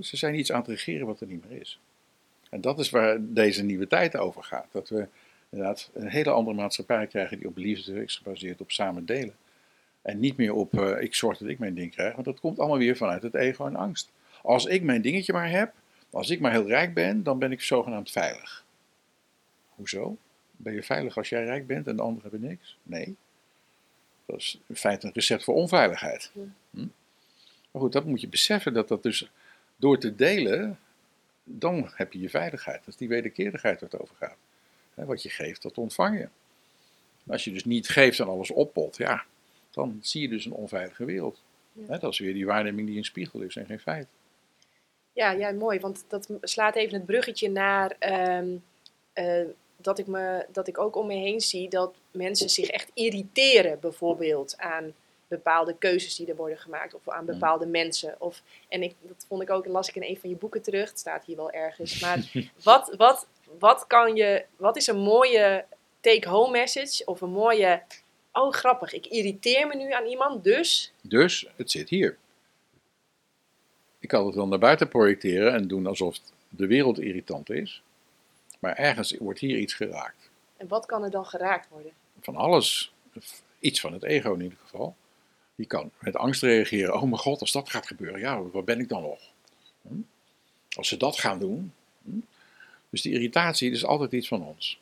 Ze 0.00 0.16
zijn 0.16 0.38
iets 0.38 0.52
aan 0.52 0.60
het 0.60 0.68
regeren 0.68 1.06
wat 1.06 1.20
er 1.20 1.26
niet 1.26 1.48
meer 1.48 1.60
is. 1.60 1.78
En 2.50 2.60
dat 2.60 2.78
is 2.78 2.90
waar 2.90 3.16
deze 3.20 3.62
nieuwe 3.62 3.86
tijd 3.86 4.16
over 4.16 4.42
gaat. 4.42 4.66
Dat 4.72 4.88
we 4.88 5.06
inderdaad 5.50 5.90
een 5.94 6.08
hele 6.08 6.30
andere 6.30 6.56
maatschappij 6.56 7.06
krijgen 7.06 7.38
die 7.38 7.46
op 7.46 7.56
liefde 7.56 8.02
is 8.02 8.16
gebaseerd 8.16 8.60
op 8.60 8.70
samen 8.70 9.06
delen. 9.06 9.34
En 10.04 10.20
niet 10.20 10.36
meer 10.36 10.52
op 10.52 10.78
eh, 10.78 11.02
ik 11.02 11.14
zorg 11.14 11.38
dat 11.38 11.48
ik 11.48 11.58
mijn 11.58 11.74
ding 11.74 11.90
krijg, 11.90 12.12
want 12.12 12.24
dat 12.24 12.40
komt 12.40 12.58
allemaal 12.58 12.78
weer 12.78 12.96
vanuit 12.96 13.22
het 13.22 13.34
ego 13.34 13.66
en 13.66 13.76
angst. 13.76 14.10
Als 14.42 14.64
ik 14.64 14.82
mijn 14.82 15.02
dingetje 15.02 15.32
maar 15.32 15.50
heb, 15.50 15.74
als 16.10 16.30
ik 16.30 16.40
maar 16.40 16.50
heel 16.50 16.66
rijk 16.66 16.94
ben, 16.94 17.22
dan 17.22 17.38
ben 17.38 17.52
ik 17.52 17.60
zogenaamd 17.60 18.10
veilig. 18.10 18.64
Hoezo? 19.68 20.16
Ben 20.56 20.74
je 20.74 20.82
veilig 20.82 21.16
als 21.16 21.28
jij 21.28 21.44
rijk 21.44 21.66
bent 21.66 21.86
en 21.86 21.96
de 21.96 22.02
anderen 22.02 22.30
hebben 22.30 22.48
niks? 22.48 22.76
Nee. 22.82 23.16
Dat 24.26 24.36
is 24.36 24.60
in 24.66 24.76
feite 24.76 25.06
een 25.06 25.12
recept 25.12 25.44
voor 25.44 25.54
onveiligheid. 25.54 26.30
Hm? 26.70 26.86
Maar 27.70 27.82
goed, 27.82 27.92
dat 27.92 28.04
moet 28.04 28.20
je 28.20 28.28
beseffen 28.28 28.72
dat 28.72 28.88
dat 28.88 29.02
dus 29.02 29.30
door 29.76 29.98
te 29.98 30.14
delen, 30.14 30.78
dan 31.44 31.90
heb 31.94 32.12
je 32.12 32.20
je 32.20 32.30
veiligheid. 32.30 32.78
Dat 32.78 32.88
is 32.88 32.96
die 32.96 33.08
wederkerigheid 33.08 33.80
waar 33.80 33.90
het 33.90 34.00
over 34.00 34.16
gaat. 34.16 34.36
Wat 34.94 35.22
je 35.22 35.30
geeft, 35.30 35.62
dat 35.62 35.78
ontvang 35.78 36.18
je. 36.18 36.28
Als 37.26 37.44
je 37.44 37.52
dus 37.52 37.64
niet 37.64 37.88
geeft 37.88 38.20
en 38.20 38.26
alles 38.26 38.50
oppot, 38.50 38.96
ja, 38.96 39.24
dan 39.74 39.98
zie 40.00 40.22
je 40.22 40.28
dus 40.28 40.44
een 40.44 40.52
onveilige 40.52 41.04
wereld. 41.04 41.42
Ja. 41.72 41.98
Dat 41.98 42.12
is 42.12 42.18
weer 42.18 42.34
die 42.34 42.46
waarneming 42.46 42.88
die 42.88 42.96
een 42.96 43.04
spiegel 43.04 43.40
is 43.40 43.56
en 43.56 43.66
geen 43.66 43.80
feit. 43.80 44.06
Ja, 45.12 45.30
ja, 45.30 45.52
mooi. 45.52 45.80
Want 45.80 46.04
dat 46.08 46.28
slaat 46.40 46.74
even 46.74 46.94
het 46.94 47.06
bruggetje 47.06 47.50
naar 47.50 47.96
ehm, 47.98 48.56
eh, 49.12 49.44
dat, 49.76 49.98
ik 49.98 50.06
me, 50.06 50.46
dat 50.52 50.68
ik 50.68 50.78
ook 50.78 50.96
om 50.96 51.06
me 51.06 51.14
heen 51.14 51.40
zie 51.40 51.68
dat 51.68 51.94
mensen 52.10 52.48
zich 52.48 52.68
echt 52.68 52.90
irriteren, 52.94 53.80
bijvoorbeeld 53.80 54.58
aan 54.58 54.94
bepaalde 55.28 55.76
keuzes 55.78 56.16
die 56.16 56.26
er 56.26 56.36
worden 56.36 56.58
gemaakt 56.58 56.94
of 56.94 57.08
aan 57.08 57.24
bepaalde 57.24 57.66
mensen. 57.66 58.14
Of, 58.18 58.42
en 58.68 58.82
ik, 58.82 58.94
dat 59.00 59.24
vond 59.28 59.42
ik 59.42 59.50
ook, 59.50 59.66
las 59.66 59.88
ik 59.88 59.94
in 59.94 60.02
een 60.02 60.18
van 60.18 60.30
je 60.30 60.36
boeken 60.36 60.62
terug, 60.62 60.88
het 60.88 60.98
staat 60.98 61.24
hier 61.24 61.36
wel 61.36 61.50
ergens. 61.50 62.00
Maar 62.00 62.30
wat, 62.62 62.94
wat, 62.96 63.26
wat, 63.58 63.86
kan 63.86 64.16
je, 64.16 64.44
wat 64.56 64.76
is 64.76 64.86
een 64.86 64.98
mooie 64.98 65.64
take-home 66.00 66.50
message 66.50 67.04
of 67.04 67.20
een 67.20 67.30
mooie, 67.30 67.82
oh 68.34 68.52
grappig, 68.52 68.92
ik 68.92 69.06
irriteer 69.06 69.66
me 69.66 69.76
nu 69.76 69.92
aan 69.92 70.06
iemand, 70.06 70.44
dus 70.44 70.92
Dus 71.00 71.46
het 71.56 71.70
zit 71.70 71.88
hier. 71.88 72.18
Ik 73.98 74.08
kan 74.08 74.26
het 74.26 74.34
wel 74.34 74.48
naar 74.48 74.58
buiten 74.58 74.88
projecteren 74.88 75.52
en 75.52 75.68
doen 75.68 75.86
alsof 75.86 76.18
de 76.48 76.66
wereld 76.66 77.00
irritant 77.00 77.50
is. 77.50 77.82
Maar 78.58 78.76
ergens 78.76 79.16
wordt 79.18 79.38
hier 79.40 79.58
iets 79.58 79.74
geraakt. 79.74 80.30
en 80.56 80.68
wat 80.68 80.86
kan 80.86 81.04
er 81.04 81.10
dan 81.10 81.26
geraakt 81.26 81.68
worden? 81.68 81.92
Van 82.20 82.36
alles. 82.36 82.92
Iets 83.60 83.80
van 83.80 83.92
het 83.92 84.02
ego 84.02 84.34
in 84.34 84.40
ieder 84.40 84.58
geval. 84.62 84.96
Die 85.54 85.66
kan 85.66 85.90
met 85.98 86.16
angst 86.16 86.42
reageren. 86.42 86.94
Oh 86.94 87.02
mijn 87.02 87.18
god, 87.18 87.40
als 87.40 87.52
dat 87.52 87.70
gaat 87.70 87.86
gebeuren, 87.86 88.20
ja, 88.20 88.42
waar 88.42 88.64
ben 88.64 88.80
ik 88.80 88.88
dan 88.88 89.02
nog? 89.02 89.20
Hm? 89.82 89.94
Als 90.76 90.88
ze 90.88 90.96
dat 90.96 91.18
gaan 91.18 91.38
doen. 91.38 91.72
Hm? 92.04 92.18
Dus 92.90 93.02
die 93.02 93.12
irritatie 93.12 93.70
is 93.70 93.84
altijd 93.84 94.12
iets 94.12 94.28
van 94.28 94.44
ons. 94.44 94.80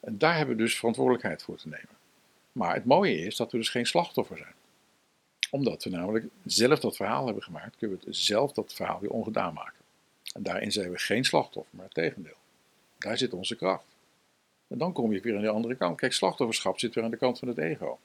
En 0.00 0.18
daar 0.18 0.36
hebben 0.36 0.56
we 0.56 0.62
dus 0.62 0.76
verantwoordelijkheid 0.76 1.42
voor 1.42 1.56
te 1.56 1.68
nemen. 1.68 1.97
Maar 2.58 2.74
het 2.74 2.84
mooie 2.84 3.18
is 3.18 3.36
dat 3.36 3.52
we 3.52 3.58
dus 3.58 3.68
geen 3.68 3.86
slachtoffer 3.86 4.36
zijn. 4.36 4.54
Omdat 5.50 5.84
we 5.84 5.90
namelijk 5.90 6.26
zelf 6.44 6.80
dat 6.80 6.96
verhaal 6.96 7.24
hebben 7.24 7.42
gemaakt, 7.42 7.76
kunnen 7.76 7.98
we 7.98 8.06
het 8.06 8.16
zelf 8.16 8.52
dat 8.52 8.74
verhaal 8.74 9.00
weer 9.00 9.10
ongedaan 9.10 9.54
maken. 9.54 9.84
En 10.34 10.42
daarin 10.42 10.72
zijn 10.72 10.90
we 10.90 10.98
geen 10.98 11.24
slachtoffer, 11.24 11.76
maar 11.76 11.84
het 11.84 11.94
tegendeel. 11.94 12.36
Daar 12.98 13.18
zit 13.18 13.32
onze 13.32 13.56
kracht. 13.56 13.84
En 14.68 14.78
dan 14.78 14.92
kom 14.92 15.12
je 15.12 15.20
weer 15.20 15.36
aan 15.36 15.42
de 15.42 15.48
andere 15.48 15.74
kant. 15.74 15.96
Kijk, 15.96 16.12
slachtofferschap 16.12 16.78
zit 16.78 16.94
weer 16.94 17.04
aan 17.04 17.10
de 17.10 17.16
kant 17.16 17.38
van 17.38 17.48
het 17.48 17.58
ego. 17.58 17.98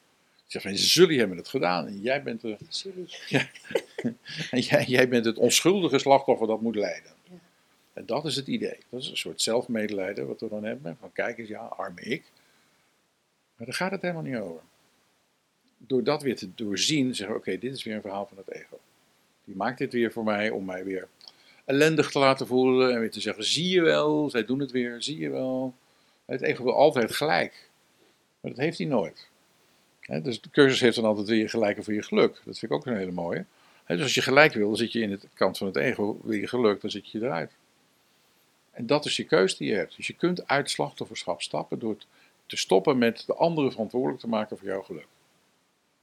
Zegt, 0.48 0.66
van, 0.66 0.74
jullie 0.74 1.20
hebben 1.20 1.38
het 1.38 1.48
gedaan 1.48 1.88
en 1.88 2.02
jij 2.02 2.24
bent, 2.24 2.42
de, 2.42 2.58
en 4.52 4.60
jij, 4.60 4.84
jij 4.84 5.10
bent 5.10 5.26
het 5.26 5.38
onschuldige 5.38 6.00
slachtoffer 6.00 6.48
dat 6.48 6.62
moet 6.62 6.76
lijden. 6.76 7.12
Ja. 7.24 7.36
En 7.94 8.06
dat 8.06 8.26
is 8.26 8.36
het 8.36 8.48
idee. 8.48 8.78
Dat 8.89 9.02
is 9.02 9.10
een 9.10 9.18
soort 9.18 9.42
zelfmedelijden 9.42 10.28
wat 10.28 10.39
we 10.39 10.50
dan 10.50 10.63
hebben. 10.63 10.98
Van 11.00 11.12
kijk 11.12 11.38
eens, 11.38 11.50
ja, 11.50 11.60
arme 11.60 12.02
ik. 12.02 12.24
Maar 13.63 13.71
daar 13.71 13.82
gaat 13.82 13.91
het 13.91 14.02
helemaal 14.02 14.23
niet 14.23 14.49
over. 14.49 14.62
Door 15.78 16.04
dat 16.04 16.21
weer 16.21 16.36
te 16.36 16.54
doorzien, 16.56 17.15
zeggen 17.15 17.36
we, 17.36 17.41
oké, 17.41 17.58
dit 17.58 17.73
is 17.73 17.84
weer 17.84 17.95
een 17.95 18.02
verhaal 18.02 18.26
van 18.26 18.38
het 18.38 18.52
ego. 18.52 18.80
Die 19.45 19.56
maakt 19.56 19.78
dit 19.78 19.93
weer 19.93 20.12
voor 20.12 20.23
mij 20.23 20.49
om 20.49 20.65
mij 20.65 20.84
weer 20.84 21.08
ellendig 21.65 22.12
te 22.12 22.19
laten 22.19 22.47
voelen 22.47 22.93
en 22.93 22.99
weer 22.99 23.12
te 23.12 23.21
zeggen, 23.21 23.43
zie 23.43 23.69
je 23.69 23.82
wel, 23.82 24.30
zij 24.30 24.45
doen 24.45 24.60
het 24.60 24.71
weer, 24.71 25.02
zie 25.02 25.19
je 25.19 25.30
wel. 25.30 25.73
Het 26.26 26.41
ego 26.41 26.63
wil 26.63 26.76
altijd 26.76 27.15
gelijk. 27.15 27.69
Maar 28.39 28.52
dat 28.52 28.60
heeft 28.60 28.78
hij 28.78 28.88
nooit. 28.88 29.28
Dus 30.21 30.41
de 30.41 30.49
cursus 30.49 30.80
heeft 30.80 30.95
dan 30.95 31.06
altijd 31.06 31.28
weer 31.28 31.49
gelijke 31.49 31.84
voor 31.84 31.93
je 31.93 32.04
geluk. 32.04 32.34
Dat 32.34 32.60
vind 32.60 32.71
ik 32.71 32.71
ook 32.71 32.86
een 32.86 32.97
hele 32.97 33.12
mooie. 33.12 33.45
Dus 33.88 34.02
als 34.02 34.13
je 34.13 34.21
gelijk 34.21 34.54
wil, 34.54 34.67
dan 34.67 34.78
zit 34.78 34.91
je 34.91 35.02
in 35.02 35.10
de 35.10 35.19
kant 35.34 35.58
van 35.58 35.67
het 35.67 35.76
ego. 35.76 36.19
Wil 36.23 36.38
je 36.38 36.47
geluk, 36.47 36.82
dan 36.82 36.91
zit 36.91 37.10
je 37.10 37.19
eruit. 37.19 37.52
En 38.71 38.86
dat 38.86 39.06
is 39.06 39.15
je 39.15 39.23
keus 39.23 39.58
die 39.58 39.69
je 39.69 39.76
hebt. 39.76 39.95
Dus 39.95 40.08
je 40.08 40.15
kunt 40.15 40.47
uit 40.47 40.69
slachtofferschap 40.69 41.41
stappen 41.41 41.80
door 41.80 41.97
te 42.54 42.60
stoppen 42.60 42.98
met 42.98 43.24
de 43.26 43.34
anderen 43.34 43.72
verantwoordelijk 43.72 44.20
te 44.20 44.28
maken 44.28 44.58
voor 44.58 44.68
jouw 44.68 44.82
geluk. 44.82 45.08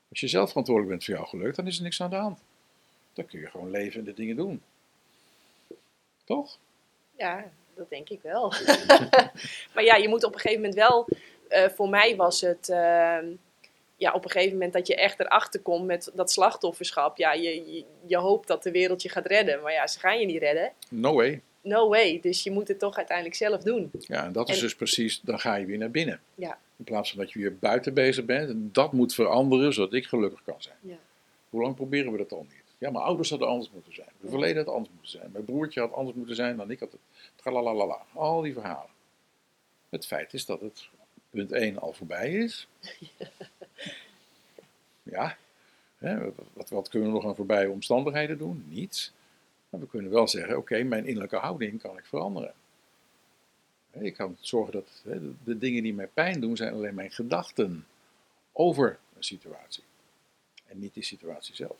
Als 0.08 0.20
je 0.20 0.28
zelf 0.28 0.48
verantwoordelijk 0.48 0.92
bent 0.92 1.04
voor 1.04 1.14
jouw 1.14 1.24
geluk, 1.24 1.54
dan 1.54 1.66
is 1.66 1.76
er 1.76 1.82
niks 1.82 2.02
aan 2.02 2.10
de 2.10 2.16
hand. 2.16 2.40
Dan 3.12 3.26
kun 3.26 3.40
je 3.40 3.46
gewoon 3.46 3.70
leven 3.70 3.98
en 3.98 4.04
de 4.04 4.14
dingen 4.14 4.36
doen. 4.36 4.62
Toch? 6.24 6.58
Ja, 7.16 7.50
dat 7.74 7.90
denk 7.90 8.08
ik 8.08 8.22
wel. 8.22 8.52
maar 9.74 9.84
ja, 9.84 9.96
je 9.96 10.08
moet 10.08 10.24
op 10.24 10.32
een 10.34 10.40
gegeven 10.40 10.60
moment 10.62 10.78
wel. 10.78 11.08
eh, 11.48 11.68
voor 11.68 11.88
mij 11.88 12.16
was 12.16 12.40
het. 12.40 12.68
ehm, 12.68 13.26
ja, 13.96 14.12
op 14.12 14.24
een 14.24 14.30
gegeven 14.30 14.52
moment 14.52 14.72
dat 14.72 14.86
je 14.86 14.94
echt 14.96 15.20
erachter 15.20 15.60
komt 15.60 15.84
met 15.86 16.10
dat 16.14 16.30
slachtofferschap. 16.30 17.16
Ja, 17.16 17.32
je, 17.32 17.72
je, 17.72 17.84
je 18.06 18.16
hoopt 18.16 18.48
dat 18.48 18.62
de 18.62 18.70
wereld 18.70 19.02
je 19.02 19.08
gaat 19.08 19.26
redden. 19.26 19.62
Maar 19.62 19.72
ja, 19.72 19.86
ze 19.86 19.98
gaan 19.98 20.20
je 20.20 20.26
niet 20.26 20.38
redden. 20.42 20.72
No 20.88 21.14
way. 21.14 21.42
No 21.62 21.88
way. 21.88 22.20
Dus 22.20 22.42
je 22.42 22.50
moet 22.50 22.68
het 22.68 22.78
toch 22.78 22.96
uiteindelijk 22.96 23.36
zelf 23.36 23.62
doen. 23.62 23.90
Ja, 23.98 24.24
en 24.24 24.32
dat 24.32 24.48
is 24.48 24.54
En- 24.56 24.60
dus 24.62 24.74
precies, 24.74 25.20
dan 25.20 25.40
ga 25.40 25.54
je 25.54 25.66
weer 25.66 25.78
naar 25.78 25.90
binnen. 25.90 26.20
Ja. 26.34 26.58
In 26.76 26.84
plaats 26.84 27.10
van 27.10 27.18
dat 27.18 27.32
je 27.32 27.38
weer 27.38 27.58
buiten 27.58 27.94
bezig 27.94 28.24
bent. 28.24 28.48
En 28.48 28.68
dat 28.72 28.92
moet 28.92 29.14
veranderen, 29.14 29.72
zodat 29.72 29.92
ik 29.92 30.06
gelukkig 30.06 30.42
kan 30.44 30.62
zijn. 30.62 30.76
Ja. 30.80 30.98
Hoe 31.50 31.62
lang 31.62 31.74
proberen 31.74 32.12
we 32.12 32.18
dat 32.18 32.32
al 32.32 32.46
niet? 32.48 32.62
Ja, 32.78 32.90
mijn 32.90 33.04
ouders 33.04 33.30
hadden 33.30 33.48
anders 33.48 33.70
moeten 33.70 33.94
zijn. 33.94 34.08
Mijn 34.18 34.30
verleden 34.32 34.64
had 34.64 34.74
anders 34.74 34.90
moeten 34.92 35.10
zijn. 35.10 35.30
Mijn 35.32 35.44
broertje 35.44 35.80
had 35.80 35.92
anders 35.92 36.16
moeten 36.16 36.34
zijn 36.34 36.56
dan 36.56 36.70
ik 36.70 36.80
had 36.80 36.92
het. 36.92 37.00
Tralalala. 37.36 38.02
Al 38.12 38.40
die 38.40 38.52
verhalen. 38.52 38.90
Het 39.88 40.06
feit 40.06 40.34
is 40.34 40.44
dat 40.46 40.60
het 40.60 40.88
punt 41.30 41.52
1 41.52 41.78
al 41.78 41.92
voorbij 41.92 42.30
is. 42.32 42.66
Ja. 45.02 45.36
Hè, 45.98 46.32
wat, 46.54 46.68
wat 46.70 46.88
kunnen 46.88 47.08
we 47.08 47.14
nog 47.14 47.24
aan 47.26 47.36
voorbije 47.36 47.70
omstandigheden 47.70 48.38
doen? 48.38 48.64
Niets. 48.68 49.12
Maar 49.70 49.80
we 49.80 49.86
kunnen 49.86 50.10
wel 50.10 50.28
zeggen, 50.28 50.56
oké, 50.56 50.82
mijn 50.82 51.06
innerlijke 51.06 51.36
houding 51.36 51.80
kan 51.82 51.98
ik 51.98 52.04
veranderen. 52.06 52.52
Ik 53.92 54.14
kan 54.14 54.36
zorgen 54.40 54.72
dat 54.72 55.02
de 55.44 55.58
dingen 55.58 55.82
die 55.82 55.94
mij 55.94 56.06
pijn 56.06 56.40
doen, 56.40 56.56
zijn 56.56 56.72
alleen 56.72 56.94
mijn 56.94 57.10
gedachten 57.10 57.86
over 58.52 58.98
een 59.16 59.24
situatie. 59.24 59.82
En 60.66 60.78
niet 60.78 60.94
die 60.94 61.02
situatie 61.04 61.54
zelf. 61.54 61.76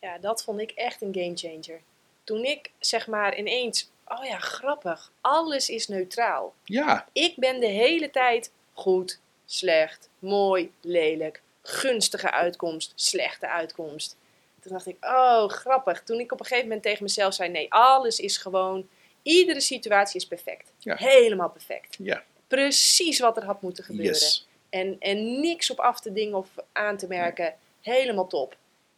ja, 0.00 0.18
dat 0.18 0.44
vond 0.44 0.60
ik 0.60 0.70
echt 0.70 1.02
een 1.02 1.14
gamechanger. 1.14 1.80
Toen 2.24 2.44
ik 2.44 2.70
zeg 2.78 3.06
maar 3.06 3.38
ineens. 3.38 3.90
Oh 4.08 4.24
ja, 4.24 4.38
grappig. 4.38 5.12
Alles 5.20 5.68
is 5.68 5.88
neutraal. 5.88 6.54
Ja, 6.64 7.08
Ik 7.12 7.36
ben 7.36 7.60
de 7.60 7.66
hele 7.66 8.10
tijd 8.10 8.50
goed, 8.72 9.20
slecht, 9.44 10.08
mooi, 10.18 10.72
lelijk, 10.80 11.42
gunstige 11.62 12.30
uitkomst, 12.30 12.92
slechte 12.94 13.48
uitkomst. 13.48 14.16
Toen 14.64 14.72
dacht 14.72 14.86
ik, 14.86 14.96
oh 15.00 15.48
grappig. 15.48 16.02
Toen 16.02 16.20
ik 16.20 16.32
op 16.32 16.40
een 16.40 16.46
gegeven 16.46 16.68
moment 16.68 16.84
tegen 16.84 17.02
mezelf 17.02 17.34
zei, 17.34 17.50
nee, 17.50 17.72
alles 17.72 18.18
is 18.18 18.36
gewoon, 18.36 18.88
iedere 19.22 19.60
situatie 19.60 20.20
is 20.20 20.26
perfect. 20.26 20.72
Ja. 20.78 20.96
Helemaal 20.96 21.50
perfect. 21.50 21.96
ja, 21.98 22.22
precies 22.48 23.18
wat 23.18 23.36
er 23.36 23.44
had 23.44 23.62
moeten 23.62 23.84
gebeuren. 23.84 24.12
Yes. 24.12 24.48
En, 24.70 24.96
en 24.98 25.40
niks 25.40 25.70
op 25.70 25.78
af 25.78 26.00
te 26.00 26.12
dingen 26.12 26.38
of 26.38 26.48
aan 26.72 26.96
te 26.96 27.06
merken. 27.06 27.54
Helemaal 27.80 28.26
top. 28.26 28.56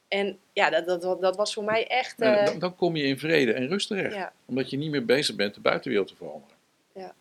En 0.09 0.39
ja, 0.53 0.71
dat, 0.71 1.03
dat, 1.03 1.21
dat, 1.21 1.37
was 1.37 1.55
voor 1.55 1.65
mij 1.65 1.87
echt... 1.87 2.19
Nou, 2.19 2.37
eh, 2.37 2.45
dan, 2.45 2.59
dan 2.59 2.77
kom 2.77 2.97
je 2.97 3.05
in 3.05 3.19
vrede 3.19 3.53
en 3.53 3.69
rust 3.69 3.89
terecht. 3.89 4.15
ja, 4.15 4.33
Omdat 4.45 4.71
je 4.71 4.77
niet 4.77 4.91
meer 4.91 5.05
bezig 5.05 5.35
bent 5.35 5.55
de 5.55 5.61
buitenwereld 5.61 6.09
te 6.09 6.17
veranderen. 6.17 6.57
Ja. 6.93 7.15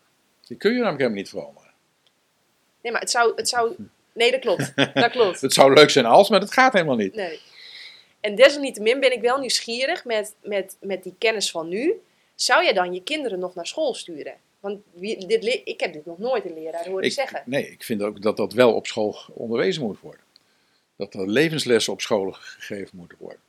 Die 0.46 0.56
kun 0.56 0.70
je 0.70 0.76
namelijk 0.76 1.00
helemaal 1.00 1.22
niet 1.22 1.30
veranderen. 1.30 1.70
nee, 2.80 2.92
maar 2.92 3.00
het 3.00 3.10
zou, 3.10 3.32
het 3.36 3.48
zou... 3.48 3.74
Nee, 4.12 4.30
dat 4.30 4.40
klopt. 4.40 4.72
Dat 4.94 5.10
klopt. 5.10 5.40
Het 5.40 5.52
zou 5.52 5.74
leuk 5.74 5.90
zijn 5.90 6.06
als, 6.06 6.28
maar 6.28 6.40
dat 6.40 6.52
gaat 6.52 6.72
helemaal 6.72 6.96
niet. 6.96 7.14
Nee. 7.14 7.40
En 8.26 8.34
desalniettemin 8.34 9.00
ben 9.00 9.12
ik 9.12 9.20
wel 9.20 9.38
nieuwsgierig 9.38 10.04
met, 10.04 10.34
met, 10.42 10.76
met 10.80 11.02
die 11.02 11.14
kennis 11.18 11.50
van 11.50 11.68
nu. 11.68 11.94
Zou 12.34 12.64
jij 12.64 12.72
dan 12.72 12.94
je 12.94 13.02
kinderen 13.02 13.38
nog 13.38 13.54
naar 13.54 13.66
school 13.66 13.94
sturen? 13.94 14.34
Want 14.60 14.80
wie, 14.92 15.26
dit, 15.26 15.60
ik 15.64 15.80
heb 15.80 15.92
dit 15.92 16.06
nog 16.06 16.18
nooit 16.18 16.44
een 16.44 16.54
leraar 16.54 16.86
horen 16.88 17.04
Ik, 17.04 17.12
zeggen. 17.12 17.42
nee, 17.44 17.70
ik 17.70 17.84
vind 17.84 18.02
ook 18.02 18.22
dat 18.22 18.36
dat 18.36 18.52
wel 18.52 18.74
op 18.74 18.86
school 18.86 19.16
onderwezen 19.32 19.82
moet 19.82 20.00
worden. 20.00 20.20
Dat 20.96 21.14
er 21.14 21.30
levenslessen 21.30 21.92
op 21.92 22.00
scholen 22.00 22.34
gegeven 22.34 22.96
moeten 22.96 23.18
worden. 23.20 23.40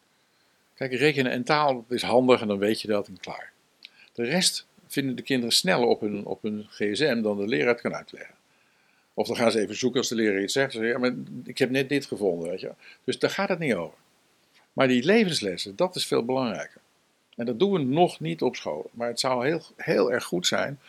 Kijk, 0.74 0.94
rekenen 0.94 1.32
en 1.32 1.44
taal 1.44 1.86
is 1.90 2.02
handig 2.02 2.42
en 2.42 2.48
dan 2.48 2.60
weet 2.60 2.82
je 2.82 2.88
dat 2.88 3.08
en 3.08 3.20
klaar. 3.20 3.52
De 4.14 4.24
rest 4.24 4.66
vinden 4.88 5.16
de 5.16 5.22
kinderen 5.22 5.54
sneller 5.54 5.88
op 5.88 6.02
hun, 6.02 6.26
op 6.26 6.42
hun 6.42 6.66
gsm 6.70 7.22
dan 7.22 7.38
de 7.38 7.48
leraar 7.48 7.74
het 7.74 7.82
kan 7.82 7.96
uitleggen. 7.96 8.36
Of 9.14 9.28
dan 9.28 9.36
gaan 9.36 9.52
ze 9.52 9.60
even 9.60 9.78
zoeken 9.78 10.00
als 10.00 10.10
de 10.10 10.16
leraar 10.16 10.42
iets 10.42 10.54
zegt. 10.54 10.72
Ze 10.72 10.78
zeggen, 10.78 11.02
ja, 11.02 11.10
maar 11.10 11.24
ik 11.46 11.58
heb 11.58 11.70
net 11.70 11.90
dit 11.90 12.06
gevonden, 12.06 12.50
weet 12.50 12.62
je. 12.62 12.72
Dus 13.04 13.20
daar 13.20 13.30
gaat 13.30 13.50
het 13.50 13.60
niet 13.60 13.74
over. 13.74 13.98
Maar 14.78 14.88
die 14.88 15.04
levenslessen, 15.04 15.76
dat 15.76 15.96
is 15.96 16.08
veel 16.08 16.26
belangrijker. 16.26 16.82
En 17.36 17.46
dat 17.46 17.60
doen 17.60 17.72
we 17.72 17.80
nog 17.80 18.20
niet 18.20 18.42
op 18.42 18.56
school. 18.56 18.90
Maar 18.94 19.08
het 19.08 19.20
zou 19.20 19.48
heel, 19.48 19.62
heel 19.76 20.12
erg 20.12 20.24
goed 20.24 20.48
zijn 20.48 20.80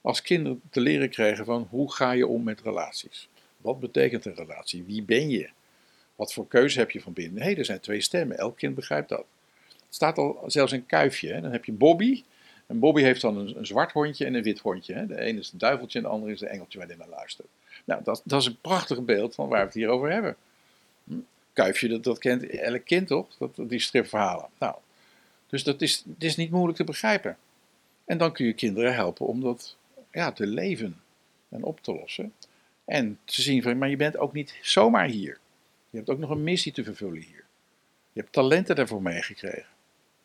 als 0.00 0.22
kinderen 0.22 0.60
te 0.70 0.80
leren 0.80 1.10
krijgen 1.10 1.44
van 1.44 1.66
hoe 1.70 1.92
ga 1.92 2.10
je 2.12 2.26
om 2.26 2.42
met 2.42 2.60
relaties. 2.60 3.28
Wat 3.56 3.80
betekent 3.80 4.24
een 4.24 4.34
relatie? 4.34 4.84
Wie 4.84 5.02
ben 5.02 5.28
je? 5.30 5.48
Wat 6.16 6.32
voor 6.32 6.48
keuze 6.48 6.78
heb 6.78 6.90
je 6.90 7.00
van 7.00 7.12
binnen? 7.12 7.42
Hé, 7.42 7.52
er 7.52 7.64
zijn 7.64 7.80
twee 7.80 8.00
stemmen. 8.00 8.38
Elk 8.38 8.56
kind 8.56 8.74
begrijpt 8.74 9.08
dat. 9.08 9.24
Het 9.68 9.94
staat 9.94 10.18
al 10.18 10.42
zelfs 10.46 10.72
een 10.72 10.86
kuifje. 10.86 11.40
Dan 11.40 11.52
heb 11.52 11.64
je 11.64 11.72
Bobby. 11.72 12.24
En 12.66 12.78
Bobby 12.78 13.02
heeft 13.02 13.20
dan 13.20 13.36
een, 13.36 13.66
zwart 13.66 13.92
hondje 13.92 14.24
en 14.24 14.34
een 14.34 14.42
wit 14.42 14.58
hondje. 14.58 14.94
Hè? 14.94 15.06
De 15.06 15.20
ene 15.20 15.38
is 15.38 15.52
een 15.52 15.58
duiveltje 15.58 15.98
en 15.98 16.04
de 16.04 16.10
andere 16.10 16.32
is 16.32 16.40
een 16.40 16.48
engeltje 16.48 16.78
waar 16.78 16.86
hij 16.86 16.96
naar 16.96 17.08
luistert. 17.08 17.48
Nou, 17.84 18.02
dat, 18.04 18.22
dat 18.24 18.40
is 18.40 18.46
een 18.46 18.60
prachtig 18.60 19.04
beeld 19.04 19.34
van 19.34 19.48
waar 19.48 19.60
we 19.60 19.66
het 19.66 19.74
hier 19.74 19.88
over 19.88 20.12
hebben. 20.12 20.36
Kuifje, 21.56 21.88
dat, 21.88 22.04
dat 22.04 22.18
kent 22.18 22.46
elk 22.46 22.84
kind 22.84 23.06
toch? 23.06 23.36
Dat, 23.38 23.56
die 23.56 23.80
stripverhalen. 23.80 24.48
Nou, 24.58 24.74
dus 25.46 25.64
dat 25.64 25.82
is, 25.82 26.04
het 26.08 26.24
is 26.24 26.36
niet 26.36 26.50
moeilijk 26.50 26.76
te 26.76 26.84
begrijpen. 26.84 27.36
En 28.04 28.18
dan 28.18 28.32
kun 28.32 28.46
je 28.46 28.52
kinderen 28.52 28.94
helpen 28.94 29.26
om 29.26 29.40
dat 29.40 29.76
ja, 30.12 30.32
te 30.32 30.46
leven 30.46 31.00
en 31.48 31.62
op 31.62 31.80
te 31.80 31.94
lossen. 31.94 32.32
En 32.84 33.18
te 33.24 33.42
zien 33.42 33.62
van, 33.62 33.78
maar 33.78 33.88
je 33.88 33.96
bent 33.96 34.16
ook 34.16 34.32
niet 34.32 34.58
zomaar 34.62 35.06
hier. 35.06 35.38
Je 35.90 35.96
hebt 35.96 36.10
ook 36.10 36.18
nog 36.18 36.30
een 36.30 36.44
missie 36.44 36.72
te 36.72 36.84
vervullen 36.84 37.22
hier. 37.22 37.44
Je 38.12 38.20
hebt 38.20 38.32
talenten 38.32 38.76
daarvoor 38.76 39.02
meegekregen. 39.02 39.66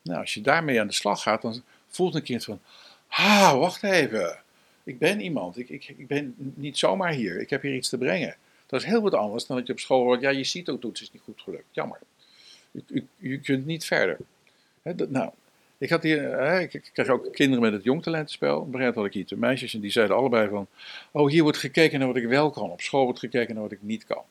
Nou, 0.01 0.19
als 0.19 0.33
je 0.33 0.41
daarmee 0.41 0.79
aan 0.79 0.87
de 0.87 0.93
slag 0.93 1.21
gaat, 1.21 1.41
dan 1.41 1.63
voelt 1.87 2.15
een 2.15 2.23
kind 2.23 2.43
van, 2.43 2.61
ah, 3.07 3.53
wacht 3.53 3.83
even. 3.83 4.39
Ik 4.83 4.99
ben 4.99 5.21
iemand. 5.21 5.57
Ik, 5.57 5.69
ik, 5.69 5.93
ik 5.97 6.07
ben 6.07 6.35
niet 6.37 6.77
zomaar 6.77 7.11
hier. 7.11 7.39
Ik 7.39 7.49
heb 7.49 7.61
hier 7.61 7.75
iets 7.75 7.89
te 7.89 7.97
brengen. 7.97 8.35
Dat 8.71 8.81
is 8.81 8.85
heel 8.85 9.01
wat 9.01 9.13
anders 9.13 9.45
dan 9.45 9.57
dat 9.57 9.67
je 9.67 9.73
op 9.73 9.79
school 9.79 10.03
hoort, 10.03 10.21
ja, 10.21 10.29
je 10.29 10.43
ziet 10.43 10.69
ook 10.69 10.81
toets 10.81 11.01
is 11.01 11.11
niet 11.11 11.21
goed 11.21 11.41
gelukt. 11.41 11.65
Jammer. 11.71 11.99
U 13.17 13.39
kunt 13.39 13.65
niet 13.65 13.85
verder. 13.85 14.17
Nou, 15.07 15.31
ik, 15.77 15.89
had 15.89 16.03
hier, 16.03 16.21
hè, 16.21 16.59
ik, 16.59 16.89
krijg 16.93 17.09
ook 17.09 17.33
kinderen 17.33 17.61
met 17.61 17.73
het 17.73 17.83
jongtalentenspel. 17.83 18.59
Op 18.59 18.73
een 18.73 18.93
had 18.93 19.05
ik 19.05 19.13
hier 19.13 19.25
twee 19.25 19.39
meisjes 19.39 19.73
en 19.73 19.79
die 19.79 19.91
zeiden 19.91 20.15
allebei 20.15 20.49
van... 20.49 20.67
Oh, 21.11 21.29
hier 21.29 21.43
wordt 21.43 21.57
gekeken 21.57 21.99
naar 21.99 22.07
wat 22.07 22.17
ik 22.17 22.27
wel 22.27 22.49
kan. 22.49 22.69
Op 22.69 22.81
school 22.81 23.03
wordt 23.03 23.19
gekeken 23.19 23.53
naar 23.53 23.63
wat 23.63 23.71
ik 23.71 23.81
niet 23.81 24.05
kan. 24.05 24.23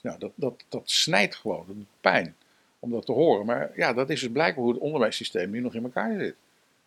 Nou, 0.00 0.18
dat, 0.18 0.32
dat, 0.34 0.64
dat 0.68 0.90
snijdt 0.90 1.34
gewoon. 1.34 1.64
Dat 1.66 1.76
doet 1.76 1.86
pijn 2.00 2.34
om 2.78 2.90
dat 2.90 3.06
te 3.06 3.12
horen. 3.12 3.46
Maar 3.46 3.70
ja, 3.76 3.92
dat 3.92 4.10
is 4.10 4.20
dus 4.20 4.32
blijkbaar 4.32 4.64
hoe 4.64 4.72
het 4.72 4.82
onderwijssysteem 4.82 5.50
nu 5.50 5.60
nog 5.60 5.74
in 5.74 5.82
elkaar 5.82 6.18
zit. 6.18 6.34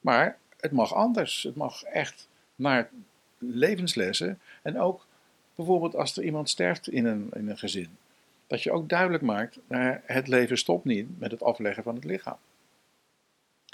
Maar 0.01 0.37
het 0.59 0.71
mag 0.71 0.93
anders. 0.93 1.43
Het 1.43 1.55
mag 1.55 1.83
echt 1.83 2.27
naar 2.55 2.89
levenslessen. 3.37 4.39
En 4.61 4.79
ook 4.79 5.05
bijvoorbeeld 5.55 5.95
als 5.95 6.17
er 6.17 6.23
iemand 6.23 6.49
sterft 6.49 6.87
in 6.87 7.05
een, 7.05 7.29
in 7.33 7.49
een 7.49 7.57
gezin. 7.57 7.97
Dat 8.47 8.63
je 8.63 8.71
ook 8.71 8.89
duidelijk 8.89 9.23
maakt, 9.23 9.57
eh, 9.67 9.95
het 10.05 10.27
leven 10.27 10.57
stopt 10.57 10.85
niet 10.85 11.19
met 11.19 11.31
het 11.31 11.43
afleggen 11.43 11.83
van 11.83 11.95
het 11.95 12.03
lichaam. 12.03 12.37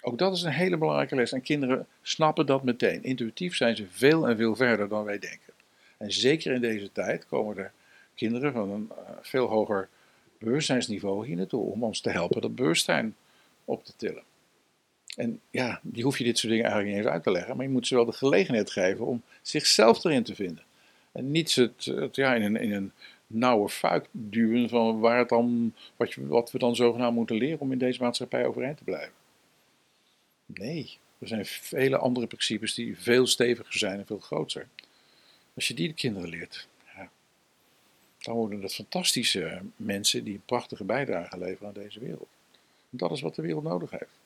Ook 0.02 0.18
dat 0.18 0.36
is 0.36 0.42
een 0.42 0.52
hele 0.52 0.78
belangrijke 0.78 1.16
les. 1.16 1.32
En 1.32 1.42
kinderen 1.42 1.88
snappen 2.02 2.46
dat 2.46 2.64
meteen. 2.64 3.04
Intuïtief 3.04 3.56
zijn 3.56 3.76
ze 3.76 3.88
veel 3.90 4.28
en 4.28 4.38
veel 4.38 4.56
verder 4.56 4.88
dan 4.90 5.04
wij 5.04 5.20
denken. 5.20 5.54
En 5.98 6.12
zeker 6.12 6.54
in 6.54 6.62
deze 6.62 6.92
tijd 6.92 7.26
komen 7.28 7.58
er 7.58 7.72
kinderen 8.16 8.54
van 8.54 8.70
een 8.70 8.90
uh, 8.92 8.98
veel 9.22 9.48
hoger 9.48 9.90
bewustzijnsniveau 10.38 11.26
hier 11.26 11.36
naartoe. 11.36 11.72
Om 11.72 11.84
ons 11.84 12.02
te 12.02 12.10
helpen 12.10 12.42
dat 12.42 12.56
bewustzijn 12.56 13.16
op 13.66 13.86
te 13.86 13.94
tillen. 13.96 14.24
En 15.16 15.40
ja, 15.50 15.80
die 15.84 16.04
hoef 16.04 16.18
je 16.18 16.24
dit 16.24 16.38
soort 16.38 16.52
dingen 16.52 16.66
eigenlijk 16.66 16.96
niet 16.96 17.06
eens 17.06 17.16
uit 17.16 17.24
te 17.24 17.32
leggen. 17.32 17.56
Maar 17.56 17.66
je 17.66 17.72
moet 17.72 17.88
ze 17.88 17.96
wel 17.96 18.06
de 18.06 18.12
gelegenheid 18.12 18.72
geven 18.72 19.06
om 19.06 19.22
zichzelf 19.42 20.04
erin 20.04 20.24
te 20.24 20.36
vinden. 20.36 20.64
En 21.18 21.32
niet 21.32 21.56
het, 21.56 21.92
ja, 22.12 22.36
in, 22.36 22.42
een, 22.42 22.56
in 22.56 22.74
een 22.74 22.92
nauwe 23.28 23.70
fuik 23.70 24.08
duwen 24.12 24.70
van 24.70 25.00
waar 25.00 25.18
het 25.18 25.30
dan, 25.30 25.74
wat, 25.96 26.16
wat 26.16 26.52
we 26.52 26.58
dan 26.58 26.76
zogenaamd 26.76 27.16
moeten 27.16 27.36
leren 27.36 27.60
om 27.60 27.72
in 27.72 27.78
deze 27.78 28.02
maatschappij 28.02 28.46
overeind 28.46 28.78
te 28.78 28.84
blijven. 28.84 29.14
Nee, 30.46 30.98
er 31.20 31.28
zijn 31.28 31.46
vele 31.46 31.98
andere 31.98 32.28
principes 32.28 32.74
die 32.74 32.98
veel 32.98 33.28
steviger 33.28 33.78
zijn 33.78 34.00
en 34.00 34.06
veel 34.06 34.20
groter. 34.20 34.68
Als 35.54 35.68
je 35.68 35.74
die 35.74 35.88
de 35.88 35.94
kinderen 35.94 36.30
leert, 36.30 36.68
ja, 36.96 37.10
dan 38.18 38.36
worden 38.36 38.62
het 38.62 38.76
fantastische 38.76 39.62
mensen 39.76 40.24
die 40.24 40.34
een 40.34 40.46
prachtige 40.46 40.84
bijdrage 40.84 41.38
leveren 41.38 41.68
aan 41.68 41.74
deze 41.74 42.00
wereld. 42.00 42.30
Dat 42.90 43.12
is 43.12 43.22
wat 43.22 43.36
de 43.36 43.42
wereld 43.42 43.64
nodig 43.64 43.92
heeft. 43.92 44.20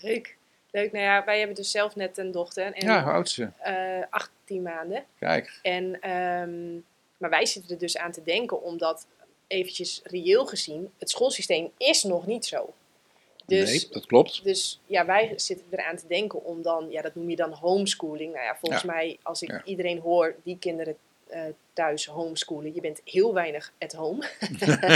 Leuk. 0.00 0.36
Leuk. 0.74 0.92
Nou 0.92 1.04
ja, 1.04 1.24
wij 1.24 1.38
hebben 1.38 1.56
dus 1.56 1.70
zelf 1.70 1.96
net 1.96 2.18
een 2.18 2.30
dochter. 2.30 2.72
En, 2.72 2.86
ja, 2.86 3.02
hoe 3.02 3.12
oud 3.12 3.26
is 3.26 3.34
ze? 3.34 3.48
eh, 3.58 4.06
18 4.10 4.62
maanden. 4.62 5.04
Kijk, 5.18 5.58
En, 5.62 6.00
ehm, 6.00 6.72
maar 7.16 7.30
wij 7.30 7.46
zitten 7.46 7.70
er 7.72 7.78
dus 7.78 7.96
aan 7.96 8.12
te 8.12 8.22
denken, 8.22 8.62
omdat 8.62 9.06
eventjes 9.46 10.00
reëel 10.04 10.46
gezien, 10.46 10.92
het 10.98 11.10
schoolsysteem 11.10 11.70
is 11.76 12.02
nog 12.02 12.26
niet 12.26 12.46
zo. 12.46 12.72
Dus, 13.46 13.70
nee, 13.70 13.88
dat 13.92 14.06
klopt. 14.06 14.44
dus 14.44 14.80
ja, 14.86 15.06
wij 15.06 15.32
zitten 15.36 15.66
eraan 15.70 15.96
te 15.96 16.06
denken 16.06 16.44
om 16.44 16.62
dan, 16.62 16.86
ja, 16.90 17.02
dat 17.02 17.14
noem 17.14 17.30
je 17.30 17.36
dan 17.36 17.52
homeschooling. 17.52 18.32
Nou 18.32 18.44
ja, 18.44 18.56
volgens 18.56 18.82
Ja. 18.82 18.92
mij, 18.92 19.18
als 19.22 19.42
ik 19.42 19.50
Ja. 19.50 19.64
iedereen 19.64 19.98
hoor 19.98 20.34
die 20.42 20.58
kinderen 20.58 20.96
eh, 21.28 21.42
thuis 21.72 22.06
homeschoolen, 22.06 22.74
je 22.74 22.80
bent 22.80 23.00
heel 23.04 23.34
weinig 23.34 23.72
at 23.78 23.92
home. 23.92 24.18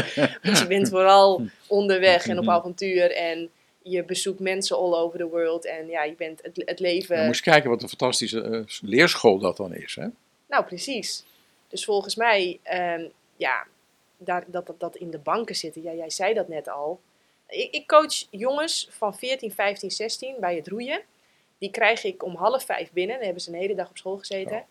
Want 0.42 0.58
je 0.58 0.64
bent 0.68 0.88
vooral 0.88 1.42
onderweg 1.66 2.26
en 2.26 2.38
op 2.38 2.44
Mhm. 2.44 2.52
avontuur 2.52 3.12
en 3.16 3.50
je 3.91 4.05
bezoekt 4.05 4.41
mensen 4.41 4.76
all 4.76 4.95
over 4.95 5.18
the 5.18 5.28
world 5.28 5.64
en 5.64 5.86
ja, 5.86 6.05
je 6.05 6.14
bent 6.14 6.43
het, 6.43 6.62
het 6.64 6.80
leven... 6.80 7.20
Je 7.20 7.26
moest 7.26 7.41
kijken 7.41 7.70
wat 7.70 7.82
een 7.82 7.89
fantastische 7.89 8.43
eh, 8.43 8.61
leerschool 8.80 9.39
dat 9.39 9.57
dan 9.57 9.74
is. 9.74 9.95
Hè? 9.95 10.07
Nou, 10.49 10.64
precies. 10.64 11.24
Dus 11.68 11.84
volgens 11.84 12.16
mij, 12.16 12.59
ehm, 12.62 13.09
ja, 13.36 13.66
daar, 14.16 14.45
dat, 14.47 14.66
dat 14.66 14.80
dat 14.80 14.97
in 14.97 15.11
de 15.11 15.18
banken 15.18 15.55
zitten. 15.55 15.82
Ja, 15.82 15.93
jij 15.93 16.11
zei 16.11 16.34
dat 16.34 16.49
net 16.49 16.68
al. 16.68 17.01
Ik, 17.49 17.74
ik 17.74 17.86
coach 17.86 18.26
jongens 18.30 18.89
van 18.91 19.16
14, 19.16 19.53
15, 19.53 19.91
16 19.91 20.36
bij 20.41 20.57
het 20.57 20.68
roeien. 20.68 21.03
Die 21.59 21.70
krijg 21.70 22.05
ik 22.05 22.24
om 22.24 22.36
half 22.36 22.64
vijf 22.64 22.93
binnen. 22.93 23.16
Dan 23.16 23.24
hebben 23.24 23.43
ze 23.43 23.53
een 23.53 23.59
hele 23.59 23.74
dag 23.74 23.89
op 23.89 23.99
school 23.99 24.16
gezeten. 24.16 24.57
Ja. 24.57 24.66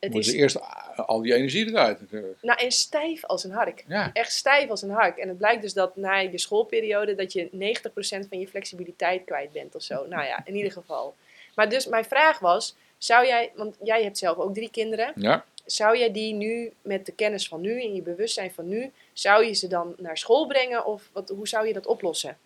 Het 0.00 0.12
Moeten 0.12 0.30
is 0.30 0.36
ze 0.36 0.42
eerst 0.42 0.60
al 0.96 1.22
die 1.22 1.34
energie 1.34 1.66
eruit 1.66 2.00
natuurlijk. 2.00 2.38
nou, 2.42 2.60
en 2.64 2.70
stijf 2.70 3.24
als 3.24 3.44
een 3.44 3.50
hark. 3.50 3.84
Ja, 3.88 4.10
Echt 4.12 4.32
stijf 4.32 4.70
als 4.70 4.82
een 4.82 4.90
hark. 4.90 5.16
En 5.18 5.28
het 5.28 5.38
blijkt 5.38 5.62
dus 5.62 5.72
dat 5.72 5.96
na 5.96 6.16
je 6.16 6.38
schoolperiode 6.38 7.14
dat 7.14 7.32
je 7.32 7.48
90% 7.52 8.28
van 8.28 8.38
je 8.40 8.48
flexibiliteit 8.48 9.24
kwijt 9.24 9.52
bent 9.52 9.74
of 9.74 9.82
zo. 9.82 10.06
Nou 10.08 10.24
ja, 10.24 10.42
in 10.44 10.56
ieder 10.56 10.72
geval. 10.72 11.14
Maar 11.54 11.68
dus 11.68 11.86
mijn 11.86 12.04
vraag 12.04 12.38
was, 12.38 12.76
zou 12.98 13.26
jij, 13.26 13.52
want 13.54 13.76
jij 13.82 14.02
hebt 14.02 14.18
zelf 14.18 14.36
ook 14.36 14.54
drie 14.54 14.70
kinderen. 14.70 15.12
ja. 15.16 15.44
Zou 15.66 15.98
jij 15.98 16.12
die 16.12 16.34
nu, 16.34 16.72
met 16.82 17.06
de 17.06 17.12
kennis 17.12 17.48
van 17.48 17.60
nu 17.60 17.82
en 17.82 17.94
je 17.94 18.02
bewustzijn 18.02 18.50
van 18.50 18.68
nu, 18.68 18.90
zou 19.12 19.44
je 19.44 19.52
ze 19.52 19.66
dan 19.66 19.94
naar 19.98 20.18
school 20.18 20.46
brengen? 20.46 20.84
Of 20.84 21.08
wat, 21.12 21.28
hoe 21.28 21.48
zou 21.48 21.66
je 21.66 21.72
dat 21.72 21.86
oplossen? 21.86 22.38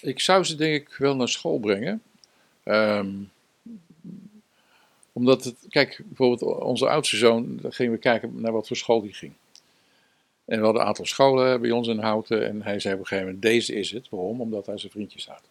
Ik 0.00 0.20
zou 0.20 0.44
ze 0.44 0.54
denk 0.54 0.82
ik 0.88 0.96
wel 0.96 1.16
naar 1.16 1.28
school 1.28 1.58
brengen. 1.58 2.02
Ehm, 2.64 3.08
omdat 5.18 5.44
het, 5.44 5.66
kijk, 5.68 6.00
bijvoorbeeld 6.04 6.60
onze 6.60 6.88
oudste 6.88 7.16
zoon, 7.16 7.56
daar 7.56 7.72
gingen 7.72 7.92
we 7.92 7.98
kijken 7.98 8.40
naar 8.40 8.52
wat 8.52 8.66
voor 8.66 8.76
school 8.76 9.00
die 9.00 9.12
ging. 9.12 9.32
En 10.44 10.58
we 10.58 10.64
hadden 10.64 10.82
een 10.82 10.88
aantal 10.88 11.06
scholen 11.06 11.60
bij 11.60 11.70
ons 11.70 11.88
in 11.88 11.98
Houten 11.98 12.46
en 12.46 12.62
hij 12.62 12.80
zei 12.80 12.94
op 12.94 13.00
een 13.00 13.06
gegeven 13.06 13.26
moment, 13.26 13.42
deze 13.42 13.74
is 13.74 13.90
het. 13.90 14.08
Waarom? 14.08 14.40
Omdat 14.40 14.66
hij 14.66 14.78
zijn 14.78 14.92
vriendjes 14.92 15.26
had. 15.26 15.42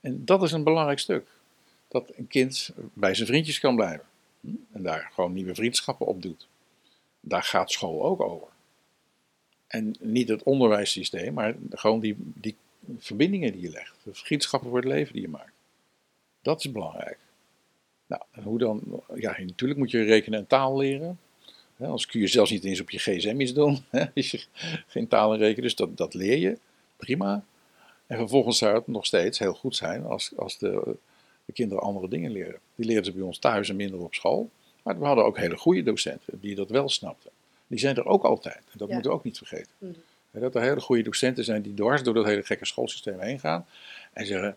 En 0.00 0.24
dat 0.24 0.42
is 0.42 0.52
een 0.52 0.64
belangrijk 0.64 0.98
stuk. 0.98 1.26
Dat 1.88 2.12
een 2.16 2.26
kind 2.26 2.70
bij 2.92 3.14
zijn 3.14 3.26
vriendjes 3.28 3.60
kan 3.60 3.74
blijven. 3.74 4.04
Hm? 4.40 4.48
En 4.72 4.82
daar 4.82 5.10
gewoon 5.14 5.32
nieuwe 5.32 5.54
vriendschappen 5.54 6.06
op 6.06 6.22
doet. 6.22 6.48
Daar 7.20 7.42
gaat 7.42 7.70
school 7.70 8.02
ook 8.02 8.20
over. 8.20 8.48
En 9.66 9.94
niet 10.00 10.28
het 10.28 10.42
onderwijssysteem, 10.42 11.34
maar 11.34 11.54
gewoon 11.70 12.00
die, 12.00 12.16
die 12.18 12.56
verbindingen 12.98 13.52
die 13.52 13.62
je 13.62 13.70
legt. 13.70 13.96
De 14.04 14.14
vriendschappen 14.14 14.68
voor 14.68 14.78
het 14.78 14.88
leven 14.88 15.12
die 15.12 15.22
je 15.22 15.28
maakt. 15.28 15.52
Dat 16.42 16.64
is 16.64 16.72
belangrijk. 16.72 17.18
Nou, 18.12 18.46
hoe 18.48 18.58
dan? 18.58 19.02
Ja, 19.14 19.36
natuurlijk 19.38 19.78
moet 19.80 19.90
je 19.90 20.02
rekenen 20.02 20.38
en 20.38 20.46
taal 20.46 20.76
leren. 20.78 21.18
Hè, 21.76 21.84
Anders 21.84 22.06
kun 22.06 22.20
je 22.20 22.26
zelfs 22.26 22.50
niet 22.50 22.64
eens 22.64 22.80
op 22.80 22.90
je 22.90 22.98
gsm 22.98 23.40
iets 23.40 23.52
doen, 23.54 23.84
hè, 23.90 24.04
als 24.14 24.30
je 24.30 24.44
geen 24.86 25.08
taal 25.08 25.32
en 25.32 25.38
rekenen. 25.38 25.62
Dus 25.62 25.74
dat, 25.74 25.96
dat 25.96 26.14
leer 26.14 26.38
je, 26.38 26.58
prima. 26.96 27.44
En 28.06 28.16
vervolgens 28.18 28.58
zou 28.58 28.74
het 28.74 28.86
nog 28.86 29.06
steeds 29.06 29.38
heel 29.38 29.54
goed 29.54 29.76
zijn 29.76 30.04
als, 30.04 30.32
als 30.36 30.58
de, 30.58 30.96
de 31.44 31.52
kinderen 31.52 31.82
andere 31.82 32.08
dingen 32.08 32.30
leren. 32.32 32.58
Die 32.74 32.86
leren 32.86 33.04
ze 33.04 33.12
bij 33.12 33.22
ons 33.22 33.38
thuis 33.38 33.68
en 33.68 33.76
minder 33.76 34.00
op 34.00 34.14
school. 34.14 34.50
Maar 34.82 34.98
we 34.98 35.04
hadden 35.04 35.24
ook 35.24 35.38
hele 35.38 35.56
goede 35.56 35.82
docenten 35.82 36.40
die 36.40 36.54
dat 36.54 36.70
wel 36.70 36.88
snapten. 36.88 37.30
Die 37.66 37.78
zijn 37.78 37.96
er 37.96 38.06
ook 38.06 38.24
altijd. 38.24 38.56
En 38.56 38.78
dat 38.78 38.88
Ja. 38.88 38.94
moeten 38.94 39.10
we 39.12 39.16
ook 39.16 39.24
niet 39.24 39.38
vergeten. 39.38 39.70
Hè, 40.30 40.40
Dat 40.40 40.54
er 40.54 40.62
hele 40.62 40.80
goede 40.80 41.02
docenten 41.02 41.44
zijn 41.44 41.62
die 41.62 41.74
dwars 41.74 42.02
door 42.02 42.14
dat 42.14 42.24
hele 42.24 42.42
gekke 42.42 42.66
schoolsysteem 42.66 43.20
heen 43.20 43.40
gaan. 43.40 43.66
En 44.12 44.26
zeggen, 44.26 44.56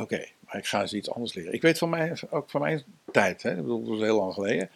oké, 0.00 0.26
maar 0.40 0.56
ik 0.56 0.66
ga 0.66 0.80
eens 0.80 0.94
iets 0.94 1.10
anders 1.10 1.34
leren. 1.34 1.52
Ik 1.52 1.62
weet 1.62 1.78
van 1.78 1.88
mij, 1.88 2.16
ook 2.30 2.50
van 2.50 2.60
mijn 2.60 2.82
tijd, 3.12 3.42
hè, 3.42 3.56
dat 3.56 3.64
was 3.66 4.00
heel 4.00 4.18
lang 4.18 4.34
geleden. 4.34 4.70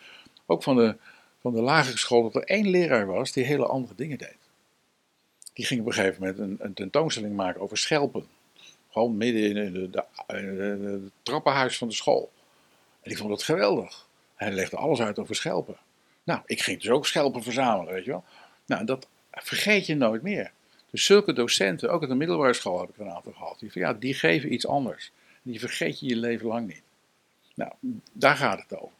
Ook 0.46 0.62
van 0.62 0.76
de, 0.76 0.96
van 1.40 1.54
de 1.54 1.60
lagere 1.60 1.98
school, 1.98 2.22
dat 2.22 2.34
er 2.34 2.48
één 2.48 2.68
leraar 2.68 3.06
was 3.06 3.32
die 3.32 3.44
hele 3.44 3.66
andere 3.66 3.94
dingen 3.94 4.18
deed. 4.18 4.38
Die 5.52 5.64
ging 5.64 5.80
op 5.80 5.86
een 5.86 5.92
gegeven 5.92 6.20
moment 6.20 6.38
een, 6.38 6.56
een 6.58 6.74
tentoonstelling 6.74 7.36
maken 7.36 7.60
over 7.60 7.78
schelpen. 7.78 8.26
Gewoon 8.90 9.16
midden 9.16 9.56
in 9.56 9.74
het 9.74 11.12
trappenhuis 11.22 11.78
van 11.78 11.88
de 11.88 11.94
school. 11.94 12.32
En 13.02 13.10
ik 13.10 13.16
vond 13.16 13.28
dat 13.28 13.42
geweldig. 13.42 14.06
Hij 14.34 14.50
legde 14.50 14.76
alles 14.76 15.00
uit 15.00 15.18
over 15.18 15.34
schelpen. 15.34 15.76
Nou, 16.22 16.40
ik 16.46 16.62
ging 16.62 16.80
dus 16.80 16.90
ook 16.90 17.06
schelpen 17.06 17.42
verzamelen, 17.42 17.92
weet 17.92 18.04
je 18.04 18.10
wel. 18.10 18.24
Nou, 18.66 18.84
dat 18.84 19.08
vergeet 19.30 19.86
je 19.86 19.94
nooit 19.94 20.22
meer. 20.22 20.52
Dus 20.91 21.05
zulke 21.05 21.32
docenten, 21.32 21.91
ook 21.91 22.03
op 22.03 22.09
de 22.09 22.14
middelbare 22.14 22.55
school 22.55 22.80
heb 22.80 22.88
ik 22.88 22.97
er 22.97 23.03
een 23.03 23.12
aantal 23.12 23.32
gehad. 23.32 23.59
Die, 23.59 23.72
van, 23.72 23.82
ja, 23.82 23.93
die 23.93 24.14
geven 24.14 24.53
iets 24.53 24.66
anders. 24.66 25.12
Die 25.43 25.61
vergeet 25.61 26.01
je 26.01 26.07
je 26.07 26.16
leven 26.16 26.47
lang 26.47 26.66
niet. 26.66 26.82
Nou, 27.55 27.72
daar 28.12 28.36
gaat 28.36 28.62
het 28.62 28.78
over. 28.78 28.95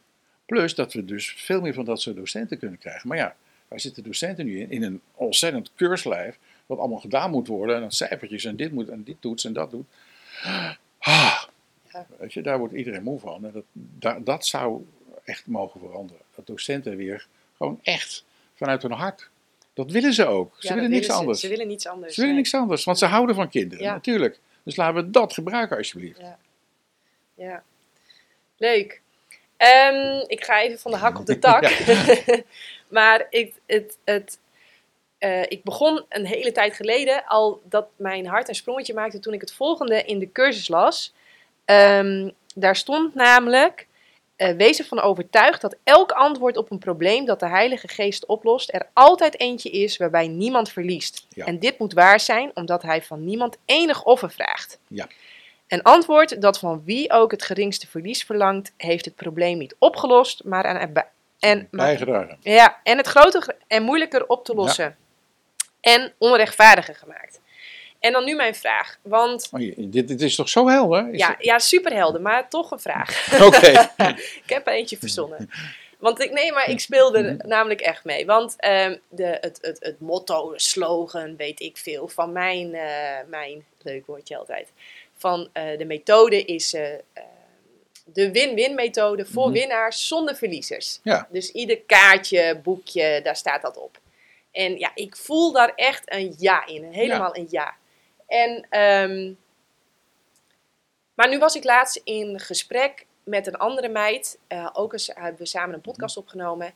Plus 0.45 0.75
dat 0.75 0.93
we 0.93 1.05
dus 1.05 1.33
veel 1.37 1.61
meer 1.61 1.73
van 1.73 1.85
dat 1.85 2.01
soort 2.01 2.15
docenten 2.15 2.57
kunnen 2.57 2.77
krijgen. 2.77 3.07
Maar 3.07 3.17
ja, 3.17 3.35
waar 3.67 3.79
zitten 3.79 4.03
docenten 4.03 4.45
nu 4.45 4.59
in? 4.59 4.71
In 4.71 4.83
een 4.83 5.01
ontzettend 5.13 5.71
keurslijf. 5.75 6.37
Wat 6.65 6.77
allemaal 6.77 6.99
gedaan 6.99 7.31
moet 7.31 7.47
worden. 7.47 7.75
En 7.75 7.81
dan 7.81 7.91
cijfertjes 7.91 8.45
en 8.45 8.55
dit 8.55 8.71
moet 8.71 8.89
en 8.89 9.03
dit 9.03 9.15
doet 9.19 9.43
en 9.43 9.53
dat 9.53 9.71
doet. 9.71 9.85
Ah, 10.97 11.43
weet 12.17 12.33
je, 12.33 12.41
daar 12.41 12.59
wordt 12.59 12.73
iedereen 12.73 13.03
moe 13.03 13.19
van. 13.19 13.45
En 13.45 13.63
dat, 13.73 14.25
dat 14.25 14.45
zou 14.45 14.85
echt 15.23 15.47
mogen 15.47 15.79
veranderen. 15.79 16.21
Dat 16.35 16.47
docenten 16.47 16.97
weer 16.97 17.27
gewoon 17.57 17.79
echt 17.83 18.25
vanuit 18.55 18.81
hun 18.81 18.91
hart. 18.91 19.29
Dat 19.73 19.91
willen 19.91 20.13
ze 20.13 20.25
ook. 20.25 20.55
Ze 20.59 20.67
Ja, 20.67 20.73
willen 20.75 20.89
niks 20.89 21.05
ze. 21.05 21.11
anders. 21.13 21.39
Ze 21.39 21.47
willen 21.47 21.67
niets 21.67 21.87
anders. 21.87 22.13
Ze 22.13 22.19
willen 22.19 22.35
nee. 22.35 22.43
niks 22.43 22.55
anders, 22.55 22.83
want 22.83 22.97
ze 22.97 23.05
houden 23.05 23.35
van 23.35 23.49
kinderen, 23.49 23.83
Ja. 23.85 23.93
natuurlijk. 23.93 24.39
Dus 24.63 24.75
laten 24.75 24.95
we 25.03 25.09
dat 25.09 25.33
gebruiken 25.33 25.77
alsjeblieft. 25.77 26.19
Ja. 26.19 26.37
Ja. 27.35 27.63
Leuk. 28.57 29.01
Ehm, 29.57 30.23
ik 30.27 30.43
ga 30.43 30.61
even 30.61 30.79
van 30.79 30.91
de 30.91 30.97
hak 30.97 31.19
op 31.19 31.25
de 31.25 31.39
tak. 31.39 31.63
maar 32.97 33.27
ik, 33.29 33.53
het, 33.65 33.97
het, 34.03 34.39
eh, 35.17 35.41
ik 35.41 35.63
begon 35.63 36.05
een 36.09 36.25
hele 36.25 36.51
tijd 36.51 36.73
geleden 36.75 37.25
al 37.25 37.61
dat 37.63 37.87
mijn 37.95 38.25
hart 38.27 38.47
een 38.47 38.55
sprongetje 38.55 38.93
maakte 38.93 39.19
toen 39.19 39.33
ik 39.33 39.41
het 39.41 39.53
volgende 39.53 40.03
in 40.03 40.19
de 40.19 40.31
cursus 40.31 40.67
las. 40.67 41.13
Ehm, 41.65 42.29
daar 42.55 42.75
stond 42.75 43.15
namelijk, 43.15 43.87
wees 44.57 44.79
ervan 44.79 44.99
overtuigd 44.99 45.61
dat 45.61 45.75
elk 45.83 46.11
antwoord 46.11 46.57
op 46.57 46.71
een 46.71 46.79
probleem 46.79 47.25
dat 47.25 47.39
de 47.39 47.47
Heilige 47.47 47.87
Geest 47.87 48.25
oplost, 48.25 48.73
er 48.73 48.87
altijd 48.93 49.39
eentje 49.39 49.69
is 49.69 49.97
waarbij 49.97 50.27
niemand 50.27 50.71
verliest. 50.71 51.25
Ja. 51.29 51.45
En 51.45 51.59
dit 51.59 51.79
moet 51.79 51.93
waar 51.93 52.19
zijn, 52.19 52.51
omdat 52.53 52.81
hij 52.81 53.01
van 53.01 53.23
niemand 53.23 53.57
enig 53.65 54.03
offer 54.03 54.31
vraagt. 54.31 54.79
Ja. 54.87 55.07
Een 55.67 55.81
antwoord 55.81 56.41
dat 56.41 56.59
van 56.59 56.81
wie 56.85 57.11
ook 57.11 57.31
het 57.31 57.43
geringste 57.43 57.87
verlies 57.87 58.23
verlangt, 58.23 58.73
heeft 58.77 59.05
het 59.05 59.15
probleem 59.15 59.57
niet 59.57 59.75
opgelost, 59.79 60.43
maar 60.43 60.65
aan 60.65 60.93
en, 61.39 61.67
Bijgedragen. 61.71 62.37
ja, 62.41 62.79
en 62.83 62.97
het 62.97 63.07
groter 63.07 63.55
en 63.67 63.83
moeilijker 63.83 64.27
op 64.27 64.45
te 64.45 64.53
lossen. 64.53 64.97
En 65.81 66.13
onrechtvaardiger 66.17 66.95
gemaakt. 66.95 67.40
En 68.01 68.11
dan 68.11 68.25
nu 68.25 68.35
mijn 68.35 68.55
vraag. 68.55 68.97
Want 69.01 69.49
Oh, 69.51 69.59
dit, 69.77 70.07
dit 70.07 70.21
is 70.21 70.35
toch 70.35 70.49
zo 70.49 70.67
helder? 70.67 71.09
Is 71.13 71.19
ja, 71.19 71.35
ja, 71.39 71.59
superhelden, 71.59 72.21
maar 72.21 72.49
toch 72.49 72.71
een 72.71 72.79
vraag. 72.79 73.27
Oké. 73.47 73.67
ik 74.43 74.49
heb 74.49 74.67
er 74.67 74.73
eentje 74.73 74.97
verzonnen. 74.97 75.49
Want 75.99 76.21
ik, 76.21 76.31
nee, 76.31 76.51
maar 76.51 76.69
ik 76.69 76.79
speelde 76.79 77.19
er 77.23 77.47
namelijk 77.55 77.81
echt 77.81 78.03
mee. 78.03 78.25
Want 78.25 78.55
ehm, 78.57 78.97
de, 79.09 79.37
het, 79.41 79.57
het, 79.61 79.77
het 79.79 79.99
motto, 79.99 80.53
slogan, 80.55 81.35
weet 81.35 81.59
ik 81.59 81.77
veel, 81.77 82.07
van 82.07 82.31
mijn, 82.31 82.73
eh, 82.75 83.17
mijn 83.27 83.65
leuk 83.81 84.05
woordje 84.05 84.37
altijd, 84.37 84.67
van 85.17 85.49
eh, 85.53 85.77
de 85.77 85.85
methode 85.85 86.45
is 86.45 86.73
eh, 86.73 86.93
eh, 86.93 86.99
de 88.05 88.31
win-win 88.31 88.75
methode 88.75 89.25
voor 89.25 89.43
Mhm. 89.49 89.53
winnaars 89.53 90.07
zonder 90.07 90.35
verliezers. 90.35 90.99
Ja. 91.03 91.27
Dus 91.31 91.51
ieder 91.51 91.77
kaartje, 91.79 92.59
boekje, 92.63 93.19
daar 93.23 93.35
staat 93.35 93.61
dat 93.61 93.77
op. 93.77 93.99
En 94.51 94.77
ja, 94.77 94.91
ik 94.95 95.15
voel 95.15 95.51
daar 95.51 95.71
echt 95.75 96.13
een 96.13 96.35
ja 96.37 96.65
in, 96.65 96.83
helemaal 96.83 97.35
een 97.35 97.47
ja. 97.49 97.79
En, 98.31 98.65
ehm, 98.69 99.33
maar 101.13 101.29
nu 101.29 101.39
was 101.39 101.55
ik 101.55 101.63
laatst 101.63 102.01
in 102.03 102.39
gesprek 102.39 103.05
met 103.23 103.47
een 103.47 103.57
andere 103.57 103.89
meid. 103.89 104.39
eh, 104.47 104.69
ook 104.73 104.93
eens 104.93 105.07
hebben 105.13 105.37
we 105.41 105.45
samen 105.45 105.75
een 105.75 105.81
podcast 105.81 106.17
opgenomen. 106.17 106.73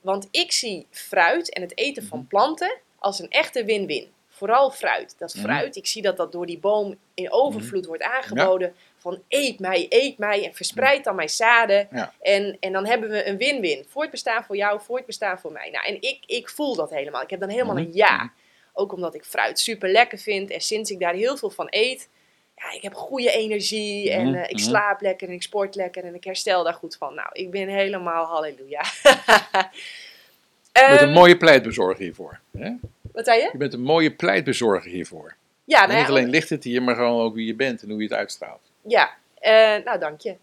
Want 0.00 0.28
ik 0.30 0.52
zie 0.52 0.86
fruit 0.90 1.52
en 1.52 1.62
het 1.62 1.78
eten 1.78 2.06
van 2.06 2.26
planten 2.26 2.78
als 2.98 3.18
een 3.18 3.30
echte 3.30 3.64
win-win. 3.64 4.12
Vooral 4.28 4.70
fruit. 4.70 5.14
Dat 5.18 5.34
Mhm. 5.34 5.44
fruit, 5.44 5.76
ik 5.76 5.86
zie 5.86 6.02
dat 6.02 6.16
dat 6.16 6.32
door 6.32 6.46
die 6.46 6.58
boom 6.58 6.96
in 7.14 7.32
overvloed 7.32 7.86
wordt 7.86 8.02
aangeboden. 8.02 8.74
Van 8.96 9.22
eet 9.28 9.58
mij, 9.58 9.86
eet 9.88 10.18
mij 10.18 10.44
en 10.44 10.54
verspreid 10.54 11.04
dan 11.04 11.14
mijn 11.14 11.28
zaden. 11.28 11.88
Ja. 11.92 12.12
En, 12.20 12.56
en 12.60 12.72
dan 12.72 12.86
hebben 12.86 13.10
we 13.10 13.26
een 13.28 13.36
win-win. 13.36 13.84
Voor 13.88 14.02
het 14.02 14.10
bestaan 14.10 14.44
voor 14.44 14.56
jou, 14.56 14.80
voor 14.80 14.96
het 14.96 15.06
bestaan 15.06 15.38
voor 15.38 15.52
mij. 15.52 15.70
Nou, 15.70 15.86
en 15.86 16.02
ik, 16.02 16.18
ik 16.26 16.48
voel 16.48 16.74
dat 16.76 16.90
helemaal. 16.90 17.22
Ik 17.22 17.30
heb 17.30 17.40
dan 17.40 17.48
helemaal 17.48 17.74
Mhm. 17.76 17.84
een 17.84 17.92
ja. 17.94 18.32
Ook 18.76 18.92
omdat 18.92 19.14
ik 19.14 19.24
fruit 19.24 19.58
super 19.58 19.88
lekker 19.90 20.18
vind. 20.18 20.50
En 20.50 20.60
sinds 20.60 20.90
ik 20.90 21.00
daar 21.00 21.14
heel 21.14 21.36
veel 21.36 21.50
van 21.50 21.66
eet, 21.70 22.08
ja, 22.56 22.72
ik 22.72 22.82
heb 22.82 22.94
goede 22.94 23.30
energie. 23.30 24.10
En 24.10 24.26
Mhm, 24.26 24.34
eh, 24.34 24.42
ik 24.42 24.56
mhm. 24.56 24.64
slaap 24.64 25.00
lekker 25.00 25.28
en 25.28 25.34
ik 25.34 25.42
sport 25.42 25.74
lekker 25.74 26.04
en 26.04 26.14
ik 26.14 26.24
herstel 26.24 26.64
daar 26.64 26.74
goed 26.74 26.96
van. 26.96 27.14
Nou, 27.14 27.28
ik 27.32 27.50
ben 27.50 27.68
helemaal 27.68 28.24
halleluja. 28.24 28.82
Je 29.02 30.86
bent 30.88 31.00
een 31.00 31.06
Ehm, 31.06 31.12
mooie 31.12 31.36
pleitbezorger 31.36 32.02
hiervoor. 32.04 32.40
Hè? 32.58 32.70
Wat 33.12 33.24
zei 33.24 33.40
je? 33.40 33.48
Je 33.52 33.58
bent 33.58 33.72
een 33.72 33.82
mooie 33.82 34.10
pleitbezorger 34.14 34.90
hiervoor. 34.90 35.36
Ja, 35.64 35.82
En 35.82 35.88
nou 35.88 36.00
niet 36.00 36.08
alleen 36.08 36.28
ligt 36.28 36.50
het 36.50 36.64
hier, 36.64 36.82
maar 36.82 36.94
gewoon 36.94 37.24
ook 37.24 37.34
wie 37.34 37.46
je 37.46 37.54
bent 37.54 37.82
en 37.82 37.88
hoe 37.90 37.98
je 37.98 38.04
het 38.08 38.12
uitstraalt. 38.18 38.60
Ja, 38.82 39.10
eh, 39.38 39.76
nou 39.84 39.98
dank 39.98 40.20
je. 40.20 40.36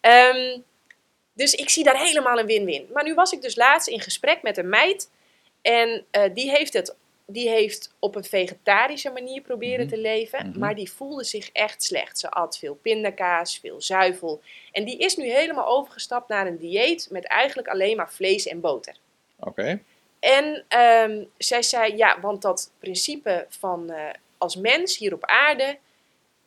Ehm, 0.00 0.58
dus 1.32 1.54
ik 1.54 1.70
zie 1.70 1.84
daar 1.84 1.98
helemaal 1.98 2.38
een 2.38 2.46
win-win. 2.46 2.86
Maar 2.92 3.04
nu 3.04 3.14
was 3.14 3.32
ik 3.32 3.42
dus 3.42 3.56
laatst 3.56 3.88
in 3.88 4.00
gesprek 4.00 4.42
met 4.42 4.56
een 4.56 4.68
meid. 4.68 5.10
En 5.62 6.04
eh, 6.10 6.34
die, 6.34 6.50
heeft 6.50 6.72
het, 6.72 6.94
die 7.26 7.48
heeft 7.48 7.94
op 7.98 8.14
een 8.14 8.24
vegetarische 8.24 9.10
manier 9.10 9.42
proberen 9.42 9.84
Mhm. 9.86 9.94
te 9.94 10.00
leven. 10.00 10.48
Mhm. 10.48 10.58
Maar 10.58 10.74
die 10.74 10.90
voelde 10.92 11.24
zich 11.24 11.50
echt 11.52 11.82
slecht. 11.82 12.18
Ze 12.18 12.30
at 12.30 12.58
veel 12.58 12.74
pindakaas, 12.74 13.58
veel 13.58 13.80
zuivel. 13.82 14.40
En 14.72 14.84
die 14.84 14.98
is 14.98 15.16
nu 15.16 15.30
helemaal 15.30 15.66
overgestapt 15.66 16.28
naar 16.28 16.46
een 16.46 16.58
dieet 16.58 17.08
met 17.10 17.24
eigenlijk 17.26 17.68
alleen 17.68 17.96
maar 17.96 18.12
vlees 18.12 18.46
en 18.46 18.60
boter. 18.60 18.96
Oké? 19.40 19.80
En 20.20 20.64
ehm, 20.68 21.24
zij 21.38 21.62
zei, 21.62 21.96
ja, 21.96 22.20
want 22.20 22.42
dat 22.42 22.72
principe 22.78 23.46
van 23.48 23.90
eh, 23.90 24.10
als 24.38 24.56
mens 24.56 24.98
hier 24.98 25.14
op 25.14 25.24
aarde, 25.24 25.78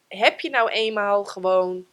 heb 0.08 0.40
je 0.40 0.50
nou 0.50 0.70
eenmaal 0.70 1.24
gewoon, 1.26 1.86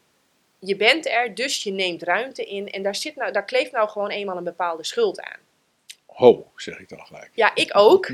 je 0.59 0.77
bent 0.77 1.07
er, 1.07 1.35
dus 1.35 1.63
je 1.63 1.71
neemt 1.73 2.03
ruimte 2.03 2.45
in. 2.45 2.71
En 2.71 2.83
daar, 2.83 2.95
zit 2.97 3.17
nou, 3.17 3.33
daar 3.33 3.45
kleeft 3.45 3.73
nou 3.73 3.89
gewoon 3.89 4.11
eenmaal 4.11 4.37
een 4.37 4.45
bepaalde 4.45 4.85
schuld 4.85 5.21
aan. 5.21 5.39
Ho, 6.17 6.51
zeg 6.57 6.79
ik 6.79 6.89
dan 6.89 7.07
gelijk. 7.07 7.31
Ja, 7.35 7.55
ik 7.55 7.71
ook. 7.73 8.07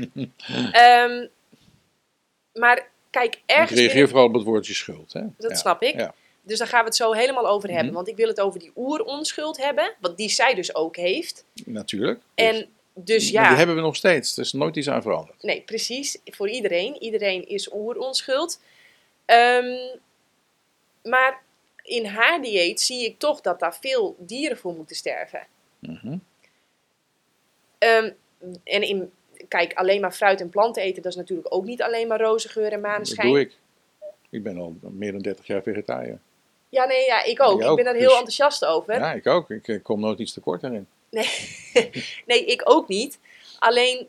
Ehm, 0.71 1.27
maar 2.53 2.89
kijk, 3.09 3.35
Ik 3.35 3.41
ergens... 3.45 3.69
reageer 3.71 3.87
binnen- 3.93 4.09
vooral 4.09 4.27
op 4.27 4.33
het 4.33 4.43
woordje 4.43 4.73
schuld. 4.73 5.13
Hè? 5.13 5.21
dat 5.37 5.51
Ja. 5.51 5.57
snap 5.57 5.81
ik. 5.81 5.95
Ja. 5.95 6.13
Dus 6.41 6.57
daar 6.57 6.67
gaan 6.67 6.79
we 6.79 6.85
het 6.85 6.95
zo 6.95 7.11
helemaal 7.11 7.47
over 7.47 7.67
hebben. 7.69 7.85
Mhm. 7.85 7.95
Want 7.95 8.07
ik 8.07 8.15
wil 8.15 8.27
het 8.27 8.39
over 8.41 8.59
die 8.59 8.71
oeronschuld 8.75 9.57
hebben, 9.57 9.93
wat 9.99 10.17
die 10.17 10.29
zij 10.29 10.53
dus 10.53 10.75
ook 10.75 10.95
heeft. 10.95 11.45
Natuurlijk. 11.65 12.19
Dus- 12.35 12.45
En 12.47 12.69
dus 12.93 13.31
Maar 13.31 13.41
ja... 13.43 13.47
die 13.49 13.57
hebben 13.57 13.75
we 13.75 13.81
nog 13.81 13.95
steeds. 13.95 14.37
Er 14.37 14.43
is 14.43 14.53
nooit 14.53 14.75
iets 14.75 14.89
aan 14.89 15.01
veranderd. 15.01 15.43
Nee, 15.43 15.61
precies. 15.61 16.17
Voor 16.25 16.49
iedereen. 16.49 17.01
Iedereen 17.01 17.47
is 17.47 17.73
oeronschuld. 17.73 18.61
Ehm, 19.25 19.77
maar 21.03 21.41
in 21.83 22.05
haar 22.05 22.41
dieet 22.41 22.81
zie 22.81 23.05
ik 23.05 23.19
toch 23.19 23.41
dat 23.41 23.59
daar 23.59 23.77
veel 23.81 24.15
dieren 24.19 24.57
voor 24.57 24.73
moeten 24.73 24.95
sterven. 24.95 25.47
Mhm. 25.79 26.17
Ehm, 27.83 28.11
en 28.63 28.81
in, 28.81 29.11
kijk, 29.47 29.73
alleen 29.73 30.01
maar 30.01 30.11
fruit 30.11 30.41
en 30.41 30.49
planten 30.49 30.83
eten, 30.83 31.01
dat 31.01 31.11
is 31.11 31.17
natuurlijk 31.17 31.53
ook 31.55 31.65
niet 31.65 31.81
alleen 31.81 32.07
maar 32.07 32.21
roze 32.21 32.49
geur 32.49 32.65
en 32.65 32.71
Dat 32.71 32.81
maneschijn. 32.81 33.27
doe 33.27 33.39
ik. 33.39 33.51
Ik 34.29 34.43
ben 34.43 34.57
al 34.57 34.75
meer 34.81 35.11
dan 35.11 35.21
30 35.21 35.47
jaar 35.47 35.61
vegetariër. 35.63 36.19
Ja, 36.69 36.85
nee, 36.85 37.05
ja, 37.05 37.23
ik 37.23 37.41
ook. 37.41 37.55
Ik 37.59 37.63
Ik, 37.63 37.69
ook, 37.69 37.75
ben 37.75 37.85
daar 37.85 37.93
dus- 37.93 38.01
heel 38.03 38.11
enthousiast 38.11 38.65
over. 38.65 38.93
Ja, 38.93 39.13
ik 39.13 39.27
ook. 39.27 39.49
Ik, 39.49 39.67
eh, 39.67 39.83
kom 39.83 39.99
nooit 39.99 40.19
iets 40.19 40.33
tekort 40.33 40.61
daarin. 40.61 40.87
Nee, 41.09 41.29
nee, 42.25 42.45
ik 42.45 42.61
ook 42.65 42.87
niet. 42.87 43.19
Alleen, 43.59 44.07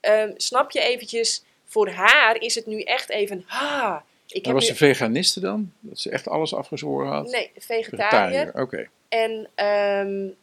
ehm, 0.00 0.32
snap 0.36 0.70
je 0.70 0.80
eventjes, 0.80 1.44
voor 1.64 1.88
haar 1.88 2.36
is 2.40 2.54
het 2.54 2.66
nu 2.66 2.80
echt 2.80 3.08
even, 3.10 3.42
ha, 3.46 4.04
ik 4.26 4.34
Maar 4.34 4.42
heb 4.44 4.52
was 4.54 4.62
nu- 4.62 4.68
ze 4.68 4.74
veganiste 4.76 5.40
dan? 5.40 5.72
Dat 5.80 5.98
ze 5.98 6.10
echt 6.10 6.28
alles 6.28 6.54
afgezworen 6.54 7.08
had? 7.12 7.30
Nee, 7.30 7.50
vegetariër. 7.58 8.52
Oké. 8.60 8.88
En 9.08 9.48
ehm, 9.54 10.24
er 10.26 10.34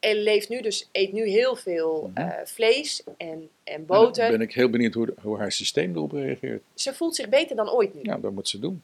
leeft 0.00 0.48
nu 0.48 0.60
dus, 0.60 0.88
eet 0.92 1.12
nu 1.12 1.28
heel 1.28 1.56
veel 1.56 2.10
Mhm. 2.14 2.26
eh, 2.28 2.44
vlees 2.44 3.02
en, 3.04 3.14
en 3.16 3.48
En 3.64 3.86
dan 3.86 3.86
boter. 3.86 4.30
ben 4.30 4.40
ik 4.40 4.54
heel 4.54 4.70
benieuwd 4.70 4.94
hoe, 4.94 5.14
hoe 5.22 5.38
haar 5.38 5.52
systeem 5.52 5.94
erop 5.94 6.12
reageert. 6.12 6.62
Ze 6.74 6.94
voelt 6.94 7.14
zich 7.16 7.28
beter 7.28 7.56
dan 7.56 7.70
ooit 7.70 7.94
nu. 7.94 8.00
Ja, 8.02 8.18
dat 8.18 8.32
moet 8.32 8.48
ze 8.48 8.58
doen. 8.58 8.82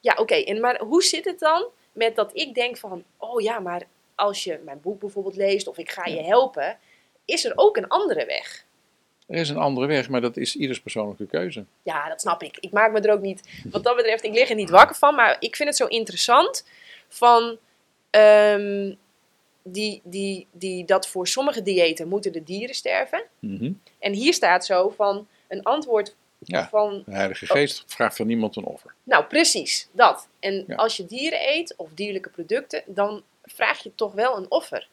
Ja, 0.00 0.16
oké. 0.20 0.34
En 0.34 0.60
Maar 0.60 0.78
hoe 0.80 1.02
zit 1.02 1.24
het 1.24 1.38
dan 1.38 1.66
met 1.92 2.16
dat 2.16 2.30
ik 2.34 2.54
denk 2.54 2.76
van... 2.76 3.04
Oh 3.16 3.40
ja, 3.40 3.58
maar 3.58 3.82
als 4.14 4.44
je 4.44 4.58
mijn 4.64 4.80
boek 4.80 5.00
bijvoorbeeld 5.00 5.36
leest 5.36 5.66
of 5.68 5.78
ik 5.78 5.90
ga 5.90 6.06
je 6.06 6.22
helpen... 6.22 6.78
Is 7.24 7.44
er 7.44 7.52
ook 7.54 7.76
een 7.76 7.88
andere 7.88 8.26
weg? 8.26 8.64
Er 9.26 9.36
is 9.38 9.48
een 9.48 9.56
andere 9.56 9.86
weg, 9.86 10.08
maar 10.08 10.20
dat 10.20 10.36
is 10.36 10.56
ieders 10.56 10.80
persoonlijke 10.80 11.26
keuze. 11.26 11.64
Ja, 11.82 12.08
dat 12.08 12.20
snap 12.20 12.42
ik. 12.42 12.56
Ik 12.60 12.70
maak 12.72 12.92
me 12.92 13.00
er 13.00 13.12
ook 13.12 13.20
niet... 13.20 13.48
Wat 13.70 13.84
dat 13.84 13.96
betreft, 13.96 14.24
ik 14.24 14.32
lig 14.34 14.48
er 14.48 14.54
niet 14.54 14.70
wakker 14.70 14.96
van. 14.96 15.14
Maar 15.14 15.36
ik 15.40 15.56
vind 15.56 15.68
het 15.68 15.78
zo 15.78 15.86
interessant 15.86 16.64
van... 17.08 17.58
ehm, 18.10 18.94
die, 19.72 20.00
die, 20.04 20.46
die, 20.52 20.84
dat 20.84 21.08
voor 21.08 21.28
sommige 21.28 21.62
diëten 21.62 22.08
moeten 22.08 22.32
de 22.32 22.42
dieren 22.42 22.74
sterven. 22.74 23.22
Mhm. 23.38 23.72
En 23.98 24.12
hier 24.12 24.34
staat 24.34 24.64
zo 24.66 24.88
van... 24.88 25.26
Een 25.48 25.62
antwoord 25.62 26.14
Ja, 26.38 26.68
van... 26.68 27.02
de 27.06 27.12
Heilige 27.12 27.46
Geest 27.46 27.84
vraagt 27.86 28.16
van 28.16 28.26
niemand 28.26 28.56
een 28.56 28.64
offer. 28.64 28.94
Nou, 29.02 29.24
precies, 29.24 29.88
dat. 29.92 30.28
En 30.40 30.64
Ja. 30.66 30.74
als 30.74 30.96
je 30.96 31.06
dieren 31.06 31.48
eet 31.48 31.74
of 31.76 31.90
dierlijke 31.94 32.28
producten, 32.28 32.82
dan 32.86 33.22
vraag 33.44 33.82
je 33.82 33.94
toch 33.94 34.12
wel 34.12 34.36
een 34.36 34.50
offer. 34.50 34.88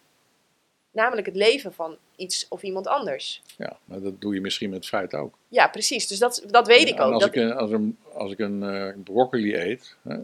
Namelijk 0.91 1.25
het 1.27 1.35
leven 1.35 1.73
van 1.73 1.97
iets 2.15 2.45
of 2.49 2.63
iemand 2.63 2.87
anders. 2.87 3.41
Ja, 3.57 3.77
maar 3.85 4.01
dat 4.01 4.21
doe 4.21 4.33
je 4.33 4.41
misschien 4.41 4.69
met 4.69 4.85
fruit 4.87 5.13
ook. 5.13 5.37
Ja, 5.47 5.67
precies. 5.67 6.07
Dus 6.07 6.19
dat, 6.19 6.43
dat 6.47 6.67
weet 6.67 6.87
ik 6.87 6.99
ook. 6.99 7.13
Als, 7.13 7.23
Dat, 7.23 7.35
ik 7.35 7.41
een, 7.41 7.53
als, 7.53 7.71
een, 7.71 7.97
als 8.13 8.31
ik 8.31 8.39
een 8.39 8.63
eh, 8.63 8.93
broccoli 9.03 9.55
eet, 9.55 9.95
hè, 10.01 10.17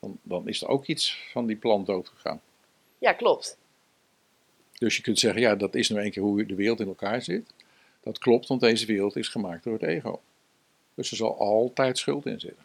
dan, 0.00 0.18
dan 0.22 0.48
is 0.48 0.62
er 0.62 0.68
ook 0.68 0.86
iets 0.86 1.18
van 1.32 1.46
die 1.46 1.56
plant 1.56 1.86
doodgegaan. 1.86 2.40
Ja, 2.98 3.12
klopt. 3.12 3.56
Dus 4.78 4.96
je 4.96 5.02
kunt 5.02 5.18
zeggen, 5.18 5.40
ja, 5.40 5.54
dat 5.54 5.74
is 5.74 5.88
nou 5.88 6.04
een 6.04 6.10
keer 6.10 6.22
hoe 6.22 6.46
de 6.46 6.54
wereld 6.54 6.80
in 6.80 6.86
elkaar 6.86 7.22
zit. 7.22 7.50
Dat 8.00 8.18
klopt, 8.18 8.46
want 8.46 8.60
deze 8.60 8.86
wereld 8.86 9.16
is 9.16 9.28
gemaakt 9.28 9.64
door 9.64 9.72
het 9.72 9.82
ego. 9.82 10.20
Dus 10.94 11.10
er 11.10 11.16
zal 11.16 11.38
altijd 11.38 11.98
schuld 11.98 12.26
in 12.26 12.40
zitten. 12.40 12.64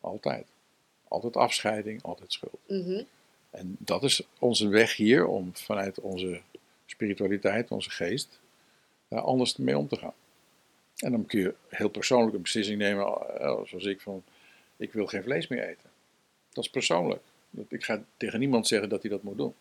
Altijd. 0.00 0.46
Altijd 1.08 1.36
afscheiding, 1.36 2.02
altijd 2.02 2.32
schuld. 2.32 2.58
Mhm. 2.66 3.02
En 3.50 3.76
dat 3.78 4.02
is 4.02 4.22
onze 4.38 4.68
weg 4.68 4.96
hier 4.96 5.26
om 5.26 5.50
vanuit 5.54 6.00
onze 6.00 6.40
spiritualiteit, 6.86 7.70
onze 7.70 7.90
geest, 7.90 8.40
daar 9.08 9.20
anders 9.20 9.56
mee 9.56 9.78
om 9.78 9.88
te 9.88 9.96
gaan. 9.96 10.14
En 10.96 11.10
dan 11.10 11.26
kun 11.26 11.40
je 11.40 11.54
heel 11.68 11.88
persoonlijk 11.88 12.34
een 12.34 12.42
beslissing 12.42 12.78
nemen, 12.78 13.04
eh, 13.04 13.60
zoals 13.64 13.84
ik, 13.84 14.00
van 14.00 14.22
ik 14.76 14.92
wil 14.92 15.06
geen 15.06 15.22
vlees 15.22 15.48
meer 15.48 15.68
eten. 15.68 15.90
Dat 16.52 16.64
is 16.64 16.70
persoonlijk. 16.70 17.22
Ik 17.68 17.84
ga 17.84 18.04
tegen 18.16 18.38
niemand 18.38 18.66
zeggen 18.66 18.88
dat 18.88 19.02
hij 19.02 19.10
dat 19.10 19.22
moet 19.22 19.36
doen. 19.36 19.54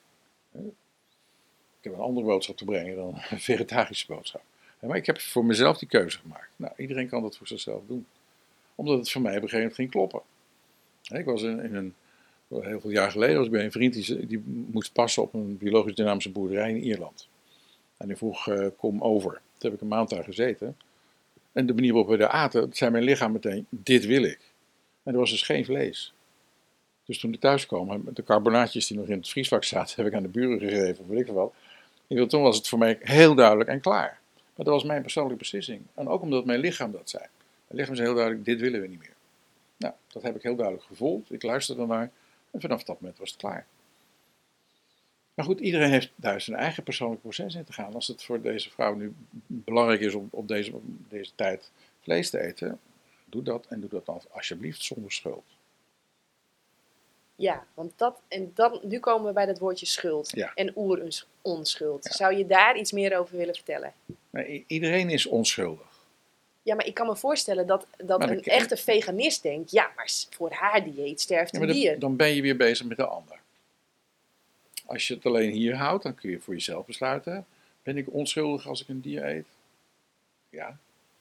Ik 1.81 1.89
heb 1.89 1.93
een 1.93 2.05
andere 2.05 2.25
boodschap 2.25 2.57
te 2.57 2.65
brengen 2.65 2.95
dan 2.95 3.21
een 3.29 3.39
vegetarische 3.39 4.07
boodschap. 4.07 4.41
Maar 4.79 4.97
ik 4.97 5.05
heb 5.05 5.19
voor 5.19 5.45
mezelf 5.45 5.77
die 5.77 5.87
keuze 5.87 6.17
gemaakt. 6.17 6.49
Nou, 6.55 6.73
iedereen 6.77 7.07
kan 7.07 7.21
dat 7.21 7.37
voor 7.37 7.47
zichzelf 7.47 7.81
doen. 7.87 8.05
Omdat 8.75 8.97
het 8.97 9.11
voor 9.11 9.21
mij 9.21 9.37
op 9.37 9.41
een 9.41 9.49
gegeven 9.49 9.59
moment 9.59 9.75
ging 9.75 9.91
kloppen. 9.91 10.21
Ik 11.19 11.25
was 11.25 11.41
in, 11.41 11.75
een, 11.75 11.95
heel 12.47 12.79
veel 12.79 12.89
jaar 12.89 13.11
geleden 13.11 13.35
was 13.35 13.45
ik 13.45 13.51
bij 13.51 13.63
een 13.63 13.71
vriend 13.71 13.93
die, 13.93 14.25
die 14.25 14.43
moest 14.45 14.93
passen 14.93 15.23
op 15.23 15.33
een 15.33 15.57
biologisch 15.57 15.95
dynamische 15.95 16.31
boerderij 16.31 16.69
in 16.69 16.83
Ierland. 16.83 17.27
En 17.97 18.07
die 18.07 18.15
vroeg, 18.15 18.47
eh, 18.47 18.67
kom 18.77 19.01
over. 19.01 19.31
Toen 19.31 19.69
heb 19.69 19.73
ik 19.73 19.81
een 19.81 19.87
maand 19.87 20.09
daar 20.09 20.23
gezeten. 20.23 20.77
En 21.51 21.65
de 21.65 21.73
manier 21.73 21.93
waarop 21.93 22.11
we 22.11 22.17
daar 22.17 22.29
aten, 22.29 22.73
zei 22.73 22.91
mijn 22.91 23.03
lichaam 23.03 23.31
meteen, 23.31 23.65
dit 23.69 24.05
wil 24.05 24.23
ik. 24.23 24.39
En 25.03 25.13
er 25.13 25.19
was 25.19 25.31
dus 25.31 25.41
geen 25.41 25.65
vlees. 25.65 26.13
Dus 27.05 27.19
toen 27.19 27.33
ik 27.33 27.39
thuis 27.39 27.65
kwam, 27.65 28.03
de 28.13 28.23
carbonaatjes 28.23 28.87
die 28.87 28.97
nog 28.97 29.07
in 29.07 29.17
het 29.17 29.29
vriesvak 29.29 29.63
zaten, 29.63 29.95
heb 30.03 30.05
ik 30.05 30.13
aan 30.13 30.23
de 30.23 30.29
buren 30.29 30.59
gegeven, 30.59 31.03
of 31.03 31.09
weet 31.09 31.19
ik 31.19 31.27
wat. 31.27 31.53
Ik 32.11 32.17
bedoel, 32.17 32.29
Toen 32.29 32.41
was 32.41 32.57
het 32.57 32.67
voor 32.67 32.79
mij 32.79 32.97
heel 33.01 33.35
duidelijk 33.35 33.69
en 33.69 33.81
klaar. 33.81 34.19
Maar 34.55 34.65
dat 34.65 34.73
was 34.73 34.83
mijn 34.83 35.01
persoonlijke 35.01 35.39
beslissing. 35.39 35.81
En 35.93 36.07
ook 36.07 36.21
omdat 36.21 36.45
mijn 36.45 36.59
lichaam 36.59 36.91
dat 36.91 37.09
zei. 37.09 37.23
Mijn 37.67 37.79
lichaam 37.79 37.95
zei 37.95 38.07
heel 38.07 38.15
duidelijk, 38.15 38.45
dit 38.45 38.59
willen 38.59 38.81
we 38.81 38.87
niet 38.87 38.99
meer. 38.99 39.13
Nou, 39.77 39.93
dat 40.07 40.23
heb 40.23 40.35
ik 40.35 40.43
heel 40.43 40.55
duidelijk 40.55 40.85
gevoeld. 40.85 41.31
Ik 41.31 41.43
luisterde 41.43 41.85
naar. 41.85 42.11
En 42.51 42.61
vanaf 42.61 42.83
dat 42.83 43.01
moment 43.01 43.19
was 43.19 43.31
het 43.31 43.39
klaar. 43.39 43.65
Maar 45.33 45.45
goed, 45.45 45.59
iedereen 45.59 45.89
heeft 45.89 46.11
daar 46.15 46.41
zijn 46.41 46.57
eigen 46.57 46.83
persoonlijk 46.83 47.21
proces 47.21 47.55
in 47.55 47.63
te 47.63 47.73
gaan. 47.73 47.93
Als 47.93 48.07
het 48.07 48.23
voor 48.23 48.41
deze 48.41 48.69
vrouw 48.69 48.95
nu 48.95 49.13
belangrijk 49.47 50.01
is 50.01 50.13
om 50.13 50.27
op 50.31 50.47
deze, 50.47 50.73
op 50.73 50.83
deze 51.09 51.31
tijd 51.35 51.71
vlees 52.01 52.29
te 52.29 52.39
eten, 52.39 52.79
doe 53.25 53.43
dat 53.43 53.65
en 53.69 53.79
doe 53.79 53.89
dat 53.89 54.05
dan 54.05 54.21
alsjeblieft 54.31 54.83
zonder 54.83 55.11
schuld. 55.11 55.45
Ja, 57.41 57.65
want 57.73 57.93
dat, 57.95 58.21
en 58.27 58.51
dan, 58.55 58.79
nu 58.83 58.99
komen 58.99 59.27
we 59.27 59.33
bij 59.33 59.45
dat 59.45 59.59
woordje 59.59 59.85
schuld 59.85 60.31
Ja. 60.35 60.51
en 60.55 60.71
oer-onschuld. 60.75 62.03
Ja. 62.03 62.11
Zou 62.11 62.35
je 62.35 62.45
daar 62.45 62.77
iets 62.77 62.91
meer 62.91 63.17
over 63.17 63.37
willen 63.37 63.55
vertellen? 63.55 63.93
Iedereen 64.67 65.09
is 65.09 65.25
onschuldig. 65.25 65.89
Ja, 66.63 66.75
maar 66.75 66.85
ik 66.85 66.93
kan 66.93 67.07
me 67.07 67.15
voorstellen 67.15 67.67
dat, 67.67 67.87
dat 67.97 68.21
een 68.21 68.43
echte 68.43 68.77
veganist 68.77 69.43
denkt, 69.43 69.71
ja, 69.71 69.91
maar 69.95 70.11
voor 70.29 70.51
haar 70.51 70.83
dieet 70.83 71.21
sterft 71.21 71.55
een 71.55 71.67
dier. 71.67 71.91
dan, 71.91 71.99
dan 71.99 72.15
ben 72.15 72.35
je 72.35 72.41
weer 72.41 72.57
bezig 72.57 72.85
met 72.85 72.97
de 72.97 73.05
ander. 73.05 73.39
Als 74.85 75.07
je 75.07 75.13
het 75.13 75.25
alleen 75.25 75.51
hier 75.51 75.75
houdt, 75.75 76.03
dan 76.03 76.15
kun 76.15 76.29
je 76.29 76.39
voor 76.39 76.53
jezelf 76.53 76.85
besluiten: 76.85 77.45
ben 77.83 77.97
ik 77.97 78.13
onschuldig 78.13 78.67
als 78.67 78.81
ik 78.81 78.87
een 78.87 79.01
dier 79.01 79.25
eet? 79.25 79.47
Ja. 80.49 80.77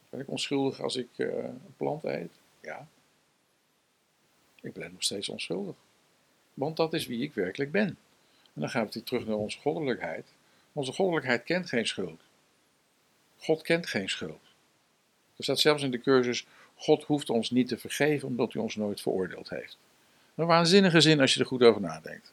Ben 0.08 0.20
ik 0.20 0.28
onschuldig 0.28 0.80
als 0.80 0.96
ik 0.96 1.08
eh, 1.16 1.26
een 1.26 1.74
plant 1.76 2.04
eet? 2.04 2.32
Ja. 2.60 2.86
Ik 4.60 4.72
ben 4.72 4.92
nog 4.92 5.02
steeds 5.02 5.28
onschuldig. 5.28 5.74
Want 6.60 6.76
dat 6.76 6.92
is 6.92 7.06
wie 7.06 7.22
ik 7.22 7.34
werkelijk 7.34 7.72
ben. 7.72 7.88
En 8.54 8.60
dan 8.60 8.70
gaan 8.70 8.88
we 8.90 9.02
terug 9.02 9.26
naar 9.26 9.36
onze 9.36 9.58
goddelijkheid. 9.58 10.26
Onze 10.72 10.92
goddelijkheid 10.92 11.42
kent 11.42 11.68
geen 11.68 11.86
schuld. 11.86 12.20
God 13.38 13.62
kent 13.62 13.86
geen 13.86 14.08
schuld. 14.08 14.40
Er 15.36 15.44
staat 15.44 15.60
zelfs 15.60 15.82
in 15.82 15.90
de 15.90 16.00
cursus: 16.00 16.46
God 16.74 17.04
hoeft 17.04 17.30
ons 17.30 17.50
niet 17.50 17.68
te 17.68 17.78
vergeven 17.78 18.28
omdat 18.28 18.52
hij 18.52 18.62
ons 18.62 18.76
nooit 18.76 19.00
veroordeeld 19.00 19.50
heeft. 19.50 19.78
Een 20.34 20.46
waanzinnige 20.46 21.00
zin 21.00 21.20
als 21.20 21.34
je 21.34 21.40
er 21.40 21.46
goed 21.46 21.62
over 21.62 21.80
nadenkt. 21.80 22.32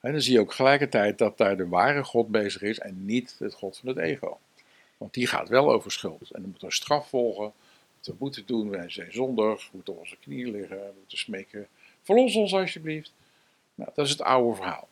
En 0.00 0.12
dan 0.12 0.20
zie 0.20 0.32
je 0.32 0.40
ook 0.40 0.52
gelijkertijd 0.52 1.18
dat 1.18 1.38
daar 1.38 1.56
de 1.56 1.68
ware 1.68 2.04
God 2.04 2.28
bezig 2.28 2.62
is 2.62 2.78
en 2.78 3.04
niet 3.04 3.36
het 3.38 3.54
God 3.54 3.78
van 3.78 3.88
het 3.88 3.98
ego. 3.98 4.38
Want 4.96 5.14
die 5.14 5.26
gaat 5.26 5.48
wel 5.48 5.72
over 5.72 5.92
schuld. 5.92 6.30
En 6.30 6.42
er 6.42 6.48
moet 6.48 6.62
een 6.62 6.72
straf 6.72 7.08
volgen. 7.08 7.52
We 8.02 8.14
moeten 8.18 8.46
doen, 8.46 8.70
wij 8.70 8.90
zijn 8.90 9.12
zondig, 9.12 9.72
moeten 9.72 9.92
op 9.92 9.98
onze 9.98 10.16
knieën 10.16 10.50
liggen, 10.50 10.92
moeten 10.98 11.18
smeken. 11.18 11.66
Verlos 12.02 12.34
ons 12.34 12.54
alsjeblieft. 12.54 13.12
Nou, 13.74 13.90
dat 13.94 14.04
is 14.04 14.10
het 14.10 14.22
oude 14.22 14.56
verhaal. 14.56 14.88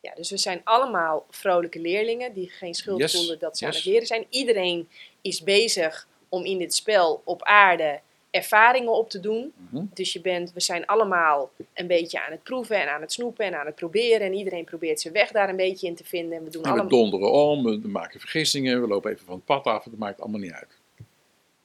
Ja, 0.00 0.14
dus 0.14 0.30
we 0.30 0.36
zijn 0.36 0.60
allemaal 0.64 1.26
vrolijke 1.30 1.80
leerlingen 1.80 2.32
die 2.32 2.48
geen 2.50 2.74
schuld 2.74 3.00
Yes, 3.00 3.12
voelen 3.16 3.38
dat 3.38 3.58
ze 3.58 3.64
aan 3.64 3.70
het 3.72 3.84
leren 3.84 4.06
zijn. 4.06 4.26
Iedereen 4.28 4.88
is 5.20 5.42
bezig 5.42 6.08
om 6.28 6.44
in 6.44 6.58
dit 6.58 6.74
spel 6.74 7.22
op 7.24 7.42
aarde 7.42 8.00
ervaringen 8.30 8.92
op 8.92 9.10
te 9.10 9.20
doen. 9.20 9.52
Mhm. 9.70 9.84
Dus 9.94 10.12
je 10.12 10.20
bent, 10.20 10.52
we 10.52 10.60
zijn 10.60 10.86
allemaal 10.86 11.50
een 11.74 11.86
beetje 11.86 12.24
aan 12.24 12.30
het 12.30 12.42
proeven 12.42 12.80
en 12.80 12.88
aan 12.92 13.00
het 13.00 13.12
snoepen 13.12 13.44
en 13.44 13.58
aan 13.58 13.66
het 13.66 13.74
proberen. 13.74 14.20
En 14.20 14.34
iedereen 14.34 14.64
probeert 14.64 15.00
zijn 15.00 15.14
weg 15.14 15.30
daar 15.30 15.48
een 15.48 15.56
beetje 15.56 15.86
in 15.86 15.94
te 15.94 16.04
vinden. 16.04 16.38
En 16.38 16.44
we 16.44 16.50
doen 16.50 16.62
En 16.62 16.72
we 16.72 16.80
allemaal. 16.80 16.98
donderen 17.00 17.32
om, 17.32 17.64
we 17.64 17.88
maken 17.88 18.20
vergissingen, 18.20 18.80
we 18.80 18.86
lopen 18.86 19.10
even 19.12 19.26
van 19.26 19.34
het 19.34 19.44
pad 19.44 19.64
af, 19.64 19.84
het 19.84 19.98
maakt 19.98 20.20
allemaal 20.20 20.40
niet 20.40 20.52
uit. 20.52 20.78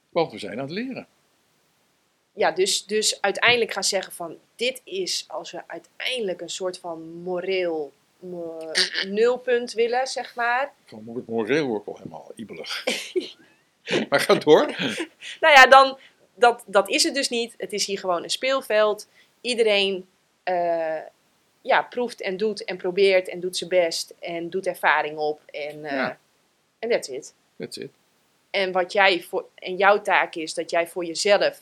Want 0.10 0.32
we 0.32 0.38
zijn 0.38 0.54
aan 0.54 0.66
het 0.66 0.72
leren. 0.72 1.08
Ja, 2.34 2.52
dus, 2.52 2.86
dus 2.86 3.22
uiteindelijk 3.22 3.72
gaan 3.74 3.84
zeggen 3.84 4.14
van 4.14 4.38
dit 4.56 4.82
is 4.84 5.26
als 5.28 5.52
we 5.52 5.62
uiteindelijk 5.68 6.42
een 6.42 6.50
soort 6.50 6.78
van 6.78 7.02
moreel 7.24 7.92
mo- 8.20 8.72
nulpunt 9.08 9.74
willen, 9.74 10.08
zeg 10.08 10.36
maar. 10.36 10.74
Van 10.86 11.12
het 11.16 11.28
moreel 11.28 11.66
word 11.68 11.82
ik 11.82 11.88
al 11.88 11.98
helemaal 11.98 12.32
ibelig. 12.36 12.84
maar 14.10 14.20
ga 14.20 14.36
door. 14.36 14.66
Nou 15.42 15.54
ja, 15.54 15.68
dan, 15.68 15.98
dat, 16.36 16.64
dat 16.66 16.90
is 16.90 17.04
het 17.04 17.14
dus 17.16 17.30
niet. 17.30 17.54
Het 17.58 17.74
is 17.74 17.86
hier 17.86 18.00
gewoon 18.00 18.24
een 18.24 18.30
speelveld. 18.30 19.08
Iedereen 19.42 20.08
eh, 20.44 21.00
ja, 21.62 21.82
proeft 21.82 22.22
en 22.22 22.38
doet 22.38 22.64
en 22.64 22.78
probeert 22.78 23.30
en 23.30 23.40
doet 23.40 23.58
zijn 23.58 23.70
best 23.70 24.14
en 24.20 24.50
doet 24.50 24.68
ervaring 24.68 25.18
op. 25.18 25.42
En 25.46 25.86
eh, 25.86 25.92
Ja. 25.92 26.18
that's 26.80 27.08
it. 27.08 27.34
That's 27.58 27.78
it. 27.78 27.92
En 28.50 28.72
wat 28.72 28.92
jij 28.92 29.22
voor, 29.22 29.46
en 29.56 29.76
jouw 29.78 30.02
taak 30.02 30.36
is 30.36 30.54
dat 30.54 30.70
jij 30.70 30.88
voor 30.88 31.06
jezelf 31.06 31.60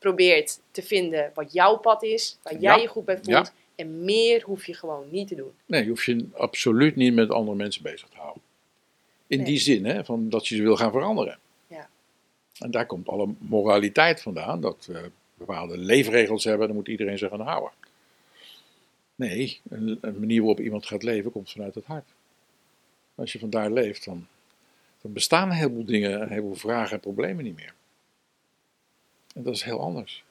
probeert 0.00 0.60
te 0.70 0.82
vinden 0.82 1.30
wat 1.34 1.52
jouw 1.52 1.76
pad 1.76 2.02
is, 2.02 2.38
waar 2.42 2.52
jij 2.52 2.76
Ja. 2.76 2.82
je 2.82 2.86
goed 2.88 3.04
bij 3.04 3.14
voelt. 3.14 3.26
Ja. 3.28 3.52
En 3.74 4.04
meer 4.04 4.42
hoef 4.42 4.66
je 4.66 4.74
gewoon 4.74 5.06
niet 5.10 5.28
te 5.28 5.34
doen. 5.34 5.52
Nee, 5.66 5.82
je 5.82 5.88
hoeft 5.88 6.04
je 6.04 6.26
absoluut 6.32 6.96
niet 6.96 7.14
met 7.14 7.30
andere 7.30 7.56
mensen 7.56 7.82
bezig 7.82 8.08
te 8.08 8.16
houden. 8.16 8.42
In 9.26 9.36
Nee. 9.36 9.46
die 9.46 9.58
zin, 9.58 9.84
hè, 9.84 10.04
van 10.04 10.28
dat 10.28 10.46
je 10.48 10.56
ze 10.56 10.62
wil 10.62 10.76
gaan 10.76 10.90
veranderen. 10.90 11.38
Ja. 11.66 11.88
En 12.58 12.70
daar 12.70 12.86
komt 12.86 13.08
alle 13.08 13.28
moraliteit 13.38 14.22
vandaan, 14.22 14.60
dat 14.60 14.86
we 14.86 15.10
bepaalde 15.34 15.78
leefregels 15.78 16.44
hebben, 16.44 16.66
daar 16.66 16.76
moet 16.76 16.88
iedereen 16.88 17.18
zich 17.18 17.30
aan 17.32 17.40
houden. 17.40 17.70
Nee, 19.14 19.60
een, 19.68 19.98
een 20.00 20.18
manier 20.18 20.38
waarop 20.38 20.60
iemand 20.60 20.86
gaat 20.86 21.02
leven 21.02 21.32
komt 21.32 21.50
vanuit 21.50 21.74
het 21.74 21.84
hart. 21.84 22.08
Als 23.14 23.32
je 23.32 23.38
vandaar 23.38 23.70
leeft, 23.70 24.04
dan, 24.04 24.26
dan 25.02 25.12
bestaan 25.12 25.48
een 25.48 25.56
heleboel 25.56 25.84
dingen, 25.84 26.20
een 26.22 26.28
heleboel 26.28 26.54
vragen 26.54 26.92
en 26.94 27.00
problemen 27.00 27.44
niet 27.44 27.56
meer. 27.56 27.74
En 29.34 29.42
dat 29.42 29.54
is 29.54 29.62
heel 29.62 29.80
anders. 29.80 30.24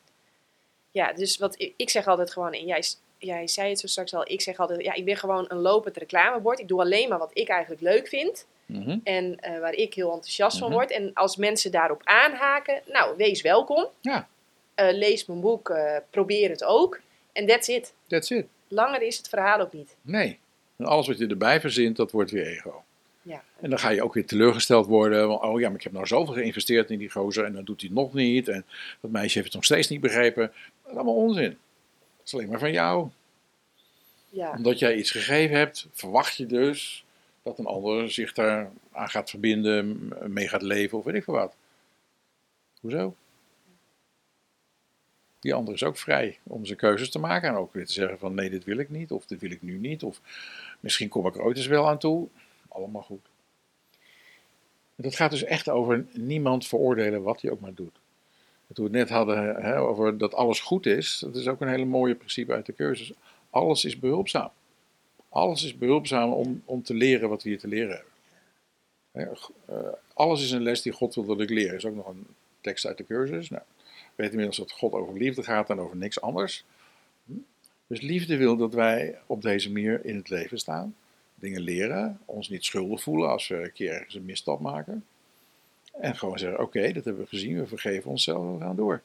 Ja, 0.92 1.14
dus 1.14 1.38
wat 1.38 1.56
ik, 1.62 1.74
ik 1.76 1.90
zeg 1.90 2.08
altijd 2.08 2.32
gewoon, 2.32 2.54
en 2.54 2.66
jij, 2.66 2.84
jij 3.18 3.48
zei 3.48 3.70
het 3.70 3.80
zo 3.80 3.88
straks 3.88 4.14
al, 4.14 4.32
ik 4.32 4.42
zeg 4.42 4.58
altijd, 4.58 4.82
ja, 4.84 4.94
ik 4.94 5.06
ben 5.06 5.18
gewoon 5.18 5.46
een 5.48 5.58
lopend 5.58 5.98
reclamebord. 5.98 6.60
Ik 6.60 6.68
doe 6.68 6.80
alleen 6.82 7.10
maar 7.10 7.18
wat 7.20 7.32
ik 7.34 7.48
eigenlijk 7.50 7.82
leuk 7.82 8.08
vind. 8.08 8.46
Mhm. 8.66 8.98
En 9.04 9.40
eh, 9.40 9.60
waar 9.60 9.74
ik 9.74 9.94
heel 9.94 10.12
enthousiast 10.12 10.58
van 10.58 10.68
Mhm. 10.68 10.78
word. 10.78 10.92
En 10.92 11.14
als 11.14 11.36
mensen 11.36 11.72
daarop 11.72 12.02
aanhaken, 12.04 12.82
nou, 12.86 13.18
wees 13.18 13.42
welkom. 13.42 13.88
Ja. 14.02 14.28
Eh, 14.76 14.92
lees 14.94 15.26
mijn 15.26 15.40
boek, 15.40 15.70
eh, 15.70 15.98
probeer 16.10 16.50
het 16.50 16.64
ook. 16.64 17.00
En 17.34 17.46
that's 17.48 17.68
it. 17.68 17.94
That's 18.08 18.30
it. 18.30 18.46
Langer 18.68 19.02
is 19.02 19.18
het 19.18 19.30
verhaal 19.30 19.60
ook 19.60 19.74
niet. 19.74 19.96
Nee. 20.02 20.40
En 20.78 20.86
alles 20.86 21.08
wat 21.08 21.18
je 21.18 21.28
erbij 21.28 21.60
verzint, 21.60 21.96
dat 21.96 22.12
wordt 22.12 22.32
weer 22.32 22.48
ego. 22.48 22.84
Ja. 23.30 23.44
En 23.60 23.70
dan 23.70 23.80
ga 23.80 23.90
je 23.90 24.04
ook 24.04 24.14
weer 24.14 24.26
teleurgesteld 24.26 24.86
worden. 24.86 25.28
Want, 25.28 25.42
oh 25.42 25.60
ja, 25.60 25.68
maar 25.68 25.78
ik 25.78 25.84
heb 25.84 25.92
nou 25.92 26.08
zoveel 26.08 26.34
geïnvesteerd 26.34 26.90
in 26.90 26.98
die 27.00 27.10
gozer 27.10 27.46
en 27.46 27.54
dan 27.54 27.64
doet 27.64 27.82
hij 27.82 27.90
nog 27.90 28.14
niet. 28.14 28.48
En 28.48 28.66
dat 29.02 29.12
meisje 29.12 29.34
heeft 29.34 29.46
het 29.46 29.56
nog 29.56 29.66
steeds 29.66 29.88
niet 29.88 30.02
begrepen. 30.02 30.52
Dat 30.82 30.92
is 30.92 30.96
allemaal 30.96 31.16
onzin. 31.16 31.58
Dat 32.18 32.26
is 32.26 32.34
alleen 32.34 32.50
maar 32.50 32.60
van 32.60 32.72
jou. 32.72 33.10
Ja, 34.30 34.52
Omdat 34.52 34.80
jij 34.80 34.96
iets 34.96 35.12
gegeven 35.12 35.58
hebt, 35.58 35.88
verwacht 35.92 36.36
je 36.36 36.46
dus 36.46 37.06
dat 37.42 37.60
een 37.60 37.66
ander 37.66 38.12
zich 38.12 38.34
daar 38.34 38.72
aan 38.92 39.10
gaat 39.10 39.30
verbinden, 39.30 40.14
mee 40.28 40.48
gaat 40.48 40.62
leven 40.62 40.98
of 40.98 41.04
weet 41.04 41.16
ik 41.16 41.24
veel 41.24 41.34
wat. 41.34 41.56
Hoezo? 42.82 43.16
Die 45.40 45.54
ander 45.54 45.74
is 45.74 45.84
ook 45.84 45.98
vrij 45.98 46.38
om 46.44 46.66
zijn 46.66 46.78
keuzes 46.78 47.10
te 47.10 47.20
maken 47.20 47.50
en 47.50 47.56
ook 47.56 47.74
weer 47.74 47.86
te 47.86 47.94
zeggen 47.94 48.20
van 48.20 48.34
nee, 48.34 48.50
dit 48.50 48.64
wil 48.64 48.78
ik 48.78 48.90
niet 48.90 49.12
of 49.12 49.26
dit 49.26 49.40
wil 49.40 49.52
ik 49.52 49.62
nu 49.62 49.78
niet 49.78 50.04
of 50.04 50.22
misschien 50.80 51.10
kom 51.10 51.28
ik 51.28 51.36
er 51.36 51.42
ooit 51.42 51.58
eens 51.58 51.68
wel 51.68 51.88
aan 51.88 52.00
toe. 52.00 52.28
Allemaal 52.70 53.02
goed. 53.02 53.26
Dat 54.96 55.16
gaat 55.16 55.32
dus 55.32 55.44
echt 55.44 55.70
over 55.70 56.06
niemand 56.14 56.68
veroordelen 56.68 57.24
wat 57.24 57.42
hij 57.42 57.52
ook 57.52 57.60
maar 57.60 57.74
doet. 57.74 58.00
En 58.68 58.76
Toen 58.76 58.92
we 58.92 58.98
het 58.98 59.08
net 59.08 59.18
hadden 59.18 59.56
hè, 59.56 59.80
over 59.80 60.18
dat 60.18 60.34
alles 60.34 60.60
goed 60.60 60.86
is, 60.86 61.20
dat 61.20 61.36
is 61.36 61.48
ook 61.48 61.62
een 61.62 61.68
hele 61.68 61.86
mooie 61.86 62.16
principe 62.16 62.54
uit 62.54 62.66
de 62.66 62.74
cursus. 62.74 63.14
Alles 63.50 63.86
is 63.86 64.00
behulpzaam. 64.00 64.50
Alles 65.30 65.64
is 65.64 65.78
behulpzaam 65.78 66.32
om, 66.32 66.62
om 66.66 66.84
te 66.84 66.94
leren 66.94 67.30
wat 67.30 67.44
we 67.44 67.50
hier 67.50 67.60
te 67.60 67.68
leren 67.68 68.04
hebben. 69.12 69.38
Eh, 69.66 69.78
alles 70.14 70.44
is 70.44 70.52
een 70.52 70.62
les 70.62 70.82
die 70.82 70.92
God 70.92 71.16
wil 71.16 71.26
dat 71.26 71.42
ik 71.42 71.50
leer. 71.50 71.74
is 71.74 71.86
ook 71.86 71.96
nog 71.96 72.08
een 72.08 72.28
tekst 72.62 72.86
uit 72.86 72.98
de 72.98 73.06
cursus. 73.06 73.50
Nou, 73.50 73.64
we 73.88 74.12
weten 74.16 74.32
inmiddels 74.32 74.58
dat 74.58 74.72
God 74.72 74.94
over 74.94 75.18
liefde 75.18 75.44
gaat 75.44 75.70
en 75.70 75.80
over 75.80 75.98
niks 75.98 76.22
anders. 76.22 76.66
Hm? 77.26 77.34
Dus 77.88 78.02
liefde 78.02 78.38
wil 78.38 78.58
dat 78.58 78.74
wij 78.74 79.20
op 79.26 79.42
deze 79.42 79.72
manier 79.72 80.06
in 80.06 80.16
het 80.16 80.30
leven 80.30 80.58
staan. 80.58 80.96
Dingen 81.40 81.62
leren, 81.62 82.20
ons 82.26 82.50
niet 82.50 82.66
schuldig 82.66 83.02
voelen 83.02 83.30
als 83.30 83.48
we 83.48 83.56
een 83.64 83.72
keer 83.74 83.92
ergens 83.94 84.16
een 84.16 84.26
misstap 84.26 84.60
maken. 84.60 85.06
En 85.94 86.16
gewoon 86.16 86.40
zeggen, 86.40 86.60
oké, 86.62 86.92
dat 86.94 87.06
hebben 87.06 87.24
we 87.24 87.30
gezien, 87.30 87.60
we 87.60 87.68
vergeven 87.68 88.10
onszelf, 88.10 88.54
we 88.58 88.64
gaan 88.64 88.76
door. 88.76 89.02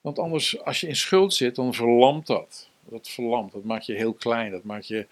Want 0.00 0.18
anders, 0.18 0.60
als 0.64 0.80
je 0.80 0.86
in 0.88 0.96
schuld 0.96 1.34
zit, 1.34 1.54
dan 1.54 1.74
verlamt 1.74 2.26
dat. 2.26 2.68
Dat 2.84 3.08
verlamt, 3.08 3.52
dat 3.52 3.64
maakt 3.64 3.86
je 3.86 3.94
heel 3.94 4.12
klein, 4.12 4.50
dat 4.50 4.64
maakt 4.64 4.86
je 4.86 5.06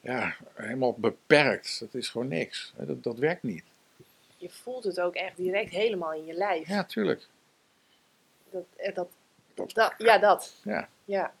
ja, 0.00 0.36
helemaal 0.54 0.92
beperkt. 0.94 1.80
Dat 1.80 1.94
is 1.94 2.08
gewoon 2.08 2.28
niks. 2.28 2.72
Dat, 2.76 3.02
dat 3.02 3.18
werkt 3.18 3.42
niet. 3.42 3.64
je 4.36 4.50
voelt 4.50 4.84
het 4.84 5.00
ook 5.00 5.14
echt 5.14 5.36
direct 5.36 5.70
helemaal 5.70 6.12
in 6.12 6.24
je 6.26 6.34
lijf. 6.34 6.68
Ja, 6.68 6.84
tuurlijk. 6.84 7.26
Dat, 8.50 8.64
eh, 8.76 8.94
dat, 8.94 9.08
Dat- 9.54 9.70
dat, 9.74 9.94
ja, 9.98 10.18
dat. 10.18 10.54
Ja. 10.64 10.88
Ja. 11.04 11.34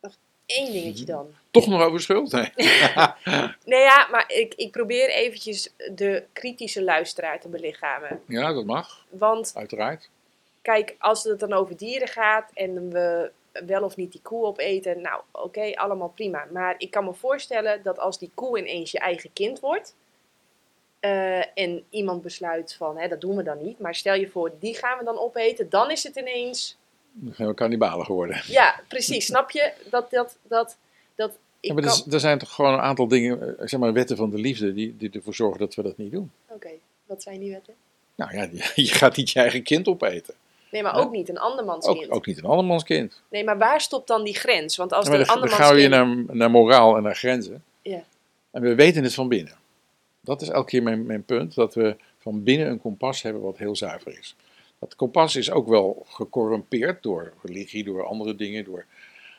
Nog 0.00 0.16
één 0.46 0.72
dingetje 0.72 1.04
dan. 1.04 1.34
Toch 1.50 1.66
nog 1.66 1.82
over 1.82 2.00
schuld? 2.00 2.32
Nee. 2.32 2.52
Nee, 3.64 3.80
ja, 3.80 4.08
maar 4.10 4.24
ik, 4.32 4.54
ik 4.54 4.70
probeer 4.70 5.08
eventjes 5.10 5.72
de 5.94 6.24
kritische 6.32 6.82
luisteraar 6.82 7.40
te 7.40 7.48
belichamen. 7.48 8.22
Ja, 8.26 8.52
dat 8.52 8.64
mag, 8.64 9.04
Want 9.10 9.52
uiteraard. 9.54 10.08
kijk, 10.62 10.94
als 10.98 11.24
het 11.24 11.40
dan 11.40 11.52
over 11.52 11.76
dieren 11.76 12.08
gaat 12.08 12.50
en 12.54 12.90
we 12.90 13.30
wel 13.66 13.82
of 13.82 13.96
niet 13.96 14.12
die 14.12 14.20
koe 14.22 14.44
opeten, 14.44 15.00
nou 15.00 15.22
oké, 15.32 15.74
allemaal 15.74 16.08
prima. 16.08 16.46
Maar 16.52 16.74
ik 16.78 16.90
kan 16.90 17.04
me 17.04 17.12
voorstellen 17.14 17.82
dat 17.82 17.98
als 17.98 18.18
die 18.18 18.30
koe 18.34 18.58
ineens 18.58 18.90
je 18.90 18.98
eigen 18.98 19.32
kind 19.32 19.60
wordt 19.60 19.94
eh, 21.00 21.58
en 21.58 21.84
iemand 21.90 22.22
besluit 22.22 22.74
van, 22.74 22.98
hè, 22.98 23.08
dat 23.08 23.20
doen 23.20 23.36
we 23.36 23.42
dan 23.42 23.62
niet, 23.62 23.78
maar 23.78 23.94
stel 23.94 24.14
je 24.14 24.28
voor, 24.28 24.52
die 24.58 24.74
gaan 24.74 24.98
we 24.98 25.04
dan 25.04 25.18
opeten, 25.18 25.68
dan 25.70 25.90
is 25.90 26.02
het 26.02 26.16
ineens, 26.16 26.78
Dan 27.16 27.34
zijn 27.34 27.48
we 27.48 27.54
kannibalen 27.54 28.06
geworden. 28.06 28.42
ja, 28.46 28.80
precies, 28.88 29.26
snap 29.26 29.50
je? 29.50 29.72
Dat, 29.90 30.10
dat, 30.10 30.36
dat, 30.42 30.76
dat, 31.14 31.30
ik 31.30 31.68
Ja, 31.68 31.74
maar 31.74 31.82
er, 31.82 32.02
kan... 32.02 32.12
er 32.12 32.20
zijn 32.20 32.38
toch 32.38 32.54
gewoon 32.54 32.72
een 32.72 32.80
aantal 32.80 33.08
dingen, 33.08 33.58
eh, 33.58 33.66
zeg 33.66 33.80
maar 33.80 33.92
wetten 33.92 34.16
van 34.16 34.30
de 34.30 34.38
liefde, 34.38 34.74
die, 34.74 34.96
die 34.96 35.10
ervoor 35.10 35.34
zorgen 35.34 35.58
dat 35.58 35.74
we 35.74 35.82
dat 35.82 35.96
niet 35.96 36.12
doen. 36.12 36.30
Oké, 36.48 36.70
wat 37.06 37.22
zijn 37.22 37.40
die 37.40 37.50
wetten? 37.50 37.74
Nou 38.14 38.34
ja, 38.36 38.48
je, 38.74 38.86
gaat 38.86 39.16
niet 39.16 39.30
je 39.30 39.40
eigen 39.40 39.62
kind 39.62 39.88
opeten. 39.88 40.34
Nee, 40.70 40.82
maar 40.82 40.94
ook 40.94 41.12
niet 41.12 41.28
een 41.28 41.38
andermans 41.38 41.86
kind. 41.86 42.04
Ook, 42.04 42.14
ook 42.14 42.26
niet 42.26 42.38
een 42.38 42.44
andermans 42.44 42.84
kind. 42.84 43.22
Nee, 43.28 43.44
maar 43.44 43.58
waar 43.58 43.80
stopt 43.80 44.08
dan 44.08 44.24
die 44.24 44.34
grens? 44.34 44.76
Want 44.76 44.92
als 44.92 45.06
Ja, 45.06 45.24
dan, 45.24 45.40
dan 45.40 45.48
gaan 45.48 45.68
we 45.68 45.74
weer 45.74 45.90
kind... 45.90 46.26
naar, 46.26 46.36
naar 46.36 46.50
moraal 46.50 46.96
en 46.96 47.02
naar 47.02 47.16
grenzen. 47.16 47.64
Ja. 47.82 48.04
En 48.50 48.62
we 48.62 48.74
weten 48.74 49.02
het 49.02 49.14
van 49.14 49.28
binnen. 49.28 49.54
Dat 50.20 50.42
is 50.42 50.48
elke 50.48 50.68
keer 50.70 50.82
mijn, 50.82 51.06
mijn 51.06 51.24
punt, 51.24 51.54
dat 51.54 51.74
we 51.74 51.96
van 52.18 52.42
binnen 52.42 52.68
een 52.68 52.80
kompas 52.80 53.22
hebben 53.22 53.42
wat 53.42 53.58
heel 53.58 53.76
zuiver 53.76 54.18
is. 54.18 54.36
Dat 54.84 54.96
kompas 54.96 55.36
is 55.36 55.50
ook 55.50 55.68
wel 55.68 56.06
gecorrumpeerd 56.08 57.02
door 57.02 57.32
religie, 57.42 57.84
door 57.84 58.04
andere 58.06 58.36
dingen, 58.36 58.64
door 58.64 58.84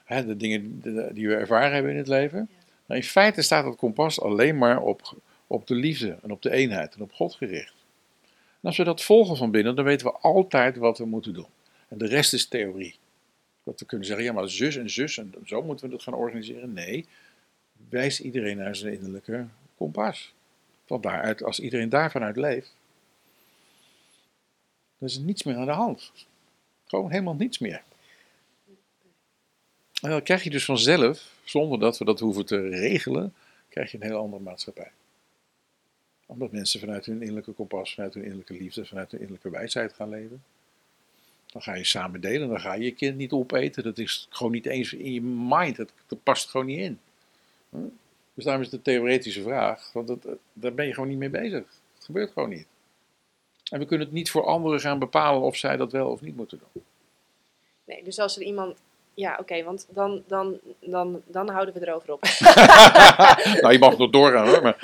hè, 0.05 0.25
de 0.25 0.37
dingen 0.37 0.79
die- 1.13 1.27
we 1.27 1.35
ervaren 1.35 1.73
hebben 1.73 1.91
in 1.91 1.97
het 1.97 2.07
leven. 2.07 2.49
Maar 2.85 2.97
in 2.97 3.03
feite 3.03 3.41
staat 3.41 3.63
dat 3.63 3.75
kompas 3.75 4.21
alleen 4.21 4.57
maar 4.57 4.81
op, 4.81 5.17
op 5.47 5.67
de 5.67 5.75
liefde 5.75 6.17
en 6.23 6.31
op 6.31 6.41
de 6.41 6.51
eenheid 6.51 6.95
en 6.95 7.01
op 7.01 7.11
God 7.11 7.35
gericht. 7.35 7.73
En 8.31 8.59
als 8.61 8.77
we 8.77 8.83
dat 8.83 9.03
volgen 9.03 9.37
van 9.37 9.51
binnen, 9.51 9.75
dan 9.75 9.85
weten 9.85 10.07
we 10.07 10.13
altijd 10.13 10.77
wat 10.77 10.97
we 10.97 11.05
moeten 11.05 11.33
doen. 11.33 11.47
En 11.87 11.97
de 11.97 12.07
rest 12.07 12.33
is 12.33 12.47
theorie. 12.47 12.95
Dat 13.63 13.79
we 13.79 13.85
kunnen 13.85 14.07
zeggen, 14.07 14.25
ja, 14.25 14.33
maar 14.33 14.49
zus 14.49 14.75
en 14.75 14.89
zus 14.89 15.17
en 15.17 15.33
zo 15.45 15.61
moeten 15.63 15.85
we 15.85 15.91
dat 15.91 16.03
gaan 16.03 16.13
organiseren. 16.13 16.73
Nee, 16.73 17.05
wijst 17.89 18.19
iedereen 18.19 18.57
naar 18.57 18.75
zijn 18.75 18.93
innerlijke 18.93 19.45
kompas. 19.77 20.33
Van 20.85 21.01
daaruit, 21.01 21.43
als 21.43 21.59
iedereen 21.59 21.89
daarvan 21.89 22.23
uit 22.23 22.35
leeft, 22.35 22.75
dan 24.97 25.07
is 25.07 25.15
er 25.15 25.23
niets 25.23 25.43
meer 25.43 25.55
aan 25.55 25.65
de 25.65 25.71
hand. 25.71 26.11
Gewoon 26.85 27.11
helemaal 27.11 27.35
niets 27.35 27.59
meer. 27.59 27.83
En 30.01 30.09
dan 30.09 30.23
krijg 30.23 30.43
je 30.43 30.49
dus 30.49 30.65
vanzelf, 30.65 31.33
zonder 31.43 31.79
dat 31.79 31.97
we 31.97 32.05
dat 32.05 32.19
hoeven 32.19 32.45
te 32.45 32.69
regelen, 32.69 33.33
krijg 33.69 33.91
je 33.91 33.97
een 33.97 34.07
heel 34.07 34.19
andere 34.19 34.43
maatschappij. 34.43 34.91
Omdat 36.25 36.51
mensen 36.51 36.79
vanuit 36.79 37.05
hun 37.05 37.19
innerlijke 37.19 37.51
kompas, 37.51 37.93
vanuit 37.93 38.13
hun 38.13 38.23
innerlijke 38.23 38.53
liefde, 38.53 38.85
vanuit 38.85 39.11
hun 39.11 39.19
innerlijke 39.19 39.49
wijsheid 39.49 39.93
gaan 39.93 40.09
leven. 40.09 40.43
Dan 41.45 41.61
ga 41.61 41.73
je 41.73 41.83
samen 41.83 42.21
delen, 42.21 42.49
dan 42.49 42.59
ga 42.59 42.73
je 42.73 42.83
je 42.83 42.91
kind 42.91 43.17
niet 43.17 43.31
opeten. 43.31 43.83
Dat 43.83 43.97
is 43.97 44.27
gewoon 44.29 44.51
niet 44.51 44.65
eens 44.65 44.93
in 44.93 45.13
je 45.13 45.21
mind, 45.21 45.75
dat, 45.75 46.23
past 46.23 46.49
gewoon 46.49 46.65
niet 46.65 46.79
in. 46.79 46.99
Hm? 47.69 47.77
Dus 48.33 48.43
daarom 48.43 48.63
is 48.63 48.71
een 48.71 48.81
theoretische 48.81 49.41
vraag, 49.41 49.91
want 49.93 50.07
dat, 50.07 50.27
daar 50.53 50.73
ben 50.73 50.85
je 50.85 50.93
gewoon 50.93 51.09
niet 51.09 51.17
mee 51.17 51.29
bezig. 51.29 51.63
Het 51.93 52.05
gebeurt 52.05 52.31
gewoon 52.31 52.49
niet. 52.49 52.67
En 53.71 53.79
we 53.79 53.85
kunnen 53.85 54.05
het 54.07 54.15
niet 54.15 54.31
voor 54.31 54.45
anderen 54.45 54.79
gaan 54.79 54.99
bepalen 54.99 55.41
of 55.41 55.55
zij 55.55 55.77
dat 55.77 55.91
wel 55.91 56.09
of 56.09 56.21
niet 56.21 56.35
moeten 56.35 56.59
doen. 56.73 56.83
Nee, 57.85 58.03
dus 58.03 58.19
als 58.19 58.35
er 58.35 58.41
iemand... 58.41 58.77
Ja, 59.13 59.37
oké, 59.39 59.63
want 59.63 59.87
dan, 59.89 60.23
dan, 60.27 60.59
dan, 60.79 61.21
dan 61.25 61.49
houden 61.49 61.73
we 61.73 61.87
erover 61.87 62.11
op. 62.13 62.21
nou, 63.61 63.71
je 63.71 63.77
mag 63.79 63.97
nog 63.97 64.09
doorgaan 64.09 64.47
hoor, 64.47 64.61
maar 64.61 64.75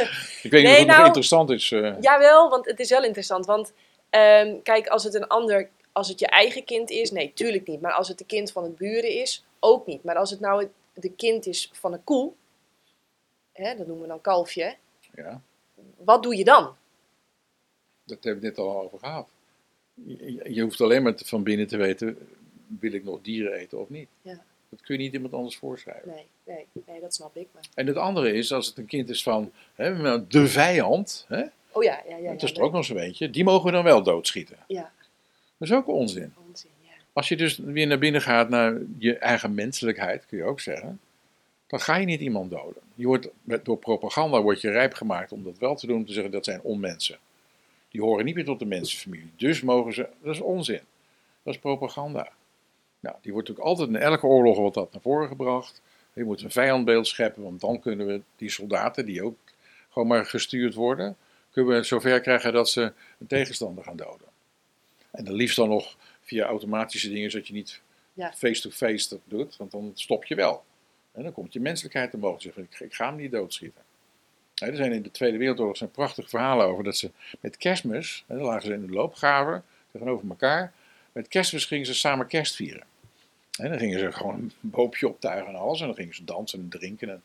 ik 0.44 0.52
weet 0.52 0.52
niet 0.52 0.64
Nee, 0.64 0.72
of 0.72 0.78
het 0.78 0.88
nog 0.88 0.96
nou- 0.96 1.06
interessant 1.06 1.50
is. 1.50 1.72
eh. 1.72 1.94
Jawel, 2.02 2.50
want 2.50 2.66
het 2.66 2.80
is 2.80 2.90
wel 2.90 3.04
interessant. 3.04 3.46
Want 3.46 3.74
ehm, 4.10 4.56
kijk, 4.64 4.88
als 4.88 5.04
het 5.04 5.14
een 5.14 5.28
ander... 5.28 5.70
Als 5.92 6.08
het 6.10 6.20
je 6.20 6.28
eigen 6.28 6.64
kind 6.64 6.90
is, 6.90 7.12
nee, 7.12 7.34
tuurlijk 7.34 7.68
niet. 7.68 7.82
Maar 7.82 7.92
als 7.92 8.08
het 8.08 8.18
de 8.18 8.26
kind 8.26 8.52
van 8.52 8.64
het 8.64 8.76
buren 8.76 9.10
is, 9.10 9.46
ook 9.60 9.86
niet. 9.86 10.04
Maar 10.04 10.16
als 10.16 10.30
het 10.30 10.40
nou 10.40 10.60
het 10.62 10.70
de 10.94 11.12
kind 11.12 11.46
is 11.46 11.70
van 11.74 11.94
een 11.94 12.04
koe... 12.04 12.32
Hè, 13.54 13.76
dat 13.76 13.88
noemen 13.88 14.02
we 14.02 14.08
dan 14.10 14.22
kalfje. 14.22 14.76
ja, 15.16 15.42
Wat 15.98 16.24
doe 16.24 16.36
je 16.38 16.44
dan? 16.44 16.76
Dat 18.16 18.24
hebben 18.24 18.42
we 18.42 18.48
het 18.48 18.58
net 18.58 18.66
al 18.66 18.82
over 18.82 19.00
gehad. 19.00 19.30
Je, 19.94 20.54
je- 20.54 20.62
hoeft 20.62 20.82
alleen 20.82 21.04
maar 21.04 21.16
te- 21.16 21.26
van 21.26 21.44
binnen 21.44 21.68
te 21.68 21.78
weten, 21.78 22.18
wil 22.80 22.92
ik 22.94 23.04
nog 23.04 23.20
dieren 23.22 23.54
eten 23.54 23.80
of 23.80 23.90
niet. 23.90 24.08
Ja. 24.22 24.44
Dat 24.70 24.82
kun 24.82 24.96
je 24.98 25.02
niet 25.02 25.14
iemand 25.14 25.34
anders 25.34 25.58
voorschrijven. 25.58 26.10
Nee, 26.10 26.26
nee, 26.46 26.66
nee, 26.88 27.00
dat 27.02 27.14
snap 27.14 27.36
ik. 27.36 27.48
Maar... 27.54 27.64
En 27.74 27.88
het 27.88 27.96
andere 27.96 28.34
is, 28.34 28.54
als 28.54 28.68
het 28.68 28.78
een 28.78 28.86
kind 28.86 29.10
is 29.10 29.24
van 29.24 29.52
hè, 29.76 30.28
de 30.28 30.48
vijand, 30.48 31.26
hè, 31.28 31.44
Oh 31.74 31.84
ja, 31.84 32.02
ja, 32.10 32.18
ja. 32.18 32.32
dat 32.32 32.44
is 32.44 32.52
er 32.56 32.62
ook 32.62 32.72
nog 32.72 32.86
zo'n 32.86 32.98
eentje, 32.98 33.30
die 33.30 33.44
mogen 33.44 33.66
we 33.66 33.72
dan 33.72 33.84
wel 33.84 34.04
doodschieten. 34.04 34.58
Ja, 34.68 34.92
Dat 35.58 35.68
is 35.70 35.74
ook 35.74 35.88
onzin. 35.88 36.34
onzin, 36.50 36.70
ja. 36.82 36.90
Als 37.14 37.28
je 37.28 37.38
dus 37.38 37.58
weer 37.58 37.88
naar 37.88 38.00
binnen 38.00 38.22
gaat, 38.22 38.50
naar 38.50 38.78
je 38.98 39.18
eigen 39.18 39.54
menselijkheid, 39.54 40.26
kun 40.26 40.38
je 40.38 40.44
ook 40.44 40.60
zeggen, 40.60 41.00
dan 41.68 41.80
ga 41.80 41.96
je 41.96 42.06
niet 42.06 42.22
iemand 42.22 42.52
doden. 42.52 42.82
Je 42.96 43.06
wordt, 43.08 43.28
door 43.64 43.78
propaganda 43.78 44.42
word 44.42 44.62
je 44.62 44.70
rijp 44.70 44.94
gemaakt 44.94 45.32
om 45.32 45.44
dat 45.44 45.58
wel 45.58 45.76
te 45.76 45.88
doen, 45.88 45.96
om 45.98 46.06
te 46.06 46.14
zeggen 46.14 46.32
dat 46.32 46.46
zijn 46.46 46.62
onmensen. 46.62 47.18
Die 47.92 48.02
horen 48.02 48.26
niet 48.26 48.36
meer 48.36 48.46
tot 48.46 48.60
de 48.60 48.66
mensenfamilie. 48.66 49.32
Dus 49.36 49.62
mogen 49.62 49.94
ze, 49.94 50.10
dat 50.22 50.34
is 50.36 50.42
onzin. 50.42 50.82
Dat 51.44 51.54
is 51.54 51.60
propaganda. 51.60 52.32
Nou, 53.00 53.16
die 53.22 53.32
wordt 53.34 53.48
natuurlijk 53.48 53.78
altijd 53.78 53.90
in 53.90 53.96
elke 53.96 54.26
oorlog 54.26 54.58
wordt 54.58 54.76
dat 54.76 54.92
naar 54.92 55.02
voren 55.02 55.28
gebracht. 55.28 55.82
Je 56.14 56.24
moet 56.24 56.42
een 56.42 56.52
vijandbeeld 56.52 57.08
scheppen, 57.08 57.44
want 57.44 57.62
dan 57.62 57.80
kunnen 57.80 58.08
we 58.08 58.22
die 58.36 58.50
soldaten, 58.50 59.06
die 59.06 59.24
ook 59.24 59.38
gewoon 59.90 60.08
maar 60.08 60.26
gestuurd 60.26 60.74
worden, 60.74 61.18
kunnen 61.52 61.76
we 61.76 61.84
zover 61.84 62.22
krijgen 62.22 62.54
dat 62.54 62.70
ze 62.70 62.94
een 63.20 63.28
tegenstander 63.28 63.84
gaan 63.84 63.96
doden. 63.96 64.28
En 65.12 65.26
dan 65.26 65.34
liefst 65.34 65.56
dan 65.56 65.70
nog 65.70 65.98
via 66.22 66.46
automatische 66.46 67.10
dingen, 67.10 67.32
zodat 67.32 67.48
je 67.48 67.54
niet 67.54 67.82
Ja. 68.14 68.34
face-to-face 68.34 69.10
dat 69.10 69.20
doet, 69.24 69.58
want 69.58 69.72
dan 69.72 69.92
stop 69.96 70.26
je 70.26 70.36
wel. 70.36 70.64
En 71.12 71.24
dan 71.24 71.32
komt 71.32 71.54
je 71.54 71.60
menselijkheid 71.60 72.14
omhoog. 72.14 72.42
Zeg, 72.42 72.58
ik, 72.58 72.80
ik 72.80 72.94
ga 72.94 73.06
hem 73.06 73.16
niet 73.16 73.32
doodschieten. 73.32 73.82
Er 74.62 74.76
zijn 74.76 74.94
in 74.94 75.02
de 75.02 75.12
Tweede 75.12 75.38
Wereldoorlog 75.38 75.78
zijn 75.78 75.92
prachtige 75.92 76.30
verhalen 76.30 76.66
over 76.66 76.84
dat 76.84 76.98
ze 76.98 77.12
met 77.40 77.58
kerstmis, 77.58 78.24
hè, 78.28 78.36
dan 78.36 78.46
lagen 78.46 78.66
ze 78.66 78.74
in 78.74 78.86
de 78.86 78.94
loopgraven 78.94 79.64
tegenover 79.92 80.30
elkaar. 80.30 80.74
Met 81.12 81.28
kerstmis 81.28 81.66
gingen 81.66 81.86
ze 81.86 81.94
samen 81.94 82.28
kerst 82.28 82.56
vieren. 82.56 82.84
En 83.60 83.70
dan 83.70 83.80
gingen 83.80 84.00
ze 84.00 84.12
gewoon 84.12 84.36
een 84.36 84.52
boompje 84.60 85.08
optuigen 85.08 85.48
en 85.48 85.56
alles. 85.56 85.80
En 85.80 85.86
dan 85.86 85.96
gingen 85.96 86.16
ze 86.16 86.24
dansen 86.24 86.60
en 86.60 86.70
drinken. 86.70 87.10
En, 87.10 87.24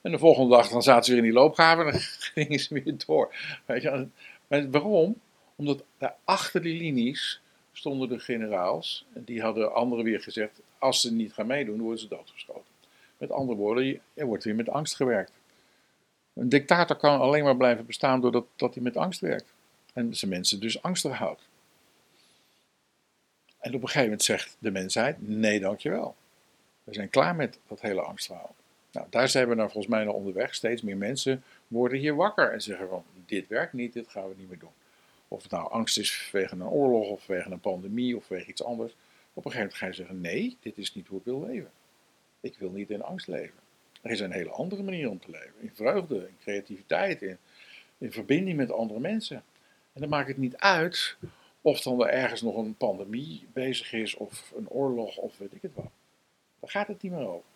en 0.00 0.10
de 0.10 0.18
volgende 0.18 0.56
dag 0.56 0.68
dan 0.68 0.82
zaten 0.82 1.04
ze 1.04 1.10
weer 1.10 1.20
in 1.20 1.26
die 1.26 1.38
loopgraven 1.38 1.86
en 1.86 1.92
dan 1.92 2.00
gingen 2.34 2.58
ze 2.58 2.74
weer 2.74 2.94
door. 3.06 3.34
Weet 3.64 3.82
je, 3.82 4.06
maar 4.46 4.70
waarom? 4.70 5.20
Omdat 5.56 5.84
daar 5.98 6.14
achter 6.24 6.62
die 6.62 6.78
linies 6.78 7.40
stonden 7.72 8.08
de 8.08 8.18
generaals. 8.18 9.04
En 9.12 9.24
die 9.24 9.42
hadden 9.42 9.74
anderen 9.74 10.04
weer 10.04 10.20
gezegd, 10.20 10.60
als 10.78 11.00
ze 11.00 11.12
niet 11.12 11.32
gaan 11.32 11.46
meedoen, 11.46 11.80
worden 11.80 12.00
ze 12.00 12.08
doodgeschoten. 12.08 12.72
Met 13.18 13.30
andere 13.30 13.58
woorden, 13.58 14.00
er 14.14 14.26
wordt 14.26 14.44
weer 14.44 14.54
met 14.54 14.68
angst 14.68 14.96
gewerkt. 14.96 15.32
Een 16.34 16.48
dictator 16.48 16.96
kan 16.96 17.20
alleen 17.20 17.44
maar 17.44 17.56
blijven 17.56 17.86
bestaan 17.86 18.20
doordat 18.20 18.46
dat 18.56 18.74
hij 18.74 18.82
met 18.82 18.96
angst 18.96 19.20
werkt. 19.20 19.52
En 19.92 20.14
zijn 20.14 20.30
mensen 20.30 20.60
dus 20.60 20.82
angstig 20.82 21.12
houdt. 21.12 21.48
En 23.58 23.74
op 23.74 23.80
een 23.80 23.88
gegeven 23.88 24.02
moment 24.02 24.22
zegt 24.22 24.56
de 24.58 24.70
mensheid, 24.70 25.28
nee 25.28 25.60
dankjewel. 25.60 26.16
We 26.84 26.94
zijn 26.94 27.10
klaar 27.10 27.34
met 27.34 27.58
dat 27.68 27.80
hele 27.80 28.00
angstverhaal. 28.00 28.54
Nou, 28.92 29.06
daar 29.10 29.28
zijn 29.28 29.48
we 29.48 29.54
nou 29.54 29.70
volgens 29.70 29.94
mij 29.94 30.04
naar 30.04 30.14
onderweg. 30.14 30.54
Steeds 30.54 30.82
meer 30.82 30.96
mensen 30.96 31.42
worden 31.68 31.98
hier 31.98 32.14
wakker 32.14 32.52
en 32.52 32.62
zeggen 32.62 32.88
van, 32.88 33.04
dit 33.26 33.48
werkt 33.48 33.72
niet, 33.72 33.92
dit 33.92 34.08
gaan 34.08 34.28
we 34.28 34.34
niet 34.38 34.48
meer 34.48 34.58
doen. 34.58 34.72
Of 35.28 35.42
het 35.42 35.50
nou 35.50 35.70
angst 35.70 35.98
is 35.98 36.22
vanwege 36.22 36.54
een 36.54 36.64
oorlog, 36.64 37.08
of 37.08 37.24
vanwege 37.24 37.50
een 37.50 37.60
pandemie, 37.60 38.16
of 38.16 38.24
vanwege 38.24 38.50
iets 38.50 38.64
anders. 38.64 38.92
Op 39.32 39.44
een 39.44 39.50
gegeven 39.50 39.58
moment 39.58 39.74
ga 39.74 39.86
je 39.86 39.92
zeggen, 39.92 40.20
nee, 40.20 40.56
dit 40.60 40.78
is 40.78 40.94
niet 40.94 41.06
hoe 41.06 41.18
ik 41.18 41.24
wil 41.24 41.44
leven. 41.46 41.70
Ik 42.40 42.58
wil 42.58 42.70
niet 42.70 42.90
in 42.90 43.02
angst 43.02 43.28
leven. 43.28 43.58
Er 44.04 44.10
is 44.10 44.20
een 44.20 44.32
hele 44.32 44.50
andere 44.50 44.82
manier 44.82 45.10
om 45.10 45.20
te 45.20 45.30
leven. 45.30 45.52
In 45.60 45.70
vreugde, 45.74 46.16
in 46.16 46.36
creativiteit, 46.40 47.22
in, 47.22 47.38
in 47.98 48.12
verbinding 48.12 48.56
met 48.56 48.72
andere 48.72 49.00
mensen. 49.00 49.36
En 49.92 50.00
dan 50.00 50.08
maakt 50.08 50.28
het 50.28 50.36
niet 50.36 50.56
uit 50.56 51.16
of 51.60 51.80
dan 51.80 52.00
er 52.00 52.08
ergens 52.08 52.42
nog 52.42 52.56
een 52.56 52.76
pandemie 52.76 53.46
bezig 53.52 53.92
is, 53.92 54.14
of 54.14 54.52
een 54.56 54.68
oorlog, 54.68 55.16
of 55.16 55.38
weet 55.38 55.54
ik 55.54 55.62
het 55.62 55.74
wat. 55.74 55.90
Daar 56.60 56.70
gaat 56.70 56.86
het 56.86 57.02
niet 57.02 57.12
meer 57.12 57.26
over. 57.26 57.48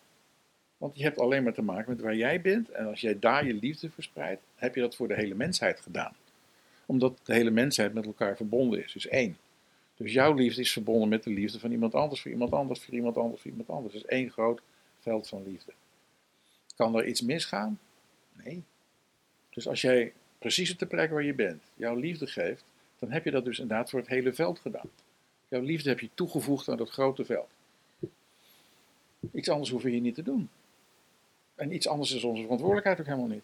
Want 0.77 0.97
je 0.97 1.03
hebt 1.03 1.19
alleen 1.19 1.43
maar 1.43 1.53
te 1.53 1.61
maken 1.61 1.89
met 1.89 2.01
waar 2.01 2.15
jij 2.15 2.41
bent. 2.41 2.69
En 2.69 2.87
als 2.87 3.01
jij 3.01 3.19
daar 3.19 3.45
je 3.45 3.53
liefde 3.53 3.89
verspreidt, 3.89 4.41
heb 4.55 4.75
je 4.75 4.81
dat 4.81 4.95
voor 4.95 5.07
de 5.07 5.15
hele 5.15 5.35
mensheid 5.35 5.79
gedaan. 5.79 6.15
Omdat 6.85 7.19
de 7.23 7.33
hele 7.33 7.49
mensheid 7.49 7.93
met 7.93 8.05
elkaar 8.05 8.35
verbonden 8.35 8.83
is. 8.83 8.93
Dus 8.93 9.07
één. 9.07 9.37
Dus 9.95 10.13
jouw 10.13 10.33
liefde 10.33 10.61
is 10.61 10.71
verbonden 10.71 11.09
met 11.09 11.23
de 11.23 11.29
liefde 11.29 11.59
van 11.59 11.71
iemand 11.71 11.95
anders, 11.95 12.21
voor 12.21 12.31
iemand 12.31 12.51
anders, 12.51 12.79
voor 12.79 12.93
iemand 12.93 13.17
anders, 13.17 13.41
voor 13.41 13.51
iemand 13.51 13.69
anders. 13.69 13.93
Dus 13.93 14.05
één 14.05 14.29
groot 14.31 14.61
veld 14.99 15.27
van 15.27 15.43
liefde. 15.43 15.71
Kan 16.79 16.95
er 16.95 17.05
iets 17.05 17.21
misgaan? 17.21 17.79
Nee. 18.31 18.63
Dus 19.49 19.67
als 19.67 19.81
jij 19.81 20.13
precies 20.37 20.71
op 20.71 20.79
de 20.79 20.85
plek 20.85 21.11
waar 21.11 21.23
je 21.23 21.33
bent 21.33 21.63
jouw 21.73 21.95
liefde 21.95 22.27
geeft, 22.27 22.63
dan 22.99 23.11
heb 23.11 23.23
je 23.23 23.31
dat 23.31 23.45
dus 23.45 23.59
inderdaad 23.59 23.89
voor 23.89 23.99
het 23.99 24.07
hele 24.07 24.33
veld 24.33 24.59
gedaan. 24.59 24.89
Jouw 25.47 25.61
liefde 25.61 25.89
heb 25.89 25.99
je 25.99 26.09
toegevoegd 26.13 26.69
aan 26.69 26.77
dat 26.77 26.89
grote 26.89 27.25
veld. 27.25 27.49
Iets 29.33 29.49
anders 29.49 29.69
hoef 29.69 29.83
je 29.83 29.89
hier 29.89 30.01
niet 30.01 30.15
te 30.15 30.23
doen. 30.23 30.49
En 31.55 31.73
iets 31.73 31.87
anders 31.87 32.11
is 32.11 32.23
onze 32.23 32.41
verantwoordelijkheid 32.41 32.99
ook 32.99 33.05
helemaal 33.05 33.27
niet. 33.27 33.43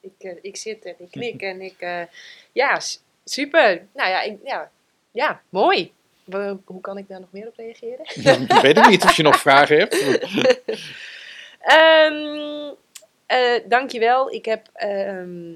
Ik, 0.00 0.14
eh, 0.18 0.36
ik 0.42 0.56
zit 0.56 0.84
en 0.84 0.94
ik 0.98 1.10
knik 1.10 1.42
en 1.42 1.60
ik... 1.60 1.80
eh, 1.80 2.02
ja, 2.52 2.80
super. 3.24 3.86
Nou 3.92 4.08
ja, 4.08 4.22
ik, 4.22 4.38
ja, 4.44 4.70
ja 5.10 5.42
mooi. 5.48 5.92
Hoe 6.64 6.80
kan 6.80 6.98
ik 6.98 7.08
daar 7.08 7.20
nog 7.20 7.32
meer 7.32 7.46
op 7.46 7.56
reageren? 7.56 8.04
Ik 8.54 8.60
weet 8.60 8.76
het 8.76 8.88
niet 8.88 9.04
of 9.04 9.16
je 9.16 9.22
nog 9.22 9.40
vragen 9.40 9.78
hebt. 9.78 9.94
Ehm 11.60 12.72
eh, 13.26 13.60
dankjewel. 13.68 14.32
Ik 14.32 14.44
heb... 14.44 14.68
ehm 14.72 15.52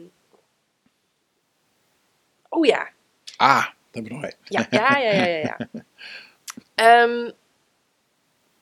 Oh 2.48 2.66
ja. 2.66 2.88
Ah, 3.36 3.64
dat 3.64 3.74
heb 3.90 4.04
ik 4.04 4.12
nog 4.12 4.22
één. 4.22 4.34
Ja, 4.44 4.66
ja, 4.70 4.98
ja, 4.98 5.12
ja, 5.12 5.24
ja. 5.24 5.56
ja. 5.58 5.68
Ehm, 6.74 7.30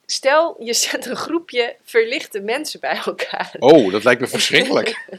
stel, 0.06 0.56
je 0.58 0.74
zet 0.74 1.06
een 1.06 1.16
groepje 1.16 1.76
verlichte 1.82 2.40
mensen 2.40 2.80
bij 2.80 3.00
elkaar. 3.04 3.54
Oh, 3.58 3.92
dat 3.92 4.04
lijkt 4.04 4.20
me 4.20 4.26
verschrikkelijk. 4.26 4.94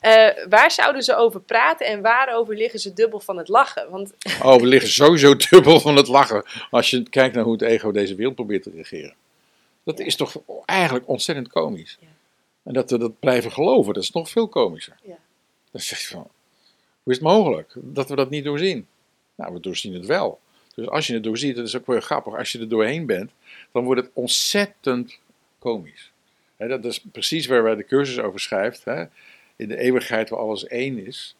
Eh, 0.00 0.28
waar 0.48 0.70
zouden 0.70 1.02
ze 1.02 1.16
over 1.16 1.40
praten 1.40 1.86
en 1.86 2.02
waarover 2.02 2.56
liggen 2.56 2.78
ze 2.78 2.92
dubbel 2.92 3.20
van 3.20 3.36
het 3.36 3.48
lachen? 3.48 3.90
Want 3.90 4.12
Oh, 4.42 4.56
we 4.56 4.66
liggen 4.66 4.90
sowieso 4.90 5.36
dubbel 5.36 5.80
van 5.80 5.96
het 5.96 6.08
lachen 6.08 6.44
als 6.70 6.90
je 6.90 7.02
kijkt 7.02 7.34
naar 7.34 7.44
hoe 7.44 7.52
het 7.52 7.62
ego 7.62 7.90
deze 7.92 8.14
wereld 8.14 8.34
probeert 8.34 8.62
te 8.62 8.70
regeren. 8.70 9.14
Dat 9.84 9.98
is 9.98 10.16
toch 10.16 10.36
eigenlijk 10.64 11.08
ontzettend 11.08 11.48
komisch. 11.48 11.96
Ja. 12.00 12.06
En 12.62 12.72
dat 12.72 12.90
we 12.90 12.98
dat 12.98 13.18
blijven 13.18 13.52
geloven, 13.52 13.94
dat 13.94 14.02
is 14.02 14.10
nog 14.10 14.30
veel 14.30 14.48
komischer. 14.48 14.96
Ja. 15.02 15.18
Dan 15.70 15.80
zeg 15.80 16.00
je 16.00 16.06
van, 16.06 16.30
hoe 17.02 17.12
is 17.12 17.18
het 17.18 17.26
mogelijk 17.26 17.72
dat 17.74 18.08
we 18.08 18.16
dat 18.16 18.30
niet 18.30 18.44
doorzien? 18.44 18.86
Nou, 19.34 19.52
we 19.52 19.60
doorzien 19.60 19.94
het 19.94 20.06
wel. 20.06 20.40
Dus 20.74 20.88
als 20.88 21.06
je 21.06 21.14
het 21.14 21.22
doorziet, 21.22 21.56
dat 21.56 21.66
is 21.66 21.76
ook 21.76 21.86
wel 21.86 22.00
grappig, 22.00 22.36
als 22.36 22.52
je 22.52 22.58
er 22.58 22.68
doorheen 22.68 23.06
bent, 23.06 23.30
dan 23.72 23.84
wordt 23.84 24.00
het 24.00 24.10
ontzettend 24.14 25.18
komisch. 25.58 26.12
Dat 26.56 26.84
is 26.84 27.00
precies 27.12 27.46
waar 27.46 27.62
wij 27.62 27.74
de 27.74 27.84
cursus 27.84 28.18
over 28.18 28.40
schrijft. 28.40 28.84
In 29.56 29.68
de 29.68 29.76
eeuwigheid 29.76 30.28
waar 30.28 30.40
alles 30.40 30.66
één 30.66 31.06
is, 31.06 31.36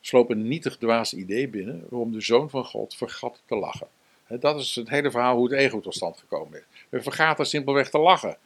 sloop 0.00 0.30
een 0.30 0.48
nietig 0.48 0.76
dwaas 0.76 1.14
idee 1.14 1.48
binnen 1.48 1.86
waarom 1.88 2.12
de 2.12 2.20
Zoon 2.20 2.50
van 2.50 2.64
God 2.64 2.94
vergat 2.94 3.42
te 3.46 3.56
lachen. 3.56 3.88
Dat 4.26 4.60
is 4.60 4.74
het 4.74 4.88
hele 4.88 5.10
verhaal 5.10 5.36
hoe 5.36 5.50
het 5.50 5.58
ego 5.58 5.80
tot 5.80 5.94
stand 5.94 6.18
gekomen 6.18 6.58
is. 6.58 6.64
We 6.88 7.02
vergaten 7.02 7.46
simpelweg 7.46 7.90
te 7.90 7.98
lachen. 7.98 8.36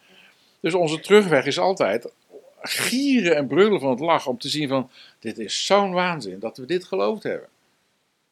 Dus 0.61 0.75
onze 0.75 1.01
terugweg 1.01 1.47
is 1.47 1.59
altijd 1.59 2.13
gieren 2.61 3.37
en 3.37 3.47
brullen 3.47 3.81
van 3.81 3.91
het 3.91 4.01
lachen 4.01 4.31
om 4.31 4.39
te 4.39 4.49
zien 4.49 4.69
van, 4.69 4.91
dit 5.19 5.39
is 5.39 5.67
zo'n 5.67 5.93
waanzin 5.93 6.39
dat 6.39 6.57
we 6.57 6.67
dit 6.67 6.85
geloofd 6.85 7.23
hebben. 7.23 7.49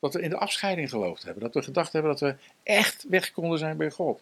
Dat 0.01 0.15
we 0.15 0.23
in 0.23 0.31
de 0.31 0.39
afscheiding 0.39 0.91
geloofd 0.91 1.23
hebben. 1.23 1.43
Dat 1.43 1.55
we 1.55 1.63
gedacht 1.63 1.93
hebben 1.93 2.11
dat 2.11 2.21
we 2.21 2.35
echt 2.63 3.05
weg 3.09 3.33
konden 3.33 3.59
zijn 3.59 3.77
bij 3.77 3.91
God. 3.91 4.21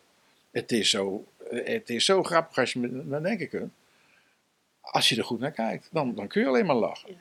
Het 0.50 0.72
is 0.72 0.90
zo, 0.90 1.24
het 1.48 1.90
is 1.90 2.04
zo 2.04 2.22
grappig 2.22 2.58
als 2.58 2.72
je 2.72 2.78
naar 2.78 3.22
denken 3.22 3.48
kunt. 3.48 3.72
Als 4.80 5.08
je 5.08 5.16
er 5.16 5.24
goed 5.24 5.40
naar 5.40 5.50
kijkt, 5.52 5.88
dan, 5.92 6.14
dan 6.14 6.28
kun 6.28 6.40
je 6.42 6.48
alleen 6.48 6.66
maar 6.66 6.76
lachen. 6.76 7.10
Ja. 7.10 7.16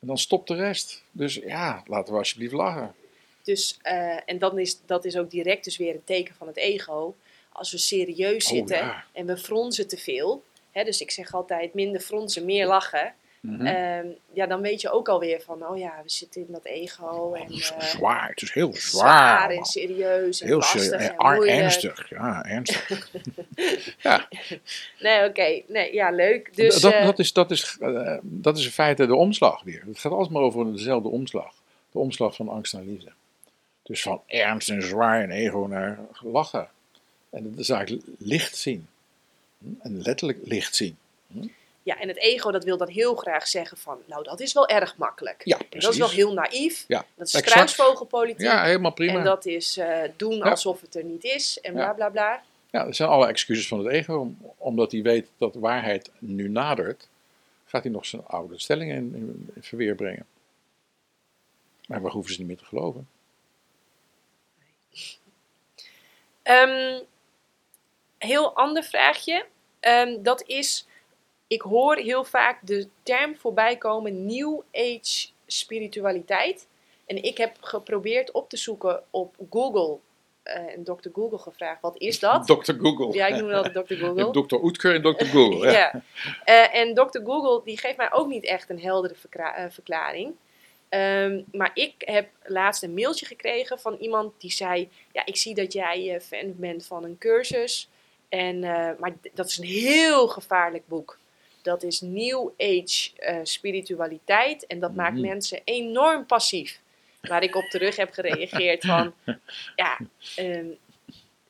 En 0.00 0.06
dan 0.06 0.18
stopt 0.18 0.48
de 0.48 0.54
rest. 0.54 1.04
Dus 1.12 1.34
ja, 1.34 1.82
laten 1.86 2.12
we 2.12 2.18
alsjeblieft 2.18 2.52
lachen. 2.52 2.94
dus, 3.42 3.78
eh, 3.82 4.28
en 4.30 4.38
dan 4.38 4.58
is, 4.58 4.78
dat 4.86 5.04
is 5.04 5.16
ook 5.16 5.30
direct 5.30 5.64
dus 5.64 5.76
weer 5.76 5.94
een 5.94 6.04
teken 6.04 6.34
van 6.34 6.46
het 6.46 6.56
ego. 6.56 7.14
Als 7.52 7.70
we 7.72 7.78
serieus 7.78 8.44
Oh, 8.46 8.52
zitten 8.52 8.76
ja. 8.76 9.04
en 9.12 9.26
we 9.26 9.36
fronsen 9.36 9.88
te 9.88 9.96
veel. 9.96 10.44
Hè, 10.70 10.84
dus 10.84 11.00
ik 11.00 11.10
zeg 11.10 11.34
altijd 11.34 11.74
minder 11.74 12.00
fronsen, 12.00 12.44
meer 12.44 12.66
lachen. 12.66 13.14
Mhm. 13.40 13.66
Ehm, 13.66 14.06
ja, 14.32 14.46
dan 14.46 14.60
weet 14.60 14.80
je 14.80 14.90
ook 14.90 15.08
alweer 15.08 15.40
van, 15.40 15.66
oh 15.66 15.78
ja, 15.78 16.00
we 16.02 16.10
zitten 16.10 16.40
in 16.40 16.52
dat 16.52 16.64
ego. 16.64 17.32
En, 17.32 17.42
Het 17.42 17.50
is 17.50 17.72
eh, 17.72 17.80
zwaar, 17.80 18.28
het 18.28 18.42
is 18.42 18.52
heel 18.52 18.72
zwaar. 18.74 19.38
zwaar 19.38 19.50
en 19.50 19.64
serieus 19.64 20.40
en 20.40 20.46
Heel 20.46 20.56
lastig 20.56 20.82
serieus, 20.82 21.08
en 21.08 21.16
en 21.16 21.62
ernstig. 21.62 22.10
Ja, 22.10 22.44
ernstig. 22.44 23.10
ja, 24.02 24.28
Nee, 24.98 25.28
oké. 25.28 25.62
Nee, 25.66 25.94
ja, 25.94 26.10
leuk. 26.10 26.56
Dus, 26.56 26.80
dat, 26.80 26.92
eh, 26.92 27.04
dat, 27.04 27.18
is, 27.18 27.32
dat, 27.32 27.50
is, 27.50 27.76
eh, 27.80 28.18
dat 28.22 28.58
is 28.58 28.64
in 28.64 28.70
feite 28.70 29.06
de 29.06 29.14
omslag 29.14 29.62
weer. 29.62 29.82
Het 29.86 29.98
gaat 29.98 30.12
altijd 30.12 30.30
maar 30.30 30.42
over 30.42 30.72
dezelfde 30.72 31.08
omslag. 31.08 31.54
De 31.92 31.98
omslag 31.98 32.34
van 32.34 32.48
angst 32.48 32.72
naar 32.72 32.82
liefde. 32.82 33.12
Dus 33.82 34.02
van 34.02 34.22
ernst 34.26 34.68
en 34.68 34.82
zwaar 34.82 35.22
en 35.22 35.30
ego 35.30 35.66
naar 35.66 35.98
lachen. 36.20 36.68
En 37.30 37.54
de 37.54 37.62
zaak 37.62 37.96
licht 38.18 38.56
zien. 38.56 38.88
Hm? 39.58 39.66
En 39.82 40.02
letterlijk 40.02 40.38
licht 40.42 40.76
zien. 40.76 40.96
Ja, 41.82 41.98
en 42.00 42.08
het 42.08 42.18
ego 42.18 42.50
dat 42.50 42.64
wil 42.64 42.76
dan 42.76 42.88
heel 42.88 43.14
graag 43.14 43.46
zeggen 43.48 43.76
van, 43.76 43.98
nou 44.06 44.22
dat 44.24 44.40
is 44.40 44.52
wel 44.52 44.68
erg 44.68 44.96
makkelijk. 44.96 45.40
Ja, 45.44 45.58
En 45.58 45.68
precies. 45.68 45.84
dat 45.84 45.92
is 45.92 45.98
wel 45.98 46.10
heel 46.10 46.32
naïef. 46.32 46.84
Ja, 46.88 47.04
Dat 47.14 47.26
is 47.26 47.34
exact. 47.34 47.48
struisvogelpolitiek. 47.50 48.40
Ja, 48.46 48.64
helemaal 48.64 48.92
prima. 48.92 49.18
En 49.18 49.24
dat 49.24 49.46
is 49.46 49.76
eh, 49.76 50.00
doen 50.16 50.42
alsof 50.42 50.80
het 50.80 50.94
er 50.94 51.04
niet 51.04 51.24
is 51.24 51.60
en 51.60 51.72
bla 51.72 51.92
bla 51.92 52.08
bla. 52.08 52.42
Ja, 52.70 52.84
dat 52.84 52.96
zijn 52.96 53.08
alle 53.08 53.26
excuses 53.26 53.68
van 53.68 53.78
het 53.78 53.88
ego. 53.88 54.14
om- 54.18 54.38
Omdat 54.56 54.92
hij 54.92 55.02
weet 55.02 55.28
dat 55.38 55.54
waarheid 55.54 56.10
nu 56.18 56.48
nadert, 56.48 57.08
gaat 57.64 57.82
hij 57.82 57.92
nog 57.92 58.06
zijn 58.06 58.26
oude 58.26 58.58
stellingen 58.58 58.96
in, 58.96 59.14
in, 59.14 59.50
in 59.54 59.62
verweer 59.62 59.94
brengen. 59.94 60.26
Maar 61.86 62.02
we 62.02 62.10
hoeven 62.10 62.32
ze 62.32 62.38
niet 62.38 62.48
meer 62.48 62.56
te 62.56 62.64
geloven. 62.64 63.08
Ehm, 66.42 67.00
heel 68.18 68.56
ander 68.56 68.82
vraagje. 68.84 69.46
Ehm, 69.80 70.22
dat 70.22 70.42
is, 70.46 70.86
ik 71.50 71.62
hoor 71.62 71.96
heel 71.96 72.24
vaak 72.24 72.58
de 72.66 72.88
term 73.02 73.36
voorbij 73.36 73.76
komen 73.76 74.26
New 74.26 74.60
Age 74.72 75.28
spiritualiteit. 75.46 76.66
En 77.06 77.22
ik 77.22 77.38
heb 77.38 77.56
geprobeerd 77.60 78.30
op 78.30 78.48
te 78.48 78.56
zoeken 78.56 79.02
op 79.10 79.34
Google. 79.50 79.98
eh, 80.42 80.54
en 80.56 80.84
Dr. 80.84 81.08
Google 81.12 81.38
gevraagd, 81.38 81.80
wat 81.80 81.98
is 81.98 82.18
dat? 82.18 82.46
Dr. 82.64 82.72
Google. 82.72 83.12
Ja, 83.12 83.26
ik 83.26 83.36
noem 83.36 83.50
altijd 83.50 83.86
Dr. 83.86 83.94
Google. 84.04 84.46
Dr. 84.46 84.54
Oetker 84.54 84.94
en 84.94 85.02
Dr. 85.02 85.24
Google. 85.24 85.70
Ja. 85.78 86.02
Eh, 86.44 86.74
en 86.74 86.94
Dr. 86.94 87.20
Google 87.24 87.60
die 87.64 87.78
geeft 87.78 87.96
mij 87.96 88.12
ook 88.12 88.28
niet 88.28 88.44
echt 88.44 88.70
een 88.70 88.80
heldere 88.80 89.14
eh, 89.30 89.64
verklaring. 89.68 90.34
Ehm, 90.88 91.42
maar 91.52 91.70
ik 91.74 91.94
heb 91.98 92.28
laatst 92.44 92.82
een 92.82 92.94
mailtje 92.94 93.26
gekregen 93.26 93.78
van 93.78 93.96
iemand 94.00 94.32
die 94.38 94.52
zei: 94.52 94.88
Ja, 95.12 95.26
ik 95.26 95.36
zie 95.36 95.54
dat 95.54 95.72
jij 95.72 96.20
fan 96.20 96.54
bent 96.56 96.86
van 96.86 97.04
een 97.04 97.18
cursus. 97.18 97.88
En, 98.28 98.60
maar 98.98 99.12
dat 99.32 99.46
is 99.46 99.58
een 99.58 99.64
heel 99.64 100.28
gevaarlijk 100.28 100.86
boek. 100.86 101.18
Dat 101.62 101.82
is 101.82 102.00
New 102.00 102.50
Age 102.58 103.10
eh, 103.16 103.36
spiritualiteit. 103.42 104.66
En 104.66 104.80
dat 104.80 104.94
maakt 104.94 105.12
Mhm. 105.16 105.26
mensen 105.26 105.60
enorm 105.64 106.26
passief. 106.26 106.80
Waar 107.20 107.42
ik 107.42 107.54
op 107.54 107.64
terug 107.64 107.96
heb 107.96 108.12
gereageerd 108.12 108.84
van... 108.86 109.14
Ja, 109.76 109.98
ehm, 110.36 110.66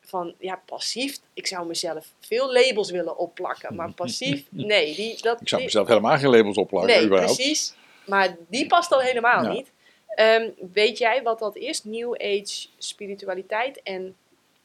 van, 0.01 0.35
ja, 0.39 0.63
passief. 0.67 1.19
Ik 1.35 1.47
zou 1.47 1.67
mezelf 1.67 2.07
veel 2.21 2.53
labels 2.53 2.91
willen 2.91 3.19
opplakken. 3.19 3.75
Maar 3.75 3.93
passief, 3.93 4.45
nee. 4.73 4.95
Die, 4.95 5.23
dat, 5.23 5.41
Ik 5.41 5.49
zou 5.49 5.61
die- 5.61 5.71
mezelf 5.71 5.89
helemaal 5.89 6.19
geen 6.19 6.31
labels 6.31 6.57
opplakken, 6.57 6.95
Nee, 6.97 7.05
überhaupt. 7.07 7.35
precies. 7.35 7.75
Maar 8.07 8.37
die 8.49 8.67
past 8.67 8.93
al 8.93 9.01
helemaal 9.01 9.43
Ja. 9.43 9.53
niet. 9.53 9.71
Ehm, 10.15 10.49
weet 10.73 10.99
jij 10.99 11.23
wat 11.23 11.39
dat 11.39 11.57
is? 11.57 11.85
New 11.85 12.13
Age 12.15 12.67
spiritualiteit 12.79 13.83
en 13.83 14.17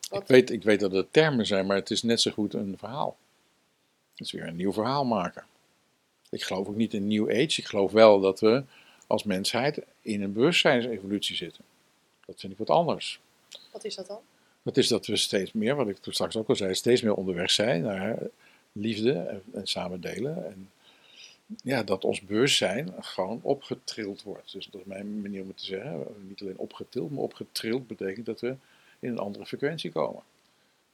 wat? 0.09 0.21
Ik 0.21 0.27
weet, 0.27 0.49
ik 0.51 0.63
weet 0.63 0.79
dat 0.79 0.91
het 0.91 1.13
termen 1.13 1.45
zijn, 1.45 1.65
maar 1.65 1.77
het 1.77 1.89
is 1.91 2.03
net 2.03 2.21
zo 2.21 2.31
goed 2.31 2.53
een 2.53 2.75
verhaal. 2.77 3.17
Het 4.15 4.25
is 4.25 4.31
weer 4.31 4.47
een 4.47 4.55
nieuw 4.55 4.73
verhaal 4.73 5.05
maken. 5.05 5.43
Ik 6.29 6.43
geloof 6.43 6.67
ook 6.67 6.75
niet 6.75 6.93
in 6.93 7.07
New 7.07 7.29
Age. 7.29 7.59
Ik 7.61 7.65
geloof 7.65 7.91
wel 7.91 8.19
dat 8.19 8.39
we 8.39 8.63
als 9.07 9.23
mensheid 9.23 9.81
in 10.01 10.21
een 10.21 10.33
bewustzijnsevolutie 10.33 11.35
zitten. 11.35 11.63
Dat 12.25 12.39
vind 12.39 12.51
ik 12.51 12.57
wat 12.57 12.69
anders. 12.69 13.19
Wat 13.71 13.83
is 13.83 13.95
dat 13.95 14.07
dan? 14.07 14.19
Dat 14.61 14.77
is 14.77 14.87
dat 14.87 15.05
we 15.05 15.15
steeds 15.15 15.51
meer, 15.51 15.75
wat 15.75 15.87
ik 15.87 15.97
toen 15.97 16.13
straks 16.13 16.35
ook 16.35 16.49
al 16.49 16.55
zei, 16.55 16.75
steeds 16.75 17.01
meer 17.01 17.13
onderweg 17.13 17.51
zijn 17.51 17.81
naar 17.81 18.17
liefde 18.71 19.13
en, 19.13 19.43
en 19.53 19.67
samen 19.67 20.01
delen. 20.01 20.45
En 20.45 20.71
ja, 21.63 21.83
dat 21.83 22.03
ons 22.03 22.21
bewustzijn 22.21 22.93
gewoon 22.99 23.39
opgetrild 23.41 24.23
wordt. 24.23 24.51
Dus 24.51 24.65
dat 24.71 24.81
is 24.81 24.87
mijn 24.87 25.21
manier 25.21 25.41
om 25.41 25.47
het 25.47 25.57
te 25.57 25.65
zeggen. 25.65 26.05
Niet 26.27 26.41
alleen 26.41 26.57
opgetild, 26.57 27.11
maar 27.11 27.23
opgetrild 27.23 27.87
betekent 27.87 28.25
dat 28.25 28.39
we 28.39 28.55
in 28.99 29.09
een 29.09 29.19
andere 29.19 29.45
frequentie 29.45 29.91
komen. 29.91 30.23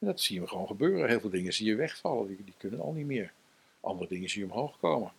Dat 0.03 0.21
zien 0.21 0.41
we 0.41 0.47
gewoon 0.47 0.67
gebeuren. 0.67 1.09
Heel 1.09 1.19
veel 1.19 1.29
dingen 1.29 1.53
zie 1.53 1.67
je 1.67 1.75
wegvallen, 1.75 2.27
die, 2.27 2.37
die 2.43 2.53
kunnen 2.57 2.79
al 2.79 2.91
niet 2.91 3.05
meer. 3.05 3.31
Andere 3.81 4.09
dingen 4.09 4.29
zie 4.29 4.45
je 4.45 4.51
omhoog 4.51 4.79
komen. 4.79 5.11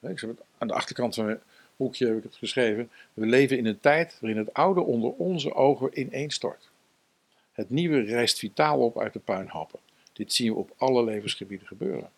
Ik 0.00 0.20
het, 0.20 0.40
aan 0.58 0.68
de 0.68 0.74
achterkant 0.74 1.14
van 1.14 1.24
mijn 1.24 1.40
boekje 1.76 2.06
heb 2.06 2.16
ik 2.16 2.22
het 2.22 2.34
geschreven. 2.34 2.90
We 3.14 3.26
leven 3.26 3.58
in 3.58 3.66
een 3.66 3.80
tijd 3.80 4.16
waarin 4.20 4.38
het 4.38 4.54
oude 4.54 4.80
onder 4.80 5.10
onze 5.10 5.54
ogen 5.54 6.00
ineenstort. 6.00 6.68
Het 7.52 7.70
nieuwe 7.70 8.00
rijst 8.00 8.38
vitaal 8.38 8.80
op 8.80 8.98
uit 8.98 9.12
de 9.12 9.18
puinhappen. 9.18 9.78
Dit 10.12 10.32
zien 10.32 10.52
we 10.52 10.58
op 10.58 10.70
alle 10.76 11.04
levensgebieden 11.04 11.66
gebeuren. 11.66 12.10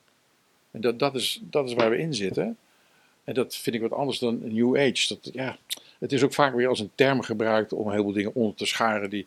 En 0.70 0.80
dat, 0.80 0.98
dat, 0.98 1.14
is, 1.14 1.40
dat 1.42 1.68
is 1.68 1.74
waar 1.74 1.90
we 1.90 1.98
in 1.98 2.14
zitten. 2.14 2.56
En 3.24 3.34
dat 3.34 3.56
vind 3.56 3.76
ik 3.76 3.82
wat 3.82 3.92
anders 3.92 4.18
dan 4.18 4.54
New 4.54 4.76
Age. 4.76 5.08
Dat, 5.08 5.32
ja, 5.32 5.58
het 5.98 6.12
is 6.12 6.22
ook 6.22 6.34
vaak 6.34 6.54
weer 6.54 6.68
als 6.68 6.80
een 6.80 6.90
term 6.94 7.22
gebruikt 7.22 7.72
om 7.72 7.90
heel 7.90 8.02
veel 8.02 8.12
dingen 8.12 8.34
onder 8.34 8.54
te 8.54 8.66
scharen 8.66 9.10
die 9.10 9.26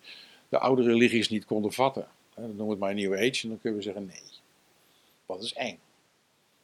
de 0.50 0.60
oude 0.60 0.84
religies 0.84 1.30
niet 1.30 1.46
konden 1.46 1.74
vatten. 1.74 2.08
Dan 2.36 2.46
noemen 2.46 2.66
we 2.66 2.72
het 2.72 2.80
maar 2.80 2.94
New 2.94 3.14
Age 3.14 3.44
en 3.44 3.50
dan 3.50 3.60
kunnen 3.62 3.80
we 3.80 3.86
zeggen 3.86 4.06
nee. 4.06 4.22
Dat 5.26 5.44
is 5.44 5.54
eng. 5.54 5.80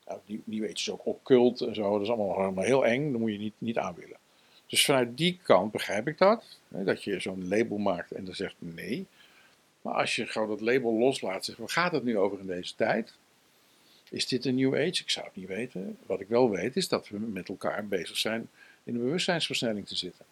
Nou, 0.05 0.19
New, 0.43 0.63
Age 0.63 0.73
is 0.73 0.91
ook 0.91 1.05
occult 1.05 1.61
en 1.61 1.75
zo. 1.75 1.91
Dat 1.91 2.01
is 2.01 2.07
allemaal, 2.07 2.35
allemaal 2.35 2.63
heel 2.63 2.85
eng. 2.85 3.11
Dat 3.11 3.21
moet 3.21 3.31
je 3.31 3.37
niet, 3.37 3.53
niet 3.57 3.77
aan 3.77 3.95
willen. 3.95 4.17
Dus 4.67 4.85
vanuit 4.85 5.17
die 5.17 5.39
kant 5.43 5.71
begrijp 5.71 6.07
ik 6.07 6.17
dat. 6.17 6.57
Hè, 6.67 6.83
dat 6.83 7.03
je 7.03 7.19
zo'n 7.19 7.47
label 7.47 7.77
maakt 7.77 8.11
en 8.11 8.25
dan 8.25 8.35
zegt 8.35 8.55
nee. 8.57 9.05
Maar 9.81 9.93
als 9.93 10.15
je 10.15 10.25
gewoon 10.25 10.47
dat 10.47 10.61
label 10.61 10.93
loslaat, 10.93 11.45
zegt, 11.45 11.57
waar 11.57 11.69
gaat 11.69 11.91
het 11.91 12.03
nu 12.03 12.17
over 12.17 12.39
in 12.39 12.47
deze 12.47 12.75
tijd? 12.75 13.13
Is 14.09 14.27
dit 14.27 14.45
een 14.45 14.55
New 14.55 14.73
Age? 14.73 15.01
Ik 15.01 15.09
zou 15.09 15.25
het 15.25 15.35
niet 15.35 15.47
weten. 15.47 15.97
Wat 16.05 16.19
ik 16.19 16.27
wel 16.27 16.49
weet 16.49 16.75
is 16.75 16.87
dat 16.87 17.09
we 17.09 17.17
met 17.17 17.49
elkaar 17.49 17.87
bezig 17.87 18.17
zijn 18.17 18.49
in 18.83 18.95
een 18.95 19.01
bewustzijnsversnelling 19.01 19.87
te 19.87 19.95
zitten. 19.95 20.25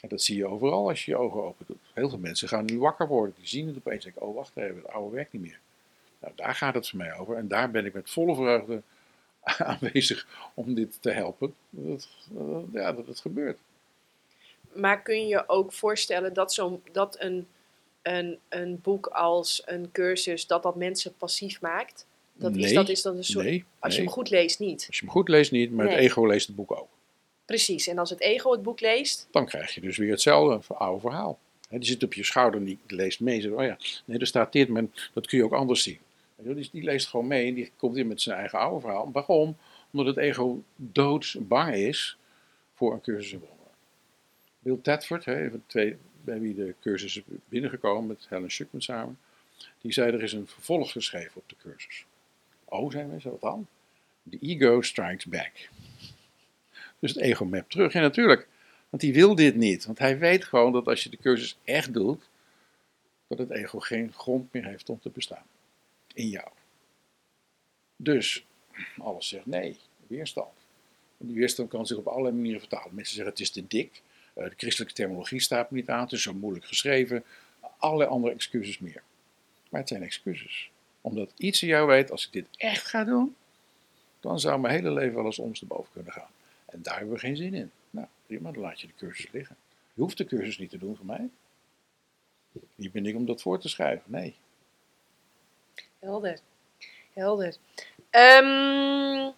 En 0.00 0.08
dat 0.08 0.22
zie 0.22 0.36
je 0.36 0.46
overal 0.46 0.88
als 0.88 1.04
je 1.04 1.10
je 1.10 1.16
ogen 1.16 1.42
open 1.44 1.66
doet. 1.68 1.78
Heel 1.94 2.08
veel 2.08 2.18
mensen 2.18 2.48
gaan 2.48 2.64
nu 2.64 2.78
wakker 2.78 3.08
worden. 3.08 3.34
Die 3.38 3.48
zien 3.48 3.66
het 3.66 3.76
opeens 3.76 4.04
en 4.04 4.10
denken, 4.10 4.28
oh 4.28 4.34
wacht 4.36 4.56
even, 4.56 4.76
het 4.76 4.88
oude 4.88 5.14
werkt 5.14 5.32
niet 5.32 5.42
meer. 5.42 5.58
Nou, 6.18 6.32
daar 6.36 6.54
gaat 6.54 6.74
het 6.74 6.88
voor 6.88 6.98
mij 6.98 7.14
over. 7.18 7.36
En 7.36 7.48
daar 7.48 7.70
ben 7.70 7.84
ik 7.86 7.92
met 7.94 8.10
volle 8.10 8.34
vreugde 8.34 8.82
aanwezig 9.70 10.26
om 10.54 10.74
dit 10.74 10.98
te 11.00 11.10
helpen. 11.10 11.54
Dat, 11.70 12.08
dat- 12.28 12.64
ja, 12.72 12.92
dat 12.92 13.06
het 13.06 13.20
gebeurt. 13.20 13.58
Maar 14.72 15.02
kun 15.02 15.20
je 15.20 15.26
je 15.26 15.48
ook 15.48 15.72
voorstellen 15.72 16.32
dat, 16.32 16.52
zo'n 16.54 16.82
dat 16.92 17.16
een, 17.20 17.46
een, 18.02 18.38
een 18.48 18.80
boek 18.82 19.06
als 19.06 19.62
een 19.66 19.88
cursus, 19.92 20.46
dat 20.46 20.62
dat 20.62 20.76
mensen 20.76 21.14
passief 21.16 21.60
maakt? 21.60 22.06
Dat 22.32 22.56
is, 22.56 22.64
Nee, 22.64 22.74
dat 22.74 22.88
is 22.88 23.02
dan 23.02 23.16
een 23.16 23.24
soort, 23.24 23.44
Nee, 23.44 23.64
als 23.78 23.94
je 23.94 24.00
hem 24.02 24.10
goed 24.10 24.30
leest 24.30 24.58
niet. 24.58 24.84
Als 24.86 24.98
je 24.98 25.04
hem 25.04 25.14
goed 25.14 25.28
leest 25.28 25.50
niet, 25.52 25.72
maar 25.72 25.86
het 25.88 25.94
ego 25.98 26.26
leest 26.26 26.46
het 26.46 26.56
boek 26.56 26.70
ook. 26.72 26.88
Precies, 27.50 27.86
en 27.86 27.98
als 27.98 28.10
het 28.10 28.20
ego 28.20 28.52
het 28.52 28.62
boek 28.62 28.80
leest, 28.80 29.28
dan 29.30 29.46
krijg 29.46 29.74
je 29.74 29.80
dus 29.80 29.96
weer 29.96 30.10
hetzelfde 30.10 30.74
oude 30.74 31.00
verhaal. 31.00 31.38
Hè, 31.68 31.78
die 31.78 31.88
zit 31.88 32.02
op 32.02 32.14
je 32.14 32.24
schouder 32.24 32.60
en 32.60 32.66
die 32.66 32.78
leest 32.86 33.20
mee. 33.20 33.40
Zegt, 33.40 33.54
oh 33.54 33.64
ja, 33.64 33.78
nee, 34.04 34.18
er 34.18 34.26
staat 34.26 34.52
dit, 34.52 34.68
maar 34.68 34.84
dat 35.12 35.26
kun 35.26 35.38
je 35.38 35.44
ook 35.44 35.52
anders 35.52 35.82
zien. 35.82 35.98
Die, 36.36 36.68
die 36.72 36.82
leest 36.82 37.08
gewoon 37.08 37.26
mee 37.26 37.48
en 37.48 37.54
die 37.54 37.70
komt 37.76 37.96
in 37.96 38.06
met 38.06 38.20
zijn 38.20 38.38
eigen 38.38 38.58
oude 38.58 38.80
verhaal. 38.80 39.10
Waarom? 39.12 39.56
Omdat 39.90 40.06
het 40.06 40.16
ego 40.16 40.62
doodsbang 40.76 41.74
is 41.74 42.16
voor 42.74 42.92
een 42.92 43.00
cursus 43.00 43.32
in 43.32 43.38
wonderen. 43.38 43.72
Bill 44.58 44.78
Tedford, 44.82 45.24
van 45.24 45.62
twee, 45.66 45.96
bij 46.24 46.40
wie 46.40 46.54
de 46.54 46.74
cursus 46.80 47.16
is 47.16 47.22
binnengekomen 47.48 48.06
met 48.06 48.26
Helen 48.28 48.50
Schuckman 48.50 48.82
samen, 48.82 49.18
die 49.80 49.92
zei 49.92 50.12
er 50.12 50.22
is 50.22 50.32
een 50.32 50.46
vervolg 50.46 50.92
geschreven 50.92 51.36
op 51.36 51.48
de 51.48 51.56
cursus. 51.62 52.04
Oh, 52.64 52.90
zijn 52.90 53.08
mensen, 53.08 53.30
wat 53.30 53.40
dan? 53.40 53.66
The 54.30 54.38
ego 54.40 54.82
strikes 54.82 55.24
back. 55.24 55.68
Dus 57.00 57.14
het 57.14 57.22
ego 57.22 57.44
mapt 57.44 57.70
terug. 57.70 57.94
En 57.94 58.02
natuurlijk, 58.02 58.48
want 58.88 59.02
hij 59.02 59.12
wil 59.12 59.34
dit 59.34 59.56
niet. 59.56 59.86
Want 59.86 59.98
hij 59.98 60.18
weet 60.18 60.44
gewoon 60.44 60.72
dat 60.72 60.86
als 60.86 61.02
je 61.02 61.10
de 61.10 61.16
cursus 61.16 61.58
echt 61.64 61.94
doet, 61.94 62.28
dat 63.26 63.38
het 63.38 63.50
ego 63.50 63.78
geen 63.78 64.12
grond 64.12 64.52
meer 64.52 64.64
heeft 64.64 64.88
om 64.88 65.00
te 65.00 65.10
bestaan. 65.10 65.44
In 66.14 66.28
jou. 66.28 66.48
Dus 67.96 68.44
alles 68.98 69.28
zegt 69.28 69.46
nee, 69.46 69.76
weerstand. 70.06 70.52
En 71.18 71.26
die 71.26 71.36
weerstand 71.36 71.68
kan 71.68 71.86
zich 71.86 71.96
op 71.96 72.06
allerlei 72.06 72.34
manieren 72.34 72.60
vertalen. 72.60 72.94
Mensen 72.94 73.14
zeggen 73.14 73.32
het 73.32 73.42
is 73.42 73.50
te 73.50 73.66
dik, 73.66 74.02
eh, 74.34 74.44
de 74.44 74.54
christelijke 74.56 74.94
terminologie 74.94 75.40
staat 75.40 75.70
me 75.70 75.76
niet 75.76 75.88
aan, 75.88 76.02
het 76.02 76.12
is 76.12 76.22
zo 76.22 76.34
moeilijk 76.34 76.66
geschreven. 76.66 77.24
Allerlei 77.78 78.10
andere 78.10 78.34
excuses 78.34 78.78
meer. 78.78 79.02
Maar 79.68 79.80
het 79.80 79.88
zijn 79.88 80.02
excuses. 80.02 80.70
Omdat 81.00 81.32
iets 81.36 81.62
in 81.62 81.68
jou 81.68 81.86
weet, 81.86 82.10
als 82.10 82.26
ik 82.26 82.32
dit 82.32 82.46
echt 82.56 82.86
ga 82.86 83.04
doen, 83.04 83.36
dan 84.20 84.40
zou 84.40 84.60
mijn 84.60 84.74
hele 84.74 84.92
leven 84.92 85.14
wel 85.14 85.24
eens 85.24 85.38
ondersteboven 85.38 85.92
kunnen 85.92 86.12
gaan. 86.12 86.30
En 86.70 86.82
daar 86.82 86.96
hebben 86.96 87.14
we 87.14 87.20
geen 87.20 87.36
zin 87.36 87.54
in. 87.54 87.70
Nou, 87.90 88.06
prima, 88.26 88.50
dan 88.50 88.62
laat 88.62 88.80
je 88.80 88.86
de 88.86 88.94
cursus 88.96 89.30
liggen. 89.32 89.56
Je 89.94 90.02
hoeft 90.02 90.16
de 90.16 90.24
cursus 90.24 90.58
niet 90.58 90.70
te 90.70 90.78
doen 90.78 90.96
voor 90.96 91.06
mij. 91.06 91.28
Wie 92.74 92.90
ben 92.90 93.06
ik 93.06 93.16
om 93.16 93.26
dat 93.26 93.42
voor 93.42 93.60
te 93.60 93.68
schrijven? 93.68 94.10
Nee. 94.10 94.36
Helder. 95.98 96.38
Helder. 97.12 97.56
Ehm, 98.10 99.30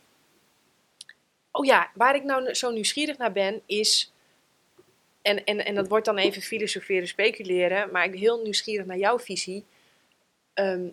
oh 1.51 1.65
ja, 1.65 1.91
waar 1.95 2.15
ik 2.15 2.25
nou 2.25 2.55
zo 2.55 2.71
nieuwsgierig 2.71 3.19
naar 3.19 3.33
ben 3.33 3.63
is. 3.67 4.13
En, 5.23 5.45
en, 5.45 5.65
en 5.65 5.75
dat 5.75 5.89
wordt 5.89 6.07
dan 6.07 6.19
even 6.19 6.43
filosoferen, 6.43 7.09
speculeren. 7.09 7.91
Maar 7.93 8.05
ik 8.05 8.11
ben 8.11 8.21
heel 8.21 8.43
nieuwsgierig 8.43 8.87
naar 8.87 8.99
jouw 8.99 9.19
visie. 9.19 9.65
Ehm, 10.53 10.89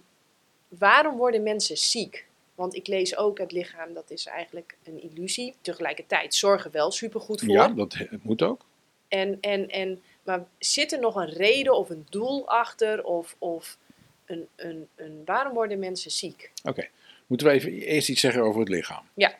waarom 0.67 1.17
worden 1.17 1.43
mensen 1.43 1.77
ziek? 1.77 2.28
Want 2.59 2.75
ik 2.75 2.87
lees 2.87 3.15
ook 3.17 3.37
het 3.37 3.51
lichaam, 3.51 3.93
dat 3.93 4.11
is 4.11 4.25
eigenlijk 4.25 4.77
een 4.83 5.01
illusie. 5.01 5.53
Tegelijkertijd 5.61 6.35
zorgen 6.35 6.71
wel 6.71 6.91
supergoed 6.91 7.41
voor. 7.41 7.53
Ja, 7.53 7.67
dat 7.67 7.95
moet 8.21 8.41
ook. 8.41 8.65
En, 9.07 9.37
en, 9.41 9.69
en, 9.69 10.01
maar 10.23 10.45
zit 10.57 10.91
er 10.91 10.99
nog 10.99 11.15
een 11.15 11.29
reden 11.29 11.75
of 11.75 11.89
een 11.89 12.05
doel 12.09 12.47
achter? 12.47 13.03
Of, 13.03 13.35
of 13.37 13.77
een, 14.25 14.47
een, 14.55 14.87
een, 14.95 15.21
waarom 15.25 15.53
worden 15.53 15.79
mensen 15.79 16.11
ziek? 16.11 16.51
Oké. 16.63 16.87
Moeten 17.27 17.47
we 17.47 17.53
even 17.53 17.71
eerst 17.71 18.09
iets 18.09 18.21
zeggen 18.21 18.41
over 18.41 18.59
het 18.59 18.69
lichaam? 18.69 19.03
Ja. 19.13 19.37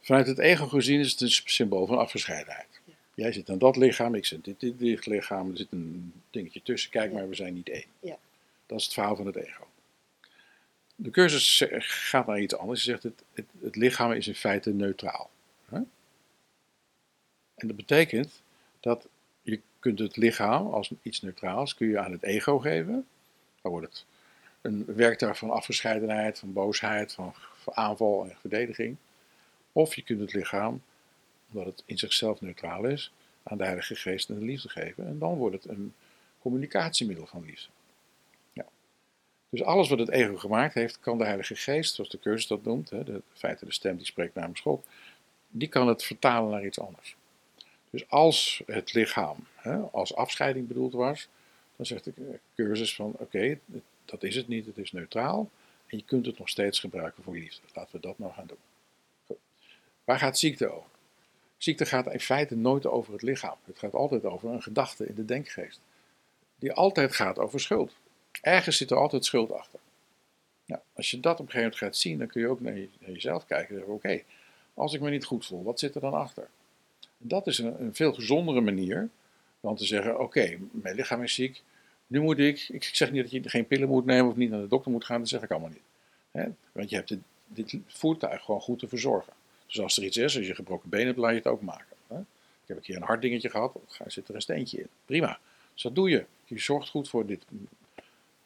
Vanuit 0.00 0.26
het 0.26 0.38
ego 0.38 0.66
gezien 0.66 1.00
is 1.00 1.10
het 1.10 1.20
een 1.20 1.30
symbool 1.30 1.86
van 1.86 1.98
afgescheidenheid. 1.98 2.80
Ja. 2.84 2.92
Jij 3.14 3.32
zit 3.32 3.50
aan 3.50 3.58
dat 3.58 3.76
lichaam, 3.76 4.14
ik 4.14 4.26
zit 4.26 4.46
in 4.46 4.56
dit, 4.58 4.78
dit 4.78 5.06
lichaam, 5.06 5.50
er 5.50 5.56
zit 5.56 5.72
een 5.72 6.12
dingetje 6.30 6.62
tussen. 6.62 6.90
Kijk 6.90 7.10
Ja. 7.10 7.16
maar, 7.16 7.28
we 7.28 7.34
zijn 7.34 7.54
niet 7.54 7.68
één. 7.68 7.86
Ja. 8.00 8.18
Dat 8.66 8.78
is 8.78 8.84
het 8.84 8.94
verhaal 8.94 9.16
van 9.16 9.26
het 9.26 9.36
ego. 9.36 9.66
De 10.96 11.10
cursus 11.10 11.64
gaat 11.78 12.26
naar 12.26 12.40
iets 12.40 12.56
anders. 12.56 12.82
Ze 12.82 12.90
zegt 12.90 13.02
het, 13.02 13.22
het, 13.32 13.46
het 13.60 13.76
lichaam 13.76 14.12
is 14.12 14.28
in 14.28 14.34
feite 14.34 14.70
neutraal. 14.70 15.30
Hè? 15.68 15.76
En 17.54 17.66
dat 17.66 17.76
betekent 17.76 18.42
dat 18.80 19.08
je 19.42 19.60
kunt 19.78 19.98
het 19.98 20.16
lichaam 20.16 20.66
als 20.66 20.92
iets 21.02 21.22
neutraals 21.22 21.74
kun 21.74 21.88
je 21.88 21.98
aan 21.98 22.12
het 22.12 22.22
ego 22.22 22.58
geven. 22.58 23.06
Dan 23.62 23.70
wordt 23.70 23.86
het 23.86 24.04
een 24.60 24.84
werktuig 24.86 25.38
van 25.38 25.50
afgescheidenheid, 25.50 26.38
van 26.38 26.52
boosheid, 26.52 27.12
van, 27.12 27.34
van 27.54 27.76
aanval 27.76 28.24
en 28.24 28.36
verdediging. 28.40 28.96
Of 29.72 29.94
je 29.94 30.02
kunt 30.02 30.20
het 30.20 30.32
lichaam, 30.32 30.82
omdat 31.50 31.66
het 31.66 31.82
in 31.86 31.98
zichzelf 31.98 32.40
neutraal 32.40 32.84
is, 32.84 33.12
aan 33.42 33.58
de 33.58 33.64
Heilige 33.64 33.94
Geest 33.94 34.28
en 34.28 34.38
de 34.38 34.44
liefde 34.44 34.68
geven. 34.68 35.06
En 35.06 35.18
dan 35.18 35.36
wordt 35.36 35.54
het 35.54 35.72
een 35.72 35.94
communicatiemiddel 36.38 37.26
van 37.26 37.44
liefde. 37.44 37.68
Dus 39.48 39.62
alles 39.62 39.88
wat 39.88 39.98
het 39.98 40.08
ego 40.08 40.36
gemaakt 40.36 40.74
heeft, 40.74 41.00
kan 41.00 41.18
de 41.18 41.24
Heilige 41.24 41.56
Geest, 41.56 41.94
zoals 41.94 42.10
de 42.10 42.18
cursus 42.18 42.46
dat 42.46 42.64
noemt, 42.64 42.90
hè, 42.90 43.04
de, 43.04 43.22
feite 43.32 43.64
de 43.64 43.72
stem 43.72 43.96
die 43.96 44.06
spreekt 44.06 44.34
namens 44.34 44.60
God, 44.60 44.86
die 45.48 45.68
kan 45.68 45.88
het 45.88 46.02
vertalen 46.02 46.50
naar 46.50 46.64
iets 46.64 46.80
anders. 46.80 47.16
Dus 47.90 48.08
als 48.08 48.62
het 48.66 48.92
lichaam 48.92 49.36
hè, 49.54 49.76
als 49.76 50.14
afscheiding 50.14 50.68
bedoeld 50.68 50.92
was, 50.92 51.28
dan 51.76 51.86
zegt 51.86 52.04
de 52.04 52.38
cursus 52.54 52.94
van 52.94 53.14
oké, 53.18 53.58
dat 54.04 54.22
is 54.22 54.36
het 54.36 54.48
niet, 54.48 54.66
het 54.66 54.78
is 54.78 54.92
neutraal. 54.92 55.50
En 55.86 55.96
je 55.96 56.04
kunt 56.04 56.26
het 56.26 56.38
nog 56.38 56.48
steeds 56.48 56.80
gebruiken 56.80 57.22
voor 57.22 57.34
liefde. 57.34 57.60
Laten 57.74 57.92
we 57.92 58.00
dat 58.00 58.18
nou 58.18 58.32
gaan 58.32 58.46
doen. 58.46 59.36
Waar 60.04 60.18
gaat 60.18 60.38
ziekte 60.38 60.68
over? 60.68 60.90
Ziekte 61.56 61.86
gaat 61.86 62.12
in 62.12 62.20
feite 62.20 62.56
nooit 62.56 62.86
over 62.86 63.12
het 63.12 63.22
lichaam. 63.22 63.56
Het 63.64 63.78
gaat 63.78 63.94
altijd 63.94 64.24
over 64.24 64.50
een 64.50 64.62
gedachte 64.62 65.06
in 65.06 65.14
de 65.14 65.24
denkgeest. 65.24 65.80
Die 66.58 66.72
altijd 66.72 67.14
gaat 67.14 67.38
over 67.38 67.60
schuld. 67.60 67.92
Ergens 68.42 68.76
zit 68.76 68.90
er 68.90 68.96
altijd 68.96 69.24
schuld 69.24 69.52
achter. 69.52 69.80
Als 70.92 71.10
je 71.10 71.20
dat 71.20 71.32
op 71.32 71.38
een 71.38 71.52
gegeven 71.52 71.62
moment 71.62 71.78
gaat 71.78 71.96
zien, 71.96 72.18
dan 72.18 72.26
kun 72.26 72.40
je 72.40 72.48
ook 72.48 72.60
naar, 72.60 72.74
jezelf 72.98 73.46
kijken 73.46 73.68
en 73.68 73.74
zeggen: 73.74 73.94
Oké, 73.94 74.22
als 74.74 74.92
ik 74.94 75.00
me 75.00 75.10
niet 75.10 75.24
goed 75.24 75.46
voel, 75.46 75.62
wat 75.62 75.78
zit 75.78 75.94
er 75.94 76.00
dan 76.00 76.14
achter? 76.14 76.48
Dat 77.18 77.46
is 77.46 77.58
een, 77.58 77.80
een 77.80 77.94
veel 77.94 78.12
gezondere 78.12 78.60
manier 78.60 79.08
dan 79.60 79.76
te 79.76 79.84
zeggen: 79.84 80.20
Oké, 80.20 80.56
mijn 80.70 80.94
lichaam 80.94 81.22
is 81.22 81.34
ziek, 81.34 81.62
nu 82.06 82.20
moet 82.20 82.38
ik, 82.38 82.68
ik 82.68 82.84
zeg 82.84 83.10
niet 83.10 83.22
dat 83.22 83.30
je 83.30 83.48
geen 83.48 83.66
pillen 83.66 83.88
moet 83.88 84.04
nemen 84.04 84.30
of 84.30 84.36
niet 84.36 84.50
naar 84.50 84.60
de 84.60 84.68
dokter 84.68 84.90
moet 84.90 85.04
gaan, 85.04 85.18
dat 85.18 85.28
zeg 85.28 85.42
ik 85.42 85.50
allemaal 85.50 85.70
niet. 85.70 86.54
Want 86.72 86.90
je 86.90 86.96
hebt 86.96 87.08
dit, 87.08 87.20
dit, 87.46 87.76
voertuig 87.86 88.42
gewoon 88.42 88.60
goed 88.60 88.78
te 88.78 88.88
verzorgen. 88.88 89.32
Dus 89.66 89.80
als 89.80 89.96
er 89.96 90.04
iets 90.04 90.16
is, 90.16 90.36
als 90.36 90.46
je 90.46 90.54
gebroken 90.54 90.88
benen 90.88 91.06
hebt, 91.06 91.18
laat 91.18 91.30
je 91.30 91.36
het 91.36 91.46
ook 91.46 91.62
maken. 91.62 91.96
Ik 92.10 92.72
heb 92.72 92.76
een 92.76 92.82
keer 92.82 92.96
een 92.96 93.02
hard 93.02 93.22
dingetje 93.22 93.50
gehad, 93.50 93.78
zit 94.06 94.28
er 94.28 94.34
een 94.34 94.40
steentje 94.40 94.78
in. 94.78 94.88
Prima. 95.04 95.38
Dus 95.72 95.82
dat 95.82 95.94
doe 95.94 96.10
je. 96.10 96.24
Je 96.44 96.58
zorgt 96.58 96.88
goed 96.88 97.08
voor 97.08 97.26
dit, 97.26 97.44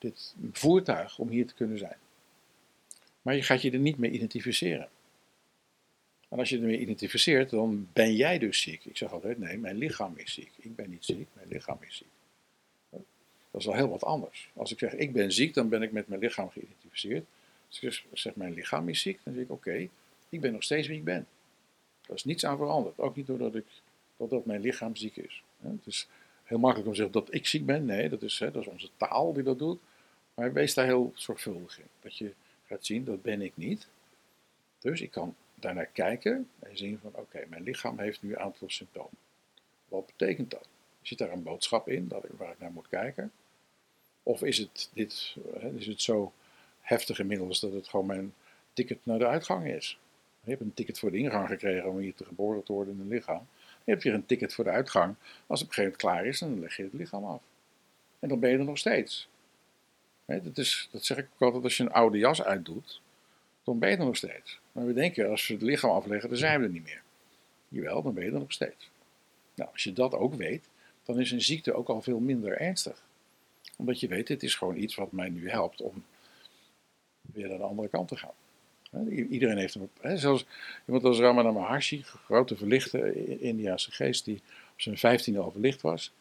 dit 0.00 0.34
voertuig 0.52 1.18
om 1.18 1.28
hier 1.28 1.46
te 1.46 1.54
kunnen 1.54 1.78
zijn. 1.78 1.96
Maar 3.22 3.34
je 3.34 3.42
gaat 3.42 3.62
je 3.62 3.70
er 3.70 3.78
niet 3.78 3.98
mee 3.98 4.10
identificeren. 4.10 4.88
En 6.28 6.38
als 6.38 6.48
je 6.48 6.56
ermee 6.56 6.80
identificeert, 6.80 7.50
dan 7.50 7.88
ben 7.92 8.16
jij 8.16 8.38
dus 8.38 8.60
ziek. 8.60 8.84
Ik 8.84 8.96
zeg 8.96 9.12
altijd, 9.12 9.38
nee, 9.38 9.58
mijn 9.58 9.76
lichaam 9.76 10.12
is 10.16 10.32
ziek. 10.32 10.52
Ik 10.56 10.74
ben 10.76 10.90
niet 10.90 11.04
ziek, 11.04 11.26
mijn 11.32 11.48
lichaam 11.48 11.78
is 11.80 11.96
ziek. 11.96 12.08
Dat 13.50 13.60
is 13.60 13.66
wel 13.66 13.74
heel 13.74 13.88
wat 13.88 14.04
anders. 14.04 14.50
Als 14.54 14.72
ik 14.72 14.78
zeg, 14.78 14.94
ik 14.94 15.12
ben 15.12 15.32
ziek, 15.32 15.54
dan 15.54 15.68
ben 15.68 15.82
ik 15.82 15.92
met 15.92 16.08
mijn 16.08 16.20
lichaam 16.20 16.50
geïdentificeerd. 16.50 17.24
Als 17.68 17.80
ik 17.80 18.02
zeg, 18.12 18.34
mijn 18.34 18.54
lichaam 18.54 18.88
is 18.88 19.00
ziek, 19.00 19.20
dan 19.24 19.34
zeg 19.34 19.42
ik, 19.42 19.50
oké, 19.50 19.88
ik 20.28 20.40
ben 20.40 20.52
nog 20.52 20.62
steeds 20.62 20.88
wie 20.88 20.98
ik 20.98 21.04
ben. 21.04 21.26
Daar 22.06 22.16
is 22.16 22.24
niets 22.24 22.44
aan 22.44 22.56
veranderd. 22.56 22.98
Ook 22.98 23.16
niet 23.16 23.26
doordat 23.26 23.54
ik, 23.54 23.66
dat 24.16 24.44
mijn 24.44 24.60
lichaam 24.60 24.96
ziek 24.96 25.16
is. 25.16 25.42
Het 25.60 25.86
is 25.86 26.08
heel 26.44 26.58
makkelijk 26.58 26.88
om 26.88 26.94
te 26.94 27.00
zeggen 27.00 27.24
dat 27.24 27.34
ik 27.34 27.46
ziek 27.46 27.66
ben. 27.66 27.84
Nee, 27.84 28.08
dat 28.08 28.22
is, 28.22 28.38
dat 28.38 28.56
is 28.56 28.66
onze 28.66 28.88
taal 28.96 29.32
die 29.32 29.42
dat 29.42 29.58
doet. 29.58 29.80
Maar 30.40 30.52
wees 30.52 30.74
daar 30.74 30.84
heel 30.84 31.12
zorgvuldig 31.14 31.78
in. 31.78 31.88
Dat 32.00 32.16
je 32.16 32.32
gaat 32.66 32.86
zien, 32.86 33.04
dat 33.04 33.22
ben 33.22 33.42
ik 33.42 33.56
niet. 33.56 33.86
Dus 34.78 35.00
ik 35.00 35.10
kan 35.10 35.36
daarnaar 35.54 35.86
kijken 35.86 36.48
en 36.58 36.76
zien 36.76 36.98
van, 37.02 37.10
oké, 37.14 37.46
mijn 37.48 37.62
lichaam 37.62 37.98
heeft 37.98 38.22
nu 38.22 38.30
een 38.30 38.38
aantal 38.38 38.70
symptomen. 38.70 39.18
Wat 39.88 40.06
betekent 40.06 40.50
dat? 40.50 40.68
Zit 41.02 41.18
daar 41.18 41.32
een 41.32 41.42
boodschap 41.42 41.88
in 41.88 42.08
dat 42.08 42.24
ik, 42.24 42.30
waar 42.36 42.52
ik 42.52 42.58
naar 42.58 42.72
moet 42.72 42.88
kijken? 42.88 43.32
Of 44.22 44.42
is 44.42 44.58
het, 44.58 44.90
dit, 44.92 45.36
is 45.76 45.86
het 45.86 46.02
zo 46.02 46.32
heftig 46.80 47.18
inmiddels 47.18 47.60
dat 47.60 47.72
het 47.72 47.88
gewoon 47.88 48.06
mijn 48.06 48.34
ticket 48.72 49.06
naar 49.06 49.18
de 49.18 49.26
uitgang 49.26 49.66
is? 49.66 49.98
Je 50.42 50.50
hebt 50.50 50.62
een 50.62 50.74
ticket 50.74 50.98
voor 50.98 51.10
de 51.10 51.18
ingang 51.18 51.48
gekregen 51.48 51.90
om 51.90 51.98
hier 51.98 52.14
te 52.14 52.24
geboren 52.24 52.62
te 52.62 52.72
worden 52.72 52.94
in 52.94 53.00
een 53.00 53.08
lichaam. 53.08 53.46
Je 53.84 53.90
hebt 53.90 54.02
hier 54.02 54.14
een 54.14 54.26
ticket 54.26 54.54
voor 54.54 54.64
de 54.64 54.70
uitgang. 54.70 55.14
Als 55.46 55.60
het 55.60 55.68
op 55.68 55.76
een 55.76 55.82
gegeven 55.82 55.82
moment 55.82 55.96
klaar 55.96 56.26
is, 56.26 56.38
dan 56.38 56.60
leg 56.60 56.76
je 56.76 56.82
het 56.82 56.92
lichaam 56.92 57.24
af. 57.24 57.42
En 58.18 58.28
dan 58.28 58.40
ben 58.40 58.50
je 58.50 58.58
er 58.58 58.64
nog 58.64 58.78
steeds. 58.78 59.29
Dat, 60.38 60.58
is, 60.58 60.88
dat 60.90 61.04
zeg 61.04 61.18
ik 61.18 61.28
ook 61.34 61.40
altijd, 61.40 61.64
als 61.64 61.76
je 61.76 61.82
een 61.82 61.92
oude 61.92 62.18
jas 62.18 62.42
uitdoet, 62.42 63.00
dan 63.64 63.78
ben 63.78 63.90
je 63.90 63.96
er 63.96 64.04
nog 64.04 64.16
steeds. 64.16 64.58
Maar 64.72 64.86
we 64.86 64.92
denken, 64.92 65.30
als 65.30 65.46
we 65.46 65.54
het 65.54 65.62
lichaam 65.62 65.90
afleggen, 65.90 66.28
dan 66.28 66.38
zijn 66.38 66.60
we 66.60 66.66
er 66.66 66.72
niet 66.72 66.84
meer. 66.84 67.02
Jawel, 67.68 68.02
dan 68.02 68.14
ben 68.14 68.24
je 68.24 68.30
er 68.30 68.38
nog 68.38 68.52
steeds. 68.52 68.90
Nou, 69.54 69.70
als 69.72 69.84
je 69.84 69.92
dat 69.92 70.14
ook 70.14 70.34
weet, 70.34 70.68
dan 71.04 71.20
is 71.20 71.30
een 71.30 71.42
ziekte 71.42 71.72
ook 71.72 71.88
al 71.88 72.02
veel 72.02 72.18
minder 72.18 72.60
ernstig. 72.60 73.02
Omdat 73.76 74.00
je 74.00 74.08
weet, 74.08 74.26
dit 74.26 74.42
is 74.42 74.54
gewoon 74.54 74.76
iets 74.76 74.94
wat 74.94 75.12
mij 75.12 75.28
nu 75.28 75.50
helpt 75.50 75.80
om 75.80 76.04
weer 77.20 77.48
naar 77.48 77.58
de 77.58 77.64
andere 77.64 77.88
kant 77.88 78.08
te 78.08 78.16
gaan. 78.16 78.34
Iedereen 79.08 79.56
heeft 79.56 79.74
een. 79.74 80.18
Zelfs 80.18 80.46
iemand 80.86 81.04
als 81.04 81.18
Ramana 81.18 81.50
Maharshi, 81.50 82.02
grote 82.02 82.56
verlichte 82.56 83.38
Indiase 83.40 83.90
geest, 83.90 84.24
die 84.24 84.42
op 84.72 84.80
zijn 84.80 84.98
vijftiende 84.98 85.40
al 85.40 85.50
verlicht 85.50 85.80
was, 85.80 86.12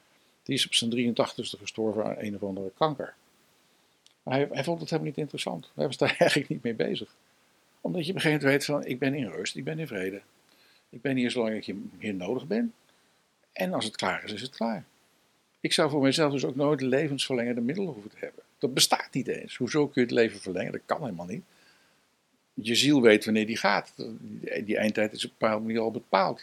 die 0.43 0.55
is 0.55 0.65
op 0.65 0.73
zijn 0.73 1.15
83ste 1.15 1.59
gestorven 1.59 2.05
aan 2.05 2.15
een 2.17 2.35
of 2.35 2.43
andere 2.43 2.71
kanker. 2.77 3.15
Hij, 4.29 4.47
hij 4.51 4.63
vond 4.63 4.79
het 4.79 4.89
helemaal 4.89 5.11
niet 5.11 5.19
interessant. 5.19 5.71
Hij 5.75 5.85
was 5.85 5.97
daar 5.97 6.15
eigenlijk 6.19 6.49
niet 6.49 6.63
mee 6.63 6.73
bezig. 6.73 7.15
Omdat 7.81 8.05
je 8.05 8.13
begint 8.13 8.39
te 8.39 8.47
weten 8.47 8.65
van, 8.65 8.85
ik 8.85 8.99
ben 8.99 9.13
in 9.13 9.27
rust, 9.27 9.55
ik 9.55 9.63
ben 9.63 9.79
in 9.79 9.87
vrede. 9.87 10.21
Ik 10.89 11.01
ben 11.01 11.15
hier 11.15 11.31
zolang 11.31 11.55
ik 11.55 11.75
hier 11.99 12.13
nodig 12.13 12.47
ben. 12.47 12.73
En 13.53 13.73
als 13.73 13.85
het 13.85 13.95
klaar 13.95 14.23
is, 14.23 14.33
is 14.33 14.41
het 14.41 14.55
klaar. 14.55 14.85
Ik 15.59 15.73
zou 15.73 15.89
voor 15.89 16.01
mezelf 16.01 16.31
dus 16.31 16.45
ook 16.45 16.55
nooit 16.55 16.81
levensverlengende 16.81 17.61
middelen 17.61 17.93
hoeven 17.93 18.11
te 18.11 18.17
hebben. 18.19 18.43
Dat 18.57 18.73
bestaat 18.73 19.07
niet 19.11 19.27
eens. 19.27 19.55
Hoezo 19.55 19.87
kun 19.87 20.01
je 20.01 20.07
het 20.07 20.11
leven 20.11 20.39
verlengen? 20.39 20.71
Dat 20.71 20.81
kan 20.85 21.01
helemaal 21.01 21.25
niet. 21.25 21.43
Je 22.53 22.75
ziel 22.75 23.01
weet 23.01 23.25
wanneer 23.25 23.45
die 23.45 23.57
gaat. 23.57 23.93
Die 24.63 24.77
eindtijd 24.77 25.13
is 25.13 25.25
op 25.25 25.31
een 25.31 25.35
bepaalde 25.39 25.65
manier 25.65 25.79
al 25.79 25.91
bepaald. 25.91 26.41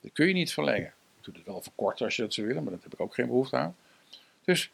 Dat 0.00 0.12
kun 0.12 0.26
je 0.26 0.34
niet 0.34 0.52
verlengen. 0.52 0.92
Je 1.16 1.20
doet 1.20 1.36
het 1.36 1.46
wel 1.46 1.62
verkorten 1.62 2.04
als 2.04 2.16
je 2.16 2.22
dat 2.22 2.34
zou 2.34 2.46
willen, 2.46 2.62
maar 2.62 2.72
dat 2.72 2.82
heb 2.82 2.92
ik 2.92 3.00
ook 3.00 3.14
geen 3.14 3.26
behoefte 3.26 3.56
aan. 3.56 3.76
Dus 4.44 4.70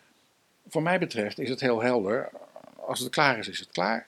voor 0.69 0.83
mij 0.83 0.99
betreft 0.99 1.39
is 1.39 1.49
het 1.49 1.61
heel 1.61 1.83
helder. 1.83 2.31
Als 2.87 3.01
het 3.01 3.11
klaar 3.11 3.39
is, 3.39 3.49
is 3.49 3.59
het 3.59 3.71
klaar. 3.71 4.07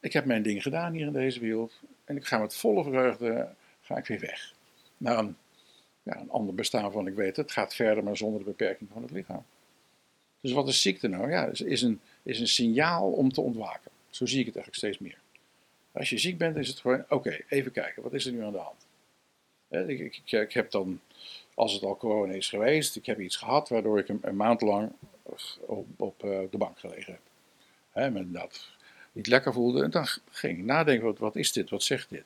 Ik 0.00 0.12
heb 0.12 0.24
mijn 0.24 0.42
ding 0.42 0.62
gedaan 0.62 0.92
hier 0.92 1.06
in 1.06 1.12
deze 1.12 1.40
wereld. 1.40 1.72
En 2.04 2.16
ik 2.16 2.26
ga 2.26 2.38
met 2.38 2.56
volle 2.56 2.84
vreugde 2.84 3.54
ga 3.80 3.96
ik 3.96 4.06
weer 4.06 4.20
weg. 4.20 4.54
Naar 4.96 5.18
een 5.18 5.36
ja, 6.08 6.20
een 6.20 6.30
ander 6.30 6.54
bestaan 6.54 6.92
van 6.92 7.06
ik 7.06 7.14
weet 7.14 7.36
het, 7.36 7.52
gaat 7.52 7.74
verder, 7.74 8.04
maar 8.04 8.16
zonder 8.16 8.38
de 8.38 8.44
beperking 8.44 8.90
van 8.92 9.02
het 9.02 9.10
lichaam. 9.10 9.44
Dus 10.40 10.52
wat 10.52 10.68
is 10.68 10.82
ziekte 10.82 11.08
nou? 11.08 11.30
Ja, 11.30 11.46
is, 11.46 11.82
een, 11.82 12.00
is 12.22 12.40
een 12.40 12.48
signaal 12.48 13.10
om 13.10 13.32
te 13.32 13.40
ontwaken. 13.40 13.90
Zo 14.10 14.26
zie 14.26 14.40
ik 14.40 14.46
het 14.46 14.56
eigenlijk 14.56 14.84
steeds 14.84 14.98
meer. 14.98 15.18
Als 15.92 16.10
je 16.10 16.18
ziek 16.18 16.38
bent, 16.38 16.56
is 16.56 16.68
het 16.68 16.78
gewoon, 16.78 17.04
oké, 17.08 17.40
even 17.48 17.72
kijken, 17.72 18.02
wat 18.02 18.12
is 18.12 18.26
er 18.26 18.32
nu 18.32 18.42
aan 18.42 18.52
de 18.52 18.58
hand? 18.58 18.86
Ik, 19.68 19.98
ik, 19.98 20.22
ik, 20.32 20.52
heb 20.52 20.70
dan, 20.70 21.00
als 21.54 21.72
het 21.72 21.82
al 21.82 21.96
corona 21.96 22.32
is 22.32 22.48
geweest, 22.48 22.96
ik 22.96 23.06
heb 23.06 23.20
iets 23.20 23.36
gehad 23.36 23.68
waardoor 23.68 23.98
ik 23.98 24.08
een, 24.08 24.36
maand 24.36 24.60
lang 24.60 24.92
op, 25.60 25.86
op 25.96 26.24
uh, 26.24 26.40
de 26.50 26.58
bank 26.58 26.78
gelegen 26.78 27.12
heb. 27.12 27.20
Hè, 27.98 28.30
dat 28.30 28.68
niet 29.12 29.26
lekker 29.26 29.52
voelde. 29.52 29.82
En 29.82 29.90
dan 29.90 30.06
ging 30.30 30.58
ik 30.58 30.64
nadenken, 30.64 31.06
wat, 31.06 31.18
wat 31.18 31.36
is 31.36 31.52
dit, 31.52 31.70
wat 31.70 31.82
zegt 31.82 32.10
dit? 32.10 32.24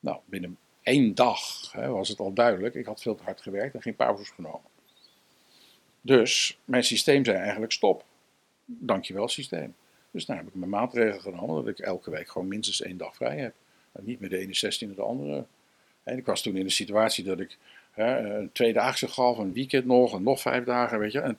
Nou, 0.00 0.18
binnen 0.24 0.58
één 0.82 1.14
dag 1.14 1.72
hè, 1.72 1.88
was 1.88 2.08
het 2.08 2.18
al 2.18 2.32
duidelijk. 2.32 2.74
Ik 2.74 2.86
had 2.86 3.02
veel 3.02 3.14
te 3.14 3.22
hard 3.22 3.40
gewerkt 3.40 3.74
en 3.74 3.82
geen 3.82 3.96
pauzes 3.96 4.30
genomen. 4.30 4.68
Dus 6.00 6.58
mijn 6.64 6.84
systeem 6.84 7.24
zei 7.24 7.36
eigenlijk 7.36 7.72
stop. 7.72 8.04
Dankjewel 8.64 9.28
systeem. 9.28 9.74
Dus 10.10 10.26
dan 10.26 10.36
heb 10.36 10.46
ik 10.46 10.54
mijn 10.54 10.70
maatregelen 10.70 11.20
genomen 11.20 11.64
dat 11.64 11.78
ik 11.78 11.78
elke 11.78 12.10
week 12.10 12.28
gewoon 12.28 12.48
minstens 12.48 12.82
één 12.82 12.96
dag 12.96 13.16
vrij 13.16 13.36
heb. 13.38 13.54
En 13.92 14.04
niet 14.04 14.20
met 14.20 14.30
de 14.30 14.38
ene 14.38 14.54
16 14.54 14.94
de 14.94 15.02
andere. 15.02 15.44
En 16.02 16.18
ik 16.18 16.26
was 16.26 16.42
toen 16.42 16.56
in 16.56 16.64
de 16.64 16.70
situatie 16.70 17.24
dat 17.24 17.40
ik 17.40 17.58
hè, 17.90 18.18
een 18.18 18.52
tweedaagse 18.52 19.08
gaf, 19.08 19.38
een 19.38 19.52
weekend 19.52 19.84
nog 19.84 20.14
en 20.14 20.22
nog 20.22 20.40
vijf 20.40 20.64
dagen, 20.64 20.98
weet 20.98 21.12
je. 21.12 21.20
En 21.20 21.38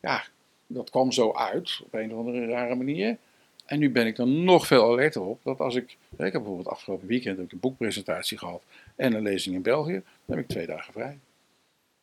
ja, 0.00 0.24
dat 0.68 0.90
kwam 0.90 1.12
zo 1.12 1.32
uit 1.32 1.80
op 1.84 1.94
een 1.94 2.12
of 2.12 2.18
andere 2.18 2.46
rare 2.46 2.74
manier. 2.74 3.16
En 3.64 3.78
nu 3.78 3.90
ben 3.90 4.06
ik 4.06 4.18
er 4.18 4.26
nog 4.26 4.66
veel 4.66 4.90
alerter 4.90 5.22
op 5.22 5.42
dat 5.42 5.60
als 5.60 5.74
ik. 5.74 5.96
Ik 6.10 6.18
heb 6.18 6.32
bijvoorbeeld 6.32 6.68
afgelopen 6.68 7.08
weekend 7.08 7.38
een 7.38 7.58
boekpresentatie 7.60 8.38
gehad 8.38 8.62
en 8.96 9.14
een 9.14 9.22
lezing 9.22 9.54
in 9.54 9.62
België. 9.62 10.02
Dan 10.24 10.36
heb 10.36 10.38
ik 10.38 10.48
twee 10.48 10.66
dagen 10.66 10.92
vrij. 10.92 11.18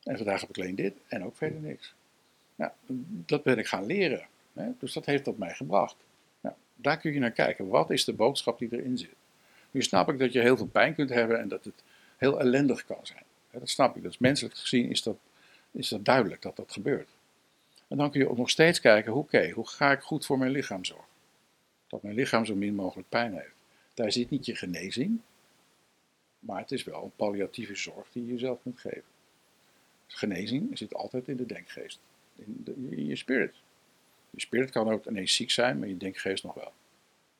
En 0.04 0.18
vandaag 0.18 0.42
heb 0.42 0.50
ik 0.50 0.58
alleen 0.58 0.76
dit 0.76 0.94
en 1.08 1.26
ook 1.26 1.36
verder 1.36 1.60
niks. 1.60 1.94
Nou, 2.56 2.72
dat 3.26 3.44
ben 3.44 3.58
ik 3.58 3.68
gaan 3.68 3.86
leren. 3.86 4.28
Hè? 4.54 4.70
Dus 4.80 4.94
dat 4.94 5.06
heeft 5.06 5.26
dat 5.26 5.38
mij 5.38 5.54
gebracht. 5.54 5.96
Nou, 6.42 6.56
daar 6.76 6.98
kun 6.98 7.14
je 7.14 7.20
naar 7.20 7.32
kijken. 7.32 7.68
Wat 7.68 7.90
is 7.90 8.06
de 8.06 8.14
boodschap 8.14 8.60
die 8.60 8.70
erin 8.72 8.98
zit? 8.98 9.16
Nu 9.72 9.82
snap 9.82 10.10
ik 10.10 10.20
dat 10.20 10.34
je 10.34 10.40
heel 10.40 10.58
veel 10.58 10.68
pijn 10.68 10.96
kunt 10.96 11.10
hebben 11.10 11.40
en 11.40 11.48
dat 11.48 11.64
het 11.64 11.84
heel 12.18 12.40
ellendig 12.40 12.86
kan 12.86 13.00
zijn. 13.02 13.24
Dat 13.52 13.70
snap 13.70 13.98
ik. 13.98 14.04
Is 14.04 14.18
menselijk 14.18 14.56
gezien 14.56 14.90
is 14.90 15.04
dat, 15.04 15.18
is 15.72 15.90
dat 15.90 16.06
duidelijk 16.06 16.42
dat 16.42 16.56
dat 16.56 16.72
gebeurt. 16.72 17.10
En 17.88 17.98
dan 17.98 18.12
kun 18.12 18.20
je 18.20 18.30
ook 18.30 18.38
nog 18.38 18.50
steeds 18.50 18.80
kijken, 18.80 19.14
oké, 19.14 19.50
hoe 19.50 19.68
ga 19.68 19.92
ik 19.92 20.00
goed 20.00 20.26
voor 20.26 20.38
mijn 20.38 20.52
lichaam 20.52 20.86
zorgen? 20.86 21.14
dat 21.88 22.04
mijn 22.04 22.16
lichaam 22.16 22.46
zo 22.46 22.56
min 22.56 22.76
mogelijk 22.76 23.10
pijn 23.10 23.34
heeft. 23.34 23.56
Daar 23.94 24.12
zit 24.12 24.30
niet 24.30 24.46
je 24.46 24.56
genezing, 24.56 25.20
maar 26.40 26.60
het 26.60 26.72
is 26.72 26.84
wel 26.84 27.04
een 27.04 27.16
palliatieve 27.16 27.76
zorg 27.76 28.08
die 28.12 28.26
je 28.26 28.32
jezelf 28.32 28.60
moet 28.64 28.80
geven. 28.80 29.04
Genezing 30.08 30.78
zit 30.78 30.94
altijd 30.94 31.28
in 31.28 31.38
de 31.38 31.46
denkgeest, 31.46 32.00
in, 32.36 32.62
de, 32.64 32.74
in 32.90 33.06
je 33.06 33.16
spirit. 33.16 33.56
Je 34.30 34.40
spirit 34.40 34.70
kan 34.70 34.90
ook 34.90 35.06
ineens 35.06 35.36
ziek 35.36 35.52
zijn, 35.52 35.80
maar 35.80 35.88
je 35.88 35.98
denkgeest 35.98 36.44
nog 36.44 36.54
wel. 36.54 36.74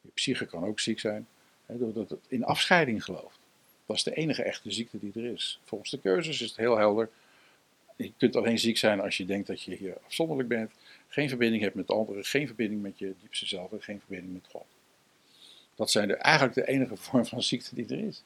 Je 0.02 0.10
psyche 0.14 0.46
kan 0.46 0.66
ook 0.66 0.80
ziek 0.80 1.00
zijn, 1.00 1.28
hè, 1.66 1.78
doordat 1.78 2.10
het 2.10 2.26
in 2.28 2.44
afscheiding 2.44 3.04
gelooft. 3.04 3.40
Dat 3.86 3.96
is 3.96 4.04
de 4.04 4.14
enige 4.14 4.44
echte 4.44 4.72
ziekte 4.72 5.00
die 5.00 5.12
er 5.16 5.32
is. 5.32 5.60
Volgens 5.64 5.92
de 5.92 6.00
keuzes 6.00 6.42
is 6.42 6.48
het 6.48 6.58
heel 6.58 6.78
helder. 6.78 7.10
Je 7.96 8.12
kunt 8.18 8.36
alleen 8.36 8.60
ziek 8.60 8.78
zijn 8.78 9.00
als 9.00 9.18
je 9.18 9.26
denkt 9.26 9.48
dat 9.48 9.62
je 9.62 9.76
hier 9.76 9.98
afzonderlijk 10.06 10.50
bent 10.50 10.72
geen 11.08 11.30
verbinding 11.30 11.64
hebt 11.64 11.76
met 11.76 11.88
anderen, 11.88 12.26
geen 12.26 12.48
verbinding 12.48 12.82
met 12.82 13.00
je 13.00 13.14
diepste 13.22 13.46
zelf 13.46 13.72
en 13.72 13.82
geen 13.82 14.00
verbinding 14.00 14.34
met 14.34 14.48
God. 14.52 14.66
Dat 15.76 15.92
zijn 15.92 16.08
de, 16.08 16.16
eigenlijk 16.16 16.56
de 16.56 16.68
enige 16.68 16.96
vorm 16.96 17.26
van 17.26 17.44
ziekte 17.44 17.76
die 17.76 17.88
er 17.88 18.08
is. 18.08 18.24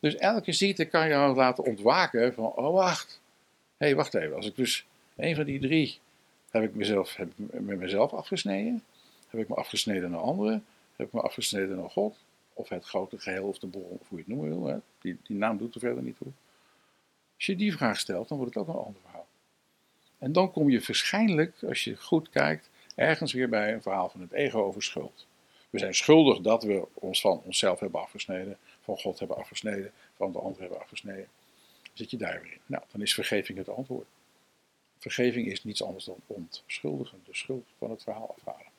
Dus 0.00 0.14
elke 0.14 0.52
ziekte 0.52 0.84
kan 0.84 1.08
je 1.08 1.14
laten 1.14 1.64
ontwaken 1.64 2.34
van, 2.34 2.44
oh 2.44 2.72
wacht, 2.72 3.20
Hé, 3.78 3.86
hey, 3.86 3.94
wacht 3.94 4.14
even. 4.14 4.36
Als 4.36 4.46
ik 4.46 4.56
dus 4.56 4.86
een 5.16 5.34
van 5.34 5.44
die 5.44 5.60
drie 5.60 5.98
heb 6.50 6.62
ik 6.62 6.74
mezelf 6.74 7.16
heb 7.16 7.32
met 7.36 7.78
mezelf 7.78 8.12
afgesneden, 8.12 8.82
heb 9.28 9.40
ik 9.40 9.48
me 9.48 9.54
afgesneden 9.54 10.10
naar 10.10 10.20
anderen, 10.20 10.64
heb 10.96 11.06
ik 11.06 11.12
me 11.12 11.20
afgesneden 11.20 11.76
naar 11.76 11.90
God, 11.90 12.16
of 12.52 12.68
het 12.68 12.84
grote 12.84 13.18
geheel 13.18 13.48
of 13.48 13.58
de 13.58 13.66
bron, 13.66 13.98
of 14.00 14.08
hoe 14.08 14.18
je 14.18 14.24
het 14.26 14.26
noemen 14.26 14.48
wil. 14.48 14.66
Hè? 14.66 14.76
Die, 15.00 15.18
die 15.22 15.36
naam 15.36 15.58
doet 15.58 15.74
er 15.74 15.80
verder 15.80 16.02
niet 16.02 16.16
toe. 16.18 16.28
Als 17.38 17.46
je 17.46 17.56
die 17.56 17.76
vraag 17.76 17.98
stelt, 17.98 18.28
dan 18.28 18.38
wordt 18.38 18.54
het 18.54 18.62
ook 18.62 18.74
een 18.74 18.84
ander 18.84 19.00
verhaal. 19.02 19.26
En 20.18 20.32
dan 20.32 20.52
kom 20.52 20.70
je 20.70 20.82
waarschijnlijk, 20.86 21.62
als 21.62 21.84
je 21.84 21.96
goed 21.96 22.30
kijkt, 22.30 22.70
ergens 22.94 23.32
weer 23.32 23.48
bij 23.48 23.72
een 23.72 23.82
verhaal 23.82 24.08
van 24.08 24.20
het 24.20 24.32
ego 24.32 24.62
over 24.62 24.82
schuld. 24.82 25.26
We 25.70 25.78
zijn 25.78 25.94
schuldig 25.94 26.40
dat 26.40 26.62
we 26.62 26.86
ons 26.94 27.20
van 27.20 27.42
onszelf 27.44 27.80
hebben 27.80 28.00
afgesneden, 28.00 28.58
van 28.80 28.98
God 28.98 29.18
hebben 29.18 29.36
afgesneden, 29.36 29.92
van 30.16 30.32
de 30.32 30.38
ander 30.38 30.60
hebben 30.60 30.80
afgesneden. 30.80 31.28
Dan 31.82 31.92
zit 31.94 32.10
je 32.10 32.16
daar 32.16 32.40
weer 32.42 32.52
in. 32.52 32.60
Nou, 32.66 32.82
dan 32.92 33.02
is 33.02 33.14
vergeving 33.14 33.58
het 33.58 33.68
antwoord. 33.68 34.06
Vergeving 34.98 35.46
is 35.46 35.64
niets 35.64 35.82
anders 35.82 36.04
dan 36.04 36.20
ontschuldigen, 36.26 37.22
de 37.24 37.34
schuld 37.34 37.66
van 37.78 37.90
het 37.90 38.02
verhaal 38.02 38.34
afhalen. 38.36 38.72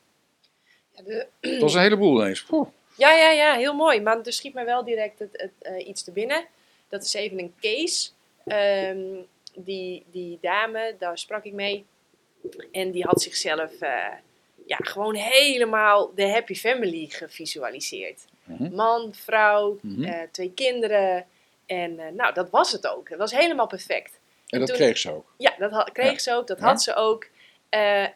Ja, 0.95 1.03
de... 1.03 1.27
Dat 1.40 1.61
was 1.61 1.73
een 1.73 1.81
heleboel 1.81 2.22
ineens. 2.22 2.45
Ja, 2.98 3.14
ja, 3.14 3.31
ja, 3.31 3.56
heel 3.56 3.73
mooi. 3.73 4.02
Maar 4.02 4.22
er 4.22 4.34
schiet 4.34 4.53
mij 4.53 4.65
wel 4.65 4.84
direct 4.84 5.19
het, 5.19 5.30
het, 5.31 5.52
uh, 5.61 5.88
iets 5.88 6.03
te 6.03 6.11
binnen. 6.11 6.48
Dat 6.88 7.03
is 7.03 7.14
even 7.14 7.40
een 7.40 7.53
case. 7.60 8.10
Um, 8.51 9.27
die, 9.55 10.05
die 10.11 10.38
dame, 10.41 10.95
daar 10.99 11.17
sprak 11.17 11.43
ik 11.43 11.53
mee. 11.53 11.85
En 12.71 12.91
die 12.91 13.03
had 13.03 13.21
zichzelf 13.21 13.81
uh, 13.81 14.13
ja, 14.65 14.77
gewoon 14.77 15.15
helemaal 15.15 16.11
de 16.15 16.30
happy 16.30 16.55
family 16.55 17.07
gevisualiseerd. 17.09 18.26
Mm 18.43 18.57
-hmm. 18.57 18.76
Man, 18.76 19.13
vrouw, 19.13 19.77
mm 19.81 19.95
-hmm. 19.95 20.03
uh, 20.03 20.21
twee 20.31 20.51
kinderen. 20.53 21.26
En 21.65 21.95
nou, 22.15 22.34
dat 22.34 22.49
was 22.49 22.71
het 22.71 22.88
ook. 22.88 23.09
Het 23.09 23.17
was 23.17 23.31
helemaal 23.31 23.67
perfect. 23.67 24.19
En 24.47 24.59
dat 24.59 24.67
toen, 24.67 24.77
kreeg 24.77 24.97
ze 24.97 25.11
ook? 25.11 25.34
Ja, 25.38 25.55
dat 25.57 25.71
had, 25.71 25.91
kreeg 25.91 26.11
ja. 26.11 26.17
ze 26.17 26.34
ook. 26.34 26.47
Dat 26.47 26.59
ja. 26.59 26.65
had 26.65 26.81
ze 26.81 26.95
ook. 26.95 27.27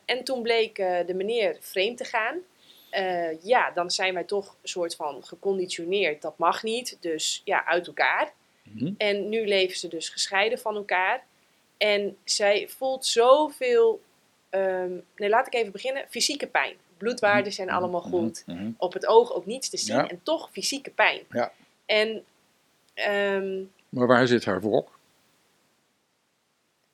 en 0.06 0.24
toen 0.24 0.42
bleek 0.42 0.76
de 0.76 1.14
meneer 1.14 1.58
vreemd 1.60 1.98
te 1.98 2.06
gaan. 2.06 2.38
Ja, 3.42 3.72
dan 3.72 3.92
zijn 3.92 4.14
wij 4.14 4.24
toch 4.24 4.48
een 4.62 4.70
soort 4.70 4.96
van 4.96 5.24
geconditioneerd. 5.24 6.22
Dat 6.22 6.38
mag 6.38 6.64
niet, 6.64 6.98
dus 7.00 7.42
ja, 7.46 7.66
uit 7.66 7.88
elkaar. 7.88 8.34
Mm-hmm. 8.74 8.96
En 8.98 9.30
nu 9.30 9.48
leven 9.48 9.78
ze 9.78 9.88
dus 9.88 10.10
gescheiden 10.10 10.60
van 10.60 10.76
elkaar. 10.76 11.24
En 11.78 12.18
zij 12.24 12.68
voelt 12.70 13.06
zoveel, 13.06 14.02
um, 14.50 15.04
nee 15.16 15.30
laat 15.30 15.48
ik 15.48 15.54
even 15.54 15.72
beginnen, 15.72 16.06
fysieke 16.10 16.48
pijn. 16.48 16.76
Bloedwaarden 16.98 17.54
zijn 17.54 17.68
mm-hmm. 17.68 17.84
allemaal 17.84 18.02
goed. 18.02 18.44
Mm-hmm. 18.46 18.76
Op 18.78 18.94
het 18.94 19.06
oog 19.06 19.34
ook 19.34 19.46
niets 19.46 19.70
te 19.70 19.78
zien 19.78 19.96
ja. 19.96 20.08
en 20.08 20.20
toch 20.24 20.50
fysieke 20.52 20.90
pijn. 20.90 21.22
Ja. 21.30 21.52
En, 21.86 22.24
um, 23.10 23.72
maar 23.90 24.08
waar 24.08 24.28
zit 24.28 24.46
haar 24.46 24.62
wrok? 24.62 25.00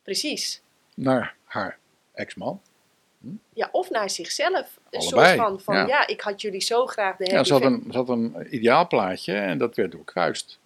Precies. 0.04 0.62
Naar 0.94 1.36
haar 1.44 1.78
ex-man. 2.14 2.62
Hm? 3.22 3.28
Ja, 3.54 3.70
of 3.72 3.90
naar 3.90 4.10
zichzelf. 4.10 4.80
Een 4.90 5.00
Allebei, 5.00 5.38
soort 5.38 5.48
van, 5.48 5.60
van 5.60 5.76
ja. 5.76 5.88
ja. 5.88 6.08
ik 6.08 6.22
had 6.22 6.42
jullie 6.42 6.62
zo 6.62 6.86
graag 6.86 7.18
de 7.18 7.26
Ja, 7.26 7.44
ze 7.44 7.54
had, 7.54 7.62
een, 7.62 7.84
ze 7.92 7.98
had 7.98 8.10
een 8.10 8.48
ideaalplaatje 8.56 9.34
en 9.34 9.58
dat 9.58 9.76
werd 9.76 9.92
doorkruist. 9.92 10.59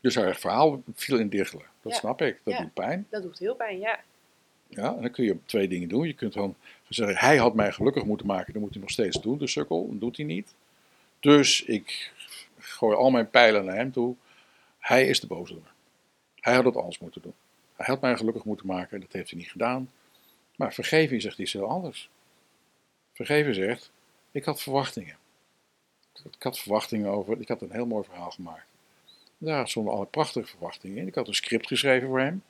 Dus 0.00 0.14
haar 0.14 0.36
verhaal 0.36 0.82
viel 0.94 1.18
in 1.18 1.28
diggelen. 1.28 1.66
Dat 1.82 1.92
Ja. 1.92 1.98
snap 1.98 2.22
ik. 2.22 2.40
Dat 2.44 2.54
Ja. 2.54 2.60
doet 2.60 2.74
pijn. 2.74 3.06
Dat 3.10 3.22
doet 3.22 3.38
heel 3.38 3.54
pijn, 3.54 3.78
ja. 3.78 4.00
Ja, 4.68 4.94
en 4.94 5.02
dan 5.02 5.10
kun 5.10 5.24
je 5.24 5.36
twee 5.44 5.68
dingen 5.68 5.88
doen. 5.88 6.06
Je 6.06 6.12
kunt 6.14 6.32
dan 6.32 6.54
zeggen, 6.88 7.16
hij 7.16 7.36
had 7.36 7.54
mij 7.54 7.72
gelukkig 7.72 8.04
moeten 8.04 8.26
maken. 8.26 8.52
Dat 8.52 8.62
moet 8.62 8.72
hij 8.72 8.80
nog 8.80 8.90
steeds 8.90 9.20
doen, 9.20 9.38
de 9.38 9.46
sukkel. 9.46 9.88
Dat 9.90 10.00
doet 10.00 10.16
hij 10.16 10.26
niet. 10.26 10.54
Dus 11.20 11.62
ik 11.62 12.12
gooi 12.58 12.96
al 12.96 13.10
mijn 13.10 13.30
pijlen 13.30 13.64
naar 13.64 13.76
hem 13.76 13.92
toe. 13.92 14.14
Hij 14.78 15.06
is 15.08 15.20
de 15.20 15.26
boosdoener. 15.26 15.72
Hij 16.40 16.54
had 16.54 16.64
het 16.64 16.76
anders 16.76 16.98
moeten 16.98 17.22
doen. 17.22 17.34
Hij 17.76 17.86
had 17.86 18.00
mij 18.00 18.16
gelukkig 18.16 18.44
moeten 18.44 18.66
maken. 18.66 19.00
Dat 19.00 19.12
heeft 19.12 19.30
hij 19.30 19.38
niet 19.38 19.50
gedaan. 19.50 19.90
Maar 20.56 20.74
vergeving 20.74 21.22
zegt 21.22 21.38
iets 21.38 21.52
heel 21.52 21.68
anders. 21.68 22.08
Vergeven 23.12 23.54
zegt, 23.54 23.90
ik 24.30 24.44
had 24.44 24.62
verwachtingen. 24.62 25.16
Ik 26.30 26.42
had 26.42 26.58
verwachtingen 26.58 27.10
over, 27.10 27.40
ik 27.40 27.48
had 27.48 27.62
een 27.62 27.72
heel 27.72 27.86
mooi 27.86 28.04
verhaal 28.04 28.30
gemaakt. 28.30 28.66
Daar 29.38 29.68
stonden 29.68 29.92
alle 29.92 30.06
prachtige 30.06 30.46
verwachtingen 30.46 30.96
in. 30.96 31.06
Ik 31.06 31.14
had 31.14 31.28
een 31.28 31.34
script 31.34 31.66
geschreven 31.66 32.08
voor 32.08 32.20
hem. 32.20 32.42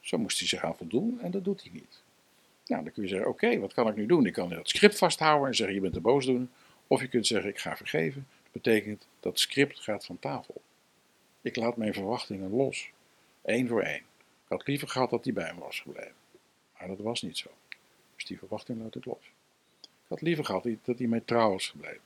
Zo 0.00 0.18
moest 0.18 0.38
hij 0.38 0.48
zich 0.48 0.64
aan 0.64 0.76
voldoen 0.76 1.20
en 1.20 1.30
dat 1.30 1.44
doet 1.44 1.62
hij 1.62 1.70
niet. 1.72 2.02
Nou, 2.66 2.84
dan 2.84 2.92
kun 2.92 3.02
je 3.02 3.08
zeggen, 3.08 3.28
oké, 3.28 3.58
wat 3.58 3.72
kan 3.72 3.88
ik 3.88 3.96
nu 3.96 4.06
doen? 4.06 4.26
Ik 4.26 4.32
kan 4.32 4.48
dat 4.48 4.68
script 4.68 4.98
vasthouden 4.98 5.48
en 5.48 5.54
zeggen, 5.54 5.74
je 5.74 5.80
bent 5.80 5.94
de 5.94 6.00
boosdoener. 6.00 6.48
Of 6.86 7.00
je 7.00 7.08
kunt 7.08 7.26
zeggen, 7.26 7.50
ik 7.50 7.58
ga 7.58 7.76
vergeven. 7.76 8.26
Dat 8.42 8.52
betekent, 8.62 9.06
dat 9.20 9.38
script 9.38 9.80
gaat 9.80 10.04
van 10.04 10.18
tafel. 10.18 10.62
Ik 11.42 11.56
laat 11.56 11.76
mijn 11.76 11.94
verwachtingen 11.94 12.50
los. 12.50 12.90
Eén 13.44 13.68
voor 13.68 13.82
één. 13.82 14.02
Ik 14.44 14.48
had 14.48 14.66
liever 14.66 14.88
gehad 14.88 15.10
dat 15.10 15.24
hij 15.24 15.32
bij 15.32 15.54
me 15.54 15.60
was 15.60 15.80
gebleven. 15.80 16.14
Maar 16.78 16.88
dat 16.88 16.98
was 16.98 17.22
niet 17.22 17.38
zo. 17.38 17.50
Dus 18.14 18.24
die 18.24 18.38
verwachting 18.38 18.82
laat 18.82 18.94
ik 18.94 19.04
los. 19.04 19.30
Ik 19.80 19.88
had 20.08 20.20
liever 20.20 20.44
gehad 20.44 20.66
dat 20.82 20.98
hij 20.98 21.06
mij 21.06 21.20
trouw 21.20 21.50
was 21.50 21.68
gebleven. 21.68 22.00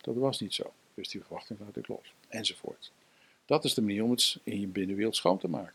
Dat 0.00 0.16
was 0.16 0.40
niet 0.40 0.54
zo. 0.54 0.72
Dus 0.94 1.08
die 1.08 1.20
verwachting 1.20 1.58
laat 1.60 1.76
ik 1.76 1.88
los. 1.88 2.14
Enzovoort. 2.28 2.92
Dat 3.44 3.64
is 3.64 3.74
de 3.74 3.80
manier 3.80 4.04
om 4.04 4.10
het 4.10 4.38
in 4.42 4.60
je 4.60 4.66
binnenwereld 4.66 5.16
schoon 5.16 5.38
te 5.38 5.48
maken. 5.48 5.74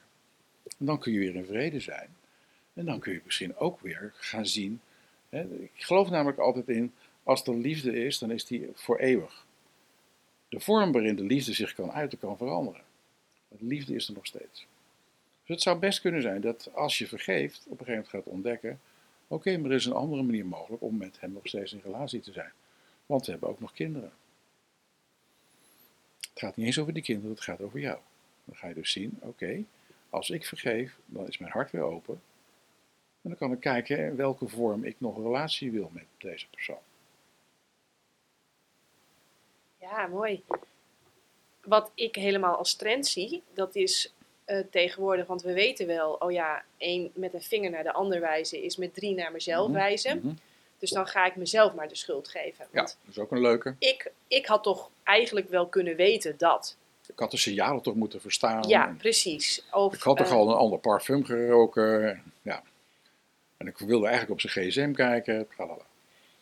En 0.77 0.85
dan 0.85 0.99
kun 0.99 1.11
je 1.11 1.19
weer 1.19 1.35
in 1.35 1.45
vrede 1.45 1.80
zijn. 1.80 2.15
En 2.73 2.85
dan 2.85 2.99
kun 2.99 3.14
je 3.14 3.22
misschien 3.26 3.57
ook 3.57 3.81
weer 3.81 4.14
gaan 4.15 4.45
zien. 4.45 4.81
Hè, 5.30 5.41
ik 5.44 5.72
geloof 5.76 6.10
namelijk 6.10 6.39
altijd 6.39 6.69
in, 6.69 6.94
als 7.23 7.44
er 7.44 7.56
liefde 7.56 8.06
is, 8.06 8.18
dan 8.18 8.31
is 8.31 8.45
die 8.45 8.69
voor 8.73 8.98
eeuwig. 8.98 9.45
De 10.49 10.60
vorm 10.60 10.91
waarin 10.91 11.15
de 11.15 11.23
liefde 11.23 11.53
zich 11.53 11.73
kan 11.73 11.91
uiten, 11.91 12.19
kan 12.19 12.38
veranderen. 12.38 12.81
Maar 13.48 13.60
de 13.60 13.65
liefde 13.65 13.95
is 13.95 14.07
er 14.07 14.14
nog 14.14 14.26
steeds. 14.26 14.68
Dus 15.48 15.56
het 15.56 15.61
zou 15.61 15.80
best 15.80 16.02
kunnen 16.02 16.22
zijn 16.22 16.41
dat 16.41 16.69
als 16.73 16.98
je 16.98 17.07
vergeeft, 17.07 17.57
op 17.57 17.80
een 17.80 17.85
gegeven 17.85 17.94
moment 17.94 18.10
gaat 18.10 18.34
ontdekken: 18.34 18.80
oké, 19.27 19.57
maar 19.57 19.69
er 19.69 19.76
is 19.76 19.85
een 19.85 19.94
andere 19.94 20.23
manier 20.23 20.45
mogelijk 20.45 20.81
om 20.81 20.98
met 20.98 21.19
hem 21.19 21.31
nog 21.31 21.48
steeds 21.48 21.73
in 21.73 21.81
relatie 21.84 22.19
te 22.19 22.31
zijn. 22.31 22.52
Want 23.06 23.26
we 23.26 23.31
hebben 23.31 23.49
ook 23.49 23.60
nog 23.60 23.73
kinderen. 23.73 24.11
Het 26.38 26.45
gaat 26.45 26.55
niet 26.55 26.65
eens 26.65 26.80
over 26.80 26.93
die 26.93 27.03
kinderen, 27.03 27.31
het 27.31 27.41
gaat 27.43 27.61
over 27.61 27.80
jou. 27.80 27.97
Dan 28.45 28.55
ga 28.55 28.68
je 28.68 28.73
dus 28.73 28.91
zien: 28.91 29.18
oké, 29.22 29.64
als 30.09 30.30
ik 30.30 30.45
vergeef, 30.45 30.95
dan 31.05 31.27
is 31.27 31.38
mijn 31.38 31.51
hart 31.51 31.72
weer 31.72 31.81
open. 31.81 32.22
En 33.22 33.30
dan 33.30 33.35
kan 33.38 33.51
ik 33.51 33.59
kijken 33.59 33.97
in 33.97 34.15
welke 34.15 34.47
vorm 34.47 34.84
ik 34.84 34.95
nog 34.97 35.18
een 35.18 35.23
relatie 35.23 35.72
wil 35.72 35.89
met 35.93 36.03
deze 36.18 36.47
persoon. 36.49 36.77
Ja, 39.80 40.07
mooi. 40.07 40.43
Wat 41.64 41.91
ik 41.95 42.15
helemaal 42.15 42.55
als 42.55 42.76
trend 42.76 43.07
zie, 43.07 43.43
dat 43.53 43.76
is 43.76 44.14
uh, 44.45 44.59
tegenwoordig, 44.72 45.27
want 45.27 45.41
we 45.41 45.53
weten 45.53 45.88
wel, 45.88 46.14
oh 46.14 46.31
ja, 46.31 46.64
één 46.77 47.11
met 47.14 47.34
een 47.34 47.41
vinger 47.41 47.69
naar 47.72 47.84
de 47.84 47.93
ander 47.93 48.19
wijzen 48.19 48.61
is 48.64 48.77
met 48.77 48.93
drie 48.93 49.15
naar 49.15 49.31
mezelf 49.31 49.68
Mhm, 49.68 49.77
wijzen. 49.77 50.18
mhm. 50.18 50.34
Dus 50.80 50.89
dan 50.89 51.07
ga 51.07 51.26
ik 51.26 51.35
mezelf 51.35 51.73
maar 51.73 51.88
de 51.88 51.95
schuld 51.95 52.27
geven. 52.27 52.68
Ja, 52.72 52.81
dat 52.81 52.97
is 53.09 53.18
ook 53.19 53.31
een 53.31 53.41
leuke. 53.41 53.76
ik, 53.80 54.11
ik 54.27 54.45
had 54.45 54.64
toch 54.64 54.89
eigenlijk 55.07 55.49
wel 55.49 55.67
kunnen 55.67 55.95
weten 55.95 56.38
dat. 56.38 56.77
Ik 57.07 57.19
had 57.19 57.31
de 57.31 57.38
signalen 57.38 57.81
toch 57.81 57.95
moeten 57.95 58.21
verstaan. 58.21 58.67
Ja, 58.67 58.95
precies. 58.97 59.65
Of, 59.71 59.93
ik 59.93 60.01
had 60.01 60.17
toch 60.17 60.27
eh, 60.27 60.34
al 60.34 60.49
een 60.49 60.57
ander 60.57 60.79
parfum 60.79 61.25
geroken. 61.25 62.23
Ja. 62.41 62.63
En 63.57 63.67
ik 63.67 63.77
wilde 63.77 64.07
eigenlijk 64.07 64.43
op 64.43 64.49
zijn 64.49 64.71
gsm 64.71 64.91
kijken. 64.91 65.47
tralala. 65.47 65.85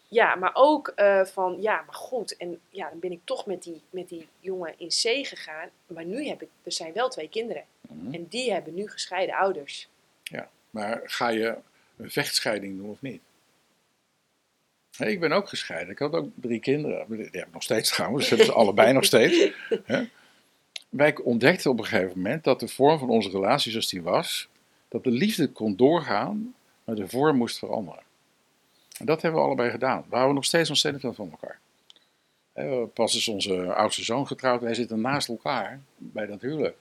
Ja, 0.08 0.36
maar 0.36 0.52
ook 0.54 0.88
eh, 0.88 1.26
van, 1.26 1.62
ja, 1.62 1.84
maar 1.86 1.96
goed. 1.96 2.38
En 2.38 2.60
ja, 2.70 2.90
dan 2.90 3.00
ben 3.00 3.12
ik 3.12 3.22
toch 3.24 3.46
met 3.46 3.64
die, 3.64 3.82
met 3.90 4.10
die 4.10 4.28
jongen 4.40 4.74
in 4.78 4.88
C 4.88 5.28
gegaan. 5.28 5.70
Maar 5.88 6.06
nu 6.06 6.28
heb 6.28 6.42
ik, 6.42 6.50
er 6.64 6.72
zijn 6.72 6.94
wel 6.94 7.10
twee 7.10 7.30
kinderen. 7.30 7.64
Mhm. 7.82 8.14
En 8.14 8.28
die 8.30 8.52
hebben 8.54 8.74
nu 8.74 8.90
gescheiden 8.90 9.36
ouders. 9.36 9.88
Maar 10.76 11.02
ga 11.04 11.28
je 11.28 11.58
een 11.98 12.12
vechtscheiding 12.12 12.78
doen 12.78 12.90
of 12.90 13.02
niet? 13.02 13.22
Ik 14.98 15.20
ben 15.20 15.32
ook 15.32 15.50
gescheiden. 15.50 15.90
Ik 15.94 16.00
had 16.00 16.14
ook 16.14 16.30
drie 16.36 16.60
kinderen. 16.60 17.06
Die 17.08 17.18
heb 17.18 17.48
ik 17.48 17.54
nog 17.54 17.64
steeds 17.64 17.90
trouwens. 17.90 18.30
Dat 18.30 18.30
hebben 18.30 18.56
ze 18.56 18.62
allebei 18.62 18.94
nog 18.94 19.06
steeds. 19.06 19.52
Hè? 19.84 20.04
Wij 20.90 21.18
ontdekten 21.18 21.72
op 21.72 21.80
een 21.80 21.86
gegeven 21.86 22.18
moment 22.18 22.44
dat 22.44 22.60
de 22.60 22.68
vorm 22.68 23.00
van 23.00 23.10
onze 23.10 23.30
relatie 23.30 23.72
zoals 23.72 23.90
die 23.90 24.02
was, 24.02 24.48
dat 24.88 25.04
de 25.04 25.12
liefde 25.12 25.48
kon 25.48 25.76
doorgaan, 25.76 26.56
maar 26.84 26.96
de 26.96 27.08
vorm 27.08 27.38
moest 27.38 27.60
veranderen. 27.60 28.04
En 28.98 29.06
dat 29.06 29.22
hebben 29.22 29.40
we 29.40 29.46
allebei 29.46 29.70
gedaan. 29.70 30.06
We 30.10 30.16
houden 30.16 30.36
nog 30.36 30.46
steeds 30.46 30.70
ontzettend 30.70 31.04
veel 31.04 31.14
van 31.14 31.32
elkaar. 31.32 31.60
Pas 32.94 33.16
is 33.16 33.28
onze 33.28 33.74
oudste 33.74 34.04
zoon 34.04 34.28
getrouwd. 34.28 34.62
Wij 34.62 34.74
zitten 34.74 35.02
naast 35.02 35.28
elkaar 35.28 35.82
bij 35.98 36.26
dat 36.26 36.42
huwelijk. 36.42 36.78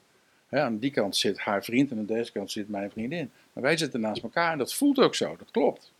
Aan 0.50 0.78
die 0.78 0.90
kant 0.90 1.16
zit 1.16 1.38
haar 1.38 1.64
vriend 1.64 1.90
en 1.90 1.98
aan 1.98 2.06
deze 2.06 2.32
kant 2.32 2.50
zit 2.50 2.68
mijn 2.68 2.90
vriendin. 2.90 3.30
Maar 3.52 3.62
wij 3.62 3.76
zitten 3.76 4.00
naast 4.00 4.22
elkaar 4.22 4.52
en 4.52 4.58
dat 4.58 4.74
voelt 4.74 4.98
ook 4.98 5.14
zo. 5.14 5.36
Dat 5.36 5.50
klopt. 5.50 5.92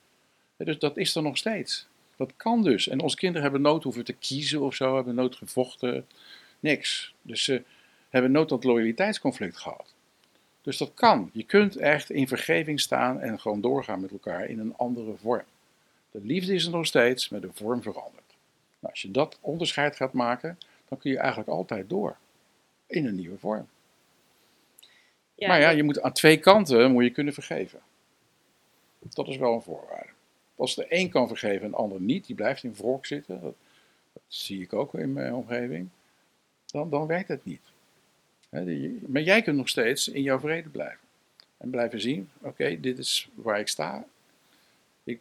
Dus 0.57 0.79
dat 0.79 0.97
is 0.97 1.15
er 1.15 1.23
nog 1.23 1.37
steeds. 1.37 1.87
Dat 2.17 2.33
kan 2.37 2.63
dus. 2.63 2.89
En 2.89 3.01
onze 3.01 3.17
kinderen 3.17 3.43
hebben 3.43 3.61
nooit 3.61 3.83
hoeven 3.83 4.05
te 4.05 4.13
kiezen 4.13 4.61
of 4.61 4.75
zo, 4.75 4.95
hebben 4.95 5.15
nooit 5.15 5.37
gevochten. 5.37 6.07
Niks. 6.61 7.15
Dus 7.23 7.45
ze 7.45 7.63
hebben 8.09 8.31
nooit 8.31 8.49
dat 8.49 8.65
loyaliteitsconflict 8.65 9.57
gehad. 9.57 9.95
Dus 10.63 10.77
dat 10.79 10.95
kan. 10.95 11.31
Je 11.33 11.43
kunt 11.43 11.77
echt 11.77 12.11
in 12.11 12.29
vergeving 12.29 12.81
staan 12.81 13.21
en 13.21 13.41
gewoon 13.41 13.61
doorgaan 13.61 14.01
met 14.01 14.11
elkaar 14.11 14.45
in 14.45 14.59
een 14.59 14.77
andere 14.77 15.15
vorm. 15.17 15.45
De 16.11 16.21
liefde 16.23 16.55
is 16.55 16.65
er 16.65 16.71
nog 16.71 16.87
steeds, 16.87 17.29
maar 17.29 17.41
de 17.41 17.51
vorm 17.53 17.83
verandert. 17.83 18.35
Nou, 18.79 18.93
als 18.93 19.03
je 19.03 19.11
dat 19.11 19.39
onderscheid 19.41 19.97
gaat 19.97 20.13
maken, 20.13 20.59
dan 20.89 20.99
kun 20.99 21.11
je 21.11 21.19
eigenlijk 21.19 21.49
altijd 21.49 21.89
door. 21.89 22.17
In 22.87 23.07
een 23.07 23.15
nieuwe 23.15 23.39
vorm. 23.39 23.69
Ja, 25.35 25.49
maar 25.49 25.61
ja, 25.61 25.71
je 25.71 25.83
moet 25.83 26.01
aan 26.01 26.13
twee 26.13 26.39
kanten 26.39 26.93
moet 26.93 27.05
je 27.05 27.11
kunnen 27.11 27.35
vergeven. 27.35 27.81
Dat 28.99 29.29
is 29.29 29.37
wel 29.37 29.55
een 29.55 29.63
voorwaarde. 29.63 30.14
Als 30.57 30.75
de 30.75 30.87
een 30.89 31.11
kan 31.11 31.29
vergeven 31.29 31.65
en 31.65 31.71
de 31.71 31.77
ander 31.77 32.01
niet, 32.01 32.27
die 32.27 32.37
blijft 32.37 32.63
in 32.63 32.75
wrok 32.75 33.07
zitten, 33.07 33.41
dat, 33.41 33.55
zie 34.29 34.63
ik 34.63 34.73
ook 34.73 34.95
in 34.95 35.13
mijn 35.13 35.35
omgeving, 35.35 35.89
dan, 36.67 36.91
dan 36.91 37.07
werkt 37.07 37.29
het 37.29 37.45
niet. 37.45 37.73
Maar 39.07 39.23
jij 39.23 39.43
kunt 39.43 39.57
nog 39.57 39.69
steeds 39.69 40.09
in 40.09 40.23
jouw 40.23 40.39
vrede 40.39 40.69
blijven. 40.69 40.99
En 41.57 41.71
blijven 41.71 42.01
zien, 42.01 42.31
oké, 42.41 42.81
dit 42.81 42.99
is 42.99 43.29
waar 43.35 43.61
ik 43.61 43.69
sta. 43.69 44.05
Ik, 45.05 45.21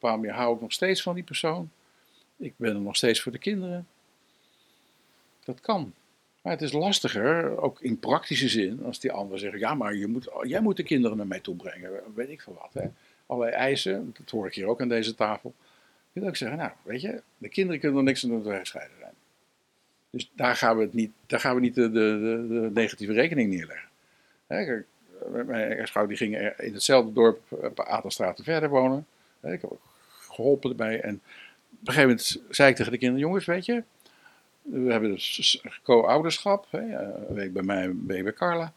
op 0.00 0.26
hou 0.26 0.54
ik 0.54 0.60
nog 0.60 0.72
steeds 0.72 1.02
van 1.02 1.14
die 1.14 1.24
persoon. 1.24 1.70
Ik 2.36 2.52
ben 2.56 2.74
er 2.74 2.80
nog 2.80 2.96
steeds 2.96 3.20
voor 3.20 3.32
de 3.32 3.38
kinderen. 3.38 3.86
Dat 5.44 5.60
kan. 5.60 5.94
Maar 6.42 6.52
het 6.52 6.62
is 6.62 6.72
lastiger, 6.72 7.60
ook 7.60 7.80
in 7.80 7.98
praktische 7.98 8.48
zin, 8.48 8.84
als 8.84 9.00
die 9.00 9.12
anderen 9.12 9.40
zeggen: 9.40 9.58
Ja, 9.58 9.74
maar 9.74 9.94
je 9.94 10.06
moet, 10.06 10.28
jij 10.42 10.60
moet 10.60 10.76
de 10.76 10.82
kinderen 10.82 11.16
naar 11.16 11.26
mij 11.26 11.40
toe 11.40 11.56
brengen. 11.56 12.14
Weet 12.14 12.28
ik 12.28 12.40
veel 12.40 12.58
wat. 12.60 12.82
Hè? 12.82 12.88
Allerlei 13.28 13.56
eisen, 13.56 14.14
dat 14.18 14.30
hoor 14.30 14.46
ik 14.46 14.54
hier 14.54 14.66
ook 14.66 14.80
aan 14.80 14.88
deze 14.88 15.14
tafel. 15.14 15.54
Je 16.12 16.20
wil 16.20 16.28
ook 16.28 16.36
zeggen: 16.36 16.58
Nou, 16.58 16.70
weet 16.82 17.00
je, 17.00 17.22
de 17.38 17.48
kinderen 17.48 17.80
kunnen 17.80 17.98
er 17.98 18.04
niks 18.04 18.24
aan 18.24 18.30
doen 18.30 18.42
dat 18.42 18.66
zijn. 18.66 18.90
Dus 20.10 20.30
daar 20.34 20.56
gaan 20.56 20.76
we, 20.76 20.82
het 20.82 20.92
niet, 20.92 21.12
daar 21.26 21.40
gaan 21.40 21.54
we 21.54 21.60
niet 21.60 21.74
de, 21.74 21.90
de, 21.90 22.46
de, 22.48 22.70
negatieve 22.74 23.12
rekening 23.12 23.50
neerleggen. 23.50 23.88
Hè, 24.46 24.82
mijn 25.44 25.72
ex-vrouw 25.72 26.06
die 26.06 26.16
ging 26.16 26.52
in 26.56 26.72
hetzelfde 26.72 27.12
dorp 27.12 27.40
een 27.62 27.74
paar 27.74 27.86
aantal 27.86 28.10
straten 28.10 28.44
verder 28.44 28.68
wonen. 28.68 29.06
Hè, 29.40 29.52
Ik 29.52 29.60
heb 29.60 29.70
ook 29.70 29.86
geholpen 30.10 30.70
erbij. 30.70 31.00
En 31.00 31.14
op 31.14 31.88
een 31.88 31.92
gegeven 31.94 32.08
moment 32.08 32.42
zei 32.50 32.70
ik 32.70 32.76
tegen 32.76 32.92
de 32.92 32.98
kinderen: 32.98 33.26
Jongens, 33.26 33.44
weet 33.44 33.64
je, 33.64 33.82
we 34.62 34.90
hebben 34.90 35.10
dus 35.10 35.62
co-ouderschap. 35.82 36.66
hè, 36.70 36.78
eh, 36.78 37.28
Een 37.28 37.34
week 37.34 37.52
bij 37.52 37.62
mij, 37.62 37.84
een 37.84 38.06
bij 38.06 38.32
Carla. 38.32 38.72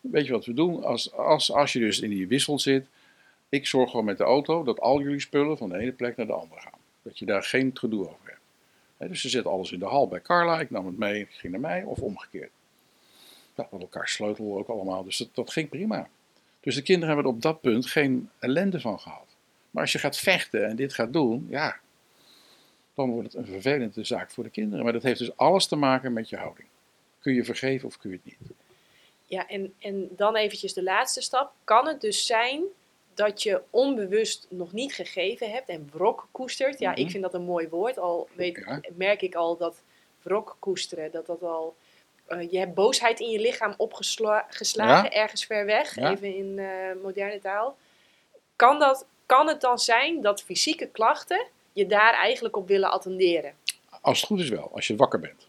Weet 0.00 0.26
je 0.26 0.32
wat 0.32 0.44
we 0.44 0.54
doen? 0.54 0.84
Als, 0.84 1.12
als, 1.12 1.52
als 1.52 1.72
je 1.72 1.78
dus 1.78 2.00
in 2.00 2.10
die 2.10 2.28
wissel 2.28 2.58
zit, 2.58 2.86
ik 3.52 3.66
zorg 3.66 3.90
gewoon 3.90 4.04
met 4.04 4.18
de 4.18 4.24
auto 4.24 4.62
dat 4.62 4.80
al 4.80 5.00
jullie 5.00 5.20
spullen 5.20 5.56
van 5.56 5.68
de 5.68 5.78
ene 5.78 5.92
plek 5.92 6.16
naar 6.16 6.26
de 6.26 6.32
andere 6.32 6.60
gaan. 6.60 6.78
Dat 7.02 7.18
je 7.18 7.24
daar 7.24 7.42
geen 7.42 7.70
gedoe 7.74 8.08
over 8.08 8.38
hebt. 8.98 9.10
Dus 9.10 9.20
ze 9.20 9.28
zet 9.28 9.46
alles 9.46 9.72
in 9.72 9.78
de 9.78 9.84
hal 9.84 10.08
bij 10.08 10.20
Carla, 10.20 10.60
ik 10.60 10.70
nam 10.70 10.86
het 10.86 10.98
mee, 10.98 11.26
ging 11.30 11.52
naar 11.52 11.60
mij 11.60 11.82
of 11.82 11.98
omgekeerd. 11.98 12.50
We 13.54 13.62
hadden 13.62 13.80
elkaar 13.80 14.08
sleutel 14.08 14.58
ook 14.58 14.68
allemaal, 14.68 15.04
dus 15.04 15.16
dat, 15.16 15.28
dat 15.34 15.50
ging 15.50 15.68
prima. 15.68 16.08
Dus 16.60 16.74
de 16.74 16.82
kinderen 16.82 17.14
hebben 17.14 17.26
er 17.26 17.36
op 17.36 17.42
dat 17.42 17.60
punt 17.60 17.86
geen 17.86 18.30
ellende 18.38 18.80
van 18.80 19.00
gehad. 19.00 19.26
Maar 19.70 19.82
als 19.82 19.92
je 19.92 19.98
gaat 19.98 20.16
vechten 20.16 20.68
en 20.68 20.76
dit 20.76 20.94
gaat 20.94 21.12
doen, 21.12 21.46
ja, 21.50 21.76
dan 22.94 23.10
wordt 23.10 23.32
het 23.32 23.36
een 23.36 23.52
vervelende 23.52 24.04
zaak 24.04 24.30
voor 24.30 24.44
de 24.44 24.50
kinderen. 24.50 24.84
Maar 24.84 24.92
dat 24.92 25.02
heeft 25.02 25.18
dus 25.18 25.36
alles 25.36 25.66
te 25.66 25.76
maken 25.76 26.12
met 26.12 26.28
je 26.28 26.36
houding. 26.36 26.68
Kun 27.20 27.34
je 27.34 27.44
vergeven 27.44 27.88
of 27.88 27.98
kun 27.98 28.10
je 28.10 28.16
het 28.16 28.24
niet? 28.24 28.50
Ja, 29.24 29.48
en, 29.48 29.74
en 29.78 30.08
dan 30.16 30.36
eventjes 30.36 30.72
de 30.72 30.82
laatste 30.82 31.22
stap. 31.22 31.52
Kan 31.64 31.86
het 31.86 32.00
dus 32.00 32.26
zijn 32.26 32.62
dat 33.14 33.42
je 33.42 33.60
onbewust 33.70 34.46
nog 34.50 34.72
niet 34.72 34.94
gegeven 34.94 35.50
hebt 35.50 35.68
en 35.68 35.90
wrok 35.92 36.28
koestert? 36.30 36.78
Ja, 36.78 36.90
Mhm. 36.90 37.00
ik 37.00 37.10
vind 37.10 37.22
dat 37.22 37.34
een 37.34 37.42
mooi 37.42 37.68
woord. 37.68 37.98
Al 37.98 38.28
weet, 38.34 38.62
Ja. 38.66 38.80
merk 38.96 39.22
ik 39.22 39.34
al 39.34 39.56
dat 39.56 39.82
wrok 40.22 40.56
koesteren, 40.58 41.10
dat 41.10 41.26
dat 41.26 41.42
al... 41.42 41.76
eh, 42.26 42.50
je 42.50 42.58
hebt 42.58 42.74
boosheid 42.74 43.20
in 43.20 43.30
je 43.30 43.38
lichaam 43.40 43.74
opgeslagen, 43.76 45.12
ergens 45.12 45.44
ver 45.44 45.64
weg, 45.64 45.94
Ja. 45.96 46.10
even 46.10 46.34
in 46.36 46.58
eh, 46.58 46.66
moderne 47.02 47.38
taal. 47.40 47.76
Kan, 48.56 48.78
dat, 48.78 49.06
kan 49.26 49.48
het 49.48 49.60
dan 49.60 49.78
zijn 49.78 50.20
dat 50.20 50.42
fysieke 50.42 50.86
klachten 50.86 51.46
je 51.72 51.86
daar 51.86 52.14
eigenlijk 52.14 52.56
op 52.56 52.68
willen 52.68 52.90
attenderen? 52.90 53.52
Als 54.00 54.18
het 54.18 54.26
goed 54.26 54.40
is 54.40 54.48
wel, 54.48 54.70
als 54.74 54.86
je 54.86 54.96
wakker 54.96 55.20
bent. 55.20 55.48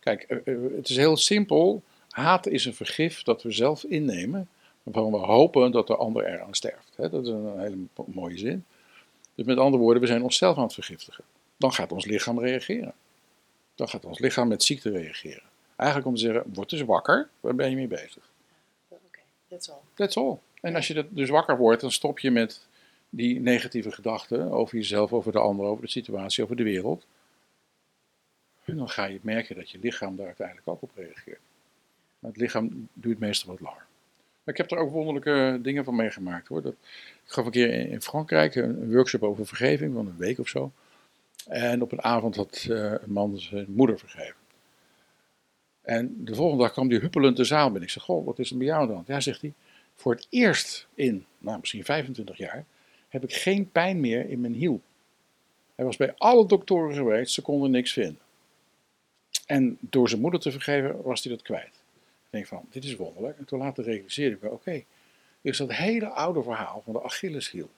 Kijk, 0.00 0.22
eh, 0.22 0.54
het 0.76 0.88
is 0.88 0.96
heel 0.96 1.16
simpel. 1.16 1.82
Haat 2.08 2.46
is 2.46 2.64
een 2.64 2.74
vergif 2.74 3.22
dat 3.22 3.42
we 3.42 3.50
zelf 3.52 3.84
innemen, 3.84 4.48
waarvan 4.82 5.10
we 5.12 5.18
hopen 5.18 5.72
dat 5.72 5.86
de 5.86 5.96
ander 5.96 6.26
eraan 6.26 6.54
sterft. 6.54 6.92
Dat 6.96 7.12
is 7.12 7.28
een 7.28 7.60
hele 7.60 7.76
mo- 7.76 8.06
mooie 8.06 8.38
zin. 8.38 8.64
Dus 9.34 9.46
met 9.46 9.58
andere 9.58 9.82
woorden, 9.82 10.02
we 10.02 10.08
zijn 10.08 10.22
onszelf 10.22 10.56
aan 10.56 10.62
het 10.62 10.74
vergiftigen. 10.74 11.24
Dan 11.56 11.72
gaat 11.72 11.92
ons 11.92 12.04
lichaam 12.04 12.40
reageren. 12.40 12.92
Dan 13.74 13.88
gaat 13.88 14.04
ons 14.04 14.18
lichaam 14.18 14.48
met 14.48 14.62
ziekte 14.62 14.90
reageren. 14.90 15.42
Eigenlijk 15.76 16.08
om 16.08 16.14
te 16.14 16.20
zeggen, 16.20 16.44
word 16.54 16.72
eens 16.72 16.82
wakker, 16.82 17.28
waar 17.40 17.54
ben 17.54 17.70
je 17.70 17.76
mee 17.76 17.86
bezig? 17.86 18.30
Oké, 18.88 19.18
dat 19.48 19.60
is 19.60 19.70
al. 19.70 19.82
That's 19.94 20.16
all. 20.16 20.38
En 20.60 20.74
als 20.74 20.86
je 20.86 20.94
dat 20.94 21.06
dus 21.10 21.28
wakker 21.28 21.56
wordt, 21.56 21.80
dan 21.80 21.92
stop 21.92 22.18
je 22.18 22.30
met 22.30 22.66
die 23.08 23.40
negatieve 23.40 23.90
gedachten 23.90 24.50
over 24.50 24.76
jezelf, 24.76 25.12
over 25.12 25.32
de 25.32 25.38
ander, 25.38 25.66
over 25.66 25.84
de 25.84 25.90
situatie, 25.90 26.44
over 26.44 26.56
de 26.56 26.62
wereld. 26.62 27.06
En 28.64 28.76
dan 28.76 28.88
ga 28.88 29.04
je 29.04 29.18
merken 29.22 29.56
dat 29.56 29.70
je 29.70 29.78
lichaam 29.78 30.16
daar 30.16 30.26
uiteindelijk 30.26 30.68
ook 30.68 30.82
op 30.82 30.90
reageert. 30.94 31.40
Maar 32.18 32.30
het 32.30 32.40
lichaam 32.40 32.88
duurt 32.92 33.18
meestal 33.18 33.50
wat 33.50 33.60
langer. 33.60 33.86
Maar 34.44 34.54
ik 34.54 34.56
heb 34.56 34.70
er 34.70 34.78
ook 34.78 34.90
wonderlijke 34.90 35.58
dingen 35.62 35.84
van 35.84 35.96
meegemaakt 35.96 36.48
hoor. 36.48 36.62
Dat, 36.62 36.72
ik 37.24 37.32
gaf 37.32 37.44
een 37.44 37.50
keer 37.50 37.70
in 37.70 38.02
Frankrijk 38.02 38.54
een, 38.54 38.92
workshop 38.92 39.22
over 39.22 39.46
vergeving 39.46 39.94
van 39.94 40.06
een 40.06 40.16
week 40.16 40.38
of 40.38 40.48
zo. 40.48 40.72
En 41.46 41.82
op 41.82 41.92
een 41.92 42.02
avond 42.02 42.36
had 42.36 42.66
eh, 42.68 42.76
een 42.76 43.12
man 43.12 43.38
zijn 43.38 43.66
moeder 43.68 43.98
vergeven. 43.98 44.34
En 45.82 46.24
de 46.24 46.34
volgende 46.34 46.62
dag 46.62 46.72
kwam 46.72 46.88
hij 46.88 46.98
huppelend 46.98 47.36
de 47.36 47.44
zaal 47.44 47.64
binnen. 47.64 47.82
Ik 47.82 47.90
zeg, 47.90 48.02
goh, 48.02 48.26
wat 48.26 48.38
is 48.38 48.50
er 48.50 48.56
bij 48.56 48.66
jou 48.66 48.92
hand? 48.92 49.06
Ja, 49.06 49.20
zegt 49.20 49.40
hij, 49.40 49.52
voor 49.94 50.14
het 50.14 50.26
eerst 50.30 50.86
in, 50.94 51.26
nou 51.38 51.58
misschien 51.58 51.84
25 51.84 52.36
jaar, 52.36 52.64
heb 53.08 53.22
ik 53.22 53.32
geen 53.32 53.70
pijn 53.70 54.00
meer 54.00 54.28
in 54.28 54.40
mijn 54.40 54.54
hiel. 54.54 54.80
Hij 55.74 55.84
was 55.84 55.96
bij 55.96 56.14
alle 56.16 56.46
doktoren 56.46 56.94
geweest, 56.94 57.32
ze 57.32 57.42
konden 57.42 57.70
niks 57.70 57.92
vinden. 57.92 58.18
En 59.46 59.78
door 59.80 60.08
zijn 60.08 60.20
moeder 60.20 60.40
te 60.40 60.50
vergeven 60.50 61.02
was 61.02 61.22
hij 61.22 61.32
dat 61.32 61.42
kwijt. 61.42 61.79
Denk 62.30 62.46
van, 62.46 62.66
dit 62.70 62.84
is 62.84 62.96
wonderlijk. 62.96 63.38
En 63.38 63.44
toen 63.44 63.58
later 63.58 63.84
realiseerde 63.84 64.34
ik 64.36 64.42
me, 64.42 64.50
oké, 64.50 64.72
dit 65.40 65.52
is 65.52 65.58
dat 65.58 65.72
hele 65.72 66.08
oude 66.08 66.42
verhaal 66.42 66.82
van 66.84 66.92
de 66.92 67.02
Achilleshiel. 67.02 67.70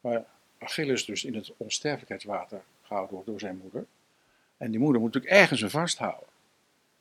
Waar 0.00 0.24
Achilles 0.58 1.04
dus 1.04 1.24
in 1.24 1.34
het 1.34 1.52
onsterfelijkheidswater 1.56 2.62
gehouden 2.82 3.14
wordt 3.14 3.28
door 3.28 3.40
zijn 3.40 3.56
moeder. 3.56 3.86
En 4.56 4.70
die 4.70 4.80
moeder 4.80 5.00
moet 5.00 5.12
natuurlijk 5.12 5.40
ergens 5.40 5.60
hem 5.60 5.70
vasthouden. 5.70 6.28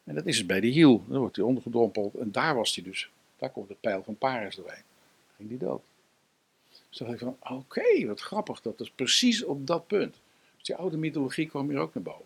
En 0.04 0.16
dat 0.16 0.26
is 0.26 0.38
het 0.38 0.48
bij 0.48 0.60
de 0.60 0.68
hiel. 0.68 1.04
Dan 1.08 1.20
wordt 1.20 1.36
hij 1.36 1.46
ondergedompeld. 1.46 2.16
En 2.16 2.32
daar 2.32 2.56
was 2.56 2.76
hij 2.76 2.84
dus. 2.84 3.10
Daar 3.38 3.50
komt 3.50 3.68
de 3.68 3.76
pijl 3.80 4.04
van 4.04 4.18
Paris 4.18 4.56
doorheen. 4.56 4.84
Ging 5.36 5.50
die 5.50 5.58
dood. 5.58 5.82
Dus 6.90 6.98
dacht 6.98 7.12
ik 7.12 7.20
van, 7.20 7.38
oké, 7.40 8.06
wat 8.06 8.22
grappig. 8.22 8.62
Dat 8.62 8.80
is 8.80 8.92
precies 8.92 9.44
op 9.44 9.68
dat 9.68 9.88
punt. 9.88 10.16
Dus 10.56 10.64
die 10.64 10.76
oude 10.76 10.98
mythologie 10.98 11.48
kwam 11.48 11.70
hier 11.70 11.80
ook 11.80 11.94
naar 11.94 12.04
boven. 12.04 12.26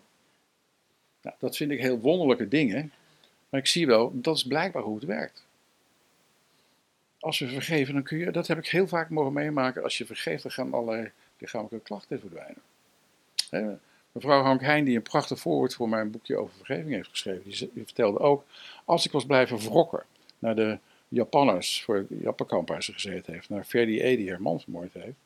Nou, 1.22 1.36
dat 1.38 1.56
vind 1.56 1.70
ik 1.70 1.80
heel 1.80 1.98
wonderlijke 1.98 2.48
dingen. 2.48 2.92
Maar 3.54 3.62
ik 3.62 3.68
zie 3.68 3.86
wel, 3.86 4.10
dat 4.14 4.36
is 4.36 4.46
blijkbaar 4.46 4.82
hoe 4.82 4.94
het 4.94 5.04
werkt. 5.04 5.44
Als 7.20 7.38
we 7.38 7.48
vergeven, 7.48 7.94
dan 7.94 8.02
kun 8.02 8.18
je, 8.18 8.30
dat 8.30 8.46
heb 8.46 8.58
ik 8.58 8.68
heel 8.68 8.88
vaak 8.88 9.10
mogen 9.10 9.32
meemaken. 9.32 9.82
Als 9.82 9.98
je 9.98 10.06
vergeeft, 10.06 10.42
dan 10.42 10.52
gaan 10.52 10.72
allerlei 10.72 11.10
lichamelijke 11.38 11.86
klachten 11.86 12.20
verdwijnen. 12.20 12.62
Hè, 13.50 13.74
Mevrouw 14.12 14.42
Hank 14.42 14.60
Heijn, 14.60 14.84
die 14.84 14.96
een 14.96 15.02
prachtig 15.02 15.38
voorwoord 15.38 15.74
voor 15.74 15.88
mijn 15.88 16.10
boekje 16.10 16.36
over 16.36 16.54
vergeving 16.56 16.90
heeft 16.90 17.08
geschreven, 17.08 17.42
die, 17.44 17.84
vertelde 17.84 18.18
ook, 18.18 18.44
als 18.84 19.06
ik 19.06 19.12
was 19.12 19.26
blijven 19.26 19.58
wrokken 19.58 20.04
naar 20.38 20.56
de 20.56 20.78
Japanners, 21.08 21.82
voor 21.82 21.96
het 21.96 22.06
Jappenkamp 22.08 22.68
waar 22.68 22.82
ze 22.82 22.92
gezeten 22.92 23.32
heeft, 23.32 23.48
naar 23.48 23.64
Ferdi 23.64 24.00
E, 24.00 24.16
die 24.16 24.30
haar 24.30 24.42
man 24.42 24.60
vermoord 24.60 24.92
heeft. 24.92 25.16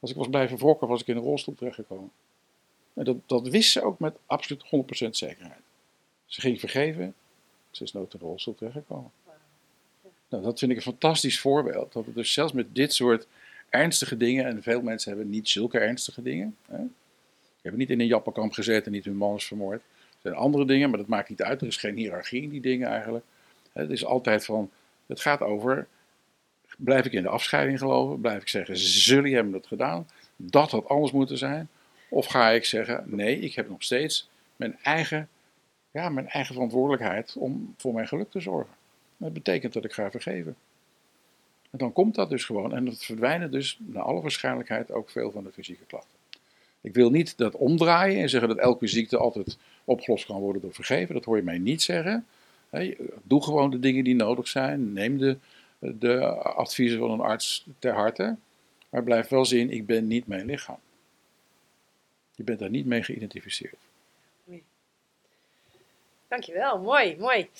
Als 0.00 0.10
ik 0.10 0.16
was 0.16 0.28
blijven 0.28 0.58
wrokken, 0.58 0.88
was 0.88 1.00
ik 1.00 1.06
in 1.06 1.16
een 1.16 1.22
rolstoel 1.22 1.54
terechtgekomen. 1.54 2.10
En 2.94 3.04
dat, 3.04 3.16
dat 3.26 3.48
wist 3.48 3.70
ze 3.70 3.82
ook 3.82 3.98
met 3.98 4.16
absoluut 4.26 4.64
100% 4.64 5.08
zekerheid. 5.10 5.60
Ze 6.26 6.40
ging 6.40 6.60
vergeven, 6.60 7.14
ze 7.76 7.82
is 7.82 7.92
nooit 7.92 8.14
in 8.14 8.20
een 8.20 8.26
rolstoel 8.26 8.54
terechtgekomen. 8.54 9.10
Nou, 10.28 10.42
dat 10.42 10.58
vind 10.58 10.70
ik 10.70 10.76
een 10.76 10.82
fantastisch 10.82 11.40
voorbeeld. 11.40 11.92
Dat 11.92 12.06
het 12.06 12.14
dus 12.14 12.32
zelfs 12.32 12.52
met 12.52 12.74
dit 12.74 12.94
soort 12.94 13.26
ernstige 13.68 14.16
dingen, 14.16 14.44
en 14.44 14.62
veel 14.62 14.82
mensen 14.82 15.10
hebben 15.10 15.30
niet 15.30 15.48
zulke 15.48 15.78
ernstige 15.78 16.22
dingen. 16.22 16.56
Hè? 16.66 16.78
Hebben 17.62 17.80
niet 17.80 17.90
in 17.90 18.00
een 18.00 18.06
jappenkamp 18.06 18.52
gezeten 18.52 18.84
en 18.84 18.92
niet 18.92 19.04
hun 19.04 19.16
man 19.16 19.36
is 19.36 19.44
vermoord. 19.44 19.82
Er 20.10 20.32
zijn 20.32 20.34
andere 20.34 20.64
dingen, 20.64 20.90
maar 20.90 20.98
dat 20.98 21.08
maakt 21.08 21.28
niet 21.28 21.42
uit. 21.42 21.60
Er 21.60 21.66
is 21.66 21.76
geen 21.76 21.96
hiërarchie 21.96 22.42
in 22.42 22.48
die 22.48 22.60
dingen 22.60 22.88
eigenlijk. 22.88 23.24
Het 23.72 23.90
is 23.90 24.04
altijd 24.04 24.44
van, 24.44 24.70
het 25.06 25.20
gaat 25.20 25.40
over, 25.40 25.86
blijf 26.78 27.04
ik 27.04 27.12
in 27.12 27.22
de 27.22 27.28
afscheiding 27.28 27.78
geloven? 27.78 28.20
Blijf 28.20 28.42
ik 28.42 28.48
zeggen, 28.48 28.74
jullie 28.74 29.34
hebben 29.34 29.52
dat 29.52 29.66
gedaan? 29.66 30.08
Dat 30.36 30.70
had 30.70 30.88
anders 30.88 31.12
moeten 31.12 31.38
zijn? 31.38 31.68
Of 32.08 32.26
ga 32.26 32.50
ik 32.50 32.64
zeggen, 32.64 33.04
nee, 33.06 33.38
ik 33.38 33.54
heb 33.54 33.68
nog 33.68 33.82
steeds 33.82 34.28
mijn 34.56 34.78
eigen, 34.82 35.28
ja, 35.96 36.08
mijn 36.08 36.28
eigen 36.28 36.54
verantwoordelijkheid 36.54 37.36
om 37.36 37.74
voor 37.76 37.94
mijn 37.94 38.08
geluk 38.08 38.30
te 38.30 38.40
zorgen. 38.40 38.74
Dat 39.16 39.32
betekent 39.32 39.72
dat 39.72 39.84
ik 39.84 39.92
ga 39.92 40.10
vergeven. 40.10 40.56
En 41.70 41.78
dan 41.78 41.92
komt 41.92 42.14
dat 42.14 42.30
dus 42.30 42.44
gewoon. 42.44 42.74
En 42.74 42.84
dat 42.84 43.04
verdwijnen 43.04 43.50
dus 43.50 43.78
naar 43.80 44.02
alle 44.02 44.20
waarschijnlijkheid 44.20 44.90
ook 44.90 45.10
veel 45.10 45.30
van 45.30 45.44
de 45.44 45.52
fysieke 45.52 45.84
klachten. 45.84 46.18
Ik 46.80 46.94
wil 46.94 47.10
niet 47.10 47.36
dat 47.36 47.54
omdraaien 47.54 48.22
en 48.22 48.28
zeggen 48.28 48.48
dat 48.48 48.58
elke 48.58 48.86
ziekte 48.86 49.16
altijd 49.16 49.58
opgelost 49.84 50.26
kan 50.26 50.40
worden 50.40 50.62
door 50.62 50.74
vergeven. 50.74 51.14
Dat 51.14 51.24
hoor 51.24 51.36
je 51.36 51.42
mij 51.42 51.58
niet 51.58 51.82
zeggen. 51.82 52.26
Doe 53.22 53.42
gewoon 53.42 53.70
de 53.70 53.78
dingen 53.78 54.04
die 54.04 54.14
nodig 54.14 54.48
zijn. 54.48 54.92
Neem 54.92 55.18
de, 55.18 55.36
de 55.78 56.20
adviezen 56.36 56.98
van 56.98 57.10
een 57.10 57.20
arts 57.20 57.66
ter 57.78 57.92
harte. 57.92 58.36
Maar 58.88 59.02
blijf 59.02 59.28
wel 59.28 59.44
zien, 59.44 59.70
ik 59.70 59.86
ben 59.86 60.06
niet 60.06 60.26
mijn 60.26 60.46
lichaam. 60.46 60.78
Je 62.34 62.42
bent 62.42 62.58
daar 62.58 62.70
niet 62.70 62.86
mee 62.86 63.02
geïdentificeerd. 63.02 63.85
Dankjewel, 66.28 66.78
mooi, 66.78 67.16
mooi. 67.18 67.50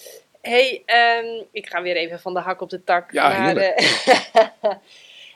hey, 0.41 0.83
ehm, 0.87 1.43
ik 1.53 1.67
ga 1.69 1.83
weer 1.83 1.97
even 1.97 2.21
van 2.21 2.35
de 2.35 2.41
hak 2.41 2.61
op 2.61 2.71
de 2.71 2.85
tak. 2.85 3.13
Ja, 3.13 3.29
maar, 3.29 3.57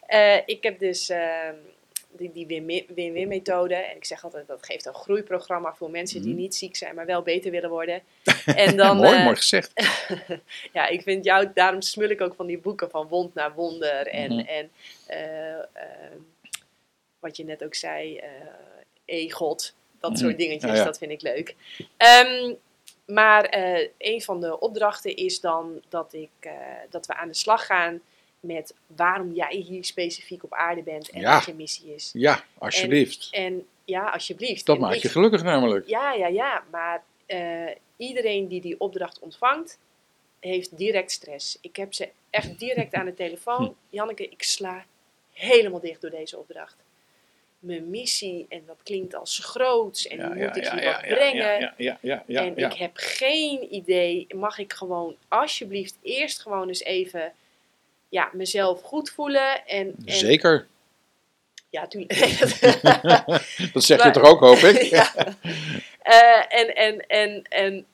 eh, 0.06 0.36
ik 0.46 0.62
heb 0.62 0.78
dus 0.78 1.08
ehm, 1.08 1.54
die, 2.12 2.30
die 2.32 2.46
win- 2.46 2.86
win-win 2.94 3.28
methode. 3.28 3.74
En 3.74 3.96
ik 3.96 4.04
zeg 4.04 4.24
altijd, 4.24 4.46
dat 4.46 4.64
geeft 4.66 4.86
een 4.86 4.94
groeiprogramma 4.94 5.74
voor 5.74 5.90
mensen 5.90 6.22
die 6.22 6.30
Mhm. 6.32 6.40
niet 6.40 6.54
ziek 6.54 6.76
zijn, 6.76 6.94
maar 6.94 7.06
wel 7.06 7.22
beter 7.22 7.50
willen 7.50 7.70
worden. 7.70 8.02
En 8.44 8.76
dan, 8.76 8.96
mooi, 8.96 9.16
eh, 9.18 9.24
mooi 9.24 9.36
gezegd. 9.36 9.72
ja, 10.72 10.86
ik 10.86 11.02
vind 11.02 11.24
jou, 11.24 11.50
daarom 11.54 11.80
smul 11.80 12.08
ik 12.08 12.20
ook 12.20 12.34
van 12.34 12.46
die 12.46 12.58
boeken 12.58 12.90
van 12.90 13.08
wond 13.08 13.34
naar 13.34 13.52
wonder. 13.54 14.06
En, 14.06 14.32
Mhm. 14.36 14.46
en 14.46 14.70
eh, 15.06 15.58
eh, 15.58 15.62
wat 17.18 17.36
je 17.36 17.44
net 17.44 17.64
ook 17.64 17.74
zei, 17.74 18.20
e-god, 19.04 19.74
dat 20.00 20.10
Mhm. 20.10 20.20
soort 20.20 20.38
dingetjes, 20.38 20.70
Ja, 20.70 20.76
ja. 20.76 20.84
dat 20.84 20.98
vind 20.98 21.10
ik 21.10 21.22
leuk. 21.22 21.54
Ehm, 21.96 22.54
maar 23.10 23.44
eh, 23.44 23.88
een 23.98 24.22
van 24.22 24.40
de 24.40 24.58
opdrachten 24.58 25.16
is 25.16 25.40
dan 25.40 25.82
dat, 25.88 26.12
ik, 26.12 26.30
eh, 26.40 26.52
dat 26.90 27.06
we 27.06 27.14
aan 27.14 27.28
de 27.28 27.34
slag 27.34 27.66
gaan 27.66 28.00
met 28.40 28.74
waarom 28.86 29.32
jij 29.32 29.56
hier 29.56 29.84
specifiek 29.84 30.44
op 30.44 30.52
aarde 30.54 30.82
bent 30.82 31.10
en 31.10 31.20
Ja. 31.20 31.34
wat 31.34 31.44
je 31.44 31.54
missie 31.54 31.94
is. 31.94 32.10
Ja, 32.12 32.44
alsjeblieft. 32.58 33.28
En 33.30 33.66
ja, 33.84 34.04
alsjeblieft. 34.10 34.66
Dat 34.66 34.76
En 34.76 34.82
maakt 34.82 34.96
ik- 34.96 35.02
je 35.02 35.08
gelukkig 35.08 35.42
namelijk. 35.42 35.88
ja, 35.88 36.12
ja, 36.12 36.26
ja. 36.26 36.64
Maar 36.70 37.02
eh, 37.26 37.74
iedereen 37.96 38.48
die 38.48 38.60
die 38.60 38.80
opdracht 38.80 39.18
ontvangt, 39.18 39.78
heeft 40.40 40.76
direct 40.76 41.10
stress. 41.10 41.58
Ik 41.60 41.76
heb 41.76 41.94
ze 41.94 42.08
echt 42.30 42.58
direct 42.58 42.94
aan 42.94 43.04
de 43.04 43.14
telefoon. 43.14 43.76
Janneke, 43.90 44.28
ik 44.28 44.42
sla 44.42 44.84
helemaal 45.32 45.80
dicht 45.80 46.00
door 46.00 46.10
deze 46.10 46.38
opdracht. 46.38 46.76
Mijn 47.60 47.90
missie, 47.90 48.46
en 48.48 48.62
dat 48.66 48.76
klinkt 48.82 49.14
als 49.14 49.38
groots, 49.38 50.06
en 50.06 50.18
nu 50.18 50.44
moet 50.46 50.56
ik 50.56 50.68
hier 50.68 50.84
wat 50.84 51.00
brengen. 51.00 51.60
ja, 51.60 51.74
ja, 51.76 51.98
ja, 52.00 52.22
ja, 52.26 52.44
en 52.44 52.52
ja. 52.56 52.66
ik 52.70 52.72
heb 52.76 52.90
geen 52.94 53.74
idee, 53.74 54.26
mag 54.34 54.58
ik 54.58 54.72
gewoon 54.72 55.16
alsjeblieft 55.28 55.98
eerst 56.02 56.40
gewoon 56.40 56.68
eens 56.68 56.82
even 56.82 57.32
ja, 58.08 58.30
mezelf 58.32 58.82
goed 58.82 59.10
voelen. 59.10 59.66
En, 59.66 59.94
en, 60.04 60.12
Zeker. 60.14 60.66
Ja, 61.70 61.86
tuurlijk. 61.86 62.12
Dat 63.72 63.84
zeg 63.84 63.98
je 63.98 64.04
Maar- 64.04 64.12
toch 64.12 64.24
ook, 64.24 64.40
hoop 64.40 64.56
ik? 64.58 64.82
Ja. 64.96 65.14
Eh, 66.02 66.58
en, 66.60 66.74
en, 66.76 67.06
en, 67.06 67.42
en 67.48 67.86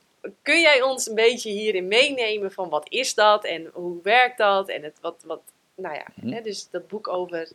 kun 0.43 0.61
jij 0.61 0.83
ons 0.83 1.09
een 1.09 1.15
beetje 1.15 1.51
hierin 1.51 1.89
meenemen 1.89 2.53
van 2.53 2.69
wat 2.69 2.87
is 2.91 3.15
dat 3.15 3.45
en 3.45 3.71
hoe 3.73 4.03
werkt 4.03 4.39
dat? 4.39 4.69
En 4.69 4.83
het, 4.83 4.99
wat, 5.01 5.23
wat, 5.27 5.41
nou 5.77 5.95
ja, 5.95 6.05
Mhm. 6.15 6.33
hè, 6.33 6.41
dus 6.41 6.71
dat 6.71 6.89
boek 6.89 7.09
over 7.09 7.49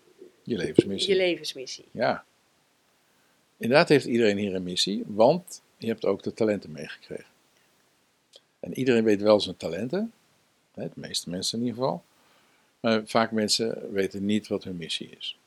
Je 0.44 0.58
levensmissie. 0.58 1.12
je 1.12 1.18
levensmissie. 1.18 1.86
Ja. 1.92 2.26
Inderdaad 3.58 3.90
heeft 3.90 4.06
iedereen 4.06 4.38
hier 4.38 4.56
een 4.56 4.64
missie, 4.64 5.04
want 5.08 5.62
je 5.78 5.88
hebt 5.88 6.06
ook 6.06 6.24
de 6.24 6.34
talenten 6.34 6.72
meegekregen. 6.72 7.26
En 8.60 8.78
iedereen 8.78 9.04
weet 9.04 9.22
wel 9.22 9.40
zijn 9.40 9.58
talenten, 9.58 10.12
de 10.74 10.90
meeste 10.94 11.30
mensen 11.30 11.60
in 11.60 11.66
ieder 11.66 11.82
geval. 11.82 12.04
Maar 12.80 13.02
vaak 13.06 13.32
mensen 13.32 13.92
weten 13.92 14.26
niet 14.26 14.48
wat 14.48 14.64
hun 14.64 14.78
missie 14.78 15.10
is. 15.20 15.38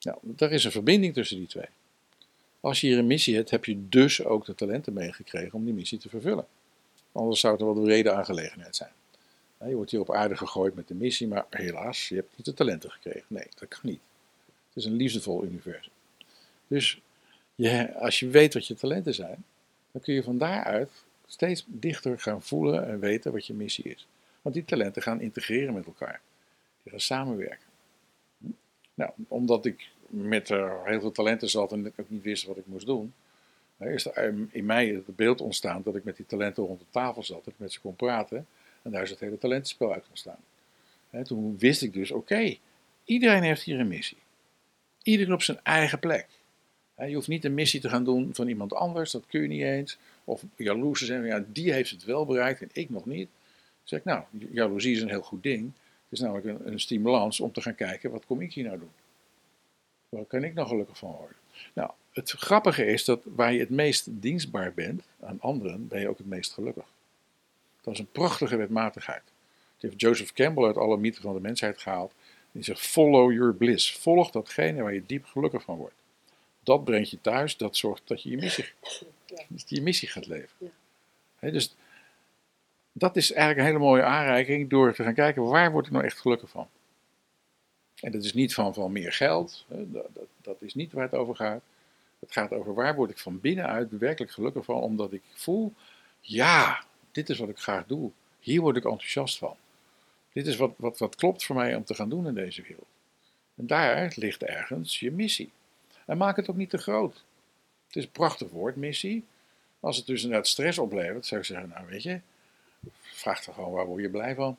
Nou, 0.00 0.18
er 0.36 0.52
is 0.52 0.64
een 0.64 0.70
verbinding 0.70 1.14
tussen 1.14 1.36
die 1.36 1.46
twee. 1.46 1.68
Als 2.60 2.80
je 2.80 2.86
hier 2.86 2.98
een 2.98 3.06
missie 3.06 3.34
hebt, 3.34 3.50
heb 3.50 3.64
je 3.64 3.88
dus 3.88 4.24
ook 4.24 4.44
de 4.44 4.54
talenten 4.54 4.92
meegekregen 4.92 5.52
om 5.52 5.64
die 5.64 5.74
missie 5.74 5.98
te 5.98 6.08
vervullen. 6.08 6.46
Anders 7.12 7.40
zou 7.40 7.52
het 7.54 7.62
wel 7.62 7.74
de 7.74 7.84
reden 7.84 8.16
aangelegenheid 8.16 8.76
zijn. 8.76 8.92
Je 9.66 9.74
wordt 9.74 9.90
hier 9.90 10.00
op 10.00 10.12
aarde 10.12 10.36
gegooid 10.36 10.74
met 10.74 10.88
de 10.88 10.94
missie, 10.94 11.28
maar 11.28 11.46
helaas, 11.50 12.08
je 12.08 12.14
hebt 12.14 12.36
niet 12.36 12.46
de 12.46 12.54
talenten 12.54 12.90
gekregen. 12.90 13.24
Nee, 13.26 13.46
dat 13.54 13.68
kan 13.68 13.80
niet. 13.82 14.00
Het 14.74 14.82
is 14.82 14.90
een 14.90 14.96
liefdevol 14.96 15.44
universum. 15.44 15.92
Dus 16.66 17.00
je, 17.54 17.94
als 17.94 18.20
je 18.20 18.28
weet 18.28 18.54
wat 18.54 18.66
je 18.66 18.74
talenten 18.74 19.14
zijn, 19.14 19.44
dan 19.92 20.02
kun 20.02 20.14
je 20.14 20.22
van 20.22 20.38
daaruit 20.38 20.90
steeds 21.26 21.64
dichter 21.66 22.20
gaan 22.20 22.42
voelen 22.42 22.86
en 22.86 23.00
weten 23.00 23.32
wat 23.32 23.46
je 23.46 23.54
missie 23.54 23.84
is. 23.84 24.06
Want 24.42 24.54
die 24.54 24.64
talenten 24.64 25.02
gaan 25.02 25.20
integreren 25.20 25.74
met 25.74 25.86
elkaar. 25.86 26.20
Die 26.82 26.90
gaan 26.90 27.00
samenwerken. 27.00 27.66
Nou, 28.94 29.10
omdat 29.28 29.64
ik 29.64 29.88
met 30.06 30.50
eh, 30.50 30.84
heel 30.84 31.00
veel 31.00 31.12
talenten 31.12 31.50
zat 31.50 31.72
en 31.72 31.86
ik 31.86 31.92
ook 31.96 32.10
niet 32.10 32.22
wist 32.22 32.44
wat 32.44 32.56
ik 32.56 32.66
moest 32.66 32.86
doen, 32.86 33.14
is 33.78 34.06
er 34.06 34.34
in 34.50 34.66
mij 34.66 34.86
het 34.86 35.16
beeld 35.16 35.40
ontstaan 35.40 35.82
dat 35.82 35.96
ik 35.96 36.04
met 36.04 36.16
die 36.16 36.26
talenten 36.26 36.64
rond 36.64 36.78
de 36.78 36.86
tafel 36.90 37.22
zat, 37.22 37.44
dat 37.44 37.52
ik 37.52 37.58
met 37.58 37.72
ze 37.72 37.80
kon 37.80 37.96
praten. 37.96 38.46
En 38.82 38.90
daar 38.90 39.02
is 39.02 39.10
het 39.10 39.20
hele 39.20 39.38
talentenspel 39.38 39.92
uit 39.92 40.04
ontstaan. 40.08 40.44
Hè, 41.10 41.24
toen 41.24 41.58
wist 41.58 41.82
ik 41.82 41.92
dus, 41.92 42.10
oké, 42.10 42.56
iedereen 43.04 43.42
heeft 43.42 43.62
hier 43.62 43.80
een 43.80 43.88
missie. 43.88 44.18
Iedereen 45.04 45.32
op 45.32 45.42
zijn 45.42 45.60
eigen 45.62 45.98
plek. 45.98 46.26
Je 46.96 47.14
hoeft 47.14 47.28
niet 47.28 47.44
een 47.44 47.54
missie 47.54 47.80
te 47.80 47.88
gaan 47.88 48.04
doen 48.04 48.34
van 48.34 48.48
iemand 48.48 48.74
anders, 48.74 49.10
dat 49.10 49.26
kun 49.26 49.42
je 49.42 49.48
niet 49.48 49.62
eens. 49.62 49.98
Of 50.24 50.42
jaloers 50.56 51.00
zijn, 51.00 51.24
ja, 51.24 51.44
die 51.46 51.72
heeft 51.72 51.90
het 51.90 52.04
wel 52.04 52.26
bereikt 52.26 52.62
en 52.62 52.70
ik 52.72 52.90
nog 52.90 53.06
niet. 53.06 53.28
Dan 53.28 53.82
zeg 53.84 53.98
ik, 53.98 54.04
nou, 54.04 54.24
jaloezie 54.52 54.94
is 54.94 55.02
een 55.02 55.08
heel 55.08 55.22
goed 55.22 55.42
ding. 55.42 55.62
Het 55.64 56.12
is 56.12 56.20
namelijk 56.20 56.46
een, 56.46 56.72
een 56.72 56.80
stimulans 56.80 57.40
om 57.40 57.52
te 57.52 57.60
gaan 57.60 57.74
kijken, 57.74 58.10
wat 58.10 58.26
kom 58.26 58.40
ik 58.40 58.52
hier 58.52 58.64
nou 58.64 58.78
doen? 58.78 58.90
Waar 60.08 60.24
kan 60.24 60.44
ik 60.44 60.54
nou 60.54 60.68
gelukkig 60.68 60.98
van 60.98 61.10
worden? 61.10 61.36
Nou, 61.72 61.90
het 62.12 62.30
grappige 62.30 62.86
is 62.86 63.04
dat 63.04 63.22
waar 63.24 63.52
je 63.52 63.60
het 63.60 63.70
meest 63.70 64.06
dienstbaar 64.10 64.74
bent 64.74 65.02
aan 65.20 65.40
anderen, 65.40 65.88
ben 65.88 66.00
je 66.00 66.08
ook 66.08 66.18
het 66.18 66.26
meest 66.26 66.52
gelukkig. 66.52 66.84
Dat 67.80 67.94
is 67.94 68.00
een 68.00 68.10
prachtige 68.12 68.56
wetmatigheid. 68.56 69.22
Die 69.78 69.90
heeft 69.90 70.00
Joseph 70.00 70.32
Campbell 70.32 70.64
uit 70.64 70.76
alle 70.76 70.96
mythen 70.96 71.22
van 71.22 71.34
de 71.34 71.40
mensheid 71.40 71.78
gehaald. 71.78 72.12
Die 72.54 72.62
zegt, 72.62 72.80
follow 72.80 73.32
your 73.32 73.54
bliss. 73.54 73.92
Volg 73.92 74.30
datgene 74.30 74.82
waar 74.82 74.94
je 74.94 75.06
diep 75.06 75.24
gelukkig 75.24 75.62
van 75.62 75.76
wordt. 75.76 75.94
Dat 76.62 76.84
brengt 76.84 77.10
je 77.10 77.20
thuis, 77.20 77.56
dat 77.56 77.76
zorgt 77.76 78.02
dat 78.04 78.22
je 78.22 78.30
je 78.30 78.36
missie, 78.36 78.64
Ja. 79.26 79.36
dat 79.48 79.64
je, 79.68 79.82
missie 79.82 80.08
gaat 80.08 80.26
leven. 80.26 80.72
Ja. 81.40 81.50
Dus 81.50 81.74
dat 82.92 83.16
is 83.16 83.32
eigenlijk 83.32 83.60
een 83.60 83.66
hele 83.74 83.84
mooie 83.86 84.02
aanreiking 84.02 84.70
door 84.70 84.94
te 84.94 85.02
gaan 85.02 85.14
kijken, 85.14 85.42
waar 85.42 85.72
word 85.72 85.86
ik 85.86 85.92
nou 85.92 86.04
echt 86.04 86.20
gelukkig 86.20 86.50
van? 86.50 86.68
En 88.00 88.12
dat 88.12 88.24
is 88.24 88.32
niet 88.34 88.54
van, 88.54 88.74
van 88.74 88.92
meer 88.92 89.12
geld, 89.12 89.64
dat, 89.68 90.14
dat, 90.14 90.26
dat 90.40 90.56
is 90.62 90.74
niet 90.74 90.92
waar 90.92 91.04
het 91.04 91.14
over 91.14 91.36
gaat. 91.36 91.62
Het 92.18 92.32
gaat 92.32 92.52
over 92.52 92.74
waar 92.74 92.94
word 92.94 93.10
ik 93.10 93.18
van 93.18 93.40
binnenuit 93.40 93.98
werkelijk 93.98 94.32
gelukkig 94.32 94.64
van, 94.64 94.80
omdat 94.80 95.12
ik 95.12 95.22
voel, 95.34 95.72
ja, 96.20 96.84
dit 97.12 97.28
is 97.28 97.38
wat 97.38 97.48
ik 97.48 97.58
graag 97.58 97.86
doe. 97.86 98.10
Hier 98.40 98.60
word 98.60 98.76
ik 98.76 98.84
enthousiast 98.84 99.38
van. 99.38 99.56
Dit 100.34 100.46
is 100.46 100.56
wat, 100.56 100.74
wat, 100.76 100.98
wat 100.98 101.14
klopt 101.14 101.44
voor 101.44 101.56
mij 101.56 101.74
om 101.74 101.84
te 101.84 101.94
gaan 101.94 102.08
doen 102.08 102.26
in 102.26 102.34
deze 102.34 102.62
wereld. 102.62 102.86
En 103.54 103.66
daar 103.66 104.12
ligt 104.16 104.42
ergens 104.42 105.00
je 105.00 105.10
missie. 105.10 105.52
En 106.06 106.16
maak 106.16 106.36
het 106.36 106.50
ook 106.50 106.56
niet 106.56 106.70
te 106.70 106.78
groot. 106.78 107.24
Het 107.86 107.96
is 107.96 108.04
een 108.04 108.10
prachtig 108.10 108.50
woord, 108.50 108.76
missie. 108.76 109.24
Als 109.80 109.96
het 109.96 110.06
dus 110.06 110.22
inderdaad 110.22 110.46
stress 110.46 110.78
oplevert, 110.78 111.26
zou 111.26 111.40
ik 111.40 111.46
zeggen, 111.46 111.68
nou 111.68 111.86
weet 111.86 112.02
je, 112.02 112.20
vraag 113.00 113.44
dan 113.44 113.54
gewoon 113.54 113.72
waar 113.72 113.86
word 113.86 114.02
je 114.02 114.10
blij 114.10 114.34
van. 114.34 114.56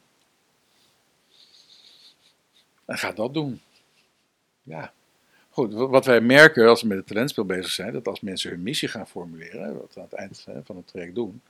En 2.86 2.98
ga 2.98 3.12
dat 3.12 3.34
doen. 3.34 3.62
Ja. 4.64 4.94
Goed, 5.50 5.74
wat 5.74 6.06
wij 6.06 6.22
merken 6.22 6.68
als 6.68 6.82
we 6.82 6.88
met 6.88 6.98
het 6.98 7.08
talentspel 7.08 7.46
bezig 7.46 7.72
zijn, 7.72 7.94
dat 7.94 8.08
als 8.08 8.20
mensen 8.20 8.50
hun 8.50 8.64
missie 8.64 8.88
gaan 8.88 9.08
formuleren, 9.08 9.80
wat 9.80 9.94
we 9.94 10.00
aan 10.00 10.08
het 10.10 10.20
eind 10.20 10.46
van 10.66 10.76
het 10.76 10.88
traject 10.88 11.16
doen, 11.16 11.42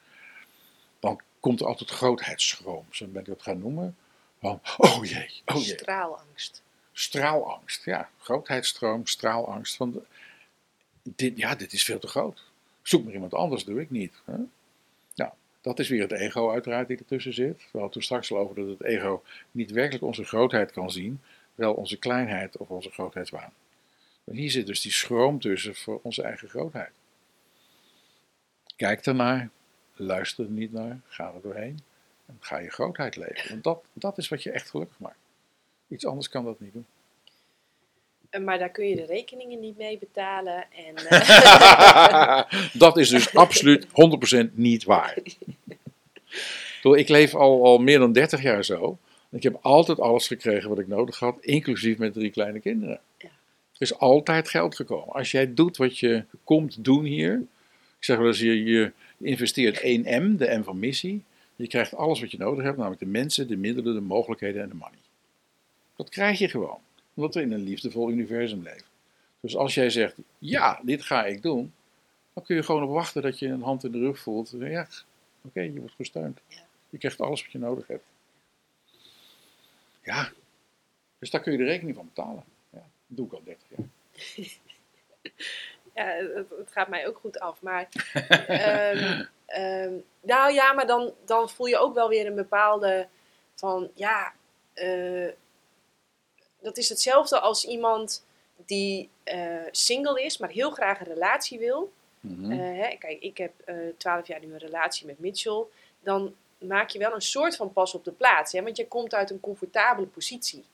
dan 0.99 1.19
komt 1.39 1.59
er 1.59 1.65
altijd 1.65 1.89
grootheidsschroom, 1.89 2.85
zo 2.89 3.07
ben 3.07 3.21
ik 3.21 3.27
dat 3.27 3.41
gaan 3.41 3.59
noemen. 3.59 3.95
Van, 4.39 4.59
oh 4.77 5.05
jee, 5.05 5.41
oh 5.45 5.55
jee. 5.55 5.63
Straalangst. 5.63 6.63
Straalangst, 6.91 7.85
ja. 7.85 8.09
Grootheidstroom, 8.19 9.07
straalangst. 9.07 9.75
Van 9.75 9.91
de- 9.91 10.03
dit, 11.03 11.37
ja, 11.37 11.55
dit 11.55 11.73
is 11.73 11.83
veel 11.83 11.99
te 11.99 12.07
groot. 12.07 12.43
Zoek 12.81 13.03
maar 13.03 13.13
iemand 13.13 13.33
anders, 13.33 13.63
doe 13.63 13.81
ik 13.81 13.89
niet. 13.89 14.13
Hè? 14.25 14.37
Nou, 15.15 15.31
dat 15.61 15.79
is 15.79 15.89
weer 15.89 16.01
het 16.01 16.11
ego 16.11 16.51
uiteraard 16.51 16.87
die 16.87 16.97
ertussen 16.97 17.33
zit. 17.33 17.57
We 17.57 17.67
hadden 17.71 17.91
toen 17.91 18.01
straks 18.01 18.31
al 18.31 18.37
over 18.37 18.55
dat 18.55 18.67
het 18.67 18.83
ego 18.83 19.23
niet 19.51 19.71
werkelijk 19.71 20.03
onze 20.03 20.23
grootheid 20.23 20.71
kan 20.71 20.91
zien, 20.91 21.21
wel 21.55 21.73
onze 21.73 21.97
kleinheid 21.97 22.57
of 22.57 22.69
onze 22.69 22.89
grootheidswaan. 22.91 23.53
Maar 24.23 24.35
hier 24.35 24.51
zit 24.51 24.67
dus 24.67 24.81
die 24.81 24.91
schroom 24.91 25.39
tussen 25.39 25.75
voor 25.75 25.99
onze 26.03 26.21
eigen 26.23 26.49
grootheid. 26.49 26.91
Kijk 28.75 29.05
ernaar, 29.05 29.49
luister 29.93 30.45
er 30.45 30.51
niet 30.51 30.71
naar, 30.71 30.99
ga 31.07 31.33
er 31.35 31.41
doorheen 31.41 31.79
en 32.25 32.37
ga 32.39 32.57
je 32.57 32.69
grootheid 32.69 33.15
leven. 33.15 33.49
Want 33.49 33.63
dat, 33.63 33.83
dat 33.93 34.17
is 34.17 34.27
wat 34.27 34.43
je 34.43 34.51
echt 34.51 34.69
gelukkig 34.69 34.99
maakt. 34.99 35.17
Iets 35.87 36.05
anders 36.05 36.29
kan 36.29 36.45
dat 36.45 36.59
niet 36.59 36.73
doen. 36.73 36.85
Eh, 38.29 38.41
Maar 38.41 38.59
daar 38.59 38.69
kun 38.69 38.87
je 38.87 38.95
de 38.95 39.05
rekeningen 39.05 39.59
niet 39.59 39.77
mee 39.77 39.97
betalen. 39.97 40.65
En, 40.71 40.95
eh, 41.07 42.43
dat 42.73 42.97
is 42.97 43.09
dus 43.09 43.35
absoluut 43.35 43.87
100% 44.49 44.53
niet 44.53 44.83
waar. 44.83 45.17
Ik 46.81 47.09
leef 47.09 47.35
al, 47.35 47.63
al 47.63 47.77
meer 47.77 47.99
dan 47.99 48.11
30 48.11 48.41
jaar 48.41 48.65
zo. 48.65 48.97
Ik 49.31 49.43
heb 49.43 49.57
altijd 49.61 49.99
alles 49.99 50.27
gekregen 50.27 50.69
wat 50.69 50.79
ik 50.79 50.87
nodig 50.87 51.19
had, 51.19 51.37
inclusief 51.41 51.97
met 51.97 52.13
drie 52.13 52.29
kleine 52.29 52.59
kinderen. 52.59 52.99
Ja. 53.17 53.29
Er 53.73 53.81
is 53.81 53.97
altijd 53.97 54.49
geld 54.49 54.75
gekomen. 54.75 55.13
Als 55.13 55.31
jij 55.31 55.53
doet 55.53 55.77
wat 55.77 55.99
je 55.99 56.23
komt 56.43 56.83
doen 56.83 57.03
hier, 57.03 57.33
ik 57.97 58.03
zeg 58.03 58.17
wel 58.17 58.27
eens, 58.27 58.39
je, 58.39 58.63
je 58.63 58.91
investeert 59.17 59.77
1M, 59.77 60.37
de 60.37 60.57
M 60.59 60.63
van 60.63 60.79
missie. 60.79 61.23
Je 61.55 61.67
krijgt 61.67 61.95
alles 61.95 62.19
wat 62.19 62.31
je 62.31 62.37
nodig 62.37 62.63
hebt, 62.63 62.77
namelijk 62.77 63.01
de 63.01 63.07
mensen, 63.07 63.47
de 63.47 63.57
middelen, 63.57 63.93
de 63.93 64.01
mogelijkheden 64.01 64.61
en 64.61 64.69
de 64.69 64.75
money. 64.75 64.99
Dat 65.95 66.09
krijg 66.09 66.39
je 66.39 66.49
gewoon, 66.49 66.79
omdat 67.13 67.33
we 67.33 67.41
in 67.41 67.51
een 67.51 67.63
liefdevol 67.63 68.09
universum 68.09 68.63
leven. 68.63 68.85
Dus 69.39 69.55
als 69.55 69.73
jij 69.73 69.89
zegt, 69.89 70.17
ja, 70.37 70.79
dit 70.83 71.01
ga 71.01 71.25
ik 71.25 71.41
doen, 71.41 71.73
dan 72.33 72.43
kun 72.43 72.55
je 72.55 72.63
gewoon 72.63 72.83
op 72.83 72.89
wachten 72.89 73.21
dat 73.21 73.39
je 73.39 73.47
een 73.47 73.61
hand 73.61 73.83
in 73.83 73.91
de 73.91 73.99
rug 73.99 74.19
voelt. 74.19 74.53
Ja, 74.59 74.87
oké, 75.41 75.61
je 75.61 75.79
wordt 75.79 75.95
gesteund. 75.95 76.39
Je 76.89 76.97
krijgt 76.97 77.21
alles 77.21 77.43
wat 77.43 77.51
je 77.51 77.57
nodig 77.57 77.87
hebt. 77.87 78.05
Ja, 80.03 80.31
dus 81.19 81.29
daar 81.29 81.41
kun 81.41 81.51
je 81.51 81.57
de 81.57 81.63
rekening 81.63 81.95
van 81.95 82.05
betalen. 82.05 82.43
Ja, 82.69 82.79
dat 83.07 83.17
doe 83.17 83.25
ik 83.25 83.33
al 83.33 83.43
30 83.43 83.67
jaar. 83.69 83.87
Ja, 85.95 86.05
het, 86.05 86.49
het 86.57 86.71
gaat 86.71 86.87
mij 86.87 87.07
ook 87.07 87.17
goed 87.17 87.39
af. 87.39 87.61
Maar, 87.61 87.87
ehm, 88.47 89.25
ehm, 89.45 89.93
nou 90.21 90.53
ja, 90.53 90.73
maar 90.73 90.87
dan, 90.87 91.13
dan 91.25 91.49
voel 91.49 91.67
je 91.67 91.77
ook 91.77 91.93
wel 91.93 92.09
weer 92.09 92.25
een 92.25 92.35
bepaalde 92.35 93.07
van, 93.55 93.91
ja, 93.93 94.33
eh, 94.73 95.29
dat 96.61 96.77
is 96.77 96.89
hetzelfde 96.89 97.39
als 97.39 97.65
iemand 97.65 98.25
die 98.65 99.09
eh, 99.23 99.63
single 99.71 100.23
is, 100.23 100.37
maar 100.37 100.49
heel 100.49 100.71
graag 100.71 100.99
een 100.99 101.13
relatie 101.13 101.59
wil. 101.59 101.93
Mhm. 102.19 102.51
Eh, 102.51 102.57
hè, 102.57 102.95
kijk, 102.97 103.21
ik 103.21 103.37
heb 103.37 103.53
twaalf 103.97 104.27
jaar 104.27 104.39
nu 104.39 104.53
een 104.53 104.57
relatie 104.57 105.05
met 105.05 105.19
Mitchell. 105.19 105.63
Dan 105.99 106.35
maak 106.57 106.89
je 106.89 106.99
wel 106.99 107.13
een 107.13 107.21
soort 107.21 107.55
van 107.55 107.73
pas 107.73 107.93
op 107.93 108.03
de 108.03 108.11
plaats. 108.11 108.51
Hè? 108.51 108.63
Want 108.63 108.77
je 108.77 108.87
komt 108.87 109.13
uit 109.13 109.29
een 109.29 109.39
comfortabele 109.39 110.07
positie. 110.07 110.65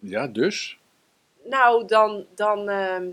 ja, 0.00 0.26
dus 0.26 0.78
Nou, 1.44 1.86
dan... 1.86 2.26
dan 2.34 2.68
ehm, 2.68 3.10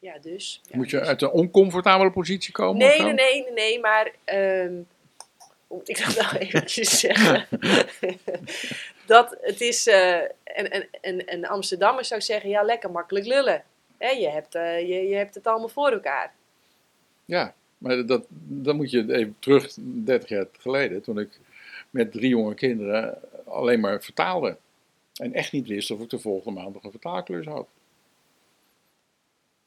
ja, 0.00 0.18
dus. 0.18 0.60
Ja, 0.64 0.76
moet 0.76 0.90
je 0.90 0.98
dus. 0.98 1.08
uit 1.08 1.22
een 1.22 1.30
oncomfortabele 1.30 2.10
positie 2.10 2.52
komen? 2.52 2.76
Nee, 2.76 3.02
nee, 3.02 3.12
nee, 3.12 3.42
nee, 3.42 3.52
nee, 3.52 3.80
maar... 3.80 4.12
ehm, 4.24 4.74
hoe 5.66 5.78
moet 5.78 5.88
ik 5.88 6.04
dat 6.04 6.16
nou 6.16 6.36
eventjes 6.44 7.00
zeggen? 7.00 7.46
dat 9.06 9.36
het 9.40 9.60
is... 9.60 9.86
eh 9.86 10.20
een, 10.54 10.74
een, 10.74 10.88
een, 11.00 11.22
een 11.32 11.46
Amsterdammer 11.46 12.04
zou 12.04 12.20
zeggen, 12.20 12.50
ja, 12.50 12.62
lekker 12.62 12.90
makkelijk 12.90 13.26
lullen. 13.26 13.64
Je, 13.98 14.28
hebt, 14.28 14.54
eh, 14.54 14.80
je, 14.80 15.08
je 15.08 15.14
hebt 15.14 15.34
het 15.34 15.46
allemaal 15.46 15.68
voor 15.68 15.90
elkaar. 15.90 16.32
Ja, 17.24 17.54
maar 17.78 18.06
dat, 18.06 18.24
dan 18.28 18.76
moet 18.76 18.90
je 18.90 19.14
even 19.14 19.36
terug, 19.38 19.76
30 19.80 20.28
jaar 20.28 20.46
geleden, 20.58 21.02
toen 21.02 21.18
ik 21.18 21.38
met 21.90 22.12
drie 22.12 22.28
jonge 22.28 22.54
kinderen 22.54 23.18
alleen 23.46 23.80
maar 23.80 24.02
vertaalde. 24.02 24.56
En 25.14 25.32
echt 25.32 25.52
niet 25.52 25.66
wist 25.66 25.90
of 25.90 26.00
ik 26.00 26.10
de 26.10 26.18
volgende 26.18 26.60
maand 26.60 26.74
nog 26.74 26.84
een 26.84 26.90
vertaalklus 26.90 27.46
had. 27.46 27.68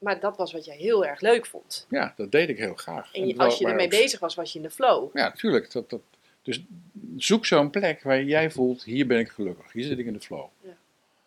Maar 0.04 0.20
dat 0.20 0.36
was 0.36 0.52
wat 0.52 0.64
jij 0.64 0.76
heel 0.76 1.04
erg 1.06 1.20
leuk 1.20 1.46
vond. 1.46 1.86
Ja, 1.90 2.14
dat 2.16 2.32
deed 2.32 2.48
ik 2.48 2.58
heel 2.58 2.74
graag. 2.74 3.14
En 3.14 3.26
je- 3.26 3.36
als 3.38 3.58
je 3.58 3.66
ermee 3.66 3.84
ook- 3.84 3.90
bezig 3.90 4.20
was, 4.20 4.34
was 4.34 4.52
je 4.52 4.58
in 4.58 4.64
de 4.64 4.70
flow. 4.70 5.16
Ja, 5.16 5.22
natuurlijk. 5.24 5.72
Dat, 5.72 5.90
dat, 5.90 6.00
dus 6.42 6.62
zoek 7.16 7.46
zo'n 7.46 7.70
plek 7.70 8.02
waar 8.02 8.22
jij 8.22 8.50
voelt, 8.50 8.84
hier 8.84 9.06
ben 9.06 9.18
ik 9.18 9.28
gelukkig. 9.28 9.72
Hier 9.72 9.84
zit 9.84 9.98
ik 9.98 10.06
in 10.06 10.12
de 10.12 10.20
flow. 10.20 10.46
Ja. 10.60 10.70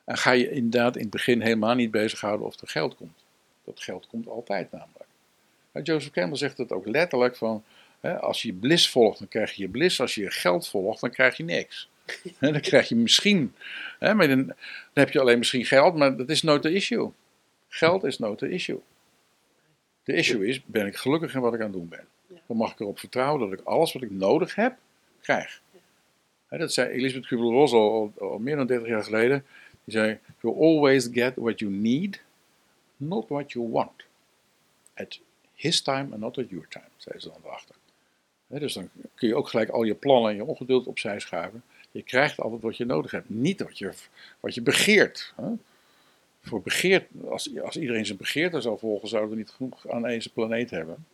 En 0.05 0.17
ga 0.17 0.31
je 0.31 0.51
inderdaad 0.51 0.95
in 0.95 1.01
het 1.01 1.09
begin 1.09 1.41
helemaal 1.41 1.75
niet 1.75 1.91
bezighouden 1.91 2.45
of 2.47 2.61
er 2.61 2.67
geld 2.67 2.95
komt. 2.95 3.23
Dat 3.63 3.79
geld 3.79 4.07
komt 4.07 4.27
altijd 4.27 4.71
namelijk. 4.71 5.05
Joseph 5.83 6.13
Campbell 6.13 6.37
zegt 6.37 6.57
het 6.57 6.71
ook 6.71 6.87
letterlijk 6.87 7.35
van, 7.35 7.63
hè, 7.99 8.19
als 8.19 8.41
je 8.41 8.53
bliss 8.53 8.89
volgt, 8.89 9.19
dan 9.19 9.27
krijg 9.27 9.51
je 9.53 9.61
je 9.61 9.69
bliss. 9.69 10.01
Als 10.01 10.15
je 10.15 10.21
je 10.21 10.31
geld 10.31 10.67
volgt, 10.67 11.01
dan 11.01 11.09
krijg 11.11 11.37
je 11.37 11.43
niks. 11.43 11.89
Dan 12.39 12.61
krijg 12.61 12.89
je 12.89 12.95
misschien, 12.95 13.55
hè, 13.99 14.13
maar 14.13 14.27
dan, 14.27 14.45
dan 14.45 14.55
heb 14.93 15.09
je 15.11 15.19
alleen 15.19 15.37
misschien 15.37 15.65
geld, 15.65 15.95
maar 15.95 16.17
dat 16.17 16.29
is 16.29 16.41
nooit 16.41 16.63
de 16.63 16.73
issue. 16.73 17.09
Geld 17.77 18.03
is 18.03 18.19
nooit 18.19 18.39
de 18.39 18.49
issue. 18.49 18.79
De 20.03 20.13
issue 20.13 20.47
is, 20.47 20.63
ben 20.63 20.85
ik 20.85 20.95
gelukkig 20.95 21.33
in 21.33 21.41
wat 21.41 21.53
ik 21.53 21.59
aan 21.59 21.65
het 21.65 21.75
doen 21.75 21.87
ben? 21.87 22.07
Dan 22.47 22.57
mag 22.57 22.71
ik 22.71 22.79
erop 22.79 22.99
vertrouwen 22.99 23.49
dat 23.49 23.59
ik 23.59 23.65
alles 23.65 23.93
wat 23.93 24.01
ik 24.01 24.11
nodig 24.11 24.55
heb, 24.55 24.77
krijg. 25.21 25.61
Dat 26.49 26.73
zei 26.73 26.89
Elisabeth 26.89 27.27
Kubler-Ross 27.27 27.73
al, 27.73 27.91
al, 27.91 28.29
al 28.29 28.39
meer 28.39 28.55
dan 28.55 28.67
30 28.67 28.87
jaar 28.87 29.03
geleden. 29.03 29.45
Die 29.83 29.93
zei, 29.93 30.19
you 30.41 30.55
always 30.59 31.09
get 31.11 31.35
what 31.35 31.59
you 31.59 31.71
need, 31.71 32.21
not 32.97 33.27
what 33.27 33.51
you 33.51 33.69
want. 33.69 34.05
At 34.93 35.19
his 35.53 35.81
time 35.81 36.11
and 36.11 36.19
not 36.19 36.37
at 36.37 36.49
your 36.49 36.67
time, 36.67 36.89
zei 36.95 37.19
ze 37.19 37.29
dan 37.29 37.41
erachter. 37.43 37.75
Dus 38.47 38.73
dan 38.73 38.89
kun 39.15 39.27
je 39.27 39.35
ook 39.35 39.49
gelijk 39.49 39.69
al 39.69 39.83
je 39.83 39.95
plannen 39.95 40.29
en 40.29 40.35
je 40.35 40.43
ongeduld 40.43 40.87
opzij 40.87 41.19
schuiven. 41.19 41.63
Je 41.91 42.01
krijgt 42.01 42.39
altijd 42.39 42.61
wat 42.61 42.77
je 42.77 42.85
nodig 42.85 43.11
hebt, 43.11 43.29
niet 43.29 43.61
wat 43.61 43.77
je, 43.77 43.93
wat 44.39 44.53
je 44.53 44.61
begeert. 44.61 45.33
Voor 46.47 46.61
begeert, 46.61 47.07
als, 47.29 47.59
als 47.59 47.77
iedereen 47.77 48.05
zijn 48.05 48.17
begeerte 48.17 48.61
zou 48.61 48.79
volgen, 48.79 49.07
zouden 49.07 49.31
we 49.31 49.37
niet 49.37 49.49
genoeg 49.49 49.89
aan 49.89 50.01
deze 50.01 50.31
planeet 50.31 50.69
hebben. 50.69 51.05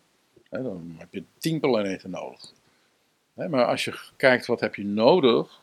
Dan 0.50 0.96
heb 0.98 1.08
je 1.12 1.24
tien 1.38 1.60
planeten 1.60 2.10
nodig. 2.10 2.54
Maar 3.34 3.66
als 3.66 3.86
je 3.86 4.00
kijkt 4.16 4.46
wat 4.46 4.60
heb 4.60 4.76
je 4.76 4.86
nodig, 4.86 5.62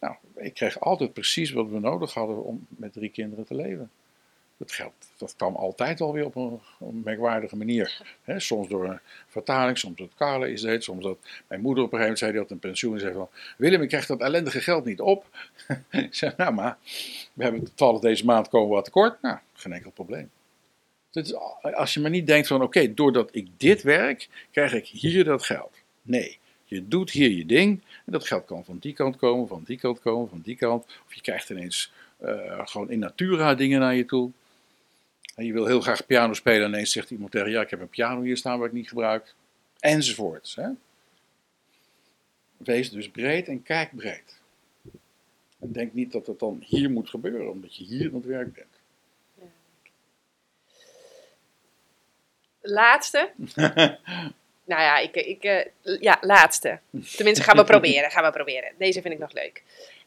nou, 0.00 0.14
ik 0.34 0.54
kreeg 0.54 0.80
altijd 0.80 1.12
precies 1.12 1.50
wat 1.50 1.68
we 1.68 1.78
nodig 1.78 2.14
hadden 2.14 2.44
om 2.44 2.66
met 2.68 2.92
drie 2.92 3.10
kinderen 3.10 3.44
te 3.44 3.54
leven. 3.54 3.90
Dat 4.56 4.72
geldt, 4.72 5.12
dat 5.16 5.34
kwam 5.36 5.54
altijd 5.54 5.98
wel 5.98 6.12
weer 6.12 6.24
op 6.24 6.36
een, 6.36 6.60
een 6.80 7.00
merkwaardige 7.04 7.56
manier. 7.56 8.02
Soms 8.36 8.68
door 8.68 8.84
een 8.84 9.00
vertaling, 9.26 9.78
soms 9.78 9.96
dat 9.96 10.14
Carla 10.16 10.46
iets 10.46 10.62
deed, 10.62 10.84
soms 10.84 11.04
dat 11.04 11.18
mijn 11.46 11.60
moeder 11.60 11.84
op 11.84 11.92
een 11.92 11.98
gegeven 11.98 12.00
moment 12.00 12.18
zei, 12.18 12.30
die 12.30 12.40
had 12.40 12.50
een 12.50 12.58
pensioen 12.58 12.94
en 12.94 13.00
zei 13.00 13.12
van, 13.12 13.28
Willem, 13.56 13.82
ik 13.82 13.88
krijg 13.88 14.06
dat 14.06 14.20
ellendige 14.20 14.60
geld 14.60 14.84
niet 14.84 15.00
op. 15.00 15.26
ik 15.90 16.14
zei, 16.14 16.32
nou 16.36 16.52
maar, 16.52 16.78
we 17.32 17.42
hebben 17.42 17.64
toevallig 17.64 18.00
deze 18.00 18.24
maand 18.24 18.48
komen 18.48 18.68
we 18.68 18.74
wat 18.74 18.84
tekort. 18.84 19.22
Nou, 19.22 19.38
geen 19.52 19.72
enkel 19.72 19.90
probleem. 19.90 20.30
Is, 21.12 21.34
als 21.74 21.94
je 21.94 22.00
maar 22.00 22.10
niet 22.10 22.26
denkt 22.26 22.46
van, 22.46 22.62
oké, 22.62 22.94
doordat 22.94 23.28
ik 23.32 23.48
dit 23.56 23.82
werk, 23.82 24.28
krijg 24.50 24.72
ik 24.72 24.86
hier 24.86 25.24
dat 25.24 25.44
geld. 25.44 25.76
Nee, 26.02 26.38
je 26.64 26.88
doet 26.88 27.10
hier 27.10 27.30
je 27.30 27.46
ding. 27.46 27.80
En 28.06 28.12
dat 28.12 28.26
geld 28.26 28.44
kan 28.44 28.64
van 28.64 28.78
die 28.78 28.92
kant 28.92 29.16
komen, 29.16 29.48
van 29.48 29.62
die 29.64 29.78
kant 29.78 30.00
komen, 30.00 30.28
van 30.28 30.40
die 30.40 30.56
kant. 30.56 30.84
Of 31.06 31.14
je 31.14 31.20
krijgt 31.20 31.50
ineens 31.50 31.92
eh, 32.18 32.60
gewoon 32.64 32.90
in 32.90 32.98
natura 32.98 33.54
dingen 33.54 33.80
naar 33.80 33.94
je 33.94 34.04
toe. 34.04 34.30
En 35.34 35.44
je 35.44 35.52
wil 35.52 35.66
heel 35.66 35.80
graag 35.80 36.06
piano 36.06 36.32
spelen 36.32 36.62
en 36.62 36.68
ineens 36.68 36.92
zegt 36.92 37.10
iemand 37.10 37.30
tegen 37.30 37.46
je, 37.46 37.54
ja, 37.54 37.60
ik 37.60 37.70
heb 37.70 37.80
een 37.80 37.88
piano 37.88 38.22
hier 38.22 38.36
staan 38.36 38.58
waar 38.58 38.68
ik 38.68 38.74
niet 38.74 38.88
gebruik. 38.88 39.34
Enzovoorts. 39.80 40.54
Hè? 40.54 40.68
Wees 42.56 42.90
dus 42.90 43.10
breed 43.10 43.48
en 43.48 43.62
kijk 43.62 43.96
breed. 43.96 44.40
En 45.60 45.72
denk 45.72 45.92
niet 45.92 46.12
dat 46.12 46.26
het 46.26 46.38
dan 46.38 46.62
hier 46.66 46.90
moet 46.90 47.10
gebeuren, 47.10 47.50
omdat 47.50 47.76
je 47.76 47.84
hier 47.84 48.08
aan 48.08 48.14
het 48.14 48.24
werk 48.24 48.52
bent. 48.52 48.80
Laatste. 52.60 53.30
nou 54.64 54.82
ja, 54.82 54.98
ik, 54.98 55.14
ik, 55.14 55.42
eh, 55.42 56.00
ja, 56.00 56.18
laatste. 56.20 56.78
Tenminste, 57.16 57.44
gaan 57.44 57.56
we 57.56 57.64
proberen. 57.64 58.10
Gaan 58.10 58.24
we 58.24 58.30
proberen. 58.30 58.72
Deze 58.78 59.02
vind 59.02 59.14
ik 59.14 59.20
nog 59.20 59.32
leuk. 59.32 59.62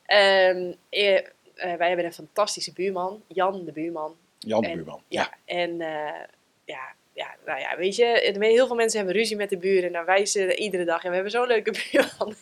Ehm, 0.06 0.74
eh, 0.90 1.18
eh, 1.18 1.24
wij 1.54 1.88
hebben 1.88 2.06
een 2.06 2.14
fantastische 2.14 2.74
buurman, 2.74 3.24
Jan 3.28 3.66
de 3.66 3.72
buurman. 3.72 4.16
Jan 4.46 4.62
de 4.62 4.68
En- 4.68 4.76
buurman. 4.76 5.02
Ja, 5.08 5.30
en 5.46 5.82
eh, 5.82 6.22
ja, 6.66 6.94
ja, 7.14 7.36
nou 7.46 7.60
ja, 7.60 7.78
weet 7.78 7.96
je, 7.96 8.34
heel 8.40 8.68
veel 8.68 8.76
mensen 8.76 8.98
hebben 9.00 9.16
ruzie 9.18 9.36
met 9.38 9.50
de 9.50 9.58
buren. 9.58 9.92
Nou, 9.92 10.06
wij 10.06 10.26
zitten 10.26 10.60
iedere 10.60 10.86
dag 10.86 11.04
en 11.04 11.08
we 11.10 11.14
hebben 11.16 11.32
zo'n 11.32 11.48
leuke 11.48 11.74
buurman. 11.92 12.36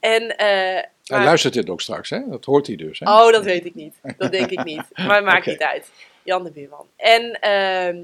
en, 0.00 0.36
eh, 0.36 0.46
Hij 0.46 0.88
maar- 1.06 1.24
luistert 1.24 1.54
dit 1.54 1.70
ook 1.70 1.80
straks, 1.80 2.10
hè? 2.10 2.28
Dat 2.28 2.44
hoort 2.44 2.66
hij 2.66 2.76
dus. 2.76 2.98
Hè? 2.98 3.10
Oh, 3.10 3.32
dat 3.32 3.44
weet 3.44 3.64
ik 3.64 3.74
niet. 3.74 3.94
Dat 4.16 4.32
denk 4.32 4.50
ik 4.50 4.64
niet. 4.64 4.82
Maar 5.06 5.22
maakt 5.22 5.46
niet 5.46 5.62
uit. 5.62 5.90
Jan 6.22 6.44
de 6.44 6.50
buurman. 6.50 6.86
En 6.96 7.40
ehm, 7.40 7.98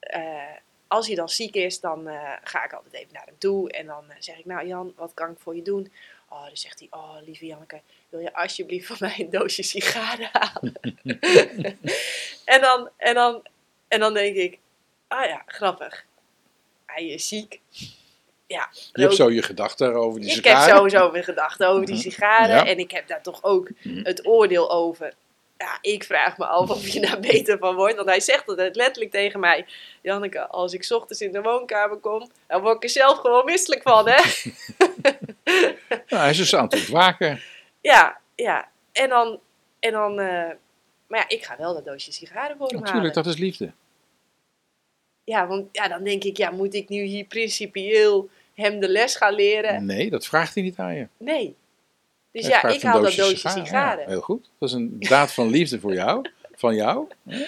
eh, 0.00 0.22
als 0.88 1.06
hij 1.06 1.16
dan 1.16 1.28
ziek 1.28 1.54
is, 1.54 1.80
dan 1.80 2.08
ga 2.44 2.64
ik 2.64 2.72
altijd 2.72 2.94
even 2.94 3.12
naar 3.12 3.24
hem 3.26 3.38
toe. 3.38 3.70
En 3.72 3.86
dan 3.86 4.04
zeg 4.18 4.38
ik, 4.38 4.44
nou 4.44 4.66
Jan, 4.66 4.92
wat 4.96 5.14
kan 5.14 5.30
ik 5.30 5.38
voor 5.38 5.56
je 5.56 5.62
doen? 5.62 5.92
Oh, 6.32 6.44
dan 6.44 6.56
zegt 6.56 6.78
hij, 6.78 6.88
oh 6.90 7.16
lieve 7.24 7.46
Janneke, 7.46 7.80
wil 8.08 8.20
je 8.20 8.34
alsjeblieft 8.34 8.86
voor 8.86 8.96
mij 9.00 9.14
een 9.18 9.30
doosje 9.30 9.62
sigaren 9.62 10.28
halen? 10.32 10.74
en, 12.54 12.60
dan, 12.60 12.88
en, 12.96 13.14
dan, 13.14 13.42
en 13.88 14.00
dan 14.00 14.14
denk 14.14 14.36
ik, 14.36 14.58
ah 15.08 15.26
ja, 15.26 15.42
grappig. 15.46 16.04
Hij 16.86 17.06
is 17.06 17.28
ziek. 17.28 17.60
Ja, 18.46 18.68
je 18.92 19.02
hebt 19.02 19.14
zo 19.14 19.30
je 19.30 19.42
gedachten 19.42 19.94
over 19.94 20.20
die 20.20 20.28
ik 20.28 20.34
sigaren. 20.34 20.66
heb 20.66 20.76
sowieso 20.76 21.10
weer 21.10 21.24
gedachten 21.24 21.68
over 21.68 21.86
die 21.86 21.96
sigaren. 21.96 22.56
Ja. 22.56 22.66
En 22.66 22.78
ik 22.78 22.90
heb 22.90 23.08
daar 23.08 23.22
toch 23.22 23.42
ook 23.42 23.68
het 23.84 24.26
oordeel 24.26 24.70
over. 24.70 25.14
Ja, 25.58 25.78
ik 25.80 26.04
vraag 26.04 26.38
me 26.38 26.46
af 26.46 26.70
of 26.70 26.88
je 26.88 27.00
daar 27.00 27.20
beter 27.32 27.58
van 27.58 27.74
wordt. 27.74 27.96
Want 27.96 28.08
hij 28.08 28.20
zegt 28.20 28.46
het 28.46 28.76
letterlijk 28.76 29.10
tegen 29.10 29.40
mij. 29.40 29.66
Janneke, 30.00 30.46
als 30.46 30.72
ik 30.72 30.84
's 30.84 30.90
ochtends 30.90 31.20
in 31.20 31.32
de 31.32 31.42
woonkamer 31.42 31.96
kom, 31.96 32.30
dan 32.46 32.60
word 32.60 32.76
ik 32.76 32.82
er 32.82 32.88
zelf 32.88 33.18
gewoon 33.18 33.44
misselijk 33.44 33.82
van, 33.82 34.08
hè? 34.08 34.22
Nou, 36.08 36.22
hij 36.22 36.30
is 36.30 36.36
dus 36.36 36.54
aan 36.54 36.64
het 36.64 36.74
ontwaken. 36.74 37.40
ja, 37.80 38.20
ja. 38.34 38.68
En 38.92 39.08
dan, 39.08 39.38
en 39.80 39.92
dan 39.92 40.20
eh, 40.20 40.50
maar 41.10 41.18
ja, 41.18 41.28
ik 41.28 41.44
ga 41.44 41.56
wel 41.56 41.74
dat 41.74 41.84
doosje 41.84 42.12
sigaren 42.12 42.56
voor 42.56 42.66
hem 42.66 42.76
halen. 42.76 42.86
Natuurlijk, 42.86 43.14
dat 43.14 43.26
is 43.26 43.36
liefde. 43.36 43.72
Ja, 45.24 45.46
want 45.46 45.68
ja, 45.72 45.88
dan 45.88 46.04
denk 46.04 46.24
ik, 46.24 46.36
ja, 46.36 46.50
moet 46.50 46.74
ik 46.74 46.88
nu 46.88 47.02
hier 47.02 47.24
principieel 47.24 48.28
hem 48.54 48.80
de 48.80 48.88
les 48.88 49.16
gaan 49.16 49.34
leren? 49.34 49.84
Nee, 49.84 50.10
dat 50.10 50.26
vraagt 50.26 50.54
hij 50.54 50.62
niet 50.62 50.76
aan 50.76 50.94
je. 50.94 51.06
Nee. 51.16 51.56
Dus 52.32 52.46
Hij 52.46 52.50
ja, 52.50 52.68
ik 52.68 52.82
haal 52.82 53.00
dat 53.00 53.14
doosje 53.14 53.48
sigaren. 53.48 54.02
Ja, 54.02 54.08
heel 54.08 54.20
goed. 54.20 54.50
Dat 54.58 54.68
is 54.68 54.74
een 54.74 54.96
daad 54.98 55.32
van 55.32 55.48
liefde 55.48 55.80
voor 55.80 55.94
jou, 55.94 56.30
van 56.54 56.74
jou, 56.74 57.06
hè, 57.28 57.44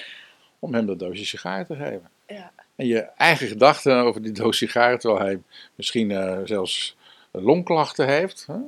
om 0.59 0.75
hem 0.75 0.87
dat 0.87 0.99
doosje 0.99 1.25
sigaren 1.25 1.67
te 1.67 1.77
geven. 1.77 2.11
Ja. 2.27 2.53
En 2.77 2.87
je 2.87 3.01
eigen 3.01 3.47
gedachten 3.47 3.97
over 3.97 4.23
die 4.23 4.33
doos 4.33 4.57
sigaren, 4.57 4.99
terwijl 4.99 5.23
hij 5.23 5.41
misschien 5.75 6.11
eh, 6.11 6.39
zelfs 6.45 6.97
longklachten 7.41 8.09
heeft, 8.09 8.47
hè, 8.47 8.59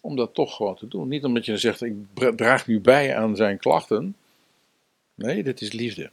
om 0.00 0.16
dat 0.16 0.34
toch 0.34 0.56
gewoon 0.56 0.76
te 0.76 0.88
doen. 0.88 1.08
Niet 1.08 1.24
omdat 1.24 1.44
je 1.44 1.56
zegt, 1.56 1.82
ik 1.82 1.94
draag 2.36 2.66
nu 2.66 2.80
bij 2.80 3.16
aan 3.16 3.36
zijn 3.36 3.58
klachten. 3.58 4.16
Nee, 5.14 5.42
dit 5.42 5.60
is 5.60 5.72
liefde. 5.72 6.10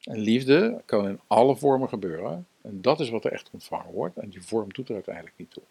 En 0.00 0.18
liefde 0.18 0.82
kan 0.84 1.08
in 1.08 1.20
alle 1.26 1.56
vormen 1.56 1.88
gebeuren. 1.88 2.46
En 2.62 2.80
dat 2.80 3.00
is 3.00 3.10
wat 3.10 3.24
er 3.24 3.32
echt 3.32 3.50
ontvangen 3.52 3.92
wordt. 3.92 4.16
En 4.16 4.28
die 4.28 4.42
vorm 4.42 4.72
doet 4.72 4.88
er 4.88 4.94
uiteindelijk 4.94 5.34
niet 5.36 5.50
toe. 5.50 5.62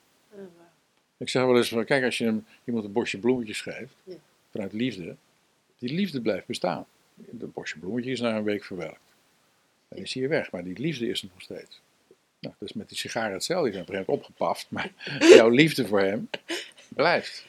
Ik 1.17 1.29
zeg 1.29 1.43
wel 1.43 1.57
eens 1.57 1.69
van, 1.69 1.85
kijk, 1.85 2.03
als 2.03 2.17
je 2.17 2.25
hem, 2.25 2.45
iemand 2.63 2.85
een 2.85 2.91
bosje 2.91 3.19
bloemetjes 3.19 3.61
geeft, 3.61 3.95
vanuit 4.49 4.73
liefde, 4.73 5.15
die 5.77 5.93
liefde 5.93 6.21
blijft 6.21 6.45
bestaan. 6.45 6.85
Dat 7.15 7.53
bosje 7.53 7.79
bloemetjes 7.79 8.13
is 8.13 8.19
na 8.19 8.37
een 8.37 8.43
week 8.43 8.63
verwelkt. 8.63 9.13
En 9.87 9.97
die 9.97 10.07
zie 10.07 10.21
je 10.21 10.27
weg, 10.27 10.51
maar 10.51 10.63
die 10.63 10.79
liefde 10.79 11.07
is 11.07 11.21
er 11.21 11.29
nog 11.33 11.41
steeds. 11.41 11.81
Nou, 12.43 12.55
dat 12.59 12.69
is 12.69 12.73
met 12.75 12.89
die 12.89 12.97
sigaren 12.97 13.33
hetzelfde. 13.33 13.63
Die 13.63 13.73
zijn 13.73 13.83
op 13.87 13.89
een 13.89 13.95
gegeven 13.95 14.13
moment 14.13 14.35
opgepaft, 14.37 14.65
maar 14.69 14.91
jouw 15.37 15.49
liefde 15.49 15.87
voor 15.87 15.99
hem 15.99 16.29
blijft. 16.87 17.45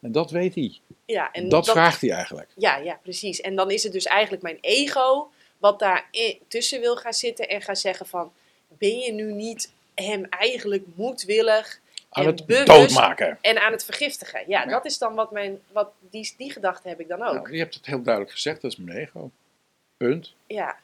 En 0.00 0.12
dat 0.12 0.30
weet 0.30 0.54
hij. 0.54 0.78
Ja, 1.04 1.32
en 1.32 1.48
dat, 1.48 1.70
vraagt 1.70 2.00
hij 2.00 2.10
eigenlijk. 2.10 2.48
Ja, 2.56 2.76
ja, 2.76 2.98
precies. 3.02 3.40
En 3.40 3.56
dan 3.56 3.70
is 3.70 3.82
het 3.82 3.92
dus 3.92 4.04
eigenlijk 4.06 4.42
mijn 4.42 4.58
ego 4.60 5.30
wat 5.58 5.78
daar 5.78 6.08
tussen 6.48 6.80
wil 6.80 6.96
gaan 6.96 7.12
zitten 7.12 7.48
en 7.48 7.62
gaan 7.62 7.76
zeggen 7.76 8.06
van... 8.06 8.32
Ben 8.78 8.98
je 8.98 9.12
nu 9.12 9.32
niet 9.32 9.72
hem 9.94 10.24
eigenlijk 10.24 10.84
moedwillig 10.94 11.80
Aan 12.10 12.22
En 12.24 12.30
het 12.30 12.46
bewust- 12.46 12.66
doodmaken. 12.66 13.38
en 13.40 13.62
aan 13.62 13.72
het 13.72 13.84
vergiftigen? 13.84 14.40
Ja, 14.46 14.60
Ja. 14.62 14.66
dat 14.66 14.84
is 14.84 14.98
dan 14.98 15.14
wat 15.14 15.30
mijn... 15.30 15.60
Wat 15.72 15.90
die, 16.10 16.34
die 16.36 16.52
gedachte 16.52 16.88
heb 16.88 17.00
ik 17.00 17.08
dan 17.08 17.22
ook. 17.22 17.34
Nou, 17.34 17.52
je 17.52 17.58
hebt 17.58 17.74
het 17.74 17.86
heel 17.86 18.02
duidelijk 18.02 18.34
gezegd, 18.34 18.60
dat 18.60 18.70
is 18.72 18.76
mijn 18.76 18.98
ego. 18.98 19.30
Punt. 19.96 20.32
Ja. 20.46 20.76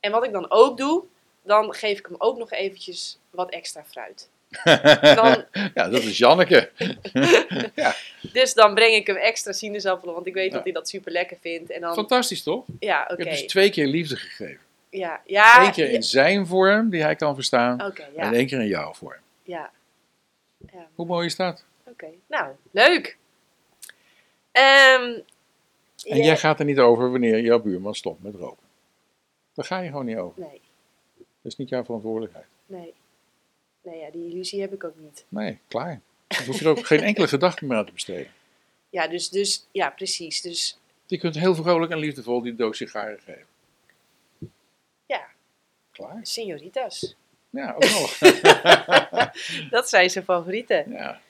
En 0.00 0.10
wat 0.12 0.24
ik 0.24 0.32
dan 0.32 0.50
ook 0.50 0.76
doe, 0.78 1.04
dan 1.46 1.74
geef 1.74 1.98
ik 1.98 2.06
hem 2.06 2.14
ook 2.18 2.38
nog 2.38 2.50
eventjes 2.52 3.18
wat 3.30 3.50
extra 3.50 3.84
fruit. 3.84 4.28
Dan, 5.14 5.44
ja, 5.74 5.88
dat 5.88 6.02
is 6.02 6.18
Janneke. 6.18 6.70
dus 8.32 8.54
dan 8.54 8.74
breng 8.74 8.94
ik 8.94 9.06
hem 9.06 9.16
extra 9.16 9.52
sinaasappelen, 9.52 10.14
want 10.14 10.26
ik 10.26 10.34
weet 10.34 10.48
Ja. 10.50 10.54
dat 10.54 10.62
hij 10.64 10.72
dat 10.72 10.88
super 10.88 11.12
lekker 11.12 11.36
vindt. 11.40 11.70
En 11.70 11.80
dan, 11.80 11.94
Fantastisch 11.94 12.42
toch? 12.42 12.64
ja, 12.78 13.04
Ik 13.04 13.10
oké. 13.12 13.22
heb 13.22 13.30
dus 13.30 13.46
twee 13.46 13.70
keer 13.70 13.86
liefde 13.86 14.16
gegeven. 14.16 14.60
Ja, 14.90 15.20
ja. 15.24 15.66
Eén 15.66 15.72
keer 15.72 15.90
in 15.90 16.02
zijn 16.02 16.46
vorm, 16.46 16.90
die 16.90 17.02
hij 17.02 17.16
kan 17.16 17.34
verstaan. 17.34 17.80
En 17.80 17.94
ja. 18.16 18.32
één 18.32 18.46
keer 18.46 18.60
in 18.60 18.66
jouw 18.66 18.94
vorm. 18.94 19.20
Ja. 19.42 19.70
ja. 20.72 20.88
Hoe 20.94 21.06
mooi 21.06 21.26
is 21.26 21.36
dat? 21.36 21.64
Oké, 21.84 22.06
nou, 22.26 22.52
leuk. 22.70 23.16
Ehm, 24.52 25.02
En 26.04 26.16
ja- 26.16 26.24
jij 26.24 26.36
gaat 26.36 26.58
er 26.58 26.64
niet 26.64 26.78
over 26.78 27.10
wanneer 27.10 27.40
jouw 27.40 27.58
buurman 27.60 27.94
stopt 27.94 28.22
met 28.22 28.34
roken. 28.34 28.66
Daar 29.54 29.64
ga 29.64 29.78
je 29.80 29.88
gewoon 29.88 30.04
niet 30.06 30.16
over. 30.16 30.40
Nee, 30.40 30.60
is 31.46 31.56
niet 31.56 31.68
jouw 31.68 31.84
verantwoordelijkheid. 31.84 32.46
nee. 32.66 32.94
Nee, 33.82 33.98
ja, 33.98 34.10
die 34.10 34.30
illusie 34.30 34.60
heb 34.60 34.72
ik 34.72 34.84
ook 34.84 34.96
niet. 34.96 35.24
Nee, 35.28 35.58
klaar. 35.68 36.00
Dan 36.26 36.44
hoef 36.46 36.58
je 36.58 36.64
er 36.64 36.70
ook 36.70 36.86
geen 36.86 37.00
enkele 37.02 37.28
gedachte 37.28 37.64
meer 37.66 37.76
aan 37.76 37.86
te 37.86 37.92
besteden. 37.92 38.28
Ja, 38.90 39.08
dus, 39.08 39.28
dus 39.28 39.66
ja, 39.72 39.90
precies. 39.90 40.40
Dus 40.40 40.78
Je 41.06 41.18
kunt 41.18 41.34
heel 41.34 41.54
vrolijk 41.54 41.92
en 41.92 41.98
liefdevol 41.98 42.42
die 42.42 42.54
doos 42.54 42.76
sigaren 42.76 43.18
geven. 43.20 43.46
ja, 45.06 45.26
Klaar. 45.90 46.18
senoritas. 46.22 47.16
Ja, 47.50 47.72
ook 47.74 47.82
nog. 47.84 48.18
Dat 49.70 49.88
zijn 49.88 50.10
zijn 50.10 50.24
favorieten. 50.24 50.90
ja. 50.92 51.20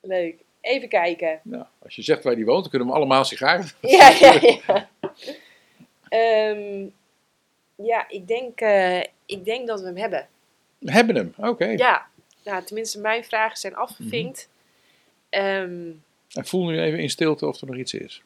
Leuk. 0.00 0.36
Even 0.60 0.88
kijken. 0.88 1.40
Nou, 1.42 1.64
als 1.78 1.96
je 1.96 2.02
zegt 2.02 2.24
waar 2.24 2.34
die 2.34 2.44
woont, 2.44 2.60
dan 2.60 2.70
kunnen 2.70 2.88
we 2.88 2.94
allemaal 2.94 3.24
sigaren. 3.24 3.68
Ja, 3.80 4.08
ja, 4.20 4.38
ja. 4.66 4.88
Ehm, 6.08 6.86
ja, 7.82 8.08
ik 8.08 8.26
denk, 8.28 8.60
eh, 8.60 9.00
ik 9.26 9.44
denk 9.44 9.66
dat 9.66 9.80
we 9.80 9.86
hem 9.86 9.96
hebben. 9.96 10.28
We 10.78 10.92
hebben 10.92 11.16
hem, 11.16 11.34
oké. 11.36 11.64
Ja, 11.66 12.06
nou, 12.44 12.64
tenminste, 12.64 13.00
mijn 13.00 13.24
vragen 13.24 13.56
zijn 13.56 13.74
afgevinkt. 13.76 14.48
Mhm. 14.48 14.56
Ehm, 15.42 15.90
En 16.32 16.46
voel 16.46 16.64
nu 16.66 16.80
even 16.80 16.98
in 16.98 17.10
stilte 17.10 17.46
of 17.46 17.60
er 17.60 17.66
nog 17.66 17.76
iets 17.76 17.94
is. 17.94 18.22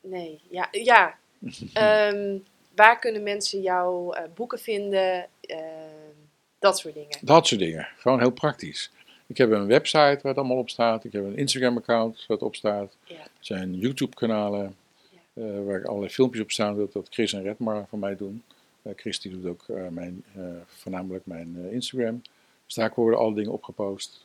nee, 0.00 0.40
ja, 0.50 0.68
ja. 0.70 1.18
Ehm, 1.72 2.38
waar 2.74 2.98
kunnen 2.98 3.22
mensen 3.22 3.60
jouw 3.60 4.12
eh, 4.12 4.24
boeken 4.34 4.58
vinden? 4.58 5.28
Ehm, 5.40 6.14
dat 6.58 6.78
soort 6.78 6.94
dingen. 6.94 7.18
Dat 7.20 7.46
soort 7.46 7.60
dingen. 7.60 7.88
Gewoon 7.98 8.18
heel 8.18 8.30
praktisch. 8.32 8.90
Ik 9.26 9.36
heb 9.36 9.50
een 9.50 9.66
website 9.66 9.98
waar 9.98 10.18
het 10.22 10.36
allemaal 10.36 10.56
op 10.56 10.70
staat. 10.70 11.04
Ik 11.04 11.12
heb 11.12 11.24
een 11.24 11.36
Instagram-account 11.36 12.16
waar 12.16 12.36
het 12.36 12.46
op 12.46 12.54
staat. 12.56 12.96
Ja. 13.04 13.14
Er 13.14 13.28
zijn 13.40 13.74
YouTube-kanalen 13.74 14.76
Ja. 15.10 15.42
eh, 15.42 15.64
waar 15.64 15.86
allerlei 15.86 16.12
filmpjes 16.12 16.42
op 16.42 16.50
staan. 16.50 16.76
Dat, 16.76 16.92
dat 16.92 17.06
Chris 17.10 17.32
en 17.32 17.42
Redmar 17.42 17.86
voor 17.88 17.98
mij 17.98 18.16
doen. 18.16 18.42
Eh, 18.82 18.92
Chris 18.96 19.20
die 19.20 19.30
doet 19.32 19.46
ook 19.46 19.64
eh, 19.68 19.88
mijn, 19.88 20.24
voornamelijk 20.66 21.26
mijn 21.26 21.70
Instagram. 21.72 22.22
Dus 22.66 22.74
daar 22.74 22.92
worden 22.94 23.18
alle 23.20 23.34
dingen 23.34 23.52
opgepost. 23.52 24.24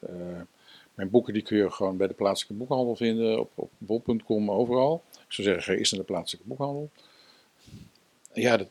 Mijn 0.93 1.09
boeken 1.09 1.33
die 1.33 1.41
kun 1.41 1.57
je 1.57 1.71
gewoon 1.71 1.97
bij 1.97 2.07
de 2.07 2.13
plaatselijke 2.13 2.57
boekhandel 2.57 2.95
vinden. 2.95 3.39
Op, 3.39 3.51
op 3.55 3.69
bol.com, 3.77 4.51
overal. 4.51 5.03
Ik 5.11 5.19
zou 5.33 5.47
zeggen, 5.47 5.63
ga 5.63 5.73
eerst 5.73 5.91
naar 5.91 6.01
de 6.01 6.07
plaatselijke 6.07 6.47
boekhandel. 6.47 6.89
Ja, 8.33 8.57
dat, 8.57 8.67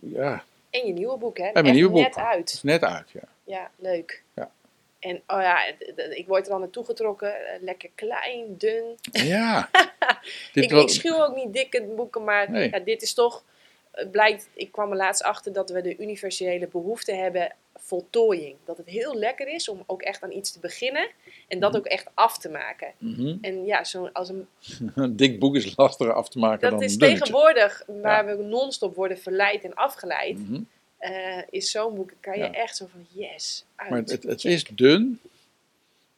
ja, 0.00 0.44
En 0.70 0.86
je 0.86 0.92
nieuwe 0.92 1.18
boek, 1.18 1.36
hè? 1.38 1.50
mijn 1.52 1.64
Echt 1.64 1.74
nieuwe 1.74 1.90
boek. 1.92 2.02
net 2.02 2.16
uit. 2.16 2.52
is 2.52 2.62
net 2.62 2.82
uit, 2.84 3.10
ja. 3.10 3.22
Ja, 3.44 3.70
leuk. 3.76 4.22
Ja. 4.34 4.50
En 4.98 5.16
oh 5.26 5.40
ja, 5.40 5.64
ik 6.10 6.24
word 6.26 6.44
er 6.44 6.50
dan 6.50 6.60
naartoe 6.60 6.84
getrokken. 6.84 7.46
eh, 7.46 7.62
Lekker 7.62 7.90
klein, 7.94 8.56
dun. 8.58 8.84
Ja. 9.12 9.68
Ik, 10.52 10.70
wel- 10.70 10.80
ik 10.82 10.88
schuw 10.88 11.24
ook 11.24 11.34
niet 11.34 11.52
dikke 11.52 11.82
boeken, 11.82 12.24
maar 12.24 12.50
Nee. 12.50 12.70
ja, 12.70 12.78
dit 12.78 13.02
is 13.02 13.14
toch... 13.14 13.44
Het 13.92 14.10
blijkt, 14.10 14.48
ik 14.54 14.72
kwam 14.72 14.90
er 14.90 14.96
laatst 14.96 15.22
achter 15.22 15.52
dat 15.52 15.70
we 15.70 15.80
de 15.80 15.96
universele 15.98 16.66
behoefte 16.66 17.12
hebben 17.12 17.52
voltooiing. 17.74 18.56
Dat 18.64 18.76
het 18.76 18.86
heel 18.86 19.14
lekker 19.14 19.48
is 19.48 19.68
om 19.68 19.82
ook 19.86 20.02
echt 20.02 20.22
aan 20.22 20.32
iets 20.32 20.52
te 20.52 20.58
beginnen 20.60 21.08
en 21.48 21.58
dat 21.60 21.70
Mhm. 21.70 21.78
ook 21.80 21.86
echt 21.86 22.06
af 22.14 22.38
te 22.38 22.48
maken. 22.48 22.92
Mhm. 22.98 23.36
En 23.40 23.64
ja, 23.64 23.84
zo, 23.84 24.08
als 24.12 24.28
een, 24.28 24.48
Een 24.94 25.16
dik 25.16 25.38
boek 25.38 25.56
is 25.56 25.76
lastiger 25.76 26.12
af 26.12 26.28
te 26.28 26.38
maken 26.38 26.60
dat 26.60 26.70
dan 26.70 26.82
is 26.82 26.92
een 26.92 26.98
dunnetje. 26.98 27.24
tegenwoordig 27.24 27.82
waar 27.86 28.26
we 28.26 28.42
non-stop 28.42 28.94
worden 28.94 29.18
verleid 29.18 29.64
en 29.64 29.74
afgeleid. 29.74 30.38
Mhm. 30.38 30.60
Eh, 31.06 31.42
is 31.50 31.70
zo'n 31.70 31.94
boek, 31.94 32.12
kan 32.20 32.38
je 32.38 32.44
Ja. 32.44 32.52
echt 32.52 32.76
zo 32.76 32.86
van 32.86 33.06
yes, 33.12 33.64
uit. 33.76 33.90
Maar 33.90 33.98
het, 33.98 34.22
het, 34.22 34.44
is 34.44 34.64
dun, 34.64 35.20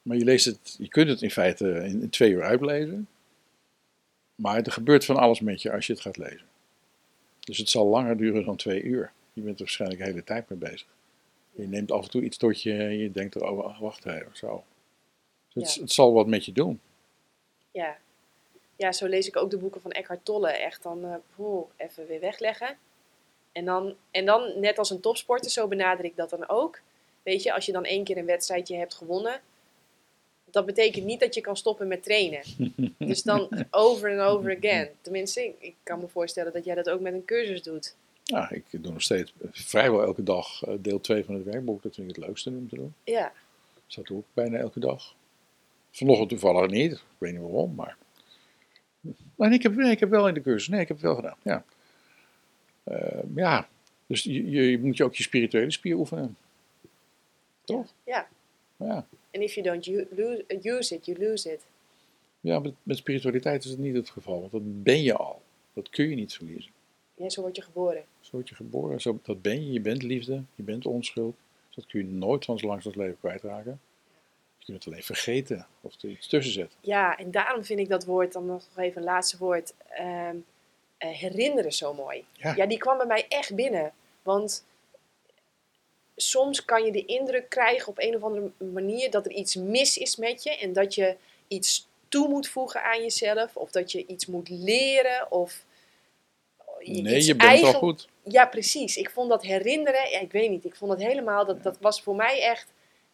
maar 0.02 0.16
je, 0.16 0.24
leest 0.24 0.44
het, 0.44 0.77
je 0.78 0.89
kunt 0.89 1.09
het 1.09 1.23
in 1.23 1.31
feite 1.31 1.69
in, 1.69 2.02
in 2.02 2.10
twee 2.10 2.31
uur 2.32 2.43
uitlezen. 2.43 3.09
Maar 4.35 4.56
er 4.62 4.73
gebeurt 4.73 5.05
van 5.05 5.16
alles 5.16 5.40
met 5.40 5.62
je 5.62 5.73
als 5.73 5.86
je 5.86 5.93
het 5.93 6.02
gaat 6.02 6.16
lezen. 6.16 6.47
Dus 7.40 7.59
het 7.59 7.70
zal 7.70 7.86
langer 7.86 8.16
duren 8.16 8.44
dan 8.44 8.56
twee 8.56 8.82
uur. 8.82 9.12
Je 9.32 9.40
bent 9.43 9.55
er 9.59 9.65
waarschijnlijk 9.65 10.01
de 10.01 10.06
hele 10.06 10.24
tijd 10.24 10.48
mee 10.48 10.59
bezig. 10.59 10.86
Je 11.52 11.66
neemt 11.66 11.93
af 11.93 12.05
en 12.05 12.10
toe 12.10 12.23
iets 12.23 12.36
tot 12.36 12.62
je 12.62 12.73
en 12.73 12.98
je 12.98 13.10
denkt, 13.10 13.36
oh 13.43 13.81
wacht 13.81 14.06
even, 14.06 14.31
zo. 14.32 14.65
Dus 15.52 15.65
het, 15.65 15.74
Ja. 15.74 15.81
het 15.81 15.93
zal 15.93 16.12
wat 16.12 16.27
met 16.27 16.44
je 16.44 16.52
doen. 16.52 16.81
Ja. 17.70 17.97
ja, 18.77 18.93
zo 18.93 19.06
lees 19.06 19.27
ik 19.27 19.36
ook 19.36 19.51
de 19.51 19.59
boeken 19.59 19.81
van 19.81 19.90
Eckhart 19.90 20.24
Tolle. 20.24 20.51
Echt 20.51 20.82
dan, 20.82 21.23
poeh, 21.36 21.66
even 21.77 22.06
weer 22.06 22.20
wegleggen. 22.20 22.77
En 23.59 23.64
dan, 23.64 23.94
en 24.10 24.26
dan, 24.26 24.52
net 24.56 24.78
als 24.78 24.90
een 24.90 25.01
topsporter, 25.01 25.51
zo 25.51 25.68
benader 25.68 26.05
ik 26.05 26.16
dat 26.16 26.30
dan 26.30 26.48
ook. 26.48 26.80
Weet 27.22 27.43
je, 27.43 27.52
als 27.52 27.66
je 27.66 27.72
dan 27.72 27.85
één 27.85 28.05
keer 28.05 28.16
een 28.16 28.26
wedstrijdje 28.26 28.76
hebt 28.76 28.94
gewonnen, 28.94 29.40
dat 30.51 30.66
betekent 30.66 31.05
niet 31.05 31.20
dat 31.20 31.35
je 31.35 31.40
kan 31.40 31.56
stoppen 31.56 31.89
met 31.89 32.02
trainen. 32.02 32.43
Dus 32.98 33.22
dan 33.22 33.48
over 33.70 34.12
en 34.12 34.20
over 34.20 34.56
again. 34.56 34.89
Tenminste, 35.01 35.44
ik, 35.44 35.55
ik 35.59 35.74
kan 35.82 36.01
me 36.01 36.09
voorstellen 36.09 36.52
dat 36.52 36.64
jij 36.64 36.74
dat 36.74 36.90
ook 36.90 37.01
met 37.01 37.12
een 37.12 37.24
cursus 37.24 37.62
doet. 37.62 37.94
Ja, 38.22 38.51
ik 38.51 38.64
doe 38.70 38.93
nog 38.93 39.02
steeds 39.02 39.32
vrijwel 39.51 40.02
elke 40.02 40.22
dag 40.22 40.62
eh, 40.62 40.74
deel 40.78 41.01
2 41.01 41.24
van 41.24 41.35
het 41.35 41.44
werkboek. 41.44 41.82
Dat 41.82 41.94
vind 41.94 42.10
ik 42.10 42.16
het 42.16 42.24
leukste 42.24 42.51
om 42.51 42.68
te 42.68 42.76
doen. 42.76 42.94
Ja, 43.05 43.32
Dus 43.86 43.94
dat 43.94 44.06
doe 44.06 44.18
ik 44.18 44.24
bijna 44.35 44.59
elke 44.59 44.80
dag. 44.80 45.14
Vanochtend 45.90 46.28
toevallig 46.28 46.70
niet. 46.70 46.93
Ik 46.93 47.01
weet 47.18 47.32
niet 47.32 47.43
waarom, 47.43 47.74
maar... 47.74 47.97
Maar 49.35 49.52
ik 49.52 49.62
heb, 49.62 49.74
nee, 49.74 49.90
ik 49.90 50.01
heb 50.01 50.10
wel 50.10 50.28
in 50.28 50.35
de 50.35 50.40
cursus. 50.40 50.68
Nee, 50.68 50.80
ik 50.80 50.89
heb 50.89 50.97
het 50.97 51.06
wel 51.06 51.14
gedaan, 51.14 51.36
ja. 51.43 51.64
Eh, 52.89 53.23
ja, 53.35 53.69
dus 54.06 54.23
je, 54.23 54.51
je 54.51 54.78
moet 54.78 54.97
je 54.97 55.05
ook 55.05 55.15
je 55.15 55.23
spirituele 55.23 55.70
spier 55.70 55.97
oefenen. 55.97 56.36
Toch? 57.65 57.93
ja. 58.05 58.28
Ja, 58.77 59.06
En 59.31 59.43
if 59.43 59.55
you 59.55 59.66
don't 59.66 59.86
use 60.66 60.94
it, 60.94 61.06
you 61.06 61.19
lose 61.19 61.52
it. 61.52 61.66
ja 62.40 62.59
met, 62.59 62.74
met 62.82 62.97
spiritualiteit 62.97 63.65
is 63.65 63.70
het 63.70 63.78
niet 63.78 63.94
het 63.94 64.10
geval. 64.10 64.40
Want 64.40 64.52
dat 64.52 64.82
ben 64.82 65.02
je 65.02 65.15
al. 65.16 65.43
Dat 65.73 65.89
kun 65.89 66.09
je 66.09 66.15
niet 66.15 66.35
verliezen. 66.35 66.70
Ja, 67.15 67.28
zo 67.28 67.40
word 67.40 67.56
je 67.56 67.62
geboren. 67.62 68.05
Zo 68.20 68.31
word 68.32 68.48
je 68.48 68.55
geboren, 68.55 69.01
zo, 69.01 69.19
dat 69.23 69.43
ben 69.43 69.66
je. 69.66 69.73
Je 69.73 69.81
bent 69.81 70.02
liefde, 70.02 70.43
je 70.55 70.62
bent 70.62 70.86
onschuld. 70.86 71.36
Dus 71.66 71.74
dat 71.77 71.86
kun 71.86 72.01
je 72.01 72.06
nooit 72.06 72.44
van 72.44 72.59
zo 72.59 72.66
langs 72.66 72.85
dat 72.85 72.97
leven 72.97 73.19
kwijtraken. 73.19 73.81
Je 74.59 74.65
kunt 74.65 74.78
het 74.78 74.86
alleen 74.86 75.05
vergeten 75.05 75.66
of 75.81 76.02
er 76.02 76.09
iets 76.09 76.27
tussen 76.28 76.52
zetten. 76.52 76.78
Ja, 76.81 77.16
en 77.19 77.31
daarom 77.31 77.65
vind 77.65 77.78
ik 77.78 77.89
dat 77.89 78.05
woord, 78.05 78.32
dan 78.32 78.47
nog 78.47 78.69
even 78.77 78.97
een 79.01 79.09
laatste 79.09 79.39
woord, 79.39 79.74
ehm, 79.89 80.06
eh, 80.06 80.32
herinneren 80.99 81.73
zo 81.73 81.95
mooi. 81.95 82.25
Ja. 82.33 82.55
Ja, 82.57 82.66
die 82.66 82.79
kwam 82.79 82.97
bij 82.97 83.07
mij 83.07 83.27
echt 83.29 83.55
binnen. 83.55 83.93
Want 84.23 84.65
soms 86.16 86.65
kan 86.65 86.85
je 86.85 86.93
de 86.93 87.05
indruk 87.05 87.49
krijgen 87.49 87.89
op 87.89 87.99
een 87.99 88.16
of 88.16 88.23
andere 88.23 88.51
manier 88.59 89.11
dat 89.11 89.27
er 89.27 89.33
iets 89.33 89.55
mis 89.55 89.99
is 89.99 90.16
met 90.16 90.43
je 90.43 90.57
en 90.59 90.73
dat 90.73 90.95
je 90.95 91.16
iets 91.49 91.87
toe 92.09 92.29
moet 92.29 92.49
voegen 92.49 92.83
aan 92.83 93.01
jezelf 93.01 93.57
of 93.57 93.70
dat 93.70 93.93
je 93.93 94.07
iets 94.07 94.27
moet 94.27 94.49
leren 94.49 95.31
of 95.33 95.65
Nee, 96.81 97.25
je 97.25 97.37
bent 97.37 97.51
eigen- 97.51 97.66
al 97.75 97.79
goed. 97.79 98.09
Ja, 98.23 98.47
precies. 98.47 98.97
Ik 98.97 99.11
vond 99.11 99.29
dat 99.31 99.43
herinneren, 99.43 100.11
ja, 100.11 100.19
ik 100.20 100.33
weet 100.33 100.51
niet, 100.51 100.65
ik 100.65 100.77
vond 100.77 100.91
dat 100.91 101.01
helemaal, 101.01 101.47
dat, 101.47 101.62
dat 101.62 101.79
was 101.81 102.03
voor 102.03 102.16
mij 102.16 102.43
echt 102.43 102.66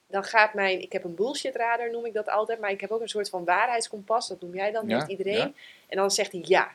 dan 0.09 0.24
gaat 0.24 0.55
mijn, 0.55 0.81
ik 0.82 0.93
heb 0.93 1.05
een 1.05 1.15
bullshitradar 1.15 1.90
noem 1.90 2.06
ik 2.06 2.12
dat 2.12 2.28
altijd, 2.28 2.61
maar 2.61 2.70
ik 2.70 2.81
heb 2.81 2.90
ook 2.90 3.01
een 3.01 3.09
soort 3.09 3.28
van 3.28 3.44
waarheidskompas, 3.44 4.28
dat 4.28 4.40
noem 4.40 4.55
jij 4.55 4.70
dan, 4.70 4.89
Ja, 4.89 4.97
heeft 4.97 5.11
iedereen. 5.11 5.36
ja. 5.36 5.52
En 5.89 5.97
dan 5.97 6.11
zegt 6.11 6.32
hij 6.32 6.43
ja. 6.44 6.70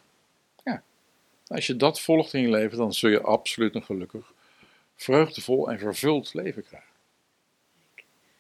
Als 1.50 1.68
je 1.68 1.76
dat 1.76 2.02
volgt 2.02 2.34
in 2.34 2.42
je 2.42 2.50
leven, 2.50 2.78
dan 2.78 2.94
zul 2.94 3.10
je 3.10 3.22
absoluut 3.22 3.76
een 3.76 3.84
gelukkig, 3.84 4.34
vreugdevol 4.96 5.70
en 5.70 5.80
vervuld 5.80 6.34
leven 6.34 6.64
krijgen. 6.64 6.90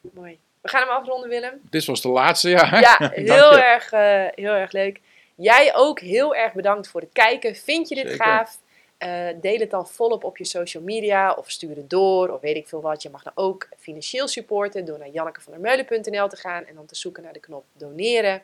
Mooi. 0.01 0.39
We 0.61 0.69
gaan 0.69 0.81
hem 0.81 0.89
afronden, 0.89 1.29
Willem. 1.29 1.61
Dit 1.69 1.85
was 1.85 2.01
de 2.01 2.09
laatste, 2.09 2.49
ja. 2.49 2.79
Ja, 2.79 3.11
heel 3.13 3.57
erg, 3.57 3.91
eh, 3.91 4.25
heel 4.35 4.53
erg 4.53 4.71
leuk. 4.71 4.99
Jij 5.35 5.75
ook 5.75 5.99
heel 5.99 6.35
erg 6.35 6.53
bedankt 6.53 6.87
voor 6.87 7.01
het 7.01 7.09
kijken. 7.13 7.55
Vind 7.55 7.89
je 7.89 7.95
dit 7.95 8.07
Zeker. 8.09 8.25
gaaf? 8.25 8.59
Eh, 8.97 9.27
deel 9.41 9.59
het 9.59 9.69
dan 9.69 9.87
volop 9.87 10.23
op 10.23 10.37
je 10.37 10.45
social 10.45 10.83
media 10.83 11.33
of 11.33 11.49
stuur 11.51 11.75
het 11.75 11.89
door 11.89 12.29
of 12.29 12.41
weet 12.41 12.55
ik 12.55 12.67
veel 12.67 12.81
wat. 12.81 13.01
Je 13.01 13.09
mag 13.09 13.23
dan 13.23 13.33
ook 13.35 13.69
financieel 13.77 14.27
supporten 14.27 14.85
door 14.85 14.99
naar 14.99 15.09
jannekevandermeulen.nl 15.09 16.27
te 16.27 16.35
gaan 16.35 16.65
en 16.65 16.75
dan 16.75 16.85
te 16.85 16.95
zoeken 16.95 17.23
naar 17.23 17.33
de 17.33 17.39
knop 17.39 17.65
doneren. 17.73 18.41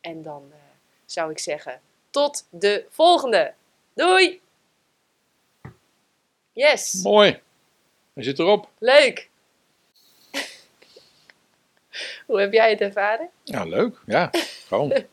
En 0.00 0.22
dan 0.22 0.48
eh, 0.50 0.58
zou 1.04 1.30
ik 1.30 1.38
zeggen 1.38 1.80
tot 2.10 2.46
de 2.50 2.84
volgende. 2.88 3.54
Doei! 3.94 4.40
Yes, 6.52 7.02
Mooi. 7.02 7.40
Hij 8.12 8.22
zit 8.22 8.38
erop. 8.38 8.68
leuk! 8.78 9.28
Hoe 12.26 12.40
heb 12.40 12.52
jij 12.52 12.70
het 12.70 12.80
ervaren? 12.80 13.28
Ja, 13.44 13.64
leuk. 13.64 14.02
Ja, 14.06 14.30
gewoon. 14.66 14.92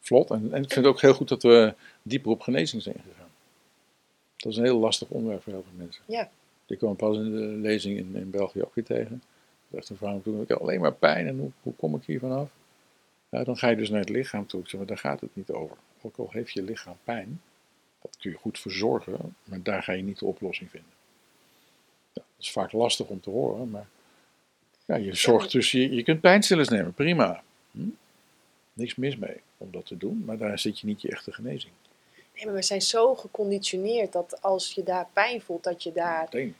Vlot. 0.00 0.30
En, 0.30 0.52
en 0.52 0.62
ik 0.62 0.72
vind 0.72 0.84
het 0.84 0.94
ook 0.94 1.00
heel 1.00 1.14
goed 1.14 1.28
dat 1.28 1.42
we 1.42 1.74
dieper 2.02 2.30
op 2.30 2.40
genezing 2.40 2.82
zijn 2.82 2.94
gegaan. 2.94 3.30
Dat 4.36 4.52
is 4.52 4.58
een 4.58 4.64
heel 4.64 4.78
lastig 4.78 5.08
onderwerp 5.08 5.42
voor 5.42 5.52
heel 5.52 5.62
veel 5.62 5.84
mensen. 5.84 6.02
Ja. 6.06 6.30
Die 6.66 6.76
kwam 6.76 6.96
pas 6.96 7.16
in 7.16 7.30
de 7.30 7.38
lezing 7.38 7.98
in, 7.98 8.14
in 8.14 8.30
België 8.30 8.62
ook 8.62 8.74
weer 8.74 8.84
tegen. 8.84 9.22
Er 9.70 9.78
echt 9.78 9.88
een 9.88 9.96
vrouw 9.96 10.20
toen, 10.20 10.42
ik 10.42 10.48
heb 10.48 10.58
alleen 10.58 10.80
maar 10.80 10.92
pijn 10.94 11.26
en 11.26 11.38
hoe, 11.38 11.50
hoe 11.62 11.74
kom 11.74 11.94
ik 11.94 12.04
hier 12.04 12.18
vanaf? 12.18 12.48
Ja, 13.28 13.44
dan 13.44 13.56
ga 13.56 13.68
je 13.68 13.76
dus 13.76 13.90
naar 13.90 14.00
het 14.00 14.08
lichaam 14.08 14.46
toe. 14.46 14.60
Ik 14.60 14.68
zeg, 14.68 14.78
maar 14.78 14.88
daar 14.88 14.98
gaat 14.98 15.20
het 15.20 15.36
niet 15.36 15.50
over. 15.50 15.76
Ook 16.02 16.16
al 16.16 16.28
heeft 16.30 16.52
je 16.52 16.62
lichaam 16.62 16.96
pijn, 17.04 17.40
dat 18.02 18.16
kun 18.20 18.30
je 18.30 18.36
goed 18.36 18.58
verzorgen, 18.58 19.36
maar 19.44 19.62
daar 19.62 19.82
ga 19.82 19.92
je 19.92 20.02
niet 20.02 20.18
de 20.18 20.26
oplossing 20.26 20.70
vinden. 20.70 20.90
Ja, 22.12 22.22
dat 22.22 22.44
is 22.44 22.50
vaak 22.50 22.72
lastig 22.72 23.06
om 23.06 23.20
te 23.20 23.30
horen, 23.30 23.70
maar 23.70 23.86
ja, 24.84 24.96
je 24.96 25.14
zorgt 25.14 25.52
dus, 25.52 25.70
je, 25.70 25.94
je 25.94 26.02
kunt 26.02 26.20
pijnstillers 26.20 26.68
nemen, 26.68 26.92
prima. 26.94 27.42
Hm? 27.70 27.80
Niks 28.72 28.94
mis 28.94 29.16
mee 29.16 29.40
om 29.58 29.70
dat 29.70 29.86
te 29.86 29.96
doen, 29.96 30.22
maar 30.24 30.38
daar 30.38 30.58
zit 30.58 30.80
je 30.80 30.86
niet 30.86 31.02
je 31.02 31.08
echte 31.10 31.32
genezing. 31.32 31.72
Nee, 32.34 32.44
maar 32.44 32.54
we 32.54 32.62
zijn 32.62 32.82
zo 32.82 33.14
geconditioneerd 33.14 34.12
dat 34.12 34.42
als 34.42 34.72
je 34.72 34.82
daar 34.82 35.08
pijn 35.12 35.40
voelt, 35.40 35.64
dat 35.64 35.82
je 35.82 35.92
daar, 35.92 36.22
Meteen 36.22 36.56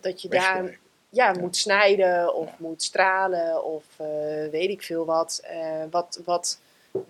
dat 0.00 0.22
je 0.22 0.28
daar 0.28 0.78
ja, 1.10 1.32
Ja. 1.32 1.40
moet 1.40 1.56
snijden 1.56 2.34
of 2.34 2.46
Ja. 2.48 2.54
moet 2.58 2.82
stralen 2.82 3.64
of 3.64 3.84
eh, 3.96 4.06
weet 4.50 4.70
ik 4.70 4.82
veel 4.82 5.04
wat. 5.04 5.40
Eh, 5.44 5.82
wat, 5.90 6.20
wat. 6.24 6.60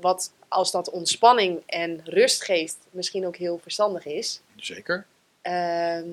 Wat 0.00 0.32
als 0.48 0.70
dat 0.70 0.90
ontspanning 0.90 1.62
en 1.66 2.00
rust 2.04 2.42
geeft, 2.44 2.76
misschien 2.90 3.26
ook 3.26 3.36
heel 3.36 3.58
verstandig 3.58 4.06
is. 4.06 4.40
Zeker. 4.56 5.06
Ehm, 5.42 6.08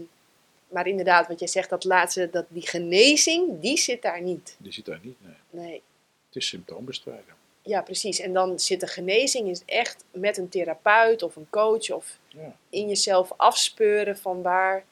maar 0.67 0.87
inderdaad, 0.87 1.27
wat 1.27 1.39
jij 1.39 1.47
zegt, 1.47 1.69
dat 1.69 1.83
laatste, 1.83 2.29
dat 2.29 2.45
die 2.47 2.67
genezing, 2.67 3.59
die 3.61 3.77
zit 3.77 4.01
daar 4.01 4.21
niet. 4.21 4.55
Die 4.59 4.71
zit 4.71 4.85
daar 4.85 4.99
niet. 5.01 5.17
Nee. 5.21 5.35
Nee. 5.49 5.81
Het 6.27 6.35
is 6.35 6.47
symptoombestrijden. 6.47 7.33
Ja, 7.61 7.81
precies. 7.81 8.19
En 8.19 8.33
dan 8.33 8.59
zit 8.59 8.79
de 8.79 8.87
genezing 8.87 9.49
is 9.49 9.61
echt 9.65 10.03
met 10.11 10.37
een 10.37 10.49
therapeut 10.49 11.23
of 11.23 11.35
een 11.35 11.49
coach 11.49 11.89
of 11.91 12.17
Ja. 12.27 12.55
in 12.69 12.87
jezelf 12.87 13.31
afspeuren 13.37 14.17
van 14.17 14.41
waar. 14.41 14.83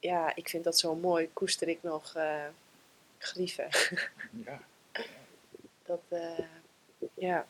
Ja, 0.00 0.32
ik 0.34 0.48
vind 0.48 0.64
dat 0.64 0.78
zo 0.78 0.94
mooi. 0.94 1.28
Koester 1.32 1.68
ik 1.68 1.78
nog 1.82 2.14
eh, 2.14 2.44
grieven. 3.18 3.68
Ja. 4.46 4.60
Dat, 5.86 6.00
eh, 6.08 6.38
ja. 7.14 7.46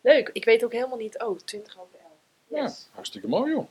Leuk. 0.00 0.30
Ik 0.32 0.44
weet 0.44 0.64
ook 0.64 0.72
helemaal 0.72 0.98
niet. 0.98 1.22
Oh, 1.22 1.38
20 1.38 1.78
over 1.80 1.98
11. 2.02 2.12
ja, 2.46 2.70
hartstikke 2.94 3.28
mooi 3.28 3.52
joh. 3.52 3.66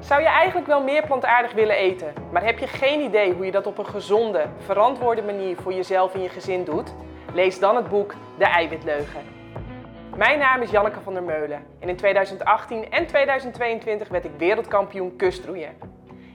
Zou 0.00 0.20
je 0.20 0.26
eigenlijk 0.26 0.66
wel 0.66 0.82
meer 0.82 1.06
plantaardig 1.06 1.52
willen 1.52 1.76
eten, 1.76 2.14
maar 2.32 2.44
heb 2.44 2.58
je 2.58 2.66
geen 2.66 3.00
idee 3.00 3.32
hoe 3.32 3.44
je 3.44 3.50
dat 3.50 3.66
op 3.66 3.78
een 3.78 3.86
gezonde, 3.86 4.48
verantwoorde 4.58 5.22
manier 5.22 5.56
voor 5.56 5.72
jezelf 5.72 6.14
en 6.14 6.20
je 6.20 6.28
gezin 6.28 6.64
doet? 6.64 6.94
Lees 7.34 7.58
dan 7.58 7.76
het 7.76 7.88
boek 7.88 8.14
De 8.38 8.44
Eiwitleugen. 8.44 9.22
Mijn 10.16 10.38
naam 10.38 10.62
is 10.62 10.70
Janneke 10.70 11.00
van 11.00 11.12
der 11.12 11.22
Meulen 11.22 11.66
en 11.78 11.88
in 11.88 11.96
2018 11.96 12.90
en 12.90 13.06
2022 13.06 14.08
werd 14.08 14.24
ik 14.24 14.30
wereldkampioen 14.36 15.16
kustroeien. 15.16 15.76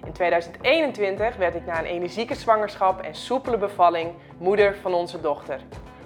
In 0.05 0.11
2021 0.11 1.35
werd 1.35 1.55
ik 1.55 1.65
na 1.65 1.79
een 1.79 1.85
energieke 1.85 2.35
zwangerschap 2.35 3.01
en 3.01 3.15
soepele 3.15 3.57
bevalling 3.57 4.13
moeder 4.37 4.75
van 4.81 4.93
onze 4.93 5.21
dochter. 5.21 5.59